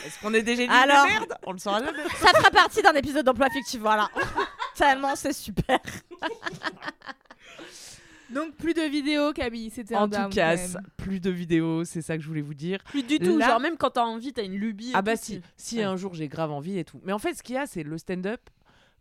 Est-ce 0.05 0.18
qu'on 0.20 0.34
est 0.34 0.42
des 0.42 0.57
génies 0.57 0.72
Alors 0.74 1.05
de 1.07 1.11
merde? 1.11 1.34
On 1.46 1.53
le 1.53 1.59
saura 1.59 1.78
jamais. 1.82 2.03
Ça 2.18 2.28
fera 2.36 2.51
partie 2.51 2.82
d'un 2.82 2.92
épisode 2.94 3.24
d'emploi 3.24 3.49
fictif, 3.51 3.80
voilà. 3.80 4.11
Tellement 4.74 5.16
c'est 5.16 5.32
super. 5.32 5.78
Donc 8.34 8.54
plus 8.56 8.74
de 8.74 8.82
vidéos, 8.82 9.32
Camille, 9.32 9.70
c'était 9.70 9.94
un 9.94 10.02
En 10.02 10.08
tout 10.08 10.28
cas, 10.30 10.56
plus 10.96 11.20
de 11.20 11.30
vidéos, 11.30 11.84
c'est 11.84 12.02
ça 12.02 12.16
que 12.16 12.22
je 12.22 12.28
voulais 12.28 12.42
vous 12.42 12.54
dire. 12.54 12.82
Plus 12.84 13.02
du 13.02 13.18
tout. 13.18 13.38
Là- 13.38 13.48
Genre, 13.48 13.60
même 13.60 13.76
quand 13.76 13.90
t'as 13.90 14.04
envie, 14.04 14.32
t'as 14.32 14.44
une 14.44 14.56
lubie. 14.56 14.90
et 14.90 14.92
Ah 14.94 15.02
bah 15.02 15.16
tout, 15.16 15.22
si, 15.24 15.40
tu- 15.40 15.46
si 15.56 15.76
Ouais. 15.78 15.84
un 15.84 15.96
jour 15.96 16.14
j'ai 16.14 16.28
grave 16.28 16.50
envie 16.50 16.78
et 16.78 16.84
tout. 16.84 17.00
Mais 17.04 17.12
en 17.12 17.18
fait, 17.18 17.34
ce 17.34 17.42
qu'il 17.42 17.54
y 17.54 17.58
a, 17.58 17.66
c'est 17.66 17.82
le 17.82 17.96
stand-up. 17.98 18.40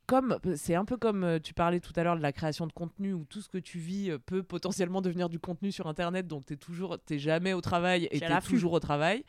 comme 0.06 0.38
c'est 0.56 0.76
un 0.76 0.86
peu 0.86 0.96
comme 0.96 1.26
euh, 1.26 1.38
tu 1.38 1.54
parlais 1.54 1.82
tout 1.82 1.92
à 1.98 2.04
l'heure 2.04 2.16
de 2.16 2.22
la 2.22 2.32
création 2.32 2.66
de 2.66 2.72
contenu 2.72 3.12
où 3.12 3.26
tout 3.26 3.42
ce 3.42 3.50
que 3.50 3.58
tu 3.58 3.78
vis 3.78 4.10
euh, 4.10 4.18
peut 4.18 4.42
potentiellement 4.42 5.02
devenir 5.02 5.28
du 5.28 5.38
contenu 5.38 5.70
sur 5.74 5.88
internet 5.88 6.26
donc 6.28 6.46
t'es 6.46 6.56
toujours 6.56 6.98
t'es 7.06 7.20
jamais 7.20 7.52
au 7.52 7.60
travail 7.60 8.08
et 8.12 8.22
T'es 8.22 8.40
toujours 8.42 8.72
au 8.72 8.80
travail 8.80 9.26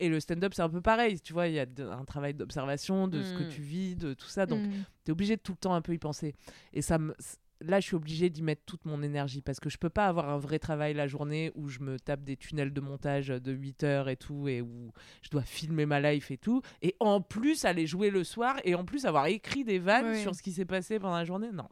et 0.00 0.08
le 0.08 0.18
stand-up 0.20 0.54
c'est 0.54 0.62
un 0.62 0.70
peu 0.70 0.80
pareil 0.80 1.20
tu 1.20 1.34
vois 1.34 1.48
il 1.48 1.52
y 1.52 1.58
a 1.58 1.66
de- 1.66 1.84
un 1.84 2.06
travail 2.06 2.32
d'observation 2.32 3.06
de 3.06 3.22
ce 3.22 3.34
que 3.34 3.42
Mm. 3.42 3.48
tu 3.50 3.60
vis 3.60 3.96
de 3.96 4.14
tout 4.14 4.28
ça 4.28 4.46
donc 4.46 4.62
Mm. 4.62 4.70
t'es 5.04 5.12
obligé 5.12 5.36
de 5.36 5.42
tout 5.42 5.52
le 5.52 5.58
temps 5.58 5.74
un 5.74 5.82
peu 5.82 5.92
y 5.92 5.98
penser 5.98 6.34
et 6.72 6.80
ça 6.80 6.96
me 6.96 7.14
là 7.60 7.80
je 7.80 7.86
suis 7.86 7.96
obligée 7.96 8.30
d'y 8.30 8.42
mettre 8.42 8.62
toute 8.64 8.84
mon 8.84 9.02
énergie 9.02 9.40
parce 9.40 9.60
que 9.60 9.68
je 9.68 9.78
peux 9.78 9.90
pas 9.90 10.06
avoir 10.06 10.28
un 10.28 10.38
vrai 10.38 10.58
travail 10.58 10.94
la 10.94 11.06
journée 11.06 11.52
où 11.54 11.68
je 11.68 11.80
me 11.80 11.98
tape 11.98 12.24
des 12.24 12.36
tunnels 12.36 12.72
de 12.72 12.80
montage 12.80 13.28
de 13.28 13.52
8 13.52 13.84
heures 13.84 14.08
et 14.08 14.16
tout 14.16 14.48
et 14.48 14.60
où 14.60 14.92
je 15.22 15.30
dois 15.30 15.42
filmer 15.42 15.86
ma 15.86 16.00
life 16.00 16.30
et 16.30 16.38
tout. 16.38 16.62
Et 16.82 16.94
en 17.00 17.20
plus 17.20 17.64
aller 17.64 17.86
jouer 17.86 18.10
le 18.10 18.24
soir 18.24 18.56
et 18.64 18.74
en 18.74 18.84
plus 18.84 19.06
avoir 19.06 19.26
écrit 19.26 19.64
des 19.64 19.78
vannes 19.78 20.16
sur 20.16 20.34
ce 20.34 20.42
qui 20.42 20.52
s'est 20.52 20.64
passé 20.64 20.98
pendant 20.98 21.16
la 21.16 21.24
journée 21.24 21.50
non. 21.52 21.68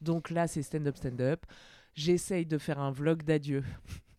Donc 0.00 0.30
là 0.30 0.46
c'est 0.46 0.62
stand-up 0.62 0.96
stand-up. 0.96 1.44
J'essaye 1.94 2.46
de 2.46 2.58
faire 2.58 2.78
un 2.78 2.92
vlog 2.92 3.22
d'adieu 3.22 3.64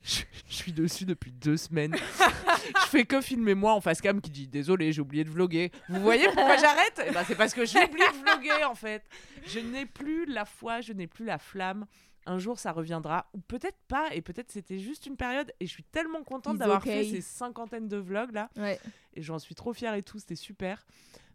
je 0.04 0.22
je 0.50 0.56
suis 0.56 0.74
dessus 0.74 1.06
depuis 1.06 1.32
deux 1.32 1.58
semaines. 1.58 1.96
je 1.96 2.88
fais 2.88 3.06
que 3.06 3.22
filmer 3.22 3.56
moi 3.56 3.74
en 3.74 3.82
face 3.82 4.02
cam 4.02 4.20
qui 4.20 4.30
dit 4.30 4.48
désolé, 4.48 4.92
j'ai 4.92 5.02
oublié 5.02 5.24
de 5.24 5.30
vloguer. 5.30 5.72
Vous 5.90 6.02
voyez 6.02 6.26
pourquoi 6.26 6.58
j'arrête? 6.58 7.02
Eh 7.08 7.12
ben, 7.12 7.24
C'est 7.26 7.36
parce 7.36 7.54
que 7.54 7.66
j'ai 7.66 7.84
oublié 7.84 8.06
de 8.08 8.18
vloguer 8.30 8.64
en 8.66 8.76
fait. 8.76 9.04
Je 9.46 9.60
n'ai 9.60 9.86
plus 9.86 10.26
la 10.26 10.46
foi, 10.46 10.82
je 10.82 10.94
n'ai 10.94 11.08
plus 11.08 11.26
la 11.26 11.38
flamme. 11.38 11.86
Un 12.28 12.38
jour 12.38 12.60
ça 12.60 12.72
reviendra, 12.72 13.28
ou 13.34 13.40
peut-être 13.40 13.80
pas, 13.88 14.14
et 14.14 14.22
peut-être 14.22 14.52
c'était 14.52 14.78
juste 14.78 15.08
une 15.08 15.18
période. 15.18 15.52
Et 15.60 15.66
je 15.66 15.72
suis 15.72 15.84
tellement 15.84 16.24
contente 16.24 16.54
It's 16.54 16.60
d'avoir 16.60 16.80
okay. 16.82 17.04
fait 17.04 17.10
ces 17.10 17.22
cinquantaines 17.22 17.88
de 17.88 17.98
vlogs 17.98 18.34
là. 18.34 18.50
Ouais. 18.58 18.80
Et 19.16 19.22
j'en 19.24 19.40
suis 19.40 19.56
trop 19.56 19.74
fière 19.74 19.96
et 19.96 20.04
tout, 20.04 20.20
c'était 20.20 20.36
super. 20.36 20.86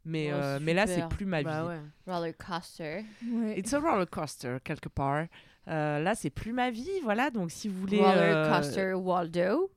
Mais, 0.05 0.31
Oh, 0.31 0.37
euh, 0.37 0.59
mais 0.63 0.73
là, 0.73 0.87
c'est 0.87 1.09
plus 1.09 1.27
ma 1.27 1.39
vie. 1.39 1.45
Bah 1.47 1.67
ouais. 1.67 1.81
Roller 2.07 2.33
coaster. 2.37 3.05
Ouais. 3.29 3.59
It's 3.59 3.73
a 3.75 3.81
roller 3.81 4.09
coaster 4.09 4.59
quelque 4.63 4.89
part. 4.89 5.27
Euh, 5.69 5.99
là, 6.01 6.15
c'est 6.15 6.31
plus 6.31 6.53
ma 6.53 6.71
vie, 6.71 6.89
voilà. 7.03 7.31
Donc, 7.31 7.51
si 7.51 7.69
vous 7.69 7.81
voulez. 7.81 7.99
Roller 7.99 8.37
euh, 8.37 8.51
coaster 8.57 8.93
Waldo. 8.95 9.71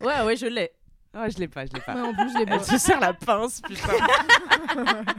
Ouais, 0.00 0.22
ouais, 0.22 0.36
je 0.36 0.46
l'ai. 0.46 0.70
Ah, 1.12 1.28
je 1.28 1.38
l'ai 1.38 1.48
pas, 1.48 1.64
je 1.66 1.72
l'ai 1.72 1.80
pas. 1.80 1.94
Ouais, 1.94 2.00
en 2.00 2.12
plus, 2.12 2.30
je 2.32 2.38
l'ai 2.38 2.42
Elle 2.42 2.58
pas. 2.58 2.64
se 2.64 2.78
serre 2.78 3.00
la 3.00 3.12
pince, 3.12 3.60
putain. 3.60 3.92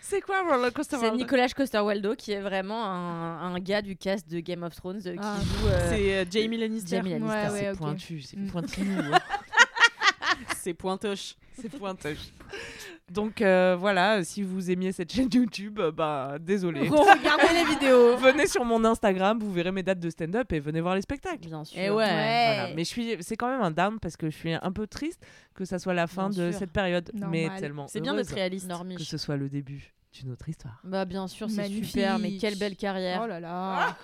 c'est 0.00 0.20
quoi 0.20 0.42
roller 0.42 0.72
coaster 0.72 0.96
C'est 1.00 1.10
Nicolas 1.12 1.48
Coster-Waldo 1.48 2.14
qui 2.14 2.32
est 2.32 2.40
vraiment 2.40 2.84
un, 2.84 3.54
un 3.54 3.58
gars 3.58 3.82
du 3.82 3.96
cast 3.96 4.28
de 4.28 4.40
Game 4.40 4.62
of 4.62 4.74
Thrones 4.74 5.00
euh, 5.06 5.12
qui 5.14 5.18
Ah. 5.22 5.36
joue 5.42 5.66
euh, 5.68 5.90
C'est 5.90 6.14
euh, 6.18 6.24
Jamie 6.30 6.56
Lannister. 6.56 6.96
Jamie 6.96 7.10
Lannister. 7.18 7.34
Ouais, 7.36 7.50
ouais, 7.50 7.58
C'est 7.60 7.70
ok. 7.70 7.78
pointu, 7.78 8.22
c'est 8.22 8.36
Mm. 8.36 8.50
pointu. 8.50 8.80
C'est 10.56 10.74
pointoche. 10.74 11.34
c'est 11.60 11.68
pointoche. 11.78 12.32
Donc 13.10 13.40
euh, 13.40 13.74
voilà, 13.78 14.22
si 14.22 14.42
vous 14.42 14.70
aimiez 14.70 14.92
cette 14.92 15.12
chaîne 15.12 15.28
YouTube, 15.32 15.78
euh, 15.80 15.90
bah 15.90 16.36
désolé. 16.40 16.88
Regardez 16.88 17.54
les 17.54 17.64
vidéos. 17.64 18.16
venez 18.18 18.46
sur 18.46 18.64
mon 18.64 18.84
Instagram, 18.84 19.38
vous 19.40 19.50
verrez 19.52 19.72
mes 19.72 19.82
dates 19.82 20.00
de 20.00 20.10
stand-up 20.10 20.52
et 20.52 20.60
venez 20.60 20.80
voir 20.80 20.94
les 20.94 21.00
spectacles. 21.02 21.46
bien 21.48 21.64
sûr. 21.64 21.78
Et 21.78 21.88
ouais. 21.90 21.94
Voilà. 21.94 22.68
Mais 22.74 22.84
je 22.84 22.88
suis, 22.88 23.16
c'est 23.20 23.36
quand 23.36 23.50
même 23.50 23.62
un 23.62 23.70
down 23.70 23.98
parce 23.98 24.16
que 24.16 24.28
je 24.30 24.36
suis 24.36 24.52
un 24.52 24.72
peu 24.72 24.86
triste 24.86 25.22
que 25.54 25.64
ça 25.64 25.78
soit 25.78 25.94
la 25.94 26.06
fin 26.06 26.28
Bien 26.28 26.44
de 26.46 26.50
sûr. 26.50 26.58
cette 26.60 26.72
période, 26.72 27.10
mais 27.14 27.48
tellement 27.58 27.86
C'est 27.88 28.00
bien 28.00 28.14
d'être 28.14 28.34
réaliste. 28.34 28.66
que 28.66 28.72
Normiche. 28.72 29.02
ce 29.02 29.16
soit 29.18 29.36
le 29.36 29.48
début 29.48 29.94
d'une 30.12 30.32
autre 30.32 30.48
histoire. 30.48 30.80
Bah 30.84 31.04
bien 31.04 31.28
sûr, 31.28 31.48
c'est 31.50 31.66
super, 31.68 32.18
mais 32.18 32.36
quelle 32.36 32.58
belle 32.58 32.76
carrière. 32.76 33.22
Oh 33.24 33.26
là 33.26 33.40
là. 33.40 33.96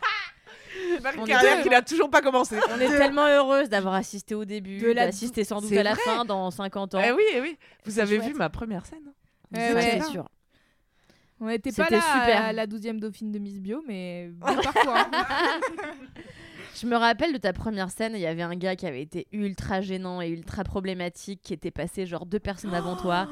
deux. 1.57 1.63
qui 1.63 1.69
n'a 1.71 1.83
toujours 1.83 2.11
pas 2.11 2.21
commencé. 2.23 2.57
On 2.75 2.81
est 2.81 2.89
tellement 2.99 3.27
heureuse 3.27 3.69
d'avoir 3.69 3.95
assisté 3.95 4.35
au 4.35 4.45
début, 4.45 4.79
De 4.79 4.89
la- 4.93 5.07
d'assister 5.07 5.45
sans 5.45 5.61
doute 5.61 5.73
à 5.73 5.83
la 5.83 5.95
vrai. 5.95 6.03
fin 6.05 6.25
dans 6.25 6.51
50 6.51 6.95
ans. 6.95 7.03
Eh 7.05 7.13
oui, 7.13 7.23
eh 7.35 7.41
oui. 7.41 7.57
Vous 7.85 7.99
avez 7.99 8.17
chouette. 8.17 8.29
vu 8.29 8.35
ma 8.35 8.49
première 8.51 8.87
scène 8.87 9.13
Eh 9.55 9.59
Ça, 9.59 9.75
ouais. 9.75 10.01
c'est 10.03 10.11
sûr. 10.11 10.29
On 11.41 11.49
était 11.51 11.71
pas 11.73 11.89
là 11.91 12.01
super. 12.01 12.43
à 12.45 12.53
la 12.55 12.67
12e 12.67 12.99
dauphine 12.99 13.31
de 13.31 13.39
Miss 13.39 13.61
Bio, 13.61 13.83
mais 13.87 14.29
bon 14.33 14.55
parcours. 14.57 14.97
hein. 14.97 15.11
Je 16.81 16.87
me 16.87 16.97
rappelle 16.97 17.33
de 17.33 17.39
ta 17.39 17.55
première 17.55 17.91
scène, 17.91 18.13
il 18.15 18.21
y 18.21 18.27
avait 18.27 18.43
un 18.43 18.55
gars 18.55 18.77
qui 18.77 18.87
avait 18.87 19.01
été 19.01 19.27
ultra 19.33 19.81
gênant 19.81 20.21
et 20.21 20.29
ultra 20.29 20.63
problématique, 20.63 21.41
qui 21.43 21.55
était 21.55 21.71
passé 21.71 22.05
genre 22.05 22.27
deux 22.27 22.39
personnes 22.39 22.75
avant 22.75 22.97
toi, 22.97 23.29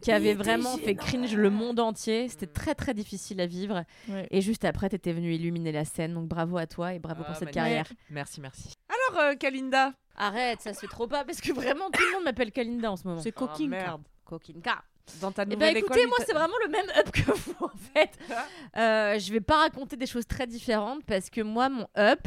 qui 0.00 0.12
avait 0.12 0.34
vraiment 0.34 0.76
fait 0.78 0.94
cringe 0.94 1.34
le 1.34 1.50
monde 1.50 1.80
entier. 1.80 2.28
C'était 2.28 2.46
très 2.46 2.74
très 2.74 2.94
difficile 2.94 3.40
à 3.40 3.46
vivre. 3.46 3.84
Ouais. 4.08 4.26
Et 4.30 4.40
juste 4.40 4.64
après, 4.64 4.88
t'étais 4.88 5.12
venu 5.12 5.34
illuminer 5.34 5.72
la 5.72 5.84
scène, 5.84 6.14
donc 6.14 6.28
bravo 6.28 6.58
à 6.58 6.66
toi 6.66 6.94
et 6.94 6.98
bravo 6.98 7.22
Ah, 7.22 7.26
pour 7.26 7.34
cette 7.36 7.54
magnifique. 7.54 7.54
carrière. 7.62 7.86
Merci, 8.10 8.40
merci. 8.40 8.72
Alors, 8.88 9.22
euh, 9.22 9.34
Kalinda 9.36 9.92
Arrête, 10.16 10.60
ça 10.60 10.72
se 10.74 10.80
fait 10.80 10.86
trop 10.86 11.06
pas 11.08 11.24
parce 11.24 11.40
que 11.40 11.52
vraiment 11.52 11.90
tout 11.90 12.00
le 12.08 12.12
monde 12.16 12.24
m'appelle 12.24 12.52
Kalinda 12.52 12.92
en 12.92 12.96
ce 12.96 13.06
moment. 13.08 13.20
C'est 13.20 13.32
coquine. 13.32 13.66
Oh, 13.74 13.76
merde. 13.76 14.02
Coquinka. 14.24 14.82
Dans 15.20 15.32
ta 15.32 15.42
Eh 15.42 15.46
ben 15.46 15.54
nouvelle 15.54 15.76
écoutez, 15.78 16.00
école, 16.00 16.08
moi 16.08 16.18
c'est 16.26 16.32
vraiment 16.32 16.56
le 16.64 16.70
même 16.70 16.86
up 16.98 17.10
que 17.10 17.30
vous 17.30 17.54
en 17.60 17.70
fait. 17.94 18.10
Euh, 18.76 19.18
je 19.20 19.32
vais 19.32 19.40
pas 19.40 19.58
raconter 19.58 19.96
des 19.96 20.06
choses 20.06 20.26
très 20.26 20.48
différentes 20.48 21.04
parce 21.04 21.30
que 21.30 21.40
moi 21.40 21.68
mon 21.68 21.86
up 21.96 22.26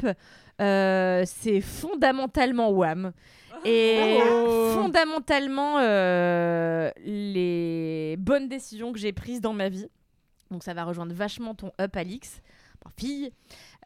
euh, 0.62 1.24
c'est 1.26 1.60
fondamentalement 1.60 2.70
Wham 2.70 3.12
et 3.66 4.18
Oh. 4.22 4.72
fondamentalement 4.76 5.80
euh, 5.80 6.90
les 7.04 8.16
bonnes 8.18 8.48
décisions 8.48 8.94
que 8.94 9.00
j'ai 9.00 9.12
prises 9.12 9.42
dans 9.42 9.52
ma 9.54 9.68
vie. 9.68 9.88
Donc 10.52 10.64
ça 10.64 10.74
va 10.74 10.86
rejoindre 10.86 11.14
vachement 11.14 11.54
ton 11.54 11.72
up 11.82 11.98
Alix, 11.98 12.42
fille. 12.98 13.32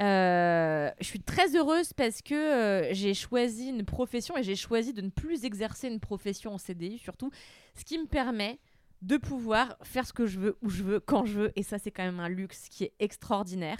Euh, 0.02 0.92
je 1.00 1.06
suis 1.06 1.22
très 1.22 1.56
heureuse 1.56 1.94
parce 1.94 2.22
que 2.22 2.36
euh, 2.36 2.94
j'ai 2.94 3.16
choisi 3.16 3.70
une 3.70 3.84
profession 3.86 4.38
et 4.38 4.44
j'ai 4.44 4.56
choisi 4.56 4.94
de 4.94 5.02
ne 5.02 5.10
plus 5.10 5.44
exercer 5.46 5.88
une 5.88 6.00
profession 6.00 6.54
en 6.54 6.58
CDI 6.60 7.00
surtout, 7.00 7.32
ce 7.76 7.84
qui 7.84 7.98
me 7.98 8.06
permet 8.06 8.60
de 9.02 9.18
pouvoir 9.18 9.78
faire 9.84 10.06
ce 10.06 10.14
que 10.14 10.26
je 10.26 10.40
veux, 10.40 10.58
où 10.62 10.70
je 10.70 10.84
veux, 10.84 11.00
quand 11.00 11.26
je 11.26 11.34
veux. 11.40 11.52
Et 11.56 11.64
ça, 11.64 11.78
c'est 11.80 11.92
quand 11.92 12.04
même 12.04 12.20
un 12.20 12.30
luxe 12.30 12.68
qui 12.70 12.84
est 12.86 12.94
extraordinaire. 13.00 13.78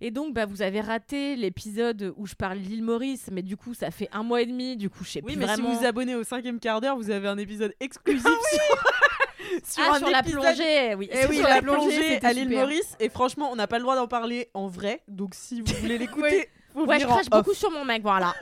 Et 0.00 0.10
donc, 0.10 0.34
bah, 0.34 0.44
vous 0.44 0.60
avez 0.62 0.80
raté 0.82 1.36
l'épisode 1.36 2.12
où 2.16 2.26
je 2.26 2.34
parle 2.34 2.58
d'île 2.58 2.82
Maurice, 2.82 3.28
mais 3.32 3.42
du 3.42 3.56
coup, 3.56 3.72
ça 3.72 3.90
fait 3.90 4.08
un 4.12 4.22
mois 4.22 4.42
et 4.42 4.46
demi. 4.46 4.76
Du 4.76 4.90
coup, 4.90 5.04
je 5.04 5.10
sais 5.10 5.20
Oui, 5.24 5.32
plus 5.32 5.38
mais 5.40 5.46
vraiment. 5.46 5.70
si 5.70 5.74
vous 5.74 5.80
vous 5.80 5.86
abonnez 5.86 6.14
au 6.14 6.22
cinquième 6.24 6.60
quart 6.60 6.80
d'heure, 6.82 6.96
vous 6.96 7.10
avez 7.10 7.28
un 7.28 7.38
épisode 7.38 7.74
exclusif 7.80 8.22
sur, 8.22 9.64
sur 9.64 9.84
Ah, 9.86 9.94
un 9.94 9.98
sur 9.98 10.10
la 10.10 10.22
plongée, 10.22 10.94
oui. 10.96 11.08
Eh 11.12 11.26
oui, 11.26 11.36
sur 11.36 11.48
la 11.48 11.56
la 11.56 11.62
plongée, 11.62 12.24
à 12.24 12.32
l'île. 12.34 12.50
Maurice. 12.50 12.94
Et 13.00 13.08
franchement, 13.08 13.48
on 13.50 13.56
n'a 13.56 13.66
pas 13.66 13.78
le 13.78 13.82
droit 13.84 13.96
d'en 13.96 14.06
parler 14.08 14.50
en 14.52 14.66
vrai. 14.66 15.02
Donc 15.08 15.34
si 15.34 15.62
vous 15.62 15.72
voulez 15.80 15.96
l'écouter, 15.98 16.48
Ouais, 16.74 17.00
je 17.00 17.06
crache 17.06 17.30
beaucoup 17.30 17.54
sur 17.54 17.70
mon 17.70 17.86
mec, 17.86 18.02
voilà. 18.02 18.34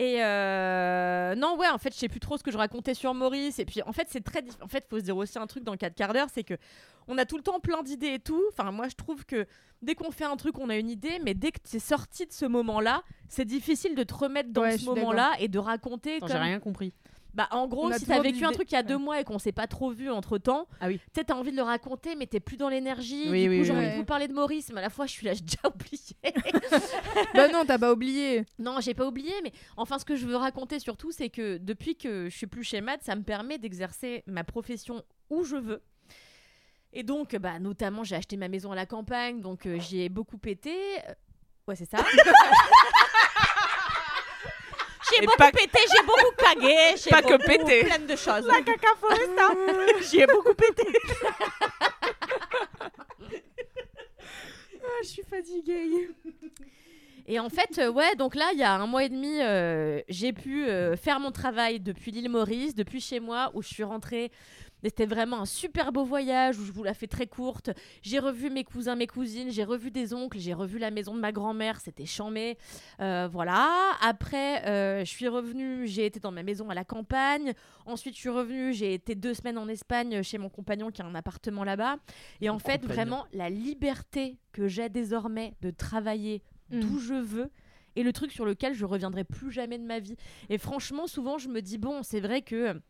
Et 0.00 0.22
euh, 0.24 1.34
non, 1.34 1.56
ouais, 1.58 1.68
en 1.68 1.76
fait, 1.78 1.92
je 1.92 1.98
sais 1.98 2.08
plus 2.08 2.20
trop 2.20 2.38
ce 2.38 2.44
que 2.44 2.52
je 2.52 2.56
racontais 2.56 2.94
sur 2.94 3.12
Maurice. 3.14 3.58
Et 3.58 3.64
puis, 3.64 3.82
en 3.82 3.92
fait, 3.92 4.06
c'est 4.08 4.22
très. 4.22 4.42
dif- 4.42 4.62
En 4.62 4.68
fait, 4.68 4.86
faut 4.88 4.98
se 5.00 5.04
dire 5.04 5.16
aussi 5.16 5.36
un 5.38 5.46
truc 5.48 5.64
dans 5.64 5.72
le 5.72 5.78
4 5.78 5.94
quarts 5.96 6.12
d'heure, 6.12 6.28
c'est 6.32 6.44
que 6.44 6.54
on 7.08 7.18
a 7.18 7.24
tout 7.24 7.36
le 7.36 7.42
temps 7.42 7.58
plein 7.58 7.82
d'idées 7.82 8.14
et 8.14 8.18
tout. 8.20 8.40
Enfin, 8.52 8.70
moi, 8.70 8.86
je 8.88 8.94
trouve 8.94 9.24
que 9.26 9.44
dès 9.82 9.96
qu'on 9.96 10.12
fait 10.12 10.24
un 10.24 10.36
truc, 10.36 10.56
on 10.60 10.68
a 10.70 10.76
une 10.76 10.88
idée, 10.88 11.18
mais 11.24 11.34
dès 11.34 11.50
que 11.50 11.58
tu 11.68 11.76
es 11.76 11.80
sorti 11.80 12.26
de 12.26 12.32
ce 12.32 12.44
moment-là, 12.46 13.02
c'est 13.28 13.44
difficile 13.44 13.96
de 13.96 14.04
te 14.04 14.14
remettre 14.14 14.50
dans 14.52 14.62
Ouais, 14.62 14.78
ce 14.78 14.84
moment-là 14.84 15.32
et 15.40 15.48
de 15.48 15.58
raconter. 15.58 16.16
Attends, 16.18 16.26
comme... 16.28 16.36
J'ai 16.36 16.42
rien 16.42 16.60
compris. 16.60 16.94
Bah, 17.34 17.46
en 17.52 17.68
gros, 17.68 17.92
si 17.92 18.04
t'as 18.06 18.20
vécu 18.20 18.44
un 18.44 18.52
truc 18.52 18.70
il 18.72 18.74
y 18.74 18.78
a 18.78 18.82
deux 18.82 18.96
mois 18.98 19.20
et 19.20 19.24
qu'on 19.24 19.38
s'est 19.38 19.52
pas 19.52 19.66
trop 19.66 19.90
vu 19.90 20.10
entre 20.10 20.38
temps, 20.38 20.66
Ah 20.80 20.88
oui. 20.88 20.98
tu 21.14 21.24
t'as 21.24 21.34
envie 21.34 21.50
de 21.52 21.56
le 21.56 21.62
raconter, 21.62 22.16
mais 22.16 22.26
t'es 22.26 22.40
plus 22.40 22.56
dans 22.56 22.68
l'énergie. 22.68 23.28
Oui, 23.30 23.44
du 23.44 23.48
oui, 23.50 23.58
coup, 23.58 23.64
j'ai 23.64 23.72
envie 23.72 23.90
de 23.90 23.96
vous 23.96 24.04
parler 24.04 24.26
de 24.28 24.32
Maurice, 24.32 24.70
mais 24.72 24.78
à 24.78 24.82
la 24.82 24.90
fois, 24.90 25.06
je 25.06 25.12
suis 25.12 25.26
là, 25.26 25.34
j'ai 25.34 25.42
déjà 25.42 25.58
oublié. 25.72 26.16
bah 27.34 27.48
non, 27.48 27.64
t'as 27.66 27.78
pas 27.78 27.92
oublié. 27.92 28.44
Non, 28.58 28.80
j'ai 28.80 28.94
pas 28.94 29.06
oublié, 29.06 29.32
mais 29.44 29.52
enfin, 29.76 29.98
ce 29.98 30.04
que 30.04 30.16
je 30.16 30.26
veux 30.26 30.36
raconter 30.36 30.78
surtout, 30.80 31.12
c'est 31.12 31.28
que 31.28 31.58
depuis 31.58 31.96
que 31.96 32.28
je 32.28 32.36
suis 32.36 32.46
plus 32.46 32.64
chez 32.64 32.80
Mad, 32.80 33.00
ça 33.02 33.14
me 33.14 33.22
permet 33.22 33.58
d'exercer 33.58 34.24
ma 34.26 34.42
profession 34.42 35.02
où 35.30 35.44
je 35.44 35.56
veux. 35.56 35.82
Et 36.94 37.02
donc, 37.02 37.36
bah, 37.36 37.58
notamment, 37.58 38.02
j'ai 38.02 38.16
acheté 38.16 38.36
ma 38.38 38.48
maison 38.48 38.72
à 38.72 38.74
la 38.74 38.86
campagne, 38.86 39.40
donc 39.42 39.66
euh, 39.66 39.78
j'y 39.78 40.00
ai 40.00 40.08
beaucoup 40.08 40.38
pété. 40.38 40.74
Euh, 41.08 41.12
Ouais, 41.66 41.76
c'est 41.76 41.84
ça. 41.84 41.98
J'ai 45.20 45.26
beaucoup 45.26 45.38
pas- 45.38 45.50
pété, 45.52 45.78
j'ai 45.90 46.06
beaucoup 46.06 46.34
cagué, 46.36 46.76
j'ai 47.02 47.10
Pas 47.10 47.22
que 47.22 47.32
beaucoup 47.32 47.44
pété. 47.44 47.84
plein 47.84 47.98
de 47.98 48.16
choses. 48.16 48.46
La 48.46 48.60
caca 48.62 48.94
foresta. 49.00 49.48
J'y 50.10 50.20
ai 50.20 50.26
beaucoup 50.26 50.54
pété. 50.54 50.86
Ah, 54.80 55.00
je 55.02 55.08
suis 55.08 55.22
fatiguée. 55.22 56.08
Et 57.26 57.38
en 57.38 57.50
fait, 57.50 57.78
euh, 57.78 57.90
ouais, 57.90 58.14
donc 58.16 58.34
là, 58.34 58.50
il 58.54 58.58
y 58.58 58.62
a 58.62 58.72
un 58.74 58.86
mois 58.86 59.04
et 59.04 59.08
demi, 59.10 59.40
euh, 59.42 60.00
j'ai 60.08 60.32
pu 60.32 60.64
euh, 60.66 60.96
faire 60.96 61.20
mon 61.20 61.30
travail 61.30 61.78
depuis 61.78 62.10
l'île 62.10 62.30
Maurice, 62.30 62.74
depuis 62.74 63.00
chez 63.00 63.20
moi, 63.20 63.50
où 63.54 63.60
je 63.62 63.68
suis 63.68 63.84
rentrée. 63.84 64.30
C'était 64.82 65.06
vraiment 65.06 65.40
un 65.40 65.46
super 65.46 65.92
beau 65.92 66.04
voyage 66.04 66.58
où 66.58 66.64
je 66.64 66.72
vous 66.72 66.84
la 66.84 66.94
fais 66.94 67.06
très 67.06 67.26
courte. 67.26 67.70
J'ai 68.02 68.18
revu 68.18 68.50
mes 68.50 68.64
cousins, 68.64 68.96
mes 68.96 69.06
cousines, 69.06 69.50
j'ai 69.50 69.64
revu 69.64 69.90
des 69.90 70.14
oncles, 70.14 70.38
j'ai 70.38 70.54
revu 70.54 70.78
la 70.78 70.90
maison 70.90 71.14
de 71.14 71.20
ma 71.20 71.32
grand-mère, 71.32 71.80
c'était 71.80 72.06
chambé. 72.06 72.56
Euh, 73.00 73.28
voilà. 73.30 73.68
Après, 74.00 74.64
euh, 74.66 75.00
je 75.00 75.10
suis 75.10 75.28
revenue, 75.28 75.86
j'ai 75.86 76.06
été 76.06 76.20
dans 76.20 76.32
ma 76.32 76.42
maison 76.42 76.70
à 76.70 76.74
la 76.74 76.84
campagne. 76.84 77.52
Ensuite, 77.86 78.14
je 78.14 78.20
suis 78.20 78.28
revenue, 78.28 78.72
j'ai 78.72 78.94
été 78.94 79.14
deux 79.14 79.34
semaines 79.34 79.58
en 79.58 79.68
Espagne 79.68 80.22
chez 80.22 80.38
mon 80.38 80.48
compagnon 80.48 80.90
qui 80.90 81.02
a 81.02 81.06
un 81.06 81.14
appartement 81.14 81.64
là-bas. 81.64 81.96
Et 82.40 82.50
en 82.50 82.58
fait, 82.58 82.80
compagnon. 82.80 82.94
vraiment, 82.94 83.26
la 83.32 83.50
liberté 83.50 84.38
que 84.52 84.68
j'ai 84.68 84.88
désormais 84.88 85.54
de 85.60 85.70
travailler 85.70 86.42
Mm. 86.70 86.80
d'où 86.80 86.98
je 86.98 87.14
veux 87.14 87.50
et 87.96 88.02
le 88.02 88.12
truc 88.12 88.30
sur 88.30 88.44
lequel 88.44 88.74
je 88.74 88.84
reviendrai 88.84 89.24
plus 89.24 89.50
jamais 89.50 89.78
de 89.78 89.84
ma 89.84 89.98
vie. 89.98 90.16
Et 90.50 90.58
franchement, 90.58 91.06
souvent, 91.06 91.38
je 91.38 91.48
me 91.48 91.60
dis, 91.60 91.78
bon, 91.78 92.02
c'est 92.02 92.20
vrai 92.20 92.42
que 92.42 92.80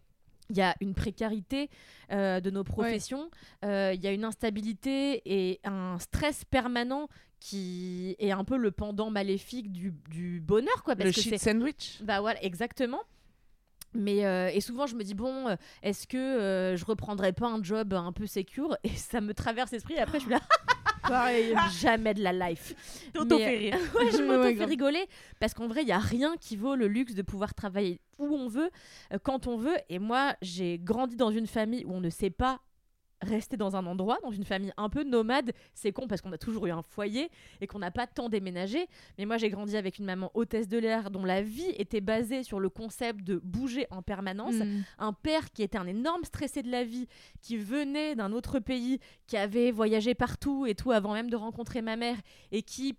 il 0.51 0.57
y 0.57 0.63
a 0.63 0.75
une 0.81 0.95
précarité 0.95 1.69
euh, 2.11 2.41
de 2.41 2.51
nos 2.51 2.65
professions, 2.65 3.31
euh, 3.65 3.93
il 3.95 4.01
y 4.03 4.07
a 4.07 4.13
une 4.13 4.25
instabilité 4.25 5.23
et 5.27 5.61
un 5.65 5.99
stress 5.99 6.45
permanent 6.45 7.09
qui 7.41 8.17
est 8.19 8.31
un 8.33 8.45
peu 8.45 8.57
le 8.57 8.71
pendant 8.71 9.11
maléfique 9.11 9.71
du, 9.73 9.93
du 10.11 10.41
bonheur, 10.41 10.83
quoi. 10.83 10.97
Parce 10.97 11.07
Le 11.09 11.13
que 11.15 11.21
shit 11.21 11.39
sandwich. 11.39 11.99
bah 12.03 12.21
voilà, 12.21 12.43
exactement. 12.43 13.01
Mais 13.95 14.27
euh, 14.27 14.51
et 14.53 14.61
souvent 14.61 14.87
je 14.87 14.95
me 14.97 15.03
dis 15.03 15.15
bon, 15.15 15.57
est-ce 15.83 16.07
que 16.07 16.75
je 16.77 16.85
reprendrais 16.85 17.33
pas 17.33 17.47
un 17.47 17.63
job 17.63 17.95
un 17.95 18.13
peu 18.13 18.27
secure? 18.27 18.77
Et 18.85 18.91
ça 18.91 19.21
me 19.21 19.33
traverse 19.35 19.71
l'esprit 19.71 19.95
et 19.95 19.99
après 19.99 20.19
je 20.19 20.25
suis 20.25 20.33
là 20.33 20.41
Pareil. 21.03 21.55
jamais 21.79 22.15
de 22.15 22.23
la 22.23 22.33
life. 22.33 22.75
T'auto 23.13 23.39
fait 23.39 23.57
rire. 23.57 23.77
Ouais, 23.95 24.11
je 24.11 24.23
m'auto 24.23 24.57
fais 24.57 24.65
rigoler 24.65 25.07
parce 25.41 25.55
qu'en 25.55 25.67
vrai, 25.69 25.83
il 25.83 25.89
y 25.89 25.93
a 25.93 25.99
rien 25.99 26.37
qui 26.41 26.57
vaut 26.57 26.75
le 26.75 26.89
luxe 26.89 27.15
de 27.15 27.23
pouvoir 27.23 27.55
travailler 27.55 28.01
où 28.19 28.35
on 28.35 28.49
veut, 28.49 28.71
euh, 29.13 29.19
quand 29.23 29.47
on 29.47 29.57
veut. 29.57 29.77
Et 29.89 29.99
moi, 29.99 30.35
j'ai 30.43 30.79
grandi 30.79 31.17
dans 31.17 31.31
une 31.31 31.47
famille 31.47 31.85
où 31.85 31.95
on 31.95 32.01
ne 32.01 32.11
sait 32.11 32.31
pas 32.31 32.61
rester 33.23 33.57
dans 33.57 33.77
un 33.77 33.87
endroit, 33.87 34.19
dans 34.23 34.31
une 34.31 34.45
famille 34.45 34.73
un 34.77 34.89
peu 34.89 35.03
nomade. 35.05 35.53
C'est 35.75 35.93
con 35.93 36.07
parce 36.07 36.21
qu'on 36.21 36.33
a 36.33 36.39
toujours 36.39 36.67
eu 36.67 36.71
un 36.71 36.83
foyer 36.83 37.31
et 37.61 37.67
qu'on 37.67 37.79
n'a 37.79 37.91
pas 37.91 38.07
tant 38.07 38.29
déménagé. 38.29 38.87
Mais 39.19 39.25
moi, 39.27 39.37
j'ai 39.39 39.51
grandi 39.51 39.77
avec 39.77 39.99
une 39.99 40.05
maman 40.05 40.31
hôtesse 40.35 40.69
de 40.69 40.79
l'air 40.79 41.11
dont 41.11 41.25
la 41.25 41.43
vie 41.43 41.71
était 41.77 42.01
basée 42.01 42.43
sur 42.43 42.61
le 42.61 42.69
concept 42.69 43.25
de 43.25 43.41
bouger 43.43 43.87
en 43.91 44.03
permanence 44.03 44.55
Mm. 44.59 44.83
un 44.99 45.13
père 45.13 45.51
qui 45.53 45.63
était 45.63 45.79
un 45.79 45.87
énorme 45.87 46.25
stressé 46.25 46.63
de 46.63 46.71
la 46.71 46.85
vie, 46.85 47.07
qui 47.41 47.57
venait 47.57 48.15
d'un 48.15 48.33
autre 48.33 48.59
pays, 48.59 48.99
qui 49.27 49.37
avait 49.37 49.71
voyagé 49.71 50.15
partout 50.15 50.67
et 50.67 50.75
tout 50.75 50.91
avant 50.93 51.13
même 51.13 51.31
de 51.31 51.37
rencontrer 51.37 51.83
ma 51.83 51.97
mère, 51.97 52.17
et 52.53 52.63
qui, 52.63 52.97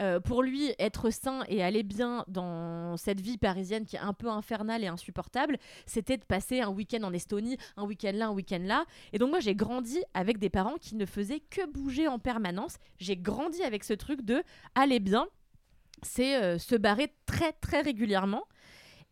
euh, 0.00 0.20
pour 0.20 0.42
lui, 0.42 0.72
être 0.78 1.10
sain 1.10 1.44
et 1.48 1.62
aller 1.62 1.82
bien 1.82 2.24
dans 2.28 2.96
cette 2.96 3.20
vie 3.20 3.38
parisienne 3.38 3.84
qui 3.84 3.96
est 3.96 4.00
un 4.00 4.12
peu 4.12 4.28
infernale 4.28 4.84
et 4.84 4.86
insupportable, 4.86 5.58
c'était 5.86 6.16
de 6.16 6.24
passer 6.24 6.60
un 6.60 6.70
week-end 6.70 7.02
en 7.02 7.12
Estonie, 7.12 7.56
un 7.76 7.84
week-end 7.84 8.12
là, 8.14 8.28
un 8.28 8.32
week-end 8.32 8.62
là. 8.62 8.84
Et 9.12 9.18
donc 9.18 9.30
moi, 9.30 9.40
j'ai 9.40 9.54
grandi 9.54 9.98
avec 10.14 10.38
des 10.38 10.50
parents 10.50 10.76
qui 10.80 10.94
ne 10.94 11.06
faisaient 11.06 11.40
que 11.50 11.66
bouger 11.66 12.08
en 12.08 12.18
permanence. 12.18 12.76
J'ai 12.98 13.16
grandi 13.16 13.62
avec 13.62 13.84
ce 13.84 13.94
truc 13.94 14.22
de 14.22 14.42
aller 14.74 15.00
bien, 15.00 15.26
c'est 16.02 16.36
euh, 16.42 16.58
se 16.58 16.76
barrer 16.76 17.12
très 17.26 17.52
très 17.52 17.80
régulièrement. 17.80 18.44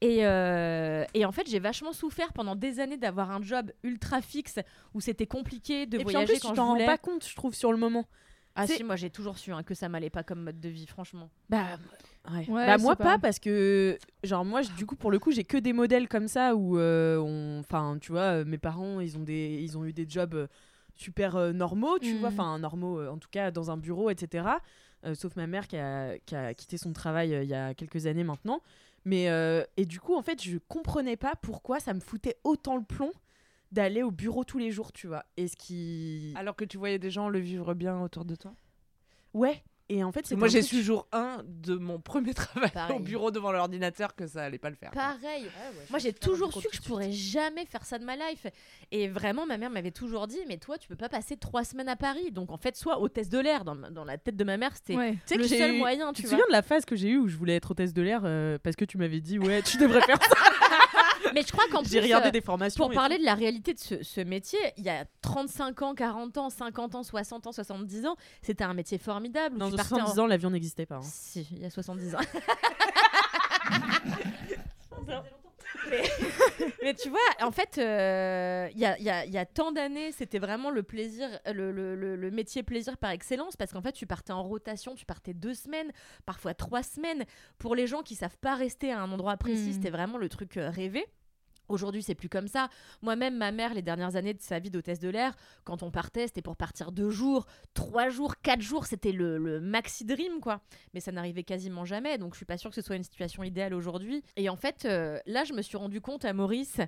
Et, 0.03 0.27
euh, 0.27 1.05
et 1.15 1.25
en 1.25 1.33
fait, 1.33 1.49
j'ai 1.49 1.59
vachement 1.59 1.93
souffert 1.93 2.33
pendant 2.35 2.55
des 2.55 2.81
années 2.81 2.99
d'avoir 2.99 3.31
un 3.31 3.41
job 3.41 3.73
ultra 3.83 4.21
fixe 4.21 4.59
où 4.93 5.01
c'était 5.01 5.27
compliqué 5.27 5.87
de 5.87 5.99
Et 5.99 6.05
puis 6.05 6.09
en 6.17 6.21
voyager 6.21 6.35
plus, 6.35 6.41
quand 6.41 6.49
tu 6.49 6.55
je 6.55 6.57
t'en 6.57 6.67
rends 6.75 6.85
pas 6.85 6.99
compte, 6.99 7.27
je 7.27 7.35
trouve, 7.35 7.55
sur 7.55 7.73
le 7.73 7.79
moment. 7.79 8.05
Ah 8.57 8.67
si, 8.67 8.83
moi 8.85 8.97
j'ai 8.97 9.11
toujours 9.11 9.39
su 9.39 9.53
hein, 9.53 9.63
que 9.63 9.75
ça 9.75 9.89
m'allait 9.89 10.11
pas 10.11 10.23
comme 10.23 10.43
mode 10.43 10.61
de 10.61 10.69
vie, 10.69 10.87
franchement. 10.87 11.29
Bah, 11.51 11.65
ouais. 12.33 12.49
Ouais, 12.49 12.67
bah 12.67 12.79
moi 12.79 12.97
pas. 12.97 13.05
pas. 13.05 13.19
parce 13.19 13.39
que 13.39 13.99
genre 14.25 14.45
moi 14.45 14.63
du 14.77 14.85
coup 14.87 14.97
pour 14.97 15.11
le 15.13 15.19
coup 15.21 15.31
j'ai 15.31 15.45
que 15.45 15.57
des 15.59 15.73
modèles 15.73 16.09
comme 16.09 16.27
ça 16.27 16.57
où 16.57 16.77
euh, 16.79 17.19
on 17.19 17.61
enfin 17.61 17.99
tu 18.01 18.11
vois 18.13 18.41
euh, 18.41 18.45
mes 18.45 18.59
parents 18.59 18.99
ils 19.01 19.17
ont 19.17 19.23
des 19.23 19.61
ils 19.63 19.79
ont 19.79 19.85
eu 19.85 19.93
des 19.93 20.07
jobs 20.09 20.35
euh, 20.35 20.47
super 20.97 21.37
euh, 21.37 21.53
normaux 21.53 21.99
tu 22.01 22.17
vois 22.17 22.31
enfin 22.31 22.59
normaux 22.59 23.07
en 23.07 23.19
tout 23.19 23.29
cas 23.31 23.51
dans 23.53 23.71
un 23.71 23.77
bureau 23.77 24.11
etc 24.11 24.49
Euh, 25.05 25.15
sauf 25.15 25.37
ma 25.37 25.47
mère 25.47 25.69
qui 25.69 25.77
a, 25.77 26.19
qui 26.25 26.35
a 26.35 26.55
quitté 26.55 26.79
son 26.79 26.93
travail 26.95 27.35
euh, 27.35 27.43
il 27.45 27.49
y 27.51 27.55
a 27.55 27.75
quelques 27.75 28.07
années 28.07 28.25
maintenant 28.25 28.61
mais 29.05 29.29
euh, 29.29 29.63
et 29.77 29.85
du 29.85 30.01
coup 30.01 30.17
en 30.17 30.23
fait 30.23 30.43
je 30.43 30.57
comprenais 30.69 31.19
pas 31.19 31.35
pourquoi 31.43 31.79
ça 31.81 31.93
me 31.95 32.01
foutait 32.01 32.39
autant 32.43 32.77
le 32.77 32.83
plomb 32.83 33.13
d'aller 33.73 34.03
au 34.03 34.11
bureau 34.11 34.45
tous 34.45 34.59
les 34.59 34.71
jours 34.71 34.93
tu 34.93 35.07
vois 35.07 35.25
et 35.37 35.49
ce 35.49 35.57
qui 35.57 36.33
Alors 36.37 36.55
que 36.57 36.65
tu 36.65 36.79
voyais 36.79 36.99
des 36.99 37.11
gens 37.11 37.29
le 37.29 37.39
vivre 37.41 37.75
bien 37.75 38.01
autour 38.01 38.25
de 38.25 38.35
toi? 38.37 38.53
ouais 39.35 39.63
et 39.89 40.03
en 40.03 40.11
fait 40.11 40.27
c'est 40.27 40.35
Moi, 40.35 40.49
j'ai 40.49 40.63
su 40.63 40.83
jour 40.83 41.07
1 41.13 41.43
de 41.47 41.77
mon 41.77 42.01
premier 42.01 42.35
travail 42.35 42.73
Pareil. 42.73 42.97
au 42.97 42.99
bureau 42.99 43.31
devant 43.31 43.53
l'ordinateur 43.53 44.17
que 44.17 44.27
ça 44.27 44.43
allait 44.43 44.59
pas 44.59 44.69
le 44.69 44.75
faire. 44.75 44.91
Pareil. 44.91 45.47
Moi 45.91 46.01
j'ai 46.01 46.13
toujours 46.13 46.53
su 46.53 46.67
que 46.67 46.75
je 46.77 46.83
pourrais 46.83 47.13
jamais 47.13 47.65
faire 47.67 47.85
ça 47.85 47.97
de 48.01 48.05
ma 48.05 48.17
life. 48.17 48.49
Et 48.91 49.07
vraiment, 49.07 49.47
ma 49.47 49.59
mère 49.59 49.71
m'avait 49.71 49.93
toujours 49.93 50.27
dit, 50.27 50.41
mais 50.49 50.57
toi 50.57 50.77
tu 50.77 50.89
peux 50.89 50.97
pas 50.97 51.09
passer 51.09 51.37
trois 51.37 51.63
semaines 51.63 51.89
à 51.89 51.95
Paris. 51.95 52.33
Donc 52.33 52.51
en 52.51 52.57
fait, 52.57 52.75
soit 52.75 52.99
hôtesse 53.01 53.29
de 53.29 53.39
l'air, 53.39 53.65
dans, 53.65 53.77
dans 53.77 54.05
la 54.05 54.19
tête 54.19 54.35
de 54.37 54.43
ma 54.43 54.57
mère, 54.57 54.75
c'était 54.75 54.97
Ouais. 54.97 55.13
Tu 55.25 55.35
sais 55.35 55.37
le 55.37 55.47
seul 55.47 55.75
eu- 55.77 55.79
moyen, 55.79 56.09
Tu 56.13 56.17
tu 56.17 56.23
te 56.25 56.29
souviens 56.31 56.47
de 56.49 56.53
la 56.53 56.63
phase 56.63 56.85
que 56.85 56.97
j'ai 56.97 57.11
eue 57.11 57.19
où 57.19 57.29
je 57.29 57.37
voulais 57.37 57.55
être 57.55 57.71
hôtesse 57.71 57.93
de 57.95 58.03
l'air 58.03 58.23
euh, 58.25 58.59
parce 58.61 58.75
que 58.75 58.85
tu 58.85 58.99
m'avais 58.99 59.21
dit 59.21 59.39
ouais 59.39 59.63
tu 59.63 59.77
devrais 59.77 60.01
faire 60.01 60.21
ça. 60.21 60.31
Mais 61.35 61.43
je 61.43 61.53
crois 61.53 61.65
qu'en 61.71 61.83
plus, 61.83 61.91
J'ai 61.93 62.01
regardé 62.01 62.29
euh, 62.29 62.31
des 62.33 62.41
formations. 62.41 62.83
Pour 62.85 62.93
et 62.93 62.95
parler 62.95 63.19
de 63.19 63.25
la 63.25 63.35
réalité 63.35 63.75
de 63.75 63.79
ce, 63.79 64.03
ce 64.03 64.21
métier, 64.21 64.59
il 64.77 64.85
y 64.85 64.89
a 64.91 65.05
35 65.23 65.83
ans, 65.83 65.95
40 65.95 66.39
ans, 66.39 66.51
50 66.51 66.95
ans, 66.97 67.03
60 67.03 67.47
ans, 67.47 67.53
70 67.53 68.07
ans, 68.07 68.17
c'était 68.43 68.65
un 68.65 68.75
métier 68.75 68.99
formidable. 68.99 69.55
tout. 69.55 69.59
Dans 69.59 69.71
partais 69.77 69.95
en- 69.95 69.99
70 70.07 70.21
ans 70.21 70.27
l'avion 70.27 70.51
n'existait 70.51 70.87
pas. 70.87 70.97
hein. 70.97 71.03
Si, 71.03 71.47
il 71.53 71.59
y 71.61 71.65
a 71.65 71.71
70 71.71 72.15
ans. 72.15 72.19
mais, 75.91 76.03
mais 76.83 76.95
tu 76.95 77.09
vois, 77.11 77.19
en 77.41 77.51
fait, 77.51 77.79
euh, 77.79 78.69
il 78.73 78.79
y, 78.81 78.85
a, 78.85 78.99
il 78.99 79.05
y 79.05 79.11
a- 79.11 79.25
y 79.27 79.39
a 79.39 79.47
tant 79.47 79.73
d'années, 79.73 80.13
c'était 80.13 80.39
vraiment 80.39 80.71
le 80.71 80.83
plaisir, 80.83 81.29
le, 81.47 81.73
le- 81.73 81.95
le- 81.95 82.17
le 82.17 82.31
métier 82.31 82.63
plaisir 82.63 82.97
par 82.99 83.11
excellence, 83.11 83.57
parce 83.57 83.73
qu'en 83.73 83.83
fait, 83.83 83.93
tu 83.93 84.07
partais 84.07 84.33
en 84.33 84.43
rotation, 84.43 84.95
tu 84.95 85.05
partais 85.07 85.35
deux 85.35 85.55
semaines, 85.55 85.93
parfois 86.25 86.55
trois 86.55 86.83
semaines. 86.83 87.25
Pour 87.59 87.75
les 87.75 87.87
gens 87.87 88.03
qui 88.03 88.15
savent 88.15 88.39
pas 88.39 88.55
rester 88.55 88.93
à 88.93 89.01
un 89.01 89.11
endroit 89.13 89.37
précis, 89.37 89.71
Mm. 89.71 89.73
c'était 89.73 89.91
vraiment 89.91 90.19
le 90.19 90.29
truc 90.29 90.57
euh, 90.57 90.71
rêvé. 90.71 91.07
Aujourd'hui, 91.69 92.03
c'est 92.03 92.15
plus 92.15 92.29
comme 92.29 92.49
ça. 92.49 92.69
Moi-même, 93.03 93.37
ma 93.37 93.53
mère, 93.53 93.75
les 93.75 93.83
dernières 93.83 94.17
années 94.17 94.35
de 94.35 94.43
sa 94.43 94.59
vie 94.59 94.71
d'hôtesse 94.71 95.01
de 95.01 95.09
l'air, 95.09 95.35
quand 95.65 95.83
on 95.83 95.91
partait, 95.91 96.27
c'était 96.27 96.43
pour 96.43 96.57
partir 96.57 96.93
deux 96.93 97.11
jours, 97.11 97.47
trois 97.75 98.09
jours, 98.09 98.37
quatre 98.41 98.61
jours. 98.63 98.87
C'était 98.87 99.13
le, 99.13 99.39
le 99.39 99.61
maxi 99.61 100.05
dream, 100.05 100.41
quoi. 100.41 100.61
Mais 100.95 101.01
ça 101.01 101.13
n'arrivait 101.13 101.45
quasiment 101.45 101.85
jamais. 101.85 102.19
Donc, 102.19 102.35
je 102.35 102.39
suis 102.39 102.47
pas 102.47 102.59
sûre 102.59 102.71
que 102.71 102.77
ce 102.77 102.83
soit 102.83 102.97
une 102.97 103.03
situation 103.03 103.43
idéale 103.43 103.75
aujourd'hui. 103.75 104.23
Et 104.37 104.49
en 104.49 104.57
fait, 104.57 104.85
euh, 104.85 105.19
là, 105.27 105.45
je 105.45 105.53
me 105.53 105.63
suis 105.63 105.77
rendu 105.77 106.01
compte 106.01 106.25
à 106.25 106.33
Maurice, 106.33 106.81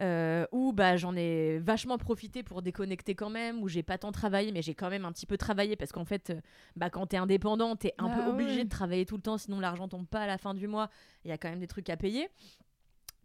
euh, 0.00 0.46
où 0.52 0.72
bah, 0.72 0.96
j'en 0.96 1.16
ai 1.16 1.58
vachement 1.58 1.98
profité 1.98 2.42
pour 2.42 2.62
déconnecter 2.62 3.14
quand 3.14 3.30
même, 3.30 3.62
où 3.62 3.68
j'ai 3.68 3.82
pas 3.82 3.98
tant 3.98 4.12
travaillé, 4.12 4.52
mais 4.52 4.62
j'ai 4.62 4.74
quand 4.74 4.90
même 4.90 5.04
un 5.04 5.12
petit 5.12 5.26
peu 5.26 5.36
travaillé 5.36 5.76
parce 5.76 5.92
qu'en 5.92 6.04
fait, 6.04 6.30
euh, 6.30 6.40
bah, 6.76 6.90
quand 6.90 7.06
t'es 7.06 7.16
indépendant, 7.16 7.76
t'es 7.76 7.94
un 7.98 8.08
Bah 8.08 8.16
peu 8.16 8.30
obligé 8.30 8.64
de 8.64 8.68
travailler 8.68 9.06
tout 9.06 9.16
le 9.16 9.22
temps, 9.22 9.38
sinon 9.38 9.60
l'argent 9.60 9.88
tombe 9.88 10.06
pas 10.06 10.20
à 10.20 10.26
la 10.26 10.38
fin 10.38 10.54
du 10.54 10.68
mois. 10.68 10.90
Il 11.24 11.28
y 11.28 11.32
a 11.32 11.38
quand 11.38 11.48
même 11.48 11.60
des 11.60 11.66
trucs 11.66 11.88
à 11.90 11.96
payer. 11.96 12.28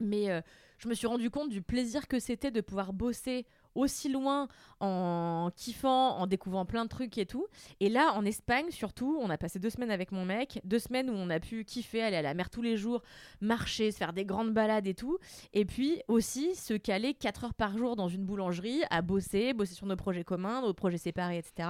Mais 0.02 0.30
euh, 0.30 0.41
je 0.78 0.88
me 0.88 0.93
suis 0.93 1.08
rendu 1.08 1.30
compte 1.30 1.49
du 1.49 1.62
plaisir 1.62 2.08
que 2.08 2.20
c'était 2.20 2.52
de 2.52 2.60
pouvoir 2.60 2.91
bosser 2.91 3.45
aussi 3.76 4.10
loin 4.10 4.47
en 4.80 5.49
kiffant, 5.56 6.18
en 6.18 6.28
découvrant 6.28 6.66
plein 6.66 6.84
de 6.84 6.89
trucs 6.89 7.18
et 7.18 7.26
tout. 7.26 7.45
Et 7.80 7.88
là, 7.88 8.14
en 8.16 8.26
Espagne, 8.26 8.72
surtout, 8.72 9.18
on 9.22 9.30
a 9.30 9.38
passé 9.38 9.60
deux 9.60 9.70
semaines 9.70 9.91
avec 9.91 10.12
mon 10.12 10.26
mec, 10.26 10.60
deux 10.64 10.80
semaines 10.80 11.10
où 11.10 11.14
on 11.14 11.30
a 11.30 11.39
pu 11.39 11.64
kiffer, 11.64 12.02
aller 12.02 12.18
à 12.18 12.22
la 12.22 12.34
mer 12.34 12.49
tous 12.49 12.62
les 12.62 12.78
jours, 12.78 13.02
marcher, 13.39 13.91
se 13.91 13.97
faire 13.97 14.12
des 14.12 14.26
grandes 14.26 14.54
balades 14.54 14.88
et 14.88 14.95
tout. 14.95 15.20
Et 15.54 15.66
puis 15.66 16.02
aussi 16.08 16.56
se 16.56 16.74
caler 16.74 17.14
4 17.14 17.45
heures 17.45 17.54
par 17.54 17.78
jour 17.78 17.95
dans 17.95 18.10
une 18.10 18.26
boulangerie, 18.26 18.82
à 18.89 19.02
bosser, 19.02 19.54
bosser 19.54 19.76
sur 19.76 19.86
nos 19.86 19.95
projets 19.95 20.24
communs, 20.24 20.62
nos 20.62 20.74
projets 20.74 20.97
séparés, 20.97 21.38
etc. 21.38 21.70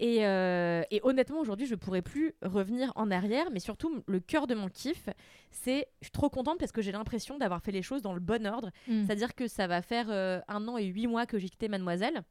Et, 0.00 0.26
euh, 0.26 0.82
et 0.90 1.00
honnêtement, 1.02 1.40
aujourd'hui, 1.40 1.66
je 1.66 1.74
pourrais 1.74 2.02
plus 2.02 2.34
revenir 2.42 2.92
en 2.94 3.10
arrière, 3.10 3.50
mais 3.50 3.60
surtout, 3.60 4.02
le 4.06 4.20
cœur 4.20 4.46
de 4.46 4.54
mon 4.54 4.68
kiff, 4.68 5.08
c'est. 5.50 5.88
Je 6.00 6.06
suis 6.06 6.12
trop 6.12 6.30
contente 6.30 6.58
parce 6.58 6.72
que 6.72 6.82
j'ai 6.82 6.92
l'impression 6.92 7.38
d'avoir 7.38 7.62
fait 7.62 7.72
les 7.72 7.82
choses 7.82 8.02
dans 8.02 8.12
le 8.12 8.20
bon 8.20 8.46
ordre. 8.46 8.70
Mm. 8.86 9.04
C'est-à-dire 9.04 9.34
que 9.34 9.48
ça 9.48 9.66
va 9.66 9.82
faire 9.82 10.06
euh, 10.10 10.40
un 10.48 10.66
an 10.68 10.76
et 10.76 10.84
huit 10.84 11.06
mois 11.06 11.26
que 11.26 11.38
j'ai 11.38 11.48
quitté 11.48 11.68
Mademoiselle. 11.68 12.22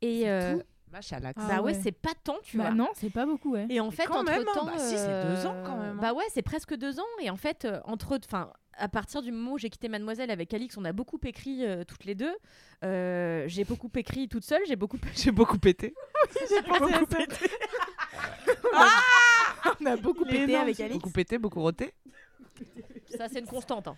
Et. 0.00 0.28
euh, 0.28 0.58
Ah 0.94 1.48
bah 1.48 1.56
ouais, 1.62 1.72
ouais. 1.72 1.80
c'est 1.82 1.92
pas 1.92 2.12
tant, 2.24 2.36
tu 2.42 2.56
Bah 2.58 2.64
vois. 2.66 2.74
non, 2.74 2.88
c'est 2.94 3.10
pas 3.10 3.24
beaucoup, 3.26 3.52
ouais. 3.52 3.66
Et 3.70 3.80
en 3.80 3.90
fait, 3.90 4.06
entre 4.08 4.24
même, 4.24 4.42
hein. 4.42 4.52
temps, 4.54 4.66
Bah 4.66 4.78
si, 4.78 4.96
c'est 4.96 5.24
deux 5.26 5.46
ans 5.46 5.56
quand 5.64 5.76
même, 5.76 5.96
hein. 5.96 6.00
Bah 6.00 6.12
ouais, 6.12 6.24
c'est 6.32 6.42
presque 6.42 6.74
deux 6.76 6.98
ans. 7.00 7.06
Et 7.20 7.30
en 7.30 7.36
fait, 7.36 7.64
euh, 7.64 7.80
entre, 7.84 8.18
enfin, 8.24 8.52
à 8.74 8.88
partir 8.88 9.22
du 9.22 9.32
moment 9.32 9.52
où 9.52 9.58
j'ai 9.58 9.70
quitté 9.70 9.88
Mademoiselle 9.88 10.30
avec 10.30 10.52
Alix, 10.54 10.76
on 10.76 10.84
a 10.84 10.92
beaucoup 10.92 11.18
écrit 11.24 11.64
euh, 11.64 11.84
toutes 11.84 12.04
les 12.04 12.14
deux. 12.14 12.34
Euh, 12.84 13.44
j'ai 13.46 13.64
beaucoup 13.64 13.90
écrit 13.96 14.28
toute 14.28 14.44
seule. 14.44 14.62
J'ai 14.66 14.76
beaucoup. 14.76 14.98
J'ai 15.14 15.30
beaucoup 15.30 15.58
pété. 15.58 15.94
beaucoup 16.68 17.06
pété. 17.06 17.50
On 19.80 19.86
a 19.86 19.96
beaucoup 19.96 20.24
pété 20.24 20.56
avec 20.56 20.78
Alix. 20.80 20.94
Beaucoup 20.98 21.10
pété, 21.10 21.38
beaucoup 21.38 21.60
roté. 21.60 21.92
Ça, 23.16 23.28
c'est 23.28 23.38
une 23.40 23.46
constante. 23.46 23.88
hein. 23.88 23.96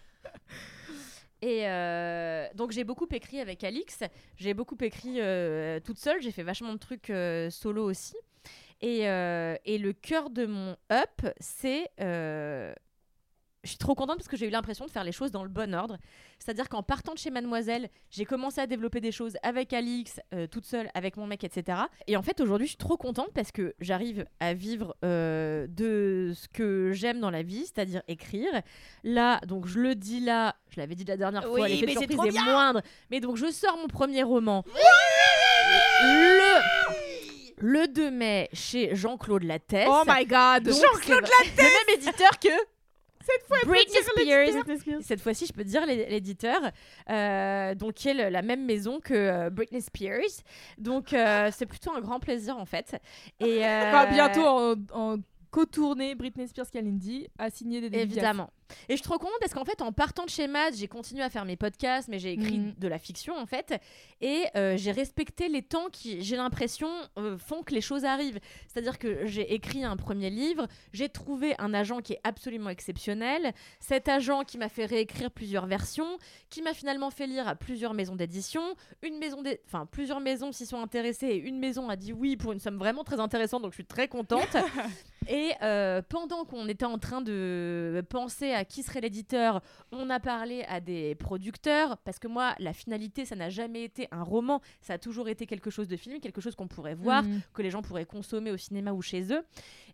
Et 1.44 1.68
euh, 1.68 2.48
donc 2.54 2.70
j'ai 2.70 2.84
beaucoup 2.84 3.06
écrit 3.12 3.38
avec 3.38 3.64
Alix, 3.64 3.98
j'ai 4.38 4.54
beaucoup 4.54 4.78
écrit 4.80 5.20
euh, 5.20 5.78
toute 5.78 5.98
seule, 5.98 6.22
j'ai 6.22 6.30
fait 6.30 6.42
vachement 6.42 6.72
de 6.72 6.78
trucs 6.78 7.10
euh, 7.10 7.50
solo 7.50 7.84
aussi. 7.84 8.16
Et, 8.80 9.00
et 9.00 9.78
le 9.78 9.92
cœur 9.92 10.30
de 10.30 10.46
mon 10.46 10.76
up, 10.90 11.26
c'est... 11.38 11.88
je 13.64 13.70
suis 13.70 13.78
trop 13.78 13.94
contente 13.96 14.18
parce 14.18 14.28
que 14.28 14.36
j'ai 14.36 14.46
eu 14.46 14.50
l'impression 14.50 14.84
de 14.86 14.90
faire 14.90 15.02
les 15.04 15.10
choses 15.12 15.30
dans 15.32 15.42
le 15.42 15.48
bon 15.48 15.74
ordre. 15.74 15.96
C'est-à-dire 16.38 16.68
qu'en 16.68 16.82
partant 16.82 17.12
de 17.14 17.18
chez 17.18 17.30
Mademoiselle, 17.30 17.88
j'ai 18.10 18.24
commencé 18.24 18.60
à 18.60 18.66
développer 18.66 19.00
des 19.00 19.10
choses 19.10 19.36
avec 19.42 19.72
Alix, 19.72 20.20
euh, 20.34 20.46
toute 20.46 20.66
seule, 20.66 20.90
avec 20.94 21.16
mon 21.16 21.26
mec, 21.26 21.42
etc. 21.44 21.78
Et 22.06 22.16
en 22.16 22.22
fait, 22.22 22.40
aujourd'hui, 22.40 22.66
je 22.66 22.72
suis 22.72 22.76
trop 22.78 22.96
contente 22.96 23.30
parce 23.34 23.50
que 23.50 23.74
j'arrive 23.80 24.26
à 24.38 24.54
vivre 24.54 24.94
euh, 25.04 25.66
de 25.68 26.32
ce 26.34 26.46
que 26.48 26.92
j'aime 26.92 27.18
dans 27.20 27.30
la 27.30 27.42
vie, 27.42 27.64
c'est-à-dire 27.64 28.02
écrire. 28.06 28.52
Là, 29.02 29.40
donc 29.46 29.66
je 29.66 29.78
le 29.80 29.94
dis 29.94 30.20
là, 30.20 30.54
je 30.70 30.78
l'avais 30.78 30.94
dit 30.94 31.04
la 31.04 31.16
dernière 31.16 31.44
Oui, 31.50 31.58
fois, 31.60 31.68
l'effet 31.68 31.86
de 31.86 31.90
surprise 31.92 32.18
est 32.36 32.44
moindre. 32.44 32.82
Mais 33.10 33.20
donc 33.20 33.36
je 33.36 33.50
sors 33.50 33.76
mon 33.78 33.88
premier 33.88 34.22
roman. 34.22 34.62
le, 36.02 36.60
le 37.58 37.88
2 37.88 38.10
mai 38.10 38.48
chez 38.52 38.94
Jean-Claude 38.94 39.44
Lattès. 39.44 39.86
Oh 39.88 40.02
my 40.06 40.24
god 40.26 40.66
Jean-Claude 40.68 41.26
c'est- 41.26 41.56
Le 41.56 41.62
même 41.62 41.98
éditeur 42.00 42.38
que 42.38 42.48
Cette 43.26 43.46
fois, 43.46 43.56
Britney 43.66 43.94
Spears. 44.22 44.44
Cette 45.02 45.20
fois-ci, 45.20 45.46
je 45.46 45.52
peux 45.52 45.64
dire 45.64 45.86
l'é- 45.86 46.06
l'éditeur, 46.10 46.60
euh, 47.10 47.74
donc 47.74 47.94
qui 47.94 48.08
est 48.10 48.14
le- 48.14 48.28
la 48.28 48.42
même 48.42 48.64
maison 48.64 49.00
que 49.00 49.14
euh, 49.14 49.50
Britney 49.50 49.80
Spears. 49.80 50.42
Donc 50.78 51.12
euh, 51.12 51.50
c'est 51.52 51.66
plutôt 51.66 51.92
un 51.92 52.00
grand 52.00 52.20
plaisir 52.20 52.56
en 52.58 52.66
fait. 52.66 52.96
Et 53.40 53.64
Enfin, 53.88 54.06
bientôt 54.12 54.44
en, 54.46 54.74
en 54.92 55.16
co-tournée, 55.54 56.16
Britney 56.16 56.48
Spears 56.48 56.68
Kalindi 56.68 57.28
a 57.38 57.48
signé 57.48 57.80
des 57.80 57.88
dédicaces. 57.88 58.16
Évidemment. 58.16 58.50
Et 58.88 58.94
je 58.94 58.96
suis 58.96 59.02
trop 59.04 59.18
contente 59.18 59.36
parce 59.40 59.54
qu'en 59.54 59.64
fait, 59.64 59.82
en 59.82 59.92
partant 59.92 60.24
de 60.24 60.30
chez 60.30 60.48
Mads, 60.48 60.72
j'ai 60.76 60.88
continué 60.88 61.22
à 61.22 61.30
faire 61.30 61.44
mes 61.44 61.54
podcasts, 61.54 62.08
mais 62.08 62.18
j'ai 62.18 62.32
écrit 62.32 62.58
Mhm. 62.58 62.74
de 62.76 62.88
la 62.88 62.98
fiction 62.98 63.36
en 63.36 63.46
fait. 63.46 63.80
Et 64.20 64.44
euh, 64.56 64.76
j'ai 64.76 64.90
respecté 64.90 65.48
les 65.48 65.62
temps 65.62 65.88
qui, 65.92 66.22
j'ai 66.22 66.34
l'impression, 66.36 66.88
euh, 67.18 67.38
font 67.38 67.62
que 67.62 67.72
les 67.72 67.80
choses 67.80 68.04
arrivent. 68.04 68.40
C'est-à-dire 68.66 68.98
que 68.98 69.26
j'ai 69.26 69.54
écrit 69.54 69.84
un 69.84 69.96
premier 69.96 70.28
livre, 70.30 70.66
j'ai 70.92 71.08
trouvé 71.08 71.54
un 71.60 71.72
agent 71.72 72.00
qui 72.00 72.14
est 72.14 72.20
absolument 72.24 72.70
exceptionnel. 72.70 73.52
Cet 73.78 74.08
agent 74.08 74.42
qui 74.42 74.58
m'a 74.58 74.68
fait 74.68 74.86
réécrire 74.86 75.30
plusieurs 75.30 75.66
versions, 75.66 76.18
qui 76.50 76.62
m'a 76.62 76.74
finalement 76.74 77.10
fait 77.10 77.26
lire 77.28 77.46
à 77.46 77.54
plusieurs 77.54 77.94
maisons 77.94 78.16
d'édition. 78.16 78.62
Une 79.02 79.18
maison, 79.18 79.40
enfin 79.66 79.86
plusieurs 79.86 80.20
maisons 80.20 80.50
s'y 80.50 80.66
sont 80.66 80.80
intéressées 80.80 81.28
et 81.28 81.36
une 81.36 81.58
maison 81.60 81.88
a 81.90 81.96
dit 81.96 82.12
oui 82.12 82.36
pour 82.36 82.50
une 82.52 82.60
somme 82.60 82.78
vraiment 82.78 83.04
très 83.04 83.20
intéressante, 83.20 83.62
donc 83.62 83.70
je 83.72 83.76
suis 83.76 83.84
très 83.84 84.08
contente. 84.08 84.56
Et 85.28 85.52
euh, 85.62 86.02
pendant 86.08 86.44
qu'on 86.44 86.68
était 86.68 86.84
en 86.84 86.98
train 86.98 87.20
de 87.20 88.04
penser 88.08 88.52
à 88.52 88.64
qui 88.64 88.82
serait 88.82 89.00
l'éditeur, 89.00 89.60
on 89.92 90.10
a 90.10 90.20
parlé 90.20 90.64
à 90.68 90.80
des 90.80 91.14
producteurs, 91.14 91.98
parce 91.98 92.18
que 92.18 92.28
moi, 92.28 92.54
la 92.58 92.72
finalité, 92.72 93.24
ça 93.24 93.36
n'a 93.36 93.50
jamais 93.50 93.84
été 93.84 94.08
un 94.10 94.22
roman, 94.22 94.60
ça 94.80 94.94
a 94.94 94.98
toujours 94.98 95.28
été 95.28 95.46
quelque 95.46 95.70
chose 95.70 95.88
de 95.88 95.96
filmé, 95.96 96.20
quelque 96.20 96.40
chose 96.40 96.54
qu'on 96.54 96.68
pourrait 96.68 96.94
voir, 96.94 97.22
Mhm. 97.22 97.40
que 97.52 97.62
les 97.62 97.70
gens 97.70 97.82
pourraient 97.82 98.04
consommer 98.06 98.50
au 98.50 98.56
cinéma 98.56 98.92
ou 98.92 99.02
chez 99.02 99.32
eux. 99.32 99.44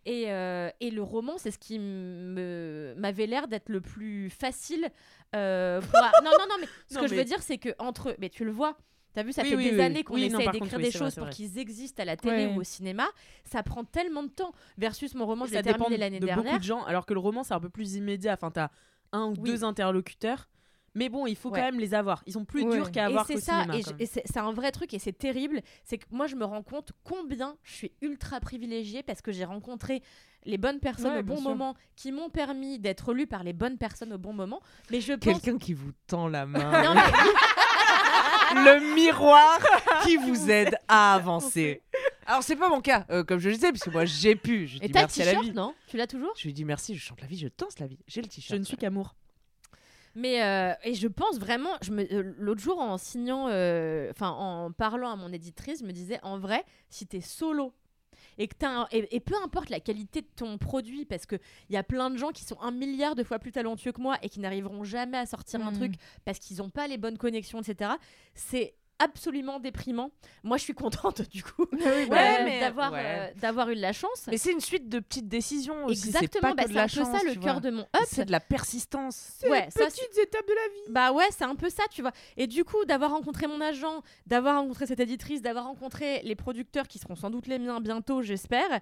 Et, 0.05 0.31
euh, 0.31 0.69
et 0.79 0.89
le 0.91 1.03
roman, 1.03 1.33
c'est 1.37 1.51
ce 1.51 1.59
qui 1.59 1.77
m'avait 1.79 3.27
l'air 3.27 3.47
d'être 3.47 3.69
le 3.69 3.81
plus 3.81 4.29
facile. 4.29 4.89
euh, 5.35 5.79
pour- 5.79 5.91
non, 6.23 6.31
non, 6.31 6.45
non, 6.49 6.55
mais 6.59 6.67
ce 6.89 6.95
Non, 6.95 7.01
que 7.01 7.07
je 7.07 7.15
veux 7.15 7.23
dire, 7.23 7.41
c'est 7.41 7.57
que 7.57 7.69
entre. 7.79 8.15
Mais 8.19 8.27
tu 8.29 8.43
le 8.43 8.51
vois. 8.51 8.77
T'as 9.13 9.23
vu, 9.23 9.33
ça 9.33 9.41
Oui, 9.43 9.49
fait 9.49 9.55
oui, 9.57 9.63
des 9.71 9.75
oui. 9.75 9.81
années 9.81 10.03
qu'on 10.03 10.17
non, 10.17 10.29
par 10.43 10.53
d'écrire 10.53 10.77
des 10.79 10.89
vrai, 10.89 10.91
choses 10.97 11.15
pour 11.15 11.29
qu'ils 11.29 11.57
existent 11.57 12.01
à 12.01 12.05
la 12.05 12.15
télé 12.15 12.45
Ouais. 12.47 12.53
ou 12.55 12.61
au 12.61 12.63
cinéma. 12.63 13.07
Ça 13.43 13.61
prend 13.63 13.83
tellement 13.83 14.23
de 14.23 14.29
temps 14.29 14.53
versus 14.77 15.13
mon 15.15 15.25
roman, 15.25 15.45
je 15.45 15.53
l'ai 15.53 15.61
terminé 15.61 15.95
de 15.95 15.99
l'année 15.99 16.19
beaucoup 16.19 16.33
dernière. 16.33 16.57
de 16.59 16.63
gens, 16.63 16.83
alors 16.85 17.05
que 17.05 17.13
le 17.13 17.19
roman 17.19 17.43
c'est 17.43 17.53
un 17.53 17.59
peu 17.59 17.69
plus 17.69 17.95
immédiat. 17.95 18.33
Enfin, 18.33 18.51
t'as 18.51 18.69
un 19.11 19.25
ou 19.25 19.33
deux 19.37 19.65
interlocuteurs, 19.65 20.47
mais 20.95 21.09
bon, 21.09 21.25
il 21.27 21.35
faut 21.35 21.49
Ouais. 21.49 21.59
quand 21.59 21.65
même 21.65 21.79
les 21.79 21.93
avoir. 21.93 22.23
Ils 22.25 22.33
sont 22.33 22.45
plus 22.45 22.63
Ouais. 22.63 22.75
durs 22.77 22.91
qu'à 22.91 23.05
avoir 23.07 23.25
c'est 23.25 23.33
qu'au 23.35 23.39
ça, 23.41 23.63
cinéma. 23.63 23.77
et, 23.99 24.03
et 24.03 24.05
c'est 24.05 24.37
un 24.37 24.53
vrai 24.53 24.71
truc, 24.71 24.93
et 24.93 24.99
c'est 24.99 25.11
terrible. 25.17 25.61
C'est 25.83 25.97
que 25.97 26.05
moi, 26.11 26.27
je 26.27 26.35
me 26.37 26.45
rends 26.45 26.63
compte 26.63 26.93
combien 27.03 27.57
je 27.63 27.73
suis 27.73 27.91
ultra 28.01 28.39
privilégiée 28.39 29.03
parce 29.03 29.21
que 29.21 29.31
j'ai 29.33 29.43
rencontré 29.45 30.01
les 30.45 30.57
bonnes 30.57 30.79
personnes 30.79 31.11
Ouais, 31.13 31.19
au 31.19 31.23
bon 31.23 31.37
sûr. 31.37 31.49
moment 31.49 31.75
qui 31.95 32.11
m'ont 32.11 32.29
permis 32.29 32.79
d'être 32.79 33.13
lue 33.13 33.27
par 33.27 33.43
les 33.43 33.53
bonnes 33.53 33.77
personnes 33.77 34.11
au 34.13 34.17
bon 34.17 34.33
moment. 34.33 34.59
Mais 34.89 34.99
je 35.01 35.13
pense. 35.13 35.23
Quelqu'un 35.41 35.57
qui 35.59 35.73
vous 35.73 35.91
tend 36.07 36.27
la 36.29 36.45
Non, 36.45 36.51
main. 36.59 36.93
mais- 36.95 37.01
le 38.53 38.93
miroir 38.95 39.59
qui 40.03 40.17
vous 40.17 40.49
aide 40.49 40.77
à 40.87 41.15
avancer. 41.15 41.81
Alors 42.25 42.43
c'est 42.43 42.55
pas 42.55 42.69
mon 42.69 42.81
cas, 42.81 43.05
euh, 43.09 43.23
comme 43.23 43.39
je 43.39 43.49
le 43.49 43.55
disais, 43.55 43.71
parce 43.71 43.83
que 43.83 43.89
moi 43.89 44.05
j'ai 44.05 44.35
pu. 44.35 44.67
Je 44.67 44.77
Et 44.77 44.87
dis 44.87 44.91
t'as 44.91 45.01
le 45.01 45.03
merci 45.05 45.21
à 45.21 45.25
la 45.25 45.31
vie. 45.33 45.37
t-shirt, 45.39 45.55
non? 45.55 45.73
Tu 45.87 45.97
l'as 45.97 46.07
toujours? 46.07 46.31
Je 46.37 46.43
lui 46.43 46.53
dis 46.53 46.65
merci, 46.65 46.95
je 46.95 47.01
chante 47.01 47.21
la 47.21 47.27
vie, 47.27 47.37
je 47.37 47.47
danse 47.57 47.79
la 47.79 47.87
vie. 47.87 47.99
J'ai 48.07 48.21
le 48.21 48.27
t-shirt. 48.27 48.55
Je 48.55 48.59
ne 48.59 48.63
suis 48.63 48.77
qu'amour. 48.77 49.15
Mais 50.13 50.43
euh, 50.43 50.73
et 50.83 50.93
je 50.93 51.07
pense 51.07 51.39
vraiment, 51.39 51.69
je 51.81 51.91
me 51.91 52.03
euh, 52.13 52.33
l'autre 52.37 52.59
jour 52.61 52.79
en 52.79 52.97
signant, 52.97 53.47
euh, 53.49 54.09
enfin 54.11 54.29
en 54.29 54.71
parlant 54.71 55.11
à 55.11 55.15
mon 55.15 55.31
éditrice, 55.31 55.79
je 55.79 55.85
me 55.85 55.93
disais 55.93 56.19
en 56.21 56.37
vrai, 56.37 56.65
si 56.89 57.07
t'es 57.07 57.21
solo 57.21 57.73
et 58.41 58.47
que 58.47 58.55
t'as 58.57 58.69
un- 58.81 58.87
et, 58.91 59.15
et 59.15 59.19
peu 59.19 59.35
importe 59.43 59.69
la 59.69 59.79
qualité 59.79 60.21
de 60.21 60.27
ton 60.35 60.57
produit, 60.57 61.05
parce 61.05 61.25
que 61.25 61.35
il 61.69 61.73
y 61.73 61.77
a 61.77 61.83
plein 61.83 62.09
de 62.09 62.17
gens 62.17 62.31
qui 62.31 62.43
sont 62.43 62.59
un 62.61 62.71
milliard 62.71 63.15
de 63.15 63.23
fois 63.23 63.39
plus 63.39 63.51
talentueux 63.51 63.91
que 63.91 64.01
moi 64.01 64.17
et 64.23 64.29
qui 64.29 64.39
n'arriveront 64.39 64.83
jamais 64.83 65.17
à 65.17 65.25
sortir 65.25 65.61
un 65.65 65.71
Mhm. 65.71 65.77
truc 65.77 65.93
parce 66.25 66.39
qu'ils 66.39 66.57
n'ont 66.57 66.69
pas 66.69 66.87
les 66.87 66.97
bonnes 66.97 67.17
connexions, 67.17 67.61
etc. 67.61 67.91
C'est 68.33 68.73
absolument 69.03 69.59
déprimant. 69.59 70.11
Moi, 70.43 70.57
je 70.57 70.63
suis 70.63 70.73
contente 70.73 71.21
du 71.31 71.43
coup 71.43 71.65
Ouais, 71.71 71.79
euh, 71.81 72.43
mais- 72.45 72.59
d'avoir 72.59 72.91
ouais. 72.93 73.03
euh, 73.03 73.39
d'avoir 73.39 73.69
eu 73.69 73.75
de 73.75 73.81
la 73.81 73.93
chance. 73.93 74.25
Mais 74.27 74.37
c'est 74.37 74.51
une 74.51 74.61
suite 74.61 74.89
de 74.89 74.99
petites 74.99 75.27
décisions 75.27 75.85
aussi. 75.85 76.07
Exactement, 76.07 76.49
c'est 76.49 76.55
pas 76.55 76.55
bah, 76.55 76.63
c'est 76.67 76.73
la 76.73 76.81
un 76.83 76.85
peu 76.87 76.91
chance, 76.91 77.19
ça 77.19 77.23
le 77.27 77.35
cœur 77.35 77.61
de 77.61 77.69
mon 77.71 77.81
up. 77.81 77.87
C'est 78.07 78.25
de 78.25 78.31
la 78.31 78.39
persistance. 78.39 79.41
Ouais, 79.49 79.67
ça, 79.69 79.89
c'est- 79.89 80.01
Petites 80.07 80.17
étapes 80.17 80.47
de 80.47 80.53
la 80.53 80.67
vie. 80.73 80.91
Bah 80.93 81.11
ouais, 81.11 81.25
c'est 81.31 81.43
un 81.45 81.55
peu 81.55 81.69
ça, 81.69 81.83
tu 81.91 82.01
vois. 82.01 82.11
Et 82.37 82.47
du 82.47 82.63
coup, 82.63 82.83
d'avoir 82.85 83.11
rencontré 83.11 83.47
mon 83.47 83.61
agent, 83.61 84.01
d'avoir 84.27 84.57
rencontré 84.59 84.85
cette 84.87 84.99
éditrice, 84.99 85.41
d'avoir 85.41 85.65
rencontré 85.65 86.21
les 86.23 86.35
producteurs 86.35 86.87
qui 86.87 86.99
seront 86.99 87.15
sans 87.15 87.29
doute 87.29 87.47
les 87.47 87.59
miens 87.59 87.79
bientôt, 87.81 88.21
j'espère, 88.21 88.79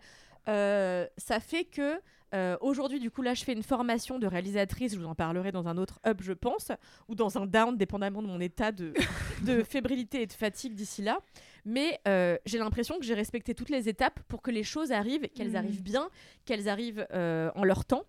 euh, 0.48 1.06
ça 1.18 1.40
fait 1.40 1.66
que 1.66 2.00
euh, 2.34 2.58
aujourd'hui, 2.62 3.00
du 3.00 3.10
coup, 3.12 3.22
là, 3.22 3.34
je 3.34 3.44
fais 3.44 3.54
une 3.54 3.64
formation 3.64 4.20
de 4.20 4.28
réalisatrice. 4.28 4.94
Je 4.94 5.00
vous 5.00 5.06
en 5.08 5.16
parlerai 5.16 5.52
dans 5.52 5.68
un 5.68 5.78
autre 5.78 6.00
up, 6.06 6.20
je 6.22 6.34
pense, 6.34 6.72
ou 7.08 7.16
dans 7.16 7.38
un 7.38 7.46
down, 7.46 7.76
dépendamment 7.78 8.22
de 8.22 8.28
mon 8.28 8.40
état 8.40 8.72
de, 8.72 8.94
de 9.46 9.64
fébrilité 9.64 10.22
et 10.22 10.26
de 10.28 10.34
fatigue 10.34 10.74
d'ici 10.76 11.02
là. 11.02 11.20
Mais 11.66 12.00
euh, 12.08 12.38
j'ai 12.46 12.58
l'impression 12.58 12.98
que 13.00 13.06
j'ai 13.06 13.14
respecté 13.14 13.54
toutes 13.56 13.70
les 13.70 13.90
étapes 13.90 14.20
pour 14.28 14.42
que 14.42 14.52
les 14.52 14.64
choses 14.64 14.92
arrivent, 14.92 15.28
qu'elles 15.30 15.50
Mhm. 15.50 15.56
arrivent 15.56 15.84
bien, 15.84 16.10
qu'elles 16.46 16.70
arrivent 16.70 17.06
euh, 17.14 17.52
en 17.56 17.64
leur 17.64 17.86
temps. 17.86 18.04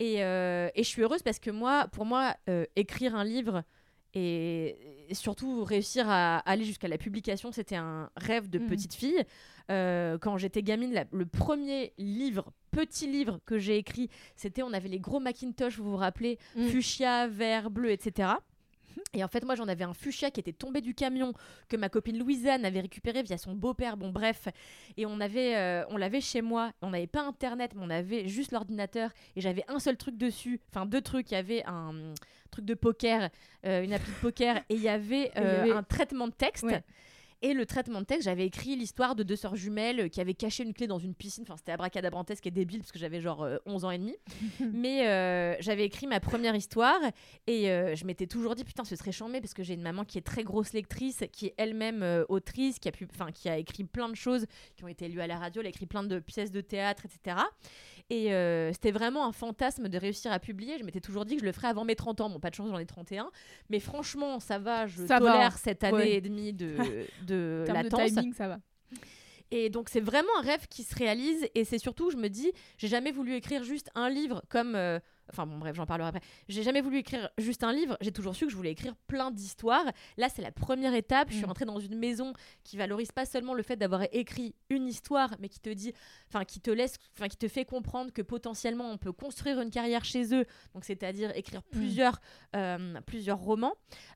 Et, 0.00 0.18
et 0.18 0.72
je 0.82 0.88
suis 0.88 1.02
heureuse 1.02 1.22
parce 1.24 1.40
que 1.40 1.50
moi, 1.50 1.88
pour 1.90 2.04
moi, 2.06 2.36
écrire 2.76 3.16
un 3.16 3.24
livre 3.24 3.64
et, 4.14 4.76
surtout 5.12 5.64
réussir 5.64 6.08
à 6.08 6.38
aller 6.38 6.64
jusqu'à 6.64 6.88
la 6.88 6.98
publication, 6.98 7.52
c'était 7.52 7.76
un 7.76 8.10
rêve 8.16 8.48
de 8.48 8.58
Mhm. 8.58 8.66
petite 8.66 8.94
fille. 8.94 9.22
Euh, 9.70 10.16
quand 10.18 10.36
j'étais 10.38 10.62
gamine, 10.62 10.92
la- 10.92 11.04
le 11.12 11.26
premier 11.26 11.92
livre, 11.98 12.52
petit 12.70 13.06
livre 13.06 13.40
que 13.44 13.58
j'ai 13.58 13.76
écrit, 13.76 14.08
c'était 14.36 14.62
on 14.62 14.72
avait 14.72 14.88
les 14.88 15.00
gros 15.00 15.20
Macintosh, 15.20 15.78
vous 15.78 15.90
vous 15.90 15.96
rappelez, 15.96 16.38
Mm. 16.56 16.66
fuchsia, 16.68 17.26
vert, 17.28 17.70
bleu, 17.70 17.90
etc. 17.90 18.30
Et 19.12 19.22
en 19.24 19.28
fait, 19.28 19.44
moi, 19.44 19.54
j'en 19.54 19.68
avais 19.68 19.84
un 19.84 19.94
fuchsia 19.94 20.30
qui 20.30 20.40
était 20.40 20.52
tombé 20.52 20.80
du 20.80 20.94
camion 20.94 21.32
que 21.68 21.76
ma 21.76 21.88
copine 21.88 22.18
Louisanne 22.18 22.64
avait 22.64 22.80
récupéré 22.80 23.22
via 23.22 23.38
son 23.38 23.54
beau-père. 23.54 23.96
Bon, 23.96 24.10
bref. 24.10 24.48
Et 24.96 25.06
on 25.06 25.20
avait, 25.20 25.56
euh, 25.56 25.84
on 25.90 25.96
l'avait 25.96 26.20
chez 26.20 26.42
moi. 26.42 26.72
On 26.82 26.90
n'avait 26.90 27.06
pas 27.06 27.22
internet, 27.22 27.72
mais 27.74 27.82
on 27.84 27.90
avait 27.90 28.28
juste 28.28 28.52
l'ordinateur. 28.52 29.10
Et 29.36 29.40
j'avais 29.40 29.64
un 29.68 29.78
seul 29.78 29.96
truc 29.96 30.16
dessus. 30.16 30.60
Enfin, 30.70 30.86
deux 30.86 31.00
trucs. 31.00 31.30
Il 31.30 31.34
y 31.34 31.38
avait 31.38 31.64
un 31.66 32.14
truc 32.50 32.64
de 32.64 32.74
poker, 32.74 33.28
euh, 33.66 33.82
une 33.84 33.92
appli 33.92 34.10
de 34.10 34.16
poker, 34.18 34.56
et 34.68 34.74
il 34.74 34.80
y 34.82 34.88
avait, 34.88 35.30
il 35.36 35.42
y 35.42 35.44
euh, 35.44 35.62
avait- 35.62 35.72
un 35.72 35.82
traitement 35.82 36.26
de 36.28 36.32
texte. 36.32 36.64
Ouais. 36.64 36.82
Et 37.40 37.54
le 37.54 37.66
traitement 37.66 38.00
de 38.00 38.06
texte, 38.06 38.24
j'avais 38.24 38.46
écrit 38.46 38.74
l'histoire 38.74 39.14
de 39.14 39.22
deux 39.22 39.36
sœurs 39.36 39.54
jumelles 39.54 40.00
euh, 40.00 40.08
qui 40.08 40.20
avaient 40.20 40.34
caché 40.34 40.64
une 40.64 40.74
clé 40.74 40.88
dans 40.88 40.98
une 40.98 41.14
piscine. 41.14 41.44
Enfin, 41.44 41.56
c'était 41.56 41.70
abracadabrantesque 41.70 42.46
et 42.46 42.50
débile 42.50 42.80
parce 42.80 42.90
que 42.90 42.98
j'avais 42.98 43.20
genre 43.20 43.44
euh, 43.44 43.58
11 43.66 43.84
ans 43.84 43.90
et 43.92 43.98
demi. 43.98 44.16
Mais 44.72 45.06
euh, 45.06 45.54
j'avais 45.60 45.84
écrit 45.84 46.08
ma 46.08 46.18
première 46.18 46.56
histoire 46.56 46.98
et 47.46 47.70
euh, 47.70 47.94
je 47.94 48.04
m'étais 48.06 48.26
toujours 48.26 48.56
dit 48.56 48.64
putain, 48.64 48.84
ce 48.84 48.96
serait 48.96 49.12
chambé 49.12 49.40
parce 49.40 49.54
que 49.54 49.62
j'ai 49.62 49.74
une 49.74 49.82
maman 49.82 50.04
qui 50.04 50.18
est 50.18 50.22
très 50.22 50.42
grosse 50.42 50.72
lectrice, 50.72 51.22
qui 51.32 51.46
est 51.46 51.54
elle-même 51.58 52.24
autrice, 52.28 52.80
qui 52.80 52.88
a, 52.88 52.92
pu, 52.92 53.06
qui 53.34 53.48
a 53.48 53.56
écrit 53.56 53.84
plein 53.84 54.08
de 54.08 54.16
choses 54.16 54.46
qui 54.76 54.84
ont 54.84 54.88
été 54.88 55.06
lues 55.08 55.20
à 55.20 55.28
la 55.28 55.38
radio. 55.38 55.60
Elle 55.60 55.66
a 55.66 55.70
écrit 55.70 55.86
plein 55.86 56.02
de 56.02 56.18
pièces 56.18 56.50
de 56.50 56.60
théâtre, 56.60 57.04
etc. 57.06 57.36
Et 58.10 58.32
euh, 58.32 58.72
c'était 58.72 58.90
vraiment 58.90 59.26
un 59.26 59.32
fantasme 59.32 59.88
de 59.88 59.98
réussir 59.98 60.32
à 60.32 60.38
publier. 60.38 60.78
Je 60.78 60.84
m'étais 60.84 61.00
toujours 61.00 61.26
dit 61.26 61.34
que 61.34 61.40
je 61.40 61.44
le 61.46 61.52
ferais 61.52 61.68
avant 61.68 61.84
mes 61.84 61.94
30 61.94 62.22
ans. 62.22 62.30
Bon, 62.30 62.40
pas 62.40 62.48
de 62.50 62.54
chance, 62.54 62.70
j'en 62.70 62.78
ai 62.78 62.86
31. 62.86 63.30
Mais 63.68 63.80
franchement, 63.80 64.40
ça 64.40 64.58
va, 64.58 64.86
je 64.86 65.04
Ça 65.06 65.18
va, 65.18 65.32
tolère 65.32 65.52
hein. 65.54 65.58
cette 65.62 65.84
année 65.84 65.96
Ouais. 65.96 66.12
et 66.12 66.20
demie 66.22 66.52
de, 66.54 66.76
de 67.26 67.64
latence. 67.68 68.06
timing, 68.14 68.32
ça 68.32 68.48
va. 68.48 68.58
Et 69.50 69.70
donc 69.70 69.88
c'est 69.88 70.00
vraiment 70.00 70.28
un 70.38 70.42
rêve 70.42 70.66
qui 70.68 70.84
se 70.84 70.94
réalise 70.94 71.48
et 71.54 71.64
c'est 71.64 71.78
surtout, 71.78 72.10
je 72.10 72.16
me 72.16 72.28
dis, 72.28 72.52
j'ai 72.76 72.88
jamais 72.88 73.12
voulu 73.12 73.34
écrire 73.34 73.62
juste 73.64 73.90
un 73.94 74.08
livre 74.10 74.42
comme... 74.48 74.74
euh, 74.74 74.98
Enfin 75.30 75.46
bon 75.46 75.58
bref, 75.58 75.76
j'en 75.76 75.86
parlerai 75.86 76.08
après. 76.08 76.20
J'ai 76.48 76.62
jamais 76.62 76.80
voulu 76.80 76.98
écrire 76.98 77.28
juste 77.38 77.62
un 77.64 77.72
livre, 77.72 77.96
j'ai 78.00 78.12
toujours 78.12 78.34
su 78.34 78.46
que 78.46 78.50
je 78.50 78.56
voulais 78.56 78.72
écrire 78.72 78.94
plein 79.06 79.30
d'histoires. 79.30 79.84
Là 80.16 80.28
c'est 80.28 80.42
la 80.42 80.52
première 80.52 80.94
étape, 80.94 81.28
je 81.30 81.34
suis 81.34 81.42
Mm. 81.44 81.48
rentrée 81.48 81.64
dans 81.64 81.78
une 81.80 81.96
maison 81.98 82.32
qui 82.64 82.76
valorise 82.76 83.12
pas 83.12 83.26
seulement 83.26 83.54
le 83.54 83.62
fait 83.62 83.76
d'avoir 83.76 84.02
écrit 84.12 84.54
une 84.70 84.86
histoire, 84.86 85.34
mais 85.40 85.48
qui 85.48 85.60
te 85.60 85.70
dit, 85.70 85.92
enfin 86.28 86.44
qui 86.44 86.60
te 86.60 86.70
laisse, 86.70 86.96
enfin 87.16 87.28
qui 87.28 87.36
te 87.36 87.48
fait 87.48 87.64
comprendre 87.64 88.12
que 88.12 88.22
potentiellement 88.22 88.90
on 88.90 88.98
peut 88.98 89.12
construire 89.12 89.60
une 89.60 89.70
carrière 89.70 90.04
chez 90.04 90.34
eux, 90.34 90.44
donc 90.74 90.84
c'est-à-dire 90.84 91.30
écrire 91.36 91.62
plusieurs, 91.62 92.20
euh, 92.56 93.00
plusieurs 93.06 93.38
romans. 93.38 93.74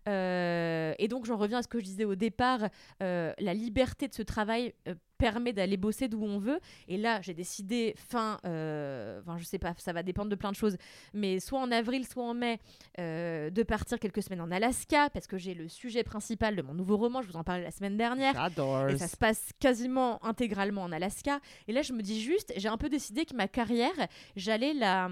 Euh, 0.09 0.95
et 0.99 1.09
donc 1.09 1.27
j'en 1.27 1.37
reviens 1.37 1.59
à 1.59 1.63
ce 1.63 1.69
que 1.69 1.79
je 1.79 1.85
disais 1.85 2.05
au 2.05 2.15
départ, 2.15 2.69
euh, 3.03 3.33
la 3.39 3.55
liberté 3.55 4.09
de 4.09 4.15
ce 4.15 4.23
travail 4.23 4.75
permet 5.23 5.53
d'aller 5.53 5.77
bosser 5.77 6.09
d'où 6.09 6.25
on 6.25 6.41
veut. 6.41 6.59
Et 6.89 6.97
là, 6.97 7.21
j'ai 7.23 7.33
décidé 7.33 7.95
fin, 7.97 8.39
euh, 8.45 9.21
enfin 9.21 9.39
je 9.39 9.45
sais 9.45 9.61
pas, 9.61 9.73
ça 9.79 9.93
va 9.93 10.03
dépendre 10.03 10.29
de 10.29 10.35
plein 10.35 10.51
de 10.51 10.57
choses, 10.57 10.77
mais 11.15 11.39
soit 11.39 11.61
en 11.61 11.71
avril, 11.71 12.05
soit 12.05 12.25
en 12.25 12.35
mai, 12.35 12.59
euh, 12.99 13.49
de 13.49 13.63
partir 13.63 14.01
quelques 14.01 14.21
semaines 14.21 14.41
en 14.41 14.51
Alaska 14.51 15.11
parce 15.11 15.29
que 15.29 15.39
j'ai 15.39 15.55
le 15.55 15.69
sujet 15.69 16.03
principal 16.03 16.57
de 16.57 16.63
mon 16.63 16.75
nouveau 16.75 16.97
roman. 16.97 17.23
Je 17.23 17.29
vous 17.29 17.37
en 17.37 17.45
parlais 17.45 17.63
la 17.63 17.71
semaine 17.71 17.97
dernière. 17.97 18.35
J'adore. 18.35 18.89
Et 18.89 18.99
ça 18.99 19.07
se 19.07 19.17
passe 19.17 19.51
quasiment 19.61 20.19
intégralement 20.25 20.83
en 20.83 20.91
Alaska. 20.91 21.39
Et 21.69 21.73
là, 21.73 21.83
je 21.83 21.93
me 21.93 22.03
dis 22.03 22.21
juste, 22.21 22.53
j'ai 22.57 22.69
un 22.69 22.77
peu 22.77 22.89
décidé 22.89 23.25
que 23.25 23.37
ma 23.37 23.47
carrière, 23.47 23.95
j'allais 24.35 24.75
la, 24.75 25.09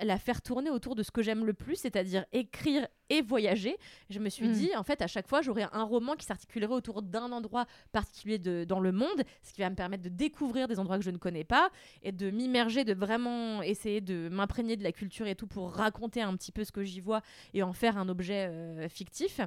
la 0.00 0.18
faire 0.18 0.40
tourner 0.40 0.70
autour 0.70 0.94
de 0.94 1.02
ce 1.02 1.10
que 1.10 1.20
j'aime 1.20 1.44
le 1.44 1.52
plus, 1.52 1.76
c'est-à-dire 1.76 2.24
écrire 2.32 2.88
et 3.10 3.20
voyager. 3.20 3.76
Je 4.08 4.18
me 4.18 4.28
suis 4.30 4.48
Mm. 4.48 4.52
dit, 4.52 4.70
en 4.76 4.82
fait, 4.82 5.02
à 5.02 5.06
chaque 5.06 5.28
fois, 5.28 5.42
j'aurais 5.42 5.66
un 5.72 5.82
roman 5.82 6.14
qui 6.16 6.24
s'articulerait 6.24 6.72
autour 6.72 7.02
d'un 7.02 7.30
endroit 7.32 7.66
particulier 7.92 8.38
de, 8.38 8.64
dans 8.64 8.80
le 8.80 8.92
monde, 8.92 9.22
ce 9.42 9.52
qui 9.52 9.60
va 9.60 9.68
me 9.68 9.76
permettre 9.76 10.02
de 10.04 10.08
découvrir 10.08 10.66
des 10.68 10.78
endroits 10.78 10.96
que 10.98 11.04
je 11.04 11.10
ne 11.10 11.18
connais 11.18 11.44
pas 11.44 11.70
et 12.02 12.12
de 12.12 12.30
m'immerger, 12.30 12.84
de 12.84 12.94
vraiment 12.94 13.60
essayer 13.62 14.00
de 14.00 14.28
m'imprégner 14.30 14.76
de 14.76 14.82
la 14.84 14.92
culture 14.92 15.26
et 15.26 15.34
tout 15.34 15.46
pour 15.46 15.72
raconter 15.72 16.22
un 16.22 16.34
petit 16.36 16.52
peu 16.52 16.64
ce 16.64 16.72
que 16.72 16.82
j'y 16.84 17.00
vois 17.00 17.20
et 17.52 17.62
en 17.62 17.72
faire 17.72 17.98
un 17.98 18.08
objet 18.08 18.46
euh, 18.48 18.88
fictif. 18.88 19.40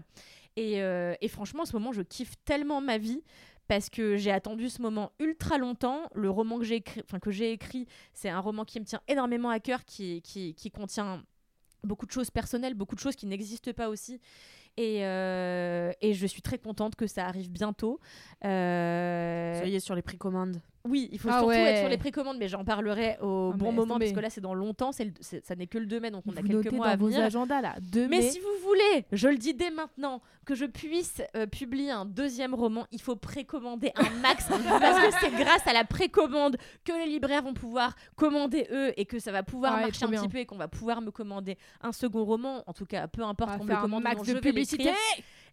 Et, 0.55 0.81
euh, 0.83 1.15
et 1.21 1.27
franchement, 1.29 1.63
en 1.63 1.65
ce 1.65 1.73
moment, 1.73 1.91
je 1.93 2.01
kiffe 2.03 2.33
tellement 2.45 2.79
ma 2.81 2.97
vie 2.99 3.23
parce 3.67 3.89
que 3.89 4.17
j'ai 4.17 4.29
attendu 4.31 4.69
ce 4.69 4.81
moment 4.81 5.13
ultra 5.19 5.57
longtemps. 5.57 6.01
Le 6.13 6.29
roman 6.29 6.59
que 6.59 6.65
j'ai 6.65 6.75
écrit, 6.75 7.01
enfin, 7.05 7.19
que 7.19 7.31
j'ai 7.31 7.51
écrit, 7.53 7.87
c'est 8.13 8.29
un 8.29 8.39
roman 8.39 8.65
qui 8.65 8.79
me 8.79 8.85
tient 8.85 9.01
énormément 9.07 9.49
à 9.49 9.59
cœur, 9.59 9.85
qui, 9.85 10.21
qui, 10.21 10.53
qui 10.53 10.69
contient 10.69 11.23
beaucoup 11.83 12.05
de 12.05 12.11
choses 12.11 12.31
personnelles, 12.31 12.73
beaucoup 12.73 12.95
de 12.95 12.99
choses 12.99 13.15
qui 13.15 13.25
n'existent 13.25 13.73
pas 13.73 13.89
aussi. 13.89 14.19
Et, 14.77 15.05
euh, 15.05 15.91
et 16.01 16.13
je 16.13 16.25
suis 16.25 16.41
très 16.41 16.57
contente 16.57 16.95
que 16.95 17.07
ça 17.07 17.27
arrive 17.27 17.51
bientôt. 17.51 17.99
Euh, 18.43 19.59
Soyez 19.59 19.79
sur 19.79 19.95
les 19.95 20.01
précommandes. 20.01 20.59
Oui, 20.85 21.09
il 21.11 21.19
faut 21.19 21.29
Ah 21.31 21.39
surtout 21.39 21.47
ouais. 21.49 21.59
être 21.61 21.79
sur 21.79 21.89
les 21.89 21.97
précommandes, 21.97 22.37
mais 22.37 22.47
j'en 22.47 22.63
parlerai 22.65 23.17
au 23.21 23.51
Ah, 23.53 23.57
bon 23.57 23.71
moment, 23.71 23.97
parce 23.99 24.11
que 24.11 24.19
là, 24.19 24.29
c'est 24.29 24.41
dans 24.41 24.53
longtemps, 24.53 24.91
c'est 24.91 25.05
le- 25.05 25.13
c'est- 25.21 25.45
ça 25.45 25.55
n'est 25.55 25.67
que 25.67 25.77
le 25.77 25.85
2 25.85 25.99
mai, 25.99 26.11
donc 26.11 26.23
on 26.27 26.31
a 26.35 26.41
quelques 26.41 26.71
mois 26.73 26.87
à 26.87 26.95
dans 26.97 27.01
vos 27.05 27.07
venir. 27.07 27.23
agendas 27.23 27.61
là. 27.61 27.75
2 27.81 28.07
Mais 28.07 28.17
mai. 28.17 28.29
si 28.29 28.39
vous 28.39 28.67
voulez, 28.67 29.05
je 29.11 29.27
le 29.29 29.37
dis 29.37 29.53
dès 29.53 29.71
maintenant, 29.71 30.21
que 30.45 30.55
je 30.55 30.65
puisse 30.65 31.21
euh, 31.37 31.45
publier 31.47 31.91
un 31.91 32.03
deuxième 32.05 32.53
roman, 32.53 32.85
il 32.91 33.01
faut 33.01 33.15
précommander 33.15 33.91
un 33.95 34.09
max. 34.21 34.45
parce 34.49 34.99
que 34.99 35.13
c'est 35.21 35.31
grâce 35.31 35.65
à 35.67 35.73
la 35.73 35.85
précommande 35.85 36.57
que 36.83 36.91
les 36.91 37.05
libraires 37.07 37.43
vont 37.43 37.53
pouvoir 37.53 37.95
commander 38.17 38.67
eux 38.71 38.91
et 38.97 39.05
que 39.05 39.19
ça 39.19 39.31
va 39.31 39.41
pouvoir 39.43 39.75
Ouais, 39.75 39.81
marcher 39.85 40.03
un 40.05 40.09
bien. 40.09 40.21
petit 40.21 40.29
peu 40.29 40.37
et 40.39 40.45
qu'on 40.45 40.57
va 40.57 40.67
pouvoir 40.67 41.01
me 41.01 41.11
commander 41.11 41.57
un 41.81 41.91
second 41.93 42.25
roman. 42.25 42.61
En 42.67 42.73
tout 42.73 42.85
cas, 42.85 43.07
peu 43.07 43.23
importe 43.23 43.57
qu'on 43.57 43.63
me 43.63 43.75
commande, 43.81 44.03
max 44.03 44.21
de 44.27 44.39
publicité. 44.39 44.91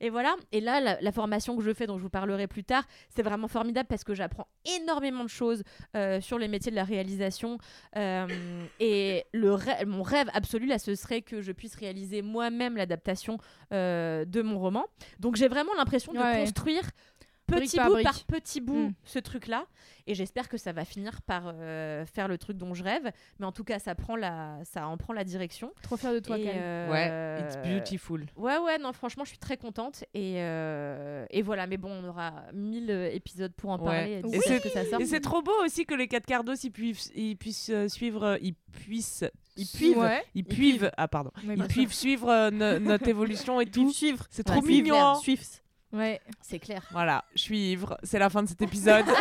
Et 0.01 0.11
voilà. 0.11 0.35
Et 0.53 0.61
là, 0.61 0.81
la, 0.81 1.01
la 1.01 1.13
formation 1.13 1.57
que 1.57 1.63
je 1.63 1.73
fais, 1.75 1.87
dont 1.87 1.99
je 1.99 2.03
vous 2.03 2.11
parlerai 2.11 2.47
plus 2.47 2.65
tard, 2.65 2.85
c'est 3.15 3.23
vraiment 3.23 3.49
formidable 3.49 3.87
parce 3.89 4.05
que 4.05 4.15
j'apprends 4.15 4.47
énormément 4.81 5.25
de 5.25 5.29
choses 5.29 5.63
euh, 5.97 6.21
sur 6.21 6.39
les 6.39 6.49
métiers 6.49 6.71
de 6.71 6.77
la 6.77 6.85
réalisation. 6.85 7.59
Euh, 7.97 8.27
et 8.79 9.25
le 9.33 9.55
rê- 9.55 9.85
mon 9.87 10.03
rêve 10.03 10.29
absolu, 10.33 10.67
là, 10.67 10.79
ce 10.79 10.95
serait 10.95 11.23
que 11.23 11.41
je 11.43 11.53
puisse 11.53 11.75
réaliser 11.75 12.23
moi-même 12.23 12.77
l'adaptation 12.77 13.39
euh, 13.73 14.25
de 14.25 14.43
mon 14.43 14.59
roman. 14.59 14.87
Donc 15.19 15.37
j'ai 15.37 15.49
vraiment 15.49 15.75
l'impression 15.77 16.13
de 16.13 16.19
Ouais. 16.19 16.41
construire 16.41 16.83
petit 17.59 17.77
par 17.77 17.87
bout 17.89 17.93
brique. 17.95 18.05
par 18.07 18.25
petit 18.25 18.61
bout 18.61 18.89
Mm. 18.89 18.95
ce 19.05 19.19
truc-là. 19.19 19.67
Et 20.07 20.15
j'espère 20.15 20.49
que 20.49 20.57
ça 20.57 20.73
va 20.73 20.85
finir 20.85 21.23
par 21.23 21.53
euh, 21.55 22.05
faire 22.07 22.27
le 22.27 22.37
truc 22.39 22.57
dont 22.57 22.75
je 22.75 22.83
rêve. 22.83 23.11
Mais 23.39 23.47
en 23.47 23.53
tout 23.53 23.65
cas, 23.65 23.79
ça, 23.79 23.95
prend 23.95 24.17
la, 24.17 24.59
ça 24.65 24.89
en 24.89 24.97
prend 24.97 25.13
la 25.13 25.25
direction. 25.25 25.73
Trop 25.83 25.97
fière 25.97 26.13
de 26.13 26.19
toi, 26.19 26.39
Et, 26.39 26.45
Cal. 26.45 26.55
euh, 26.57 26.91
Ouais, 26.91 27.45
it's 27.47 27.57
beautiful. 27.69 28.27
Ouais, 28.37 28.59
ouais, 28.59 28.79
non, 28.79 28.93
franchement, 28.93 29.25
je 29.25 29.31
suis 29.31 29.39
très 29.39 29.57
contente. 29.57 30.05
Et, 30.15 30.37
euh, 30.39 31.27
et 31.31 31.43
voilà, 31.43 31.67
mais 31.67 31.77
bon, 31.77 31.91
on 31.93 32.09
aura 32.09 32.33
1000 32.53 32.91
euh, 32.91 33.11
épisodes 33.13 33.53
pour 33.55 33.71
en 33.71 33.79
Ouais. 33.79 33.85
parler. 33.85 34.23
Et 35.01 35.05
c'est- 35.07 35.21
trop 35.21 35.43
beau 35.43 35.53
aussi 35.65 35.85
que 35.87 35.95
les 35.95 36.09
quatre 36.09 36.27
quarts 36.27 36.45
d'os 36.45 36.65
ils 36.65 36.71
puissent, 36.71 37.13
ils 37.15 37.37
puissent 37.37 37.71
suivre, 37.89 38.39
ils 38.41 38.55
puissent, 38.55 39.25
ils 39.57 39.67
puivent, 39.67 39.99
Ouais. 39.99 40.25
ils 40.35 40.45
puivent, 40.45 40.91
ah 40.97 41.09
pardon, 41.09 41.31
Ouais, 41.47 41.55
ils 41.57 41.65
puissent 41.65 41.93
suivre 41.99 42.29
euh, 42.31 42.51
no- 42.51 42.79
notre 42.79 43.07
évolution 43.07 43.61
et 43.61 43.67
tout. 43.67 43.93
suivre. 43.93 44.25
C'est 44.31 44.49
Ouais, 44.49 44.55
trop 44.57 44.65
c'est 44.65 44.73
mignon. 44.73 44.95
clair. 44.95 45.17
Ouais. 45.93 46.21
C'est 46.41 46.59
clair. 46.59 46.83
Voilà, 46.93 47.25
je 47.35 47.41
suis 47.43 47.73
ivre. 47.73 47.99
C'est 48.03 48.19
la 48.19 48.31
fin 48.31 48.43
de 48.43 48.49
cet 48.49 48.63
épisode. 48.63 49.05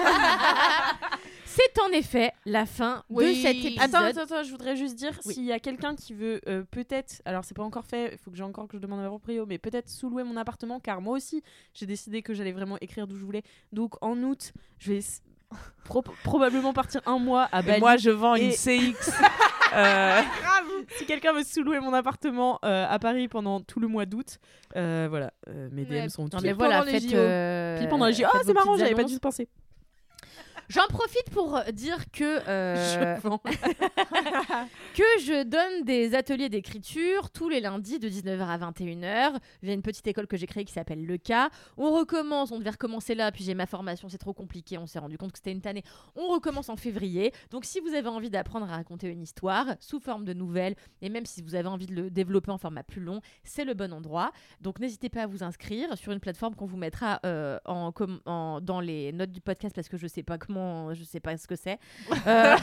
C'est 1.45 1.79
en 1.81 1.89
effet 1.89 2.31
la 2.45 2.65
fin 2.65 3.03
Oui. 3.09 3.35
de 3.35 3.41
cet 3.41 3.55
épisode. 3.57 3.79
Attends, 3.95 4.05
attends, 4.05 4.21
attends, 4.21 4.43
je 4.43 4.51
voudrais 4.51 4.75
juste 4.75 4.95
dire 4.95 5.19
Oui. 5.25 5.33
s'il 5.33 5.45
y 5.45 5.51
a 5.51 5.59
quelqu'un 5.59 5.95
qui 5.95 6.13
veut 6.13 6.39
euh, 6.47 6.63
peut-être, 6.69 7.21
alors 7.25 7.43
c'est 7.43 7.55
pas 7.55 7.63
encore 7.63 7.85
fait, 7.85 8.11
il 8.13 8.17
faut 8.19 8.29
que 8.31 8.37
j'ai 8.37 8.43
encore 8.43 8.67
que 8.67 8.77
je 8.77 8.81
demande 8.81 9.03
à 9.03 9.07
proprio, 9.07 9.45
mais 9.47 9.57
peut-être 9.57 9.89
sous-louer 9.89 10.23
mon 10.23 10.37
appartement, 10.37 10.79
car 10.79 11.01
moi 11.01 11.15
aussi 11.17 11.43
j'ai 11.73 11.85
décidé 11.87 12.21
que 12.21 12.33
j'allais 12.35 12.51
vraiment 12.51 12.77
écrire 12.81 13.07
d'où 13.07 13.17
je 13.17 13.25
voulais. 13.25 13.43
Donc 13.73 13.95
en 14.01 14.15
août, 14.21 14.53
je 14.77 14.93
vais 14.93 14.99
pro- 15.85 16.03
probablement 16.23 16.71
partir 16.71 17.01
un 17.07 17.17
mois 17.17 17.45
à 17.51 17.61
Et 17.61 17.63
Bali. 17.63 17.79
moi, 17.79 17.97
je 17.97 18.11
vends 18.11 18.35
une 18.35 18.51
CX. 18.51 19.11
euh, 19.73 20.21
si 20.97 21.05
quelqu'un 21.05 21.33
veut 21.33 21.43
sous-louer 21.43 21.79
mon 21.79 21.93
appartement 21.93 22.59
euh, 22.65 22.85
à 22.89 22.99
Paris 22.99 23.27
pendant 23.27 23.61
tout 23.61 23.79
le 23.79 23.87
mois 23.87 24.05
d'août, 24.05 24.37
euh, 24.75 25.07
voilà, 25.09 25.31
euh, 25.47 25.69
mes 25.71 25.85
DM 25.85 25.91
Ouais, 25.93 26.09
sont 26.09 26.23
ouverts. 26.25 26.41
mais 26.43 26.53
voilà, 26.53 26.79
pendant 26.79 26.91
les 26.91 26.99
JO. 26.99 27.15
euh, 27.15 27.79
Pile 27.79 27.89
pendant 27.89 28.05
les 28.07 28.13
JO. 28.13 28.25
Ah, 28.33 28.39
c'est 28.45 28.53
marrant, 28.53 28.77
j'avais 28.77 28.95
pas 28.95 29.03
dû 29.03 29.13
y 29.13 29.19
penser. 29.19 29.47
J'en 30.69 30.85
profite 30.87 31.29
pour 31.31 31.59
dire 31.73 32.11
que 32.11 32.47
euh, 32.47 33.15
que 34.95 35.03
je 35.21 35.43
donne 35.43 35.83
des 35.83 36.13
ateliers 36.15 36.49
d'écriture 36.49 37.31
tous 37.31 37.49
les 37.49 37.59
lundis 37.59 37.97
de 37.99 38.07
19h 38.09 38.41
à 38.41 38.57
21h 38.71 39.37
via 39.63 39.73
une 39.73 39.81
petite 39.81 40.05
école 40.07 40.27
que 40.27 40.37
j'ai 40.37 40.45
créée 40.47 40.65
qui 40.65 40.73
s'appelle 40.73 41.05
Le 41.05 41.17
Cas. 41.17 41.49
On 41.77 41.91
recommence, 41.91 42.51
on 42.51 42.59
devait 42.59 42.69
recommencer 42.69 43.15
là, 43.15 43.31
puis 43.31 43.43
j'ai 43.43 43.53
ma 43.55 43.65
formation, 43.65 44.09
c'est 44.09 44.17
trop 44.17 44.33
compliqué, 44.33 44.77
on 44.77 44.85
s'est 44.85 44.99
rendu 44.99 45.17
compte 45.17 45.31
que 45.31 45.39
c'était 45.39 45.51
une 45.51 45.61
tannée. 45.61 45.83
On 46.15 46.27
recommence 46.27 46.69
en 46.69 46.75
février. 46.75 47.33
Donc 47.49 47.65
si 47.65 47.79
vous 47.79 47.93
avez 47.93 48.07
envie 48.09 48.29
d'apprendre 48.29 48.65
à 48.71 48.75
raconter 48.75 49.07
une 49.07 49.21
histoire 49.21 49.65
sous 49.79 49.99
forme 49.99 50.25
de 50.25 50.33
nouvelles, 50.33 50.75
et 51.01 51.09
même 51.09 51.25
si 51.25 51.41
vous 51.41 51.55
avez 51.55 51.67
envie 51.67 51.87
de 51.87 51.95
le 51.95 52.09
développer 52.11 52.51
en 52.51 52.57
format 52.57 52.83
plus 52.83 53.01
long, 53.01 53.21
c'est 53.43 53.65
le 53.65 53.73
bon 53.73 53.91
endroit. 53.93 54.31
Donc 54.61 54.79
n'hésitez 54.79 55.09
pas 55.09 55.23
à 55.23 55.27
vous 55.27 55.43
inscrire 55.43 55.97
sur 55.97 56.11
une 56.11 56.19
plateforme 56.19 56.53
qu'on 56.55 56.65
vous 56.67 56.77
mettra 56.77 57.19
euh, 57.25 57.57
en, 57.65 57.91
com- 57.91 58.21
en- 58.25 58.61
dans 58.61 58.81
les 58.81 59.11
notes 59.13 59.31
du 59.31 59.41
podcast 59.41 59.73
parce 59.75 59.89
que 59.89 59.97
je 59.97 60.05
sais 60.07 60.23
pas 60.23 60.37
comment, 60.37 60.58
je 60.93 61.03
sais 61.03 61.19
pas 61.19 61.37
ce 61.37 61.47
que 61.47 61.55
c'est. 61.55 61.79
Euh, 62.27 62.55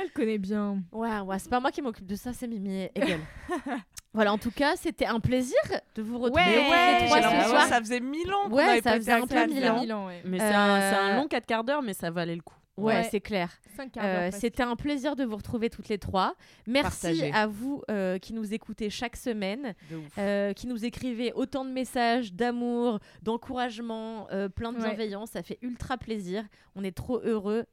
Elle 0.00 0.10
connaît 0.12 0.38
bien. 0.38 0.78
Ouais, 0.92 1.20
ouais, 1.20 1.38
c'est 1.38 1.50
pas 1.50 1.60
moi 1.60 1.70
qui 1.70 1.82
m'occupe 1.82 2.06
de 2.06 2.14
ça, 2.14 2.32
c'est 2.32 2.46
Mimi 2.46 2.82
et 2.82 2.90
Hegel. 2.94 3.20
voilà, 4.14 4.32
en 4.32 4.38
tout 4.38 4.50
cas, 4.50 4.76
c'était 4.76 5.06
un 5.06 5.20
plaisir 5.20 5.56
de 5.94 6.02
vous 6.02 6.18
retrouver 6.18 6.42
Ouais, 6.42 7.06
trois 7.06 7.22
ce 7.22 7.48
soir. 7.48 7.66
ça 7.66 7.78
faisait 7.80 8.00
mille 8.00 8.32
ans 8.32 8.48
Ouais, 8.50 8.62
avait 8.62 8.80
ça 8.82 8.94
faisait 8.96 9.12
un 9.12 9.26
peu 9.26 9.46
mille 9.46 9.66
ans. 9.68 9.80
Mille 9.80 9.92
ans, 9.92 10.06
ouais. 10.06 10.22
Mais 10.24 10.38
c'est 10.38 10.44
un, 10.46 10.80
c'est 10.80 10.96
un 10.96 11.08
Euh, 11.10 11.16
long 11.16 11.28
4 11.28 11.46
quarts 11.46 11.64
d'heure, 11.64 11.82
mais 11.82 11.94
ça 11.94 12.10
valait 12.10 12.36
le 12.36 12.42
coup. 12.42 12.54
Ouais, 12.80 12.94
Ouais. 12.94 13.08
c'est 13.10 13.20
clair. 13.20 13.50
Euh. 13.98 14.30
C'était 14.32 14.62
un 14.62 14.76
plaisir 14.76 15.16
de 15.16 15.24
vous 15.24 15.36
retrouver 15.36 15.70
toutes 15.70 15.88
les 15.88 15.98
trois. 15.98 16.34
Merci 16.66 17.30
à 17.32 17.46
vous 17.46 17.82
euh, 17.90 18.18
qui 18.18 18.32
nous 18.34 18.52
écoutez 18.52 18.90
chaque 18.90 19.16
semaine, 19.16 19.74
euh, 20.18 20.52
qui 20.52 20.66
nous 20.66 20.84
écrivez 20.84 21.32
autant 21.32 21.64
de 21.64 21.70
messages 21.70 22.32
d'amour, 22.34 22.98
d'encouragement, 23.22 24.26
plein 24.54 24.72
de 24.72 24.78
Ouais. 24.78 24.84
bienveillance. 24.88 25.30
Ça 25.30 25.42
fait 25.42 25.58
ultra 25.62 25.96
plaisir. 25.98 26.44
On 26.74 26.84
est 26.84 26.96
trop 26.96 27.20
heureux 27.20 27.64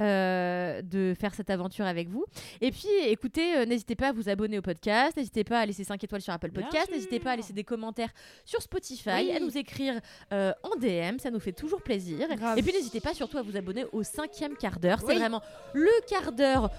euh, 0.00 0.82
de 0.82 1.14
faire 1.18 1.34
cette 1.34 1.50
aventure 1.50 1.84
avec 1.86 2.08
vous. 2.08 2.24
Et 2.60 2.70
puis, 2.70 2.88
écoutez, 3.06 3.56
euh, 3.58 3.64
n'hésitez 3.66 3.94
pas 3.94 4.08
à 4.08 4.12
vous 4.12 4.28
abonner 4.28 4.58
au 4.58 4.62
podcast, 4.62 5.16
n'hésitez 5.16 5.44
pas 5.44 5.60
à 5.60 5.66
laisser 5.66 5.84
5 5.84 6.02
étoiles 6.02 6.22
sur 6.22 6.32
Apple 6.32 6.50
Podcast, 6.50 6.88
n'hésitez 6.92 7.20
pas 7.20 7.32
à 7.32 7.36
laisser 7.36 7.52
des 7.52 7.64
commentaires 7.64 8.10
sur 8.44 8.60
Spotify, 8.62 9.10
Oui. 9.14 9.32
à 9.36 9.40
nous 9.40 9.56
écrire 9.56 9.94
euh, 10.32 10.52
en 10.62 10.76
DM, 10.78 11.18
ça 11.18 11.30
nous 11.30 11.40
fait 11.40 11.52
toujours 11.52 11.82
plaisir. 11.82 12.28
Grave. 12.36 12.58
Et 12.58 12.62
puis, 12.62 12.72
n'hésitez 12.72 13.00
pas 13.00 13.14
surtout 13.14 13.38
à 13.38 13.42
vous 13.42 13.56
abonner 13.56 13.84
au 13.92 14.02
cinquième 14.02 14.56
quart 14.56 14.78
d'heure. 14.78 14.98
C'est 15.00 15.06
Oui. 15.06 15.18
vraiment 15.18 15.42
le 15.74 15.90
quart 16.08 16.32
d'heure 16.32 16.70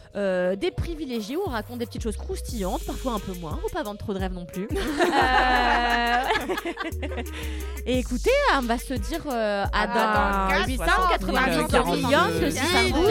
des 0.58 0.72
privilégiés 0.72 1.38
où 1.38 1.42
on 1.46 1.50
raconte 1.50 1.80
des 1.80 1.86
petites 1.86 2.04
choses 2.04 2.18
croustillantes, 2.18 2.84
parfois 2.86 3.14
un 3.14 3.20
peu 3.20 3.34
moins, 3.40 3.58
faut 3.62 3.70
pas 3.70 3.84
vendre 3.84 4.00
trop 4.00 4.14
de 4.14 4.20
rêves 4.20 4.34
non 4.34 4.46
plus. 4.46 4.68
Et 7.86 8.00
écoutez, 8.00 8.30
on 8.58 8.62
va 8.62 8.78
se 8.78 8.94
dire 8.94 9.26
à 9.28 9.88
dans 9.88 10.60
dans 10.60 10.66
890 10.68 11.58
890 11.58 12.06
millions, 12.06 12.50
si 12.50 12.58
ça 12.58 12.84
dix 12.84 13.11